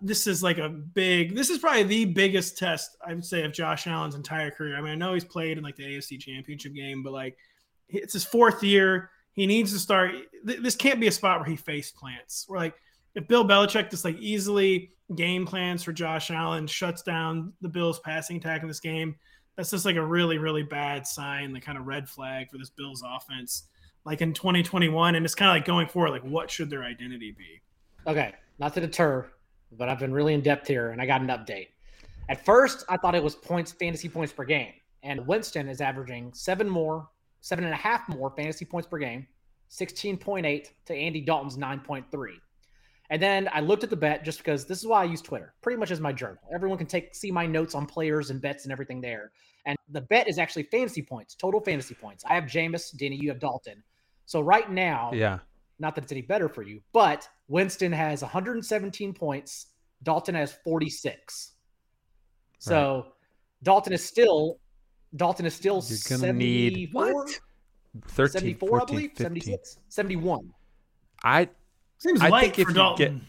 this 0.00 0.26
is 0.26 0.42
like 0.42 0.58
a 0.58 0.68
big 0.68 1.34
this 1.34 1.48
is 1.48 1.58
probably 1.58 1.82
the 1.82 2.04
biggest 2.04 2.58
test 2.58 2.96
I 3.06 3.14
would 3.14 3.24
say 3.24 3.44
of 3.44 3.52
Josh 3.52 3.86
Allen's 3.86 4.14
entire 4.14 4.50
career. 4.50 4.76
I 4.76 4.80
mean, 4.80 4.92
I 4.92 4.94
know 4.94 5.14
he's 5.14 5.24
played 5.24 5.58
in 5.58 5.64
like 5.64 5.76
the 5.76 5.84
AFC 5.84 6.20
championship 6.20 6.74
game, 6.74 7.02
but 7.02 7.12
like 7.12 7.36
it's 7.88 8.12
his 8.12 8.24
fourth 8.24 8.62
year. 8.62 9.10
He 9.32 9.46
needs 9.46 9.72
to 9.72 9.78
start 9.78 10.12
this 10.44 10.76
can't 10.76 11.00
be 11.00 11.08
a 11.08 11.12
spot 11.12 11.40
where 11.40 11.48
he 11.48 11.56
face 11.56 11.90
plants. 11.90 12.44
Where 12.46 12.60
like 12.60 12.74
if 13.14 13.26
Bill 13.26 13.46
Belichick 13.46 13.90
just 13.90 14.04
like 14.04 14.18
easily 14.18 14.92
game 15.14 15.46
plans 15.46 15.82
for 15.82 15.92
Josh 15.92 16.30
Allen, 16.30 16.66
shuts 16.66 17.02
down 17.02 17.52
the 17.60 17.68
Bills 17.68 17.98
passing 18.00 18.36
attack 18.36 18.62
in 18.62 18.68
this 18.68 18.80
game, 18.80 19.16
that's 19.56 19.70
just 19.70 19.84
like 19.84 19.96
a 19.96 20.04
really, 20.04 20.38
really 20.38 20.62
bad 20.62 21.06
sign, 21.06 21.52
the 21.52 21.60
kind 21.60 21.78
of 21.78 21.86
red 21.86 22.08
flag 22.08 22.50
for 22.50 22.58
this 22.58 22.70
Bills 22.70 23.02
offense 23.06 23.68
like 24.06 24.22
in 24.22 24.32
2021, 24.32 25.16
and 25.16 25.26
it's 25.26 25.34
kind 25.34 25.50
of 25.50 25.56
like 25.56 25.66
going 25.66 25.88
forward, 25.88 26.10
like 26.10 26.22
what 26.22 26.48
should 26.48 26.70
their 26.70 26.84
identity 26.84 27.34
be? 27.36 27.60
Okay, 28.06 28.32
not 28.60 28.72
to 28.74 28.80
deter, 28.80 29.28
but 29.72 29.88
I've 29.88 29.98
been 29.98 30.12
really 30.12 30.32
in 30.32 30.40
depth 30.40 30.68
here, 30.68 30.90
and 30.90 31.02
I 31.02 31.06
got 31.06 31.20
an 31.20 31.26
update. 31.26 31.68
At 32.28 32.44
first, 32.44 32.84
I 32.88 32.96
thought 32.96 33.16
it 33.16 33.22
was 33.22 33.34
points, 33.34 33.72
fantasy 33.72 34.08
points 34.08 34.32
per 34.32 34.44
game, 34.44 34.72
and 35.02 35.26
Winston 35.26 35.68
is 35.68 35.80
averaging 35.80 36.32
seven 36.34 36.70
more, 36.70 37.08
seven 37.40 37.64
and 37.64 37.74
a 37.74 37.76
half 37.76 38.08
more 38.08 38.30
fantasy 38.30 38.64
points 38.64 38.88
per 38.88 38.98
game, 38.98 39.26
16.8 39.70 40.68
to 40.86 40.94
Andy 40.94 41.20
Dalton's 41.20 41.56
9.3. 41.56 42.04
And 43.10 43.20
then 43.20 43.48
I 43.52 43.60
looked 43.60 43.84
at 43.84 43.90
the 43.90 43.96
bet 43.96 44.24
just 44.24 44.38
because 44.38 44.66
this 44.66 44.78
is 44.78 44.86
why 44.86 45.02
I 45.02 45.04
use 45.04 45.20
Twitter, 45.20 45.54
pretty 45.62 45.78
much 45.78 45.90
as 45.90 46.00
my 46.00 46.12
journal. 46.12 46.42
Everyone 46.54 46.78
can 46.78 46.86
take 46.86 47.14
see 47.14 47.32
my 47.32 47.46
notes 47.46 47.74
on 47.74 47.86
players 47.86 48.30
and 48.30 48.40
bets 48.40 48.64
and 48.64 48.72
everything 48.72 49.00
there. 49.00 49.32
And 49.64 49.76
the 49.90 50.00
bet 50.00 50.28
is 50.28 50.38
actually 50.38 50.64
fantasy 50.64 51.02
points, 51.02 51.34
total 51.34 51.60
fantasy 51.60 51.94
points. 51.94 52.24
I 52.24 52.34
have 52.34 52.44
Jameis, 52.44 52.96
Denny, 52.96 53.16
you 53.16 53.28
have 53.30 53.40
Dalton. 53.40 53.82
So 54.26 54.40
right 54.40 54.70
now, 54.70 55.10
Yeah. 55.12 55.38
not 55.78 55.94
that 55.94 56.04
it's 56.04 56.12
any 56.12 56.22
better 56.22 56.48
for 56.48 56.62
you, 56.62 56.82
but 56.92 57.28
Winston 57.48 57.92
has 57.92 58.22
117 58.22 59.14
points. 59.14 59.68
Dalton 60.02 60.34
has 60.34 60.52
46. 60.64 61.52
So 62.58 63.12
Dalton 63.62 63.92
is 63.92 64.04
still 64.04 64.58
Dalton 65.14 65.46
is 65.46 65.54
still 65.54 65.82
You're 65.86 66.18
gonna 66.18 66.32
need- 66.32 66.90
74, 66.92 67.26
13, 68.08 68.28
74 68.32 68.68
14, 68.68 68.82
I 68.82 68.84
believe, 68.98 69.10
15. 69.10 69.24
76, 69.24 69.78
71. 69.88 70.52
I 71.24 71.48
Seems 71.98 72.20
I 72.20 72.28
light 72.28 72.40
think 72.42 72.58
if 72.58 72.64
for 72.66 72.70
you 72.72 72.74
Dalton. 72.74 73.26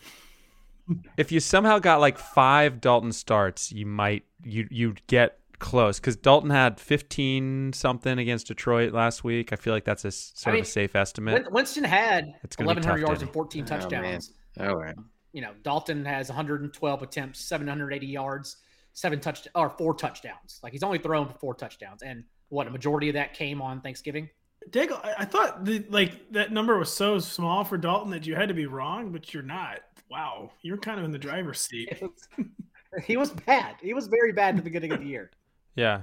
if 1.16 1.32
you 1.32 1.40
somehow 1.40 1.80
got 1.80 2.02
like 2.02 2.18
five 2.18 2.82
Dalton 2.82 3.12
starts, 3.14 3.72
you 3.72 3.86
might 3.86 4.26
you 4.44 4.68
you'd 4.70 5.06
get 5.08 5.40
close 5.60 6.00
because 6.00 6.16
Dalton 6.16 6.50
had 6.50 6.80
fifteen 6.80 7.74
something 7.74 8.18
against 8.20 8.48
Detroit 8.48 8.94
last 8.94 9.24
week. 9.24 9.52
I 9.54 9.56
feel 9.56 9.74
like 9.74 9.86
that's 9.86 10.06
a 10.06 10.12
sort 10.12 10.54
mean, 10.54 10.62
of 10.62 10.68
a 10.68 10.70
safe 10.72 10.96
estimate. 10.96 11.52
Winston 11.52 11.84
had 11.84 12.26
It's 12.44 12.58
1,100 12.58 13.00
yards 13.00 13.22
and 13.22 13.32
14 13.32 13.62
Oh, 13.62 13.70
man. 13.70 13.80
touchdowns. 13.82 14.34
Oh, 14.60 14.70
All 14.70 14.76
right. 14.76 14.96
You 15.34 15.42
know, 15.42 15.52
Dalton 15.64 16.06
has 16.06 16.30
112 16.30 17.02
attempts, 17.04 17.40
780 17.42 18.08
yards, 18.08 18.58
seven 18.94 19.20
touch 19.20 19.48
or 19.54 19.70
four 19.70 19.94
touchdowns. 19.94 20.60
Like 20.64 20.72
he's 20.74 20.84
only 20.84 20.98
thrown 20.98 21.28
for 21.28 21.38
four 21.38 21.54
touchdowns, 21.54 22.02
and 22.02 22.24
what 22.50 22.68
a 22.68 22.72
majority 22.72 23.10
of 23.10 23.14
that 23.14 23.34
came 23.34 23.62
on 23.62 23.82
Thanksgiving. 23.82 24.30
Daigle, 24.72 25.04
I, 25.06 25.14
I 25.20 25.26
thought 25.26 25.64
the, 25.66 25.86
like 25.90 26.32
that 26.32 26.52
number 26.52 26.78
was 26.78 26.92
so 26.92 27.20
small 27.20 27.64
for 27.64 27.78
Dalton 27.78 28.12
that 28.12 28.26
you 28.26 28.36
had 28.36 28.48
to 28.50 28.56
be 28.56 28.66
wrong, 28.66 29.12
but 29.12 29.34
you're 29.34 29.44
not. 29.44 29.80
Wow, 30.10 30.52
you're 30.62 30.78
kind 30.78 31.00
of 31.00 31.06
in 31.06 31.12
the 31.12 31.18
driver's 31.20 31.60
seat. 31.60 32.02
Was- 32.02 32.48
he 33.06 33.18
was 33.18 33.30
bad. 33.32 33.76
He 33.82 33.94
was 33.94 34.08
very 34.08 34.32
bad 34.32 34.50
at 34.50 34.56
the 34.58 34.62
beginning 34.64 34.92
of 34.94 35.00
the 35.02 35.06
year. 35.08 35.32
yeah. 35.78 36.02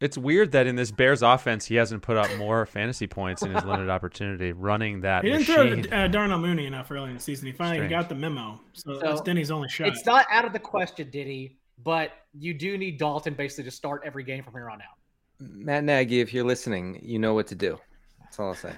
It's 0.00 0.16
weird 0.16 0.52
that 0.52 0.66
in 0.66 0.76
this 0.76 0.90
Bears 0.90 1.20
offense, 1.20 1.66
he 1.66 1.74
hasn't 1.74 2.02
put 2.02 2.16
up 2.16 2.34
more 2.38 2.64
fantasy 2.64 3.06
points 3.06 3.42
in 3.42 3.52
his 3.54 3.62
limited 3.64 3.90
opportunity 3.96 4.52
running 4.52 5.02
that 5.02 5.22
He 5.24 5.30
didn't 5.30 5.46
machine. 5.46 5.82
throw 5.84 5.98
uh, 5.98 6.08
Darnell 6.08 6.38
Mooney 6.38 6.64
enough 6.64 6.90
early 6.90 7.10
in 7.10 7.16
the 7.16 7.20
season. 7.20 7.44
He 7.48 7.52
finally 7.52 7.76
Strange. 7.78 7.90
got 7.90 8.08
the 8.08 8.14
memo, 8.14 8.58
so, 8.72 8.94
So, 8.94 9.00
that's 9.00 9.20
Denny's 9.20 9.50
only 9.50 9.68
shot. 9.68 9.88
It's 9.88 10.06
not 10.06 10.24
out 10.30 10.46
of 10.46 10.54
the 10.54 10.58
question, 10.58 11.10
Diddy, 11.10 11.58
but 11.84 12.12
you 12.32 12.54
do 12.54 12.78
need 12.78 12.98
Dalton 12.98 13.34
basically 13.34 13.64
to 13.64 13.70
start 13.70 14.00
every 14.06 14.24
game 14.24 14.42
from 14.42 14.54
here 14.54 14.70
on 14.70 14.80
out. 14.80 14.96
Matt 15.38 15.84
Nagy, 15.84 16.20
if 16.20 16.32
you're 16.32 16.44
listening, 16.44 16.98
you 17.02 17.18
know 17.18 17.34
what 17.34 17.46
to 17.48 17.54
do. 17.54 17.78
That's 18.22 18.38
all 18.40 18.48
I'll 18.48 18.54
say. 18.54 18.72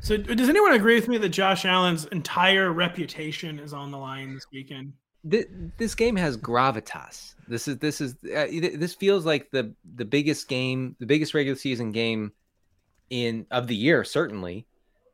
So, 0.00 0.18
does 0.18 0.50
anyone 0.50 0.72
agree 0.72 0.96
with 0.96 1.08
me 1.08 1.16
that 1.18 1.30
Josh 1.30 1.64
Allen's 1.64 2.04
entire 2.06 2.70
reputation 2.70 3.58
is 3.60 3.72
on 3.72 3.90
the 3.90 3.96
line 3.98 4.34
this 4.34 4.44
weekend? 4.52 4.92
Th- 5.28 5.48
This 5.78 5.94
game 5.94 6.16
has 6.16 6.36
gravitas. 6.36 7.34
This 7.48 7.68
is 7.68 7.78
this 7.78 8.00
is 8.00 8.14
uh, 8.24 8.46
this 8.50 8.94
feels 8.94 9.26
like 9.26 9.50
the 9.50 9.74
the 9.96 10.04
biggest 10.04 10.48
game, 10.48 10.96
the 10.98 11.06
biggest 11.06 11.34
regular 11.34 11.56
season 11.56 11.92
game 11.92 12.32
in 13.10 13.46
of 13.50 13.66
the 13.66 13.76
year, 13.76 14.04
certainly. 14.04 14.66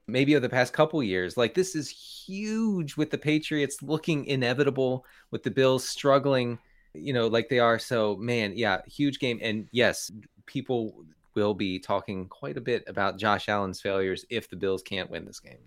Maybe 0.07 0.35
of 0.35 0.43
the 0.43 0.49
past 0.49 0.73
couple 0.73 1.03
years. 1.03 1.37
Like 1.37 1.55
this 1.55 1.75
is 1.77 1.89
huge 1.89 2.97
with 2.97 3.11
the 3.11 3.19
Patriots 3.19 3.83
looking 3.83 4.25
inevitable, 4.27 5.05
with 5.31 5.45
the 5.45 5.51
Bills 5.53 5.89
struggling, 5.89 6.59
you 6.95 7.13
know, 7.13 7.29
like 7.29 7.49
they 7.49 7.61
are. 7.61 7.79
So 7.79 8.17
man, 8.17 8.53
yeah, 8.57 8.81
huge 8.87 9.21
game. 9.21 9.39
And 9.43 9.69
yes, 9.73 10.11
people 10.47 11.05
will 11.35 11.55
be 11.55 11.79
talking 11.79 12.29
quite 12.29 12.57
a 12.57 12.61
bit 12.61 12.83
about 12.89 13.19
Josh 13.19 13.49
Allen's 13.49 13.81
failures 13.81 14.25
if 14.31 14.51
the 14.51 14.57
Bills 14.57 14.83
can't 14.83 15.11
win 15.11 15.25
this 15.25 15.39
game. 15.39 15.59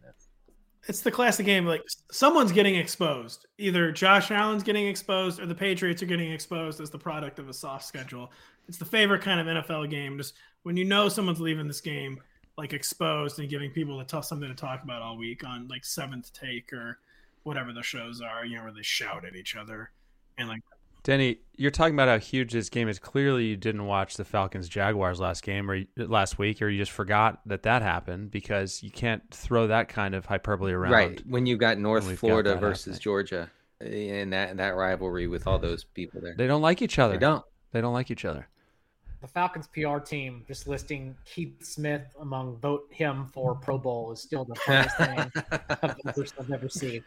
It's 0.88 1.02
the 1.02 1.12
classic 1.12 1.46
game. 1.46 1.66
Like 1.66 1.82
someone's 2.12 2.52
getting 2.52 2.76
exposed. 2.76 3.46
Either 3.58 3.92
Josh 3.92 4.32
Allen's 4.32 4.64
getting 4.64 4.88
exposed, 4.88 5.40
or 5.40 5.46
the 5.46 5.56
Patriots 5.56 6.04
are 6.04 6.08
getting 6.08 6.32
exposed 6.32 6.82
as 6.82 6.90
the 6.90 7.00
product 7.00 7.40
of 7.40 7.48
a 7.48 7.54
soft 7.54 7.86
schedule. 7.86 8.32
It's 8.68 8.78
the 8.78 8.86
favorite 8.86 9.22
kind 9.22 9.40
of 9.40 9.64
NFL 9.64 9.90
game. 9.90 10.18
Just 10.18 10.34
when 10.64 10.76
you 10.76 10.86
know 10.86 11.10
someone's 11.10 11.40
leaving 11.40 11.68
this 11.68 11.82
game 11.82 12.22
like 12.58 12.74
exposed 12.74 13.40
and 13.40 13.50
giving 13.50 13.72
people 13.72 13.98
to 13.98 14.06
tell 14.06 14.22
something 14.22 14.48
to 14.48 14.56
talk 14.56 14.84
about 14.84 15.02
all 15.02 15.18
week 15.18 15.44
on 15.44 15.68
like 15.70 15.84
seventh 15.84 16.32
take 16.34 16.72
or 16.72 17.00
whatever 17.44 17.74
the 17.74 17.82
shows 17.82 18.22
are. 18.22 18.46
You 18.46 18.58
know 18.58 18.64
where 18.64 18.74
they 18.74 18.84
shout 18.84 19.26
at 19.26 19.36
each 19.36 19.56
other 19.56 19.92
and 20.38 20.48
like 20.48 20.62
Denny, 21.04 21.40
you're 21.58 21.72
talking 21.72 21.94
about 21.94 22.08
how 22.08 22.18
huge 22.18 22.54
this 22.54 22.70
game 22.70 22.88
is. 22.88 22.98
Clearly, 22.98 23.46
you 23.46 23.58
didn't 23.58 23.86
watch 23.86 24.16
the 24.16 24.24
Falcons 24.24 24.70
Jaguars 24.70 25.20
last 25.20 25.44
game 25.44 25.70
or 25.70 25.82
last 25.98 26.38
week, 26.40 26.62
or 26.62 26.70
you 26.70 26.78
just 26.78 26.92
forgot 26.92 27.42
that 27.46 27.64
that 27.64 27.82
happened 27.82 28.32
because 28.32 28.82
you 28.82 28.90
can't 28.90 29.22
throw 29.32 29.68
that 29.68 29.90
kind 29.90 30.16
of 30.16 30.26
hyperbole 30.26 30.72
around. 30.72 30.92
Right. 30.92 31.22
When 31.28 31.46
you 31.46 31.58
got 31.58 31.78
North 31.78 32.08
we've 32.08 32.16
got 32.22 32.28
Florida 32.28 32.56
versus 32.56 32.86
happening. 32.96 33.02
Georgia 33.02 33.52
and 33.82 34.32
that 34.32 34.56
that 34.58 34.76
rivalry 34.76 35.28
with 35.28 35.46
all 35.46 35.60
those 35.60 35.84
people 35.84 36.22
there. 36.22 36.36
They 36.38 36.48
don't 36.48 36.62
like 36.62 36.82
each 36.82 36.98
other. 36.98 37.14
They 37.16 37.20
don't. 37.20 37.44
They 37.74 37.82
don't 37.82 37.94
like 37.94 38.10
each 38.10 38.24
other. 38.24 38.48
The 39.20 39.28
Falcons 39.28 39.68
PR 39.68 40.00
team 40.00 40.44
just 40.48 40.68
listing 40.68 41.16
Keith 41.26 41.64
Smith 41.66 42.04
among 42.20 42.58
vote 42.58 42.88
him 42.90 43.26
for 43.28 43.56
Pro 43.56 43.78
Bowl 43.78 44.12
is 44.12 44.20
still 44.22 44.46
the 44.46 44.56
funniest 44.56 44.98
thing 44.98 45.20
I've 45.52 45.96
ever, 46.08 46.26
I've 46.40 46.52
ever 46.52 46.70
seen. 46.70 47.04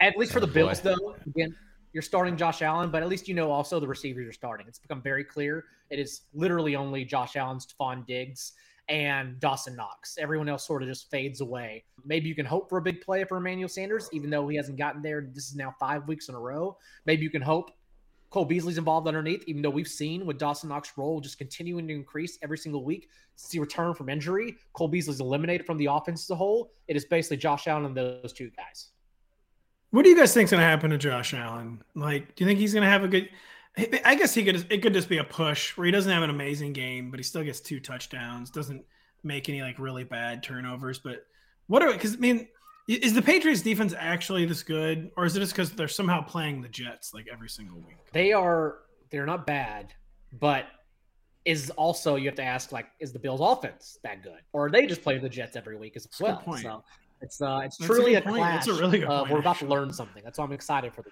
At 0.00 0.16
least 0.16 0.32
for 0.32 0.38
Oh, 0.38 0.42
the 0.42 0.46
Bills, 0.46 0.80
boy. 0.80 0.94
though, 0.94 1.16
again, 1.26 1.54
you're 1.98 2.02
starting 2.04 2.36
Josh 2.36 2.62
Allen, 2.62 2.92
but 2.92 3.02
at 3.02 3.08
least 3.08 3.26
you 3.26 3.34
know 3.34 3.50
also 3.50 3.80
the 3.80 3.88
receivers 3.88 4.22
you're 4.22 4.32
starting. 4.32 4.68
It's 4.68 4.78
become 4.78 5.02
very 5.02 5.24
clear. 5.24 5.64
It 5.90 5.98
is 5.98 6.20
literally 6.32 6.76
only 6.76 7.04
Josh 7.04 7.34
Allen, 7.34 7.58
Stefon 7.58 8.06
Diggs, 8.06 8.52
and 8.88 9.40
Dawson 9.40 9.74
Knox. 9.74 10.16
Everyone 10.16 10.48
else 10.48 10.64
sort 10.64 10.84
of 10.84 10.88
just 10.88 11.10
fades 11.10 11.40
away. 11.40 11.82
Maybe 12.04 12.28
you 12.28 12.36
can 12.36 12.46
hope 12.46 12.68
for 12.68 12.78
a 12.78 12.80
big 12.80 13.00
play 13.00 13.24
for 13.24 13.38
Emmanuel 13.38 13.68
Sanders, 13.68 14.08
even 14.12 14.30
though 14.30 14.46
he 14.46 14.56
hasn't 14.56 14.78
gotten 14.78 15.02
there. 15.02 15.28
This 15.34 15.48
is 15.48 15.56
now 15.56 15.74
five 15.80 16.06
weeks 16.06 16.28
in 16.28 16.36
a 16.36 16.38
row. 16.38 16.78
Maybe 17.04 17.24
you 17.24 17.30
can 17.30 17.42
hope 17.42 17.72
Cole 18.30 18.44
Beasley's 18.44 18.78
involved 18.78 19.08
underneath, 19.08 19.42
even 19.48 19.60
though 19.60 19.68
we've 19.68 19.88
seen 19.88 20.24
with 20.24 20.38
Dawson 20.38 20.68
Knox 20.68 20.92
role 20.96 21.20
just 21.20 21.36
continuing 21.36 21.88
to 21.88 21.94
increase 21.94 22.38
every 22.44 22.58
single 22.58 22.84
week 22.84 23.08
since 23.34 23.50
he 23.50 23.58
returned 23.58 23.96
from 23.96 24.08
injury. 24.08 24.56
Cole 24.72 24.86
Beasley's 24.86 25.18
eliminated 25.18 25.66
from 25.66 25.78
the 25.78 25.86
offense 25.86 26.26
as 26.26 26.30
a 26.30 26.36
whole. 26.36 26.70
It 26.86 26.94
is 26.94 27.06
basically 27.06 27.38
Josh 27.38 27.66
Allen 27.66 27.86
and 27.86 27.96
those 27.96 28.32
two 28.32 28.50
guys. 28.50 28.92
What 29.90 30.02
do 30.02 30.10
you 30.10 30.16
guys 30.16 30.34
think's 30.34 30.50
going 30.50 30.60
to 30.60 30.66
happen 30.66 30.90
to 30.90 30.98
Josh 30.98 31.32
Allen? 31.32 31.82
Like, 31.94 32.34
do 32.34 32.44
you 32.44 32.48
think 32.48 32.58
he's 32.58 32.74
going 32.74 32.84
to 32.84 32.90
have 32.90 33.04
a 33.04 33.08
good? 33.08 33.28
I 34.04 34.16
guess 34.16 34.34
he 34.34 34.44
could. 34.44 34.66
It 34.70 34.82
could 34.82 34.92
just 34.92 35.08
be 35.08 35.18
a 35.18 35.24
push 35.24 35.76
where 35.76 35.86
he 35.86 35.92
doesn't 35.92 36.10
have 36.10 36.22
an 36.22 36.30
amazing 36.30 36.72
game, 36.72 37.10
but 37.10 37.20
he 37.20 37.24
still 37.24 37.44
gets 37.44 37.60
two 37.60 37.80
touchdowns. 37.80 38.50
Doesn't 38.50 38.84
make 39.22 39.48
any 39.48 39.62
like 39.62 39.78
really 39.78 40.04
bad 40.04 40.42
turnovers. 40.42 40.98
But 40.98 41.24
what 41.68 41.82
are? 41.82 41.92
Because 41.92 42.14
I 42.14 42.18
mean, 42.18 42.48
is 42.88 43.14
the 43.14 43.22
Patriots 43.22 43.62
defense 43.62 43.94
actually 43.96 44.46
this 44.46 44.62
good, 44.62 45.10
or 45.16 45.26
is 45.26 45.36
it 45.36 45.40
just 45.40 45.52
because 45.52 45.70
they're 45.72 45.88
somehow 45.88 46.22
playing 46.22 46.60
the 46.60 46.68
Jets 46.68 47.14
like 47.14 47.26
every 47.32 47.48
single 47.48 47.78
week? 47.78 47.98
They 48.12 48.32
are 48.32 48.78
they're 49.10 49.26
not 49.26 49.46
bad, 49.46 49.94
but 50.32 50.66
is 51.44 51.70
also 51.70 52.16
you 52.16 52.26
have 52.26 52.34
to 52.36 52.42
ask 52.42 52.72
like 52.72 52.86
is 52.98 53.12
the 53.12 53.18
Bills 53.18 53.40
offense 53.40 53.98
that 54.02 54.22
good, 54.22 54.40
or 54.52 54.66
are 54.66 54.70
they 54.70 54.86
just 54.86 55.02
playing 55.02 55.22
the 55.22 55.28
Jets 55.28 55.54
every 55.54 55.76
week 55.76 55.96
as 55.96 56.06
good 56.06 56.24
well? 56.24 56.36
point. 56.38 56.62
So 56.62 56.84
it's 57.20 57.40
uh 57.40 57.60
it's 57.64 57.76
That's 57.76 57.90
a 57.90 57.94
truly 57.94 58.12
good 58.12 58.22
a, 58.22 58.26
point. 58.26 58.36
clash. 58.36 58.66
That's 58.66 58.78
a 58.78 58.80
really 58.80 58.98
good 59.00 59.08
uh, 59.08 59.20
point, 59.20 59.32
we're 59.32 59.38
about 59.40 59.56
actually. 59.56 59.68
to 59.68 59.74
learn 59.74 59.92
something. 59.92 60.22
That's 60.24 60.38
why 60.38 60.44
I'm 60.44 60.52
excited 60.52 60.92
for 60.94 61.02
the 61.02 61.10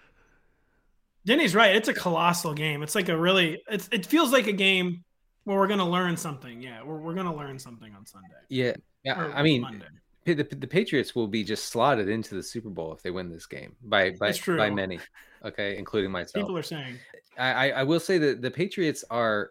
Denny's 1.27 1.57
right. 1.57 1.75
It's 1.75 1.89
a 1.89 1.95
colossal 1.95 2.55
game. 2.55 2.83
It's 2.85 2.95
like 2.95 3.09
a 3.09 3.17
really. 3.17 3.61
It's 3.69 3.89
it 3.91 4.07
feels 4.07 4.33
like 4.33 4.47
a 4.47 4.53
game 4.53 5.03
where 5.43 5.59
we're 5.59 5.67
going 5.67 5.81
to 5.81 5.85
learn 5.85 6.17
something. 6.17 6.63
Yeah, 6.63 6.85
we're 6.85 6.99
we're 6.99 7.15
going 7.15 7.27
to 7.27 7.35
learn 7.35 7.59
something 7.59 7.93
on 7.95 8.07
Sunday. 8.07 8.29
Yeah. 8.49 8.75
Yeah. 9.05 9.21
Or 9.21 9.33
I 9.35 9.43
mean, 9.43 9.63
Monday. 9.63 9.87
the, 10.25 10.45
the 10.45 10.67
Patriots 10.69 11.17
will 11.17 11.27
be 11.27 11.43
just 11.43 11.67
slotted 11.67 12.09
into 12.09 12.37
the 12.37 12.43
Super 12.43 12.71
Bowl 12.71 12.93
if 12.93 13.03
they 13.03 13.11
win 13.11 13.29
this 13.29 13.45
game 13.45 13.75
by 13.83 14.11
by 14.11 14.31
true. 14.31 14.57
by 14.57 14.71
many. 14.71 15.01
Okay, 15.45 15.77
including 15.77 16.13
myself. 16.13 16.45
people 16.45 16.57
are 16.57 16.63
saying. 16.63 16.97
I, 17.37 17.53
I 17.53 17.69
I 17.81 17.83
will 17.83 18.01
say 18.01 18.19
that 18.19 18.41
the 18.41 18.51
Patriots 18.51 19.05
are 19.11 19.51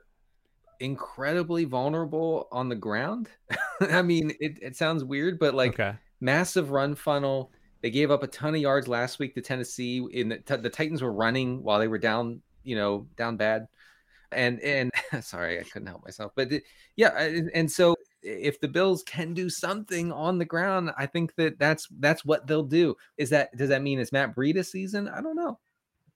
incredibly 0.80 1.66
vulnerable 1.66 2.48
on 2.54 2.70
the 2.70 2.76
ground. 2.76 3.30
I 3.82 4.02
mean, 4.02 4.32
it, 4.40 4.60
it 4.62 4.76
sounds 4.78 5.04
weird, 5.04 5.40
but 5.40 5.54
like 5.54 5.74
okay. 5.74 5.96
Massive 6.20 6.72
run 6.72 6.96
funnel. 6.96 7.52
They 7.82 7.92
gave 7.92 8.12
up 8.12 8.24
a 8.24 8.28
ton 8.28 8.56
of 8.56 8.62
yards 8.62 8.88
last 8.88 9.20
week 9.20 9.36
to 9.36 9.42
Tennessee. 9.42 10.06
In 10.12 10.30
the, 10.30 10.58
the 10.58 10.70
Titans 10.70 11.02
were 11.02 11.14
running 11.14 11.64
while 11.64 11.80
they 11.80 11.88
were 11.88 12.00
down, 12.00 12.42
you 12.64 12.76
know, 12.76 13.08
down 13.16 13.38
bad. 13.38 13.68
And 14.32 14.60
and 14.62 14.92
sorry, 15.22 15.60
I 15.60 15.64
couldn't 15.64 15.88
help 15.88 16.04
myself. 16.04 16.32
But 16.36 16.52
it- 16.52 16.64
yeah, 16.96 17.20
and, 17.20 17.52
and 17.54 17.72
so 17.72 17.96
if 18.24 18.60
the 18.60 18.68
Bills 18.68 19.04
can 19.04 19.34
do 19.34 19.50
something 19.50 20.12
on 20.12 20.40
the 20.40 20.46
ground, 20.46 20.92
I 20.98 21.06
think 21.06 21.36
that 21.36 21.60
that's 21.60 21.88
that's 22.00 22.26
what 22.26 22.48
they'll 22.48 22.64
do. 22.64 22.96
Is 23.18 23.30
that 23.30 23.56
does 23.56 23.70
that 23.70 23.82
mean 23.84 24.00
it's 24.00 24.12
Matt 24.12 24.36
Breida 24.36 24.66
season? 24.66 25.08
I 25.08 25.22
don't 25.22 25.36
know. 25.36 25.60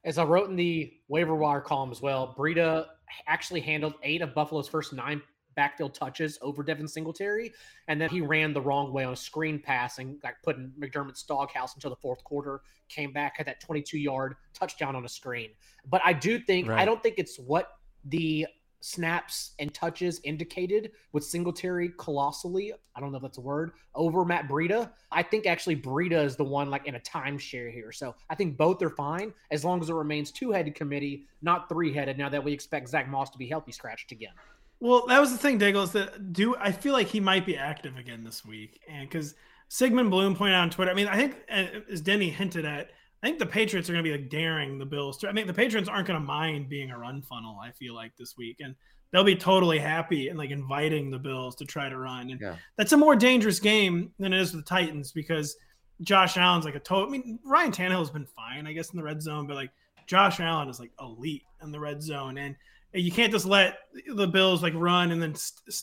As 0.04 0.18
I 0.18 0.24
wrote 0.24 0.50
in 0.50 0.56
the 0.56 0.94
waiver 1.08 1.36
wire 1.36 1.62
column 1.62 1.92
as 1.92 2.02
well, 2.02 2.34
Breida 2.38 2.88
actually 3.28 3.60
handled 3.62 3.96
eight 4.04 4.22
of 4.22 4.34
Buffalo's 4.34 4.68
first 4.68 4.94
nine 4.94 5.22
backfield 5.60 5.94
touches 5.94 6.40
over 6.42 6.64
Devin 6.64 6.88
Singletary, 6.88 7.52
and 7.90 8.00
then 8.00 8.10
he 8.10 8.22
ran 8.22 8.54
the 8.54 8.62
wrong 8.62 8.94
way 8.94 9.04
on 9.04 9.12
a 9.12 9.16
screen 9.18 9.60
pass 9.60 9.98
and 9.98 10.22
got 10.22 10.36
put 10.42 10.56
in 10.56 10.72
McDermott's 10.80 11.22
doghouse 11.24 11.76
until 11.76 11.90
the 11.90 11.98
fourth 11.98 12.24
quarter. 12.24 12.62
Came 12.88 13.12
back 13.12 13.36
had 13.36 13.46
that 13.48 13.60
22 13.60 13.98
yard 13.98 14.36
touchdown 14.54 14.96
on 14.96 15.04
a 15.04 15.10
screen. 15.10 15.50
But 15.86 16.02
I 16.06 16.14
do 16.14 16.40
think 16.40 16.70
right. 16.70 16.80
I 16.80 16.86
don't 16.86 17.04
think 17.04 17.16
it's 17.18 17.38
what 17.38 17.72
the 18.06 18.48
snaps 18.80 19.52
and 19.60 19.74
touches 19.74 20.22
indicated 20.24 20.92
with 21.12 21.26
Singletary 21.26 21.90
colossally. 21.98 22.72
I 22.96 23.02
don't 23.02 23.12
know 23.12 23.18
if 23.18 23.24
that's 23.24 23.38
a 23.38 23.42
word 23.42 23.72
over 23.96 24.24
Matt 24.24 24.48
Breida. 24.48 24.90
I 25.12 25.24
think 25.24 25.46
actually 25.46 25.76
Breida 25.76 26.24
is 26.24 26.38
the 26.38 26.46
one 26.46 26.70
like 26.70 26.88
in 26.88 26.96
a 26.96 27.00
timeshare 27.02 27.70
here. 27.70 27.92
So 27.92 28.16
I 28.30 28.36
think 28.36 28.56
both 28.56 28.82
are 28.82 28.90
fine 28.90 29.34
as 29.52 29.66
long 29.66 29.82
as 29.82 29.90
it 29.90 29.94
remains 29.94 30.32
two 30.32 30.52
headed 30.52 30.74
committee, 30.76 31.26
not 31.42 31.68
three 31.68 31.94
headed. 31.94 32.18
Now 32.18 32.30
that 32.30 32.42
we 32.42 32.54
expect 32.54 32.88
Zach 32.88 33.10
Moss 33.10 33.30
to 33.32 33.38
be 33.38 33.48
healthy 33.48 33.74
scratched 33.74 34.14
again. 34.14 34.34
Well, 34.80 35.06
that 35.08 35.20
was 35.20 35.32
the 35.32 35.38
thing, 35.38 35.58
Diggle, 35.58 35.84
is 35.84 35.92
that 35.92 36.32
do 36.32 36.56
I 36.58 36.72
feel 36.72 36.94
like 36.94 37.08
he 37.08 37.20
might 37.20 37.46
be 37.46 37.58
active 37.58 37.98
again 37.98 38.24
this 38.24 38.46
week, 38.46 38.80
and 38.88 39.10
because 39.10 39.36
Sigmund 39.70 40.10
Bloom 40.10 40.36
pointed 40.36 40.56
out 40.56 40.64
on 40.64 40.70
Twitter. 40.70 40.92
I 40.92 40.96
mean, 40.96 41.08
I 41.08 41.16
think 41.16 41.38
uh, 41.50 41.66
as 41.92 42.02
Denny 42.02 42.30
hinted 42.30 42.66
at, 42.66 42.90
I 43.22 43.28
think 43.28 43.40
the 43.40 43.46
Patriots 43.46 43.90
are 43.90 43.94
going 43.94 44.04
to 44.04 44.10
be 44.10 44.18
like 44.18 44.30
daring 44.30 44.80
the 44.80 44.86
Bills 44.86 45.18
to. 45.20 45.30
I 45.30 45.32
mean, 45.32 45.48
the 45.48 45.54
Patriots 45.54 45.88
aren't 45.88 46.08
going 46.08 46.20
to 46.20 46.26
mind 46.26 46.70
being 46.70 46.92
a 46.92 46.98
run 46.98 47.22
funnel. 47.22 47.60
I 47.62 47.72
feel 47.72 47.94
like 47.94 48.16
this 48.18 48.36
week, 48.36 48.58
and 48.62 48.76
they'll 49.12 49.24
be 49.24 49.36
totally 49.36 49.80
happy 49.80 50.30
and 50.30 50.38
like 50.38 50.50
inviting 50.50 51.12
the 51.12 51.20
Bills 51.20 51.56
to 51.58 51.66
try 51.66 51.88
to 51.88 51.98
run. 51.98 52.32
And 52.32 52.42
yeah. 52.42 52.56
that's 52.78 52.94
a 52.94 52.98
more 52.98 53.16
dangerous 53.16 53.60
game 53.60 54.12
than 54.18 54.34
it 54.34 54.42
is 54.42 54.54
with 54.54 54.66
the 54.66 54.70
Titans 54.70 55.12
because 55.12 55.56
Josh 56.02 56.38
Allen's 56.38 56.66
like 56.66 56.76
a 56.76 56.80
total. 56.80 57.08
I 57.08 57.12
mean, 57.12 57.40
Ryan 57.46 57.72
Tannehill's 57.72 58.10
been 58.10 58.28
fine, 58.36 58.66
I 58.66 58.74
guess, 58.74 58.92
in 58.92 58.98
the 58.98 59.04
red 59.04 59.22
zone, 59.22 59.46
but 59.46 59.56
like 59.56 59.72
Josh 60.08 60.40
Allen 60.40 60.70
is 60.70 60.80
like 60.80 60.92
elite 61.00 61.44
in 61.62 61.72
the 61.72 61.80
red 61.80 62.02
zone, 62.02 62.38
and 62.40 62.56
you 62.94 63.12
can't 63.12 63.32
just 63.32 63.46
let 63.46 63.80
the 64.14 64.28
Bills 64.28 64.64
like 64.64 64.74
run 64.76 65.12
and 65.12 65.22
then 65.22 65.36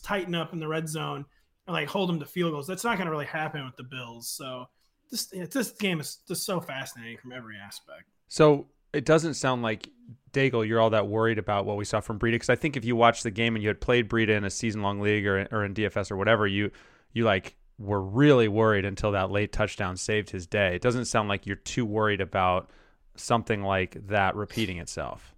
tighten 0.03 0.35
up 0.35 0.53
in 0.53 0.59
the 0.59 0.69
red 0.69 0.89
zone 0.89 1.25
and 1.67 1.75
like 1.75 1.89
hold 1.89 2.09
them 2.09 2.19
to 2.21 2.27
field 2.27 2.53
goals. 2.53 2.67
That's 2.67 2.85
not 2.85 2.97
going 2.97 3.07
to 3.07 3.11
really 3.11 3.27
happen 3.27 3.65
with 3.65 3.77
the 3.77 3.85
Bills. 3.85 4.29
So 4.29 4.67
this 5.11 5.27
this 5.27 5.71
game 5.73 6.01
is 6.01 6.19
just 6.27 6.45
so 6.45 6.61
fascinating 6.61 7.19
from 7.19 7.33
every 7.33 7.57
aspect. 7.57 8.05
So 8.29 8.67
it 8.93 9.05
doesn't 9.05 9.35
sound 9.35 9.63
like 9.63 9.89
Daigle, 10.33 10.67
you're 10.67 10.81
all 10.81 10.91
that 10.91 11.07
worried 11.07 11.39
about 11.39 11.65
what 11.65 11.77
we 11.77 11.85
saw 11.85 12.01
from 12.01 12.19
Breida 12.19 12.33
because 12.33 12.51
I 12.51 12.57
think 12.57 12.77
if 12.77 12.85
you 12.85 12.97
watched 12.97 13.23
the 13.23 13.31
game 13.31 13.55
and 13.55 13.63
you 13.63 13.69
had 13.69 13.81
played 13.81 14.09
Breida 14.09 14.31
in 14.31 14.45
a 14.45 14.51
season 14.51 14.83
long 14.83 15.01
league 15.01 15.27
or 15.27 15.47
or 15.53 15.65
in 15.65 15.75
DFS 15.75 16.11
or 16.11 16.17
whatever, 16.17 16.47
you 16.47 16.71
you 17.13 17.25
like 17.25 17.57
were 17.79 18.03
really 18.03 18.49
worried 18.49 18.85
until 18.85 19.13
that 19.13 19.31
late 19.31 19.53
touchdown 19.53 19.97
saved 19.97 20.31
his 20.31 20.47
day. 20.47 20.75
It 20.75 20.83
doesn't 20.83 21.05
sound 21.05 21.29
like 21.29 21.47
you're 21.47 21.57
too 21.57 21.85
worried 21.85 22.21
about 22.21 22.71
something 23.17 23.63
like 23.63 23.97
that 24.09 24.35
repeating 24.35 24.79
itself. 24.79 25.36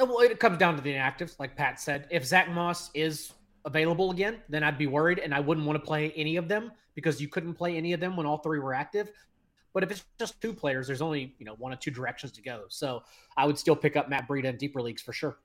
Uh, 0.00 0.06
well, 0.06 0.20
it 0.20 0.40
comes 0.40 0.58
down 0.58 0.76
to 0.76 0.82
the 0.82 0.92
inactives, 0.92 1.38
like 1.38 1.56
Pat 1.56 1.80
said. 1.80 2.06
If 2.10 2.24
Zach 2.24 2.48
Moss 2.50 2.90
is 2.94 3.32
available 3.64 4.10
again, 4.10 4.38
then 4.48 4.62
I'd 4.62 4.78
be 4.78 4.86
worried 4.86 5.18
and 5.18 5.34
I 5.34 5.40
wouldn't 5.40 5.66
want 5.66 5.78
to 5.78 5.84
play 5.84 6.12
any 6.16 6.36
of 6.36 6.48
them 6.48 6.72
because 6.94 7.20
you 7.20 7.28
couldn't 7.28 7.54
play 7.54 7.76
any 7.76 7.92
of 7.92 8.00
them 8.00 8.16
when 8.16 8.26
all 8.26 8.38
three 8.38 8.58
were 8.58 8.74
active. 8.74 9.10
But 9.72 9.82
if 9.82 9.90
it's 9.90 10.04
just 10.18 10.40
two 10.40 10.52
players, 10.52 10.86
there's 10.86 11.02
only 11.02 11.34
you 11.38 11.44
know 11.44 11.54
one 11.54 11.72
or 11.72 11.76
two 11.76 11.90
directions 11.90 12.32
to 12.32 12.42
go. 12.42 12.64
So 12.68 13.02
I 13.36 13.44
would 13.44 13.58
still 13.58 13.74
pick 13.76 13.96
up 13.96 14.08
Matt 14.08 14.28
Breida 14.28 14.44
in 14.44 14.56
deeper 14.56 14.80
leagues 14.80 15.02
for 15.02 15.12
sure. 15.12 15.38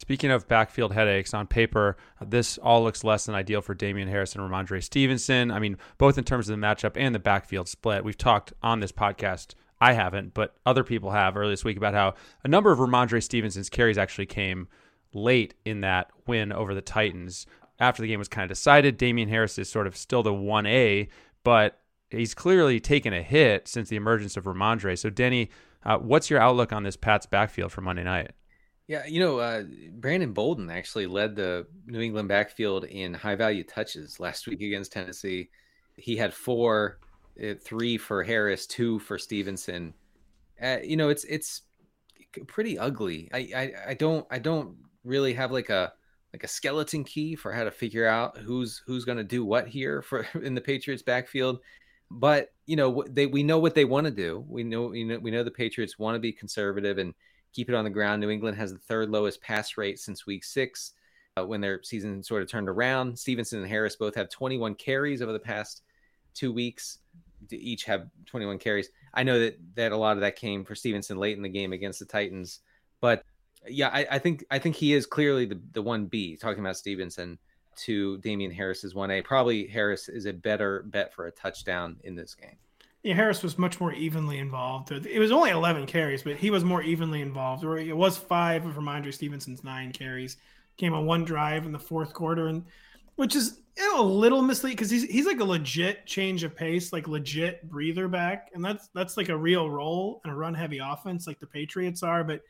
Speaking 0.00 0.30
of 0.30 0.48
backfield 0.48 0.94
headaches, 0.94 1.34
on 1.34 1.46
paper, 1.46 1.98
this 2.24 2.56
all 2.56 2.82
looks 2.82 3.04
less 3.04 3.26
than 3.26 3.34
ideal 3.34 3.60
for 3.60 3.74
Damien 3.74 4.08
Harris 4.08 4.34
and 4.34 4.42
Rhamondre 4.42 4.82
Stevenson. 4.82 5.50
I 5.50 5.58
mean, 5.58 5.76
both 5.98 6.16
in 6.16 6.24
terms 6.24 6.48
of 6.48 6.58
the 6.58 6.66
matchup 6.66 6.92
and 6.96 7.14
the 7.14 7.18
backfield 7.18 7.68
split. 7.68 8.02
We've 8.02 8.16
talked 8.16 8.54
on 8.62 8.80
this 8.80 8.92
podcast. 8.92 9.54
I 9.80 9.92
haven't, 9.94 10.34
but 10.34 10.56
other 10.66 10.84
people 10.84 11.10
have 11.10 11.36
earlier 11.36 11.52
this 11.52 11.64
week 11.64 11.76
about 11.76 11.94
how 11.94 12.14
a 12.44 12.48
number 12.48 12.70
of 12.70 12.78
Rhamondre 12.78 13.22
Stevenson's 13.22 13.70
carries 13.70 13.98
actually 13.98 14.26
came 14.26 14.68
late 15.14 15.54
in 15.64 15.80
that 15.80 16.10
win 16.26 16.52
over 16.52 16.74
the 16.74 16.82
Titans. 16.82 17.46
After 17.78 18.02
the 18.02 18.08
game 18.08 18.18
was 18.18 18.28
kind 18.28 18.44
of 18.44 18.56
decided, 18.56 18.98
Damien 18.98 19.28
Harris 19.28 19.58
is 19.58 19.70
sort 19.70 19.86
of 19.86 19.96
still 19.96 20.22
the 20.22 20.32
1A, 20.32 21.08
but 21.44 21.80
he's 22.10 22.34
clearly 22.34 22.78
taken 22.78 23.14
a 23.14 23.22
hit 23.22 23.68
since 23.68 23.88
the 23.88 23.96
emergence 23.96 24.36
of 24.36 24.44
Rhamondre. 24.44 24.98
So, 24.98 25.08
Denny, 25.08 25.50
uh, 25.84 25.98
what's 25.98 26.28
your 26.28 26.40
outlook 26.40 26.72
on 26.72 26.82
this 26.82 26.96
Pats 26.96 27.24
backfield 27.26 27.72
for 27.72 27.80
Monday 27.80 28.04
night? 28.04 28.32
Yeah, 28.86 29.06
you 29.06 29.20
know, 29.20 29.38
uh, 29.38 29.62
Brandon 29.92 30.32
Bolden 30.32 30.68
actually 30.68 31.06
led 31.06 31.36
the 31.36 31.66
New 31.86 32.00
England 32.00 32.28
backfield 32.28 32.84
in 32.84 33.14
high 33.14 33.36
value 33.36 33.62
touches 33.62 34.18
last 34.18 34.46
week 34.48 34.60
against 34.60 34.92
Tennessee. 34.92 35.48
He 35.96 36.16
had 36.16 36.34
four, 36.34 36.98
three 37.62 37.98
for 37.98 38.22
Harris, 38.22 38.66
two 38.66 38.98
for 39.00 39.18
Stevenson. 39.18 39.94
Uh, 40.62 40.78
you 40.82 40.96
know, 40.96 41.08
it's 41.08 41.24
it's 41.24 41.62
pretty 42.46 42.78
ugly. 42.78 43.28
I, 43.32 43.38
I 43.54 43.72
I 43.88 43.94
don't 43.94 44.26
I 44.30 44.38
don't 44.38 44.76
really 45.04 45.32
have 45.34 45.50
like 45.50 45.70
a 45.70 45.92
like 46.32 46.44
a 46.44 46.48
skeleton 46.48 47.02
key 47.02 47.34
for 47.34 47.52
how 47.52 47.64
to 47.64 47.70
figure 47.70 48.06
out 48.06 48.38
who's 48.38 48.82
who's 48.86 49.04
going 49.04 49.18
to 49.18 49.24
do 49.24 49.44
what 49.44 49.66
here 49.66 50.02
for 50.02 50.26
in 50.42 50.54
the 50.54 50.60
Patriots 50.60 51.02
backfield. 51.02 51.60
But 52.10 52.52
you 52.66 52.76
know 52.76 53.04
they 53.08 53.26
we 53.26 53.42
know 53.42 53.58
what 53.58 53.74
they 53.74 53.84
want 53.84 54.06
to 54.06 54.10
do. 54.10 54.44
We 54.48 54.64
know 54.64 54.92
you 54.92 55.04
know 55.04 55.18
we 55.18 55.30
know 55.30 55.44
the 55.44 55.50
Patriots 55.50 55.98
want 55.98 56.16
to 56.16 56.20
be 56.20 56.32
conservative 56.32 56.98
and 56.98 57.14
keep 57.52 57.68
it 57.68 57.74
on 57.74 57.84
the 57.84 57.90
ground. 57.90 58.20
New 58.20 58.30
England 58.30 58.56
has 58.56 58.72
the 58.72 58.78
third 58.78 59.10
lowest 59.10 59.40
pass 59.40 59.76
rate 59.76 59.98
since 59.98 60.26
Week 60.26 60.44
Six 60.44 60.92
uh, 61.36 61.46
when 61.46 61.60
their 61.60 61.82
season 61.82 62.22
sort 62.22 62.42
of 62.42 62.50
turned 62.50 62.68
around. 62.68 63.18
Stevenson 63.18 63.60
and 63.60 63.68
Harris 63.68 63.96
both 63.96 64.14
have 64.14 64.28
21 64.28 64.74
carries 64.74 65.22
over 65.22 65.32
the 65.32 65.38
past 65.38 65.82
two 66.34 66.52
weeks. 66.52 66.98
Each 67.50 67.84
have 67.84 68.08
21 68.26 68.58
carries. 68.58 68.88
I 69.14 69.22
know 69.22 69.38
that 69.40 69.58
that 69.74 69.92
a 69.92 69.96
lot 69.96 70.16
of 70.16 70.20
that 70.20 70.36
came 70.36 70.64
for 70.64 70.74
Stevenson 70.74 71.18
late 71.18 71.36
in 71.36 71.42
the 71.42 71.48
game 71.48 71.72
against 71.72 71.98
the 71.98 72.04
Titans, 72.04 72.60
but 73.00 73.24
yeah, 73.68 73.88
I, 73.88 74.06
I, 74.12 74.18
think 74.18 74.44
I 74.50 74.58
think 74.58 74.76
he 74.76 74.92
is 74.92 75.06
clearly 75.06 75.44
the 75.44 75.60
the 75.72 75.82
one 75.82 76.06
B. 76.06 76.36
Talking 76.36 76.60
about 76.60 76.76
Stevenson 76.76 77.38
to 77.84 78.18
Damien 78.18 78.50
Harris 78.50 78.84
is 78.84 78.94
one 78.94 79.10
A. 79.10 79.22
Probably 79.22 79.66
Harris 79.66 80.08
is 80.08 80.26
a 80.26 80.32
better 80.32 80.84
bet 80.86 81.14
for 81.14 81.26
a 81.26 81.30
touchdown 81.30 81.96
in 82.04 82.14
this 82.14 82.34
game. 82.34 82.56
Yeah, 83.02 83.14
Harris 83.14 83.42
was 83.42 83.58
much 83.58 83.80
more 83.80 83.92
evenly 83.94 84.38
involved. 84.38 84.92
It 84.92 85.18
was 85.18 85.32
only 85.32 85.50
11 85.50 85.86
carries, 85.86 86.22
but 86.22 86.36
he 86.36 86.50
was 86.50 86.64
more 86.64 86.82
evenly 86.82 87.22
involved. 87.22 87.64
It 87.64 87.96
was 87.96 88.18
five 88.18 88.66
of 88.66 88.74
Rhamondre 88.74 89.14
Stevenson's 89.14 89.64
nine 89.64 89.92
carries. 89.92 90.36
Came 90.76 90.92
on 90.92 91.06
one 91.06 91.24
drive 91.24 91.64
in 91.64 91.72
the 91.72 91.78
fourth 91.78 92.12
quarter, 92.12 92.48
and 92.48 92.66
which 93.20 93.36
is 93.36 93.60
you 93.76 93.84
know, 93.92 94.00
a 94.00 94.02
little 94.02 94.40
misleading 94.40 94.76
because 94.76 94.90
he's 94.90 95.04
he's 95.04 95.26
like 95.26 95.40
a 95.40 95.44
legit 95.44 96.06
change 96.06 96.42
of 96.42 96.56
pace, 96.56 96.90
like 96.90 97.06
legit 97.06 97.68
breather 97.68 98.08
back, 98.08 98.48
and 98.54 98.64
that's 98.64 98.88
that's 98.94 99.18
like 99.18 99.28
a 99.28 99.36
real 99.36 99.68
role 99.68 100.22
in 100.24 100.30
a 100.30 100.34
run 100.34 100.54
heavy 100.54 100.78
offense 100.78 101.26
like 101.26 101.38
the 101.38 101.46
Patriots 101.46 102.02
are, 102.02 102.24
but 102.24 102.40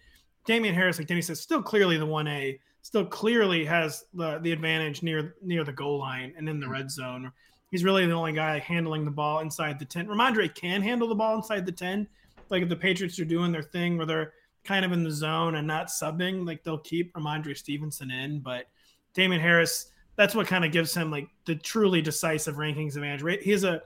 Damien 0.46 0.72
Harris, 0.72 0.96
like 0.98 1.08
Denny 1.08 1.22
says, 1.22 1.40
still 1.40 1.60
clearly 1.60 1.96
the 1.96 2.06
one 2.06 2.28
A, 2.28 2.60
still 2.82 3.04
clearly 3.04 3.64
has 3.64 4.04
the 4.14 4.38
the 4.38 4.52
advantage 4.52 5.02
near 5.02 5.34
near 5.42 5.64
the 5.64 5.72
goal 5.72 5.98
line 5.98 6.32
and 6.38 6.48
in 6.48 6.60
the 6.60 6.68
red 6.68 6.88
zone. 6.88 7.32
He's 7.72 7.82
really 7.82 8.06
the 8.06 8.12
only 8.12 8.32
guy 8.32 8.60
handling 8.60 9.04
the 9.04 9.10
ball 9.10 9.40
inside 9.40 9.80
the 9.80 9.84
ten. 9.84 10.06
Rhamondre 10.06 10.54
can 10.54 10.82
handle 10.82 11.08
the 11.08 11.16
ball 11.16 11.34
inside 11.34 11.66
the 11.66 11.72
ten, 11.72 12.06
like 12.48 12.62
if 12.62 12.68
the 12.68 12.76
Patriots 12.76 13.18
are 13.18 13.24
doing 13.24 13.50
their 13.50 13.64
thing 13.64 13.96
where 13.96 14.06
they're 14.06 14.34
kind 14.62 14.84
of 14.84 14.92
in 14.92 15.02
the 15.02 15.10
zone 15.10 15.56
and 15.56 15.66
not 15.66 15.88
subbing, 15.88 16.46
like 16.46 16.62
they'll 16.62 16.78
keep 16.78 17.12
Rhamondre 17.14 17.56
Stevenson 17.56 18.12
in. 18.12 18.38
But 18.38 18.66
Damien 19.14 19.40
Harris, 19.40 19.89
that's 20.20 20.34
what 20.34 20.46
kind 20.46 20.66
of 20.66 20.70
gives 20.70 20.94
him 20.94 21.10
like 21.10 21.28
the 21.46 21.54
truly 21.54 22.02
decisive 22.02 22.56
rankings 22.56 22.94
advantage. 22.94 23.42
He 23.42 23.52
has 23.52 23.64
a 23.64 23.80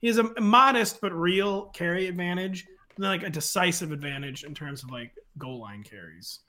he 0.00 0.06
has 0.08 0.18
a 0.18 0.38
modest 0.38 1.00
but 1.00 1.14
real 1.14 1.70
carry 1.70 2.06
advantage 2.08 2.66
and 2.96 3.06
like 3.06 3.22
a 3.22 3.30
decisive 3.30 3.90
advantage 3.90 4.44
in 4.44 4.54
terms 4.54 4.84
of 4.84 4.90
like 4.90 5.12
goal 5.38 5.62
line 5.62 5.82
carries. 5.82 6.40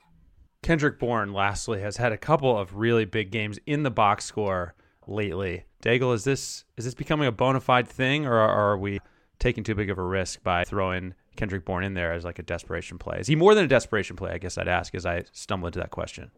Kendrick 0.62 1.00
Bourne, 1.00 1.32
lastly, 1.32 1.80
has 1.80 1.96
had 1.96 2.12
a 2.12 2.18
couple 2.18 2.58
of 2.58 2.76
really 2.76 3.06
big 3.06 3.32
games 3.32 3.58
in 3.66 3.84
the 3.84 3.90
box 3.90 4.26
score 4.26 4.76
lately. 5.08 5.64
Daigle, 5.82 6.14
is 6.14 6.26
this 6.26 6.66
is 6.76 6.84
this 6.84 6.94
becoming 6.94 7.26
a 7.26 7.32
bona 7.32 7.62
fide 7.62 7.88
thing, 7.88 8.26
or 8.26 8.36
are 8.36 8.78
we 8.78 9.00
taking 9.40 9.64
too 9.64 9.74
big 9.74 9.90
of 9.90 9.98
a 9.98 10.04
risk 10.04 10.44
by 10.44 10.66
throwing 10.66 11.14
Kendrick 11.38 11.64
Bourne 11.64 11.86
in 11.86 11.94
there 11.94 12.12
as 12.12 12.26
like 12.26 12.40
a 12.40 12.44
desperation 12.44 12.98
play? 12.98 13.20
Is 13.22 13.28
he 13.28 13.38
more 13.38 13.56
than 13.56 13.64
a 13.64 13.70
desperation 13.70 14.18
play? 14.18 14.32
I 14.32 14.38
guess 14.38 14.58
I'd 14.58 14.68
ask 14.68 14.94
as 14.96 15.06
I 15.06 15.24
stumble 15.32 15.68
into 15.68 15.80
that 15.80 15.92
question. 15.92 16.30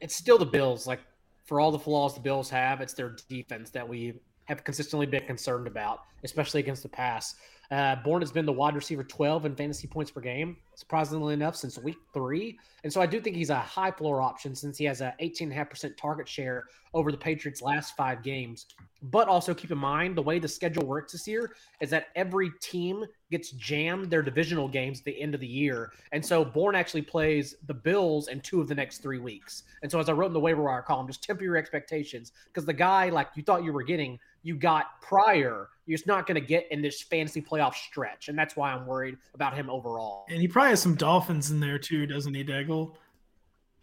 It's 0.00 0.16
still 0.16 0.38
the 0.38 0.46
Bills. 0.46 0.86
Like 0.86 1.00
for 1.46 1.60
all 1.60 1.70
the 1.70 1.78
flaws 1.78 2.14
the 2.14 2.20
Bills 2.20 2.50
have, 2.50 2.80
it's 2.80 2.94
their 2.94 3.16
defense 3.28 3.70
that 3.70 3.88
we 3.88 4.14
have 4.44 4.64
consistently 4.64 5.06
been 5.06 5.24
concerned 5.24 5.66
about, 5.66 6.00
especially 6.24 6.60
against 6.60 6.82
the 6.82 6.88
pass. 6.88 7.36
Uh, 7.70 7.96
Bourne 7.96 8.22
has 8.22 8.30
been 8.30 8.46
the 8.46 8.52
wide 8.52 8.74
receiver 8.74 9.02
12 9.02 9.46
in 9.46 9.56
fantasy 9.56 9.86
points 9.88 10.10
per 10.10 10.20
game, 10.20 10.56
surprisingly 10.74 11.34
enough, 11.34 11.56
since 11.56 11.78
week 11.78 11.96
three. 12.14 12.58
And 12.84 12.92
so 12.92 13.00
I 13.00 13.06
do 13.06 13.20
think 13.20 13.36
he's 13.36 13.50
a 13.50 13.56
high 13.56 13.90
floor 13.90 14.20
option 14.20 14.54
since 14.54 14.78
he 14.78 14.84
has 14.84 15.00
a 15.00 15.14
18.5% 15.20 15.96
target 15.96 16.28
share 16.28 16.64
over 16.94 17.10
the 17.10 17.18
Patriots' 17.18 17.62
last 17.62 17.96
five 17.96 18.22
games. 18.22 18.66
But 19.02 19.28
also 19.28 19.54
keep 19.54 19.70
in 19.70 19.78
mind 19.78 20.16
the 20.16 20.22
way 20.22 20.38
the 20.38 20.48
schedule 20.48 20.86
works 20.86 21.12
this 21.12 21.28
year 21.28 21.52
is 21.80 21.90
that 21.90 22.06
every 22.16 22.50
team 22.60 23.04
gets 23.30 23.50
jammed 23.52 24.10
their 24.10 24.22
divisional 24.22 24.68
games 24.68 25.00
at 25.00 25.04
the 25.04 25.20
end 25.20 25.34
of 25.34 25.40
the 25.40 25.46
year. 25.46 25.92
And 26.12 26.24
so 26.24 26.44
Bourne 26.44 26.74
actually 26.74 27.02
plays 27.02 27.56
the 27.66 27.74
Bills 27.74 28.28
in 28.28 28.40
two 28.40 28.60
of 28.60 28.68
the 28.68 28.74
next 28.74 28.98
three 28.98 29.18
weeks. 29.18 29.64
And 29.82 29.90
so 29.90 30.00
as 30.00 30.08
I 30.08 30.12
wrote 30.12 30.28
in 30.28 30.32
the 30.32 30.40
waiver 30.40 30.62
wire 30.62 30.82
column, 30.82 31.06
just 31.06 31.22
temper 31.22 31.44
your 31.44 31.56
expectations 31.56 32.32
because 32.46 32.64
the 32.64 32.72
guy 32.72 33.10
like 33.10 33.28
you 33.34 33.42
thought 33.42 33.64
you 33.64 33.72
were 33.72 33.82
getting, 33.82 34.18
you 34.46 34.56
got 34.56 35.00
prior 35.02 35.68
you're 35.86 35.96
just 35.96 36.06
not 36.06 36.26
going 36.26 36.34
to 36.34 36.46
get 36.46 36.66
in 36.70 36.82
this 36.82 37.00
fantasy 37.00 37.40
playoff 37.40 37.74
stretch, 37.74 38.28
and 38.28 38.36
that's 38.36 38.56
why 38.56 38.72
I'm 38.72 38.86
worried 38.86 39.16
about 39.34 39.54
him 39.54 39.70
overall. 39.70 40.26
And 40.28 40.40
he 40.40 40.48
probably 40.48 40.70
has 40.70 40.82
some 40.82 40.96
Dolphins 40.96 41.52
in 41.52 41.60
there 41.60 41.78
too, 41.78 42.06
doesn't 42.06 42.34
he, 42.34 42.44
Daigle? 42.44 42.96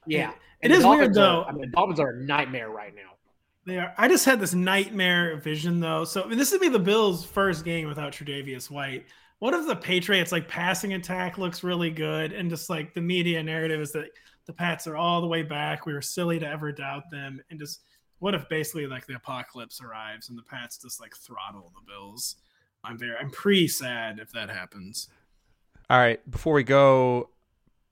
Yeah, 0.06 0.34
it 0.62 0.72
is 0.72 0.86
weird 0.86 1.14
though. 1.14 1.44
Are, 1.44 1.50
I 1.50 1.52
mean, 1.54 1.72
Dolphins 1.72 2.02
are 2.02 2.10
a 2.10 2.22
nightmare 2.22 2.70
right 2.70 2.94
now. 2.94 3.14
They 3.66 3.78
are. 3.78 3.94
I 3.98 4.10
just 4.10 4.26
had 4.26 4.42
this 4.42 4.54
nightmare 4.54 5.38
vision 5.38 5.80
though. 5.80 6.04
So 6.04 6.24
I 6.24 6.28
mean, 6.28 6.38
this 6.38 6.52
would 6.52 6.60
be 6.60 6.68
the 6.68 6.78
Bills' 6.78 7.24
first 7.24 7.64
game 7.64 7.88
without 7.88 8.12
Tre'Davious 8.12 8.70
White. 8.70 9.06
What 9.40 9.54
if 9.54 9.66
the 9.66 9.76
Patriots 9.76 10.34
like 10.34 10.50
passing 10.50 10.94
attack 10.94 11.38
looks 11.38 11.64
really 11.64 11.90
good, 11.90 12.34
and 12.34 12.50
just 12.50 12.70
like 12.70 12.94
the 12.94 13.02
media 13.02 13.42
narrative 13.42 13.80
is 13.80 13.94
that 13.94 14.08
the 14.46 14.54
Pats 14.54 14.88
are 14.88 14.98
all 14.98 15.22
the 15.22 15.28
way 15.28 15.42
back. 15.42 15.86
We 15.86 15.94
were 15.94 16.02
silly 16.02 16.38
to 16.40 16.46
ever 16.46 16.74
doubt 16.74 17.04
them, 17.12 17.42
and 17.50 17.58
just 17.58 17.80
what 18.24 18.34
if 18.34 18.48
basically 18.48 18.88
like 18.88 19.06
the 19.06 19.16
apocalypse 19.16 19.82
arrives 19.82 20.30
and 20.30 20.38
the 20.38 20.44
Pats 20.44 20.78
just 20.78 21.02
like 21.02 21.14
throttle 21.14 21.74
the 21.76 21.82
Bills? 21.86 22.38
I'm 22.82 22.98
very, 22.98 23.18
I'm 23.20 23.30
pretty 23.30 23.68
sad 23.68 24.18
if 24.18 24.32
that 24.32 24.50
happens. 24.50 25.10
All 25.90 25.98
right, 26.00 26.32
before 26.32 26.54
we 26.54 26.64
go, 26.64 27.32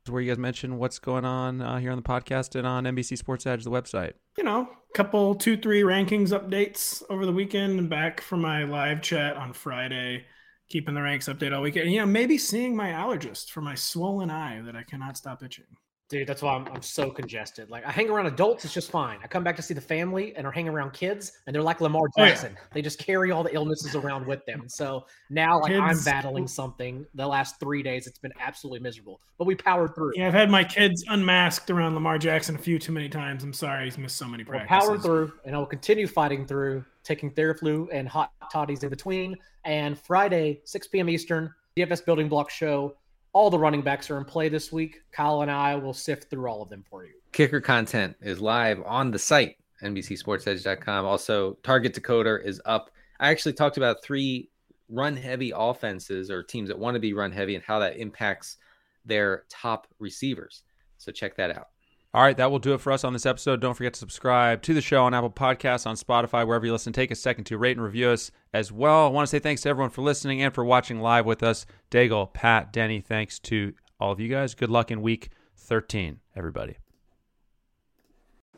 where 0.08 0.22
you 0.22 0.32
guys 0.32 0.38
mentioned 0.38 0.80
what's 0.80 1.00
going 1.00 1.26
on 1.26 1.62
uh, 1.62 1.80
here 1.80 1.92
on 1.92 1.98
the 1.98 2.02
podcast 2.02 2.56
and 2.56 2.66
on 2.66 2.86
NBC 2.86 3.18
Sports 3.18 3.46
Edge, 3.46 3.66
the 3.66 3.72
website. 3.72 4.14
You 4.38 4.46
know, 4.46 4.70
couple 4.96 5.36
two, 5.36 5.58
three 5.58 5.82
rankings 5.82 6.30
updates 6.30 7.04
over 7.10 7.26
the 7.26 7.34
weekend 7.34 7.78
and 7.78 7.90
back 7.90 8.22
from 8.22 8.40
my 8.40 8.64
live 8.64 9.02
chat 9.02 9.36
on 9.36 9.52
Friday, 9.52 10.24
keeping 10.70 10.96
the 10.96 11.02
ranks 11.02 11.28
update 11.28 11.54
all 11.54 11.62
weekend. 11.62 11.88
And, 11.88 11.94
you 11.94 12.00
know, 12.00 12.06
maybe 12.06 12.38
seeing 12.38 12.74
my 12.74 12.92
allergist 12.92 13.50
for 13.50 13.60
my 13.60 13.76
swollen 13.76 14.30
eye 14.30 14.62
that 14.62 14.78
I 14.78 14.84
cannot 14.84 15.18
stop 15.18 15.44
itching. 15.44 15.66
Dude, 16.12 16.28
that's 16.28 16.42
why 16.42 16.56
I'm, 16.56 16.68
I'm 16.68 16.82
so 16.82 17.10
congested. 17.10 17.70
Like 17.70 17.86
I 17.86 17.92
hang 17.92 18.10
around 18.10 18.26
adults, 18.26 18.66
it's 18.66 18.74
just 18.74 18.92
fine. 18.92 19.18
I 19.24 19.28
come 19.28 19.46
back 19.46 19.56
to 19.56 19.62
see 19.62 19.74
the 19.74 19.80
family 19.80 20.36
and 20.36 20.46
are 20.46 20.52
hanging 20.52 20.74
around 20.74 20.92
kids, 20.92 21.32
and 21.48 21.56
they're 21.56 21.64
like 21.64 21.80
Lamar 21.80 22.10
Jackson. 22.18 22.52
Oh, 22.52 22.60
yeah. 22.60 22.68
They 22.74 22.82
just 22.82 23.00
carry 23.00 23.32
all 23.32 23.44
the 23.44 23.54
illnesses 23.56 23.96
around 23.96 24.28
with 24.28 24.46
them. 24.46 24.68
So 24.68 25.06
now, 25.30 25.62
like 25.62 25.72
kids, 25.72 25.82
I'm 25.82 26.04
battling 26.04 26.48
something. 26.48 27.06
The 27.16 27.26
last 27.26 27.62
three 27.62 27.82
days, 27.82 28.08
it's 28.08 28.20
been 28.20 28.34
absolutely 28.42 28.82
miserable, 28.82 29.22
but 29.38 29.46
we 29.46 29.56
powered 29.56 29.96
through. 29.96 30.12
Yeah, 30.18 30.28
I've 30.28 30.34
had 30.34 30.50
my 30.50 30.66
kids 30.66 31.06
unmasked 31.08 31.70
around 31.70 31.94
Lamar 31.94 32.18
Jackson 32.18 32.56
a 32.56 32.60
few 32.60 32.78
too 32.78 32.92
many 32.92 33.08
times. 33.08 33.46
I'm 33.46 33.54
sorry, 33.54 33.86
he's 33.86 33.98
missed 33.98 34.18
so 34.18 34.28
many 34.28 34.44
practices. 34.44 34.90
We'll 34.90 34.98
power 34.98 35.02
through, 35.02 35.32
and 35.46 35.56
I 35.56 35.60
will 35.60 35.66
continue 35.66 36.08
fighting 36.08 36.46
through, 36.46 36.84
taking 37.06 37.32
Theraflu 37.32 37.88
and 37.94 38.06
hot 38.10 38.34
toddies 38.52 38.84
in 38.84 38.90
between. 38.90 39.38
And 39.64 39.98
Friday, 39.98 40.60
6 40.66 40.88
p.m. 40.90 41.08
Eastern, 41.08 41.54
DFS 41.78 42.04
Building 42.04 42.28
Block 42.28 42.50
Show 42.50 42.98
all 43.34 43.50
the 43.50 43.60
running 43.60 43.82
backs 43.82 44.10
are 44.10 44.18
in 44.18 44.26
play 44.26 44.50
this 44.50 44.72
week. 44.72 45.02
Kyle 45.12 45.42
and 45.42 45.52
I 45.52 45.76
will 45.76 45.94
sift 45.94 46.30
through 46.30 46.50
all 46.50 46.62
of 46.62 46.70
them 46.70 46.84
for 46.90 47.06
you. 47.06 47.14
Kicker 47.32 47.62
content 47.62 48.16
is 48.22 48.42
live 48.42 48.82
on 48.86 49.12
the 49.12 49.20
site, 49.20 49.56
NBCSportsEdge.com. 49.82 51.06
Also, 51.06 51.58
Target 51.64 51.94
Decoder 51.94 52.44
is 52.44 52.62
up. 52.66 52.92
I 53.20 53.30
actually 53.30 53.54
talked 53.54 53.78
about 53.78 54.04
three 54.04 54.50
run 54.90 55.16
heavy 55.16 55.54
offenses 55.56 56.30
or 56.30 56.44
teams 56.44 56.68
that 56.68 56.78
want 56.78 56.96
to 56.96 57.00
be 57.00 57.14
run 57.14 57.32
heavy 57.32 57.56
and 57.56 57.64
how 57.64 57.80
that 57.80 57.98
impacts 57.98 58.58
their 59.06 59.46
top 59.50 59.88
receivers. 60.00 60.64
So 60.98 61.12
check 61.12 61.36
that 61.38 61.56
out. 61.56 61.68
All 62.14 62.22
right, 62.22 62.36
that 62.36 62.52
will 62.52 62.60
do 62.60 62.74
it 62.74 62.82
for 62.82 62.92
us 62.92 63.06
on 63.06 63.14
this 63.14 63.26
episode. 63.26 63.62
Don't 63.62 63.74
forget 63.74 63.94
to 63.94 64.00
subscribe 64.00 64.62
to 64.64 64.74
the 64.74 64.82
show 64.82 65.06
on 65.06 65.14
Apple 65.14 65.30
Podcasts, 65.30 65.88
on 65.88 65.96
Spotify, 65.96 66.46
wherever 66.46 66.66
you 66.66 66.74
listen. 66.74 66.92
Take 66.92 67.10
a 67.10 67.16
second 67.16 67.46
to 67.46 67.58
rate 67.58 67.78
and 67.78 67.86
review 67.86 68.10
us 68.10 68.32
as 68.54 68.70
well. 68.70 69.06
I 69.06 69.10
want 69.10 69.28
to 69.28 69.32
say 69.32 69.40
thanks 69.40 69.62
to 69.62 69.70
everyone 69.70 69.92
for 69.92 70.02
listening 70.02 70.42
and 70.42 70.54
for 70.54 70.66
watching 70.66 71.00
live 71.00 71.26
with 71.26 71.42
us. 71.42 71.66
Daigle, 71.90 72.34
Pat, 72.34 72.74
Denny, 72.74 73.00
thanks 73.00 73.40
to 73.40 73.74
all 73.98 74.12
of 74.12 74.20
you 74.20 74.28
guys. 74.28 74.56
Good 74.56 74.70
luck 74.70 74.92
in 74.92 75.02
week 75.02 75.30
13, 75.56 76.20
everybody. 76.36 76.76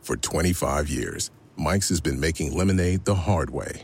For 0.02 0.18
25 0.18 0.90
years, 0.90 1.30
Mike's 1.58 1.90
has 1.90 2.02
been 2.02 2.20
making 2.20 2.58
lemonade 2.58 3.06
the 3.06 3.14
hard 3.14 3.50
way. 3.50 3.84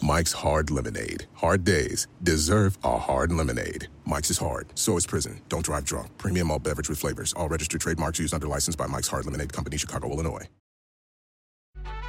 Mike's 0.00 0.32
Hard 0.32 0.70
Lemonade. 0.70 1.26
Hard 1.34 1.64
days 1.64 2.06
deserve 2.22 2.78
a 2.84 2.96
hard 2.96 3.32
lemonade. 3.32 3.88
Mike's 4.06 4.30
is 4.30 4.38
hard, 4.38 4.68
so 4.78 4.96
is 4.96 5.04
prison. 5.04 5.40
Don't 5.48 5.64
drive 5.64 5.84
drunk. 5.84 6.16
Premium 6.18 6.52
all 6.52 6.60
beverage 6.60 6.88
with 6.88 7.00
flavors. 7.00 7.32
All 7.32 7.48
registered 7.48 7.80
trademarks 7.80 8.20
used 8.20 8.32
under 8.32 8.46
license 8.46 8.76
by 8.76 8.86
Mike's 8.86 9.08
Hard 9.08 9.26
Lemonade 9.26 9.52
Company, 9.52 9.76
Chicago, 9.76 10.08
Illinois. 10.12 10.46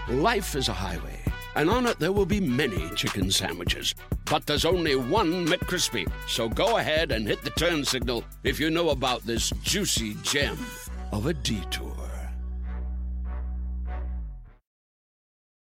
Life 0.08 0.56
is 0.56 0.70
a 0.70 0.74
highway, 0.74 1.20
and 1.56 1.70
on 1.70 1.88
it 1.88 1.98
there 2.00 2.12
will 2.12 2.26
be 2.26 2.40
many 2.40 2.90
chicken 2.92 3.32
sandwiches. 3.32 3.96
But 4.26 4.46
there's 4.46 4.66
only 4.66 4.96
one 4.96 5.48
McCrispy. 5.48 6.08
So 6.28 6.48
go 6.50 6.78
ahead 6.78 7.12
and 7.12 7.28
hit 7.28 7.42
the 7.42 7.52
turn 7.52 7.84
signal 7.84 8.24
if 8.44 8.60
you 8.60 8.70
know 8.70 8.90
about 8.90 9.24
this 9.24 9.50
juicy 9.64 10.16
gem 10.22 10.58
of 11.12 11.26
a 11.26 11.34
detour. 11.34 11.89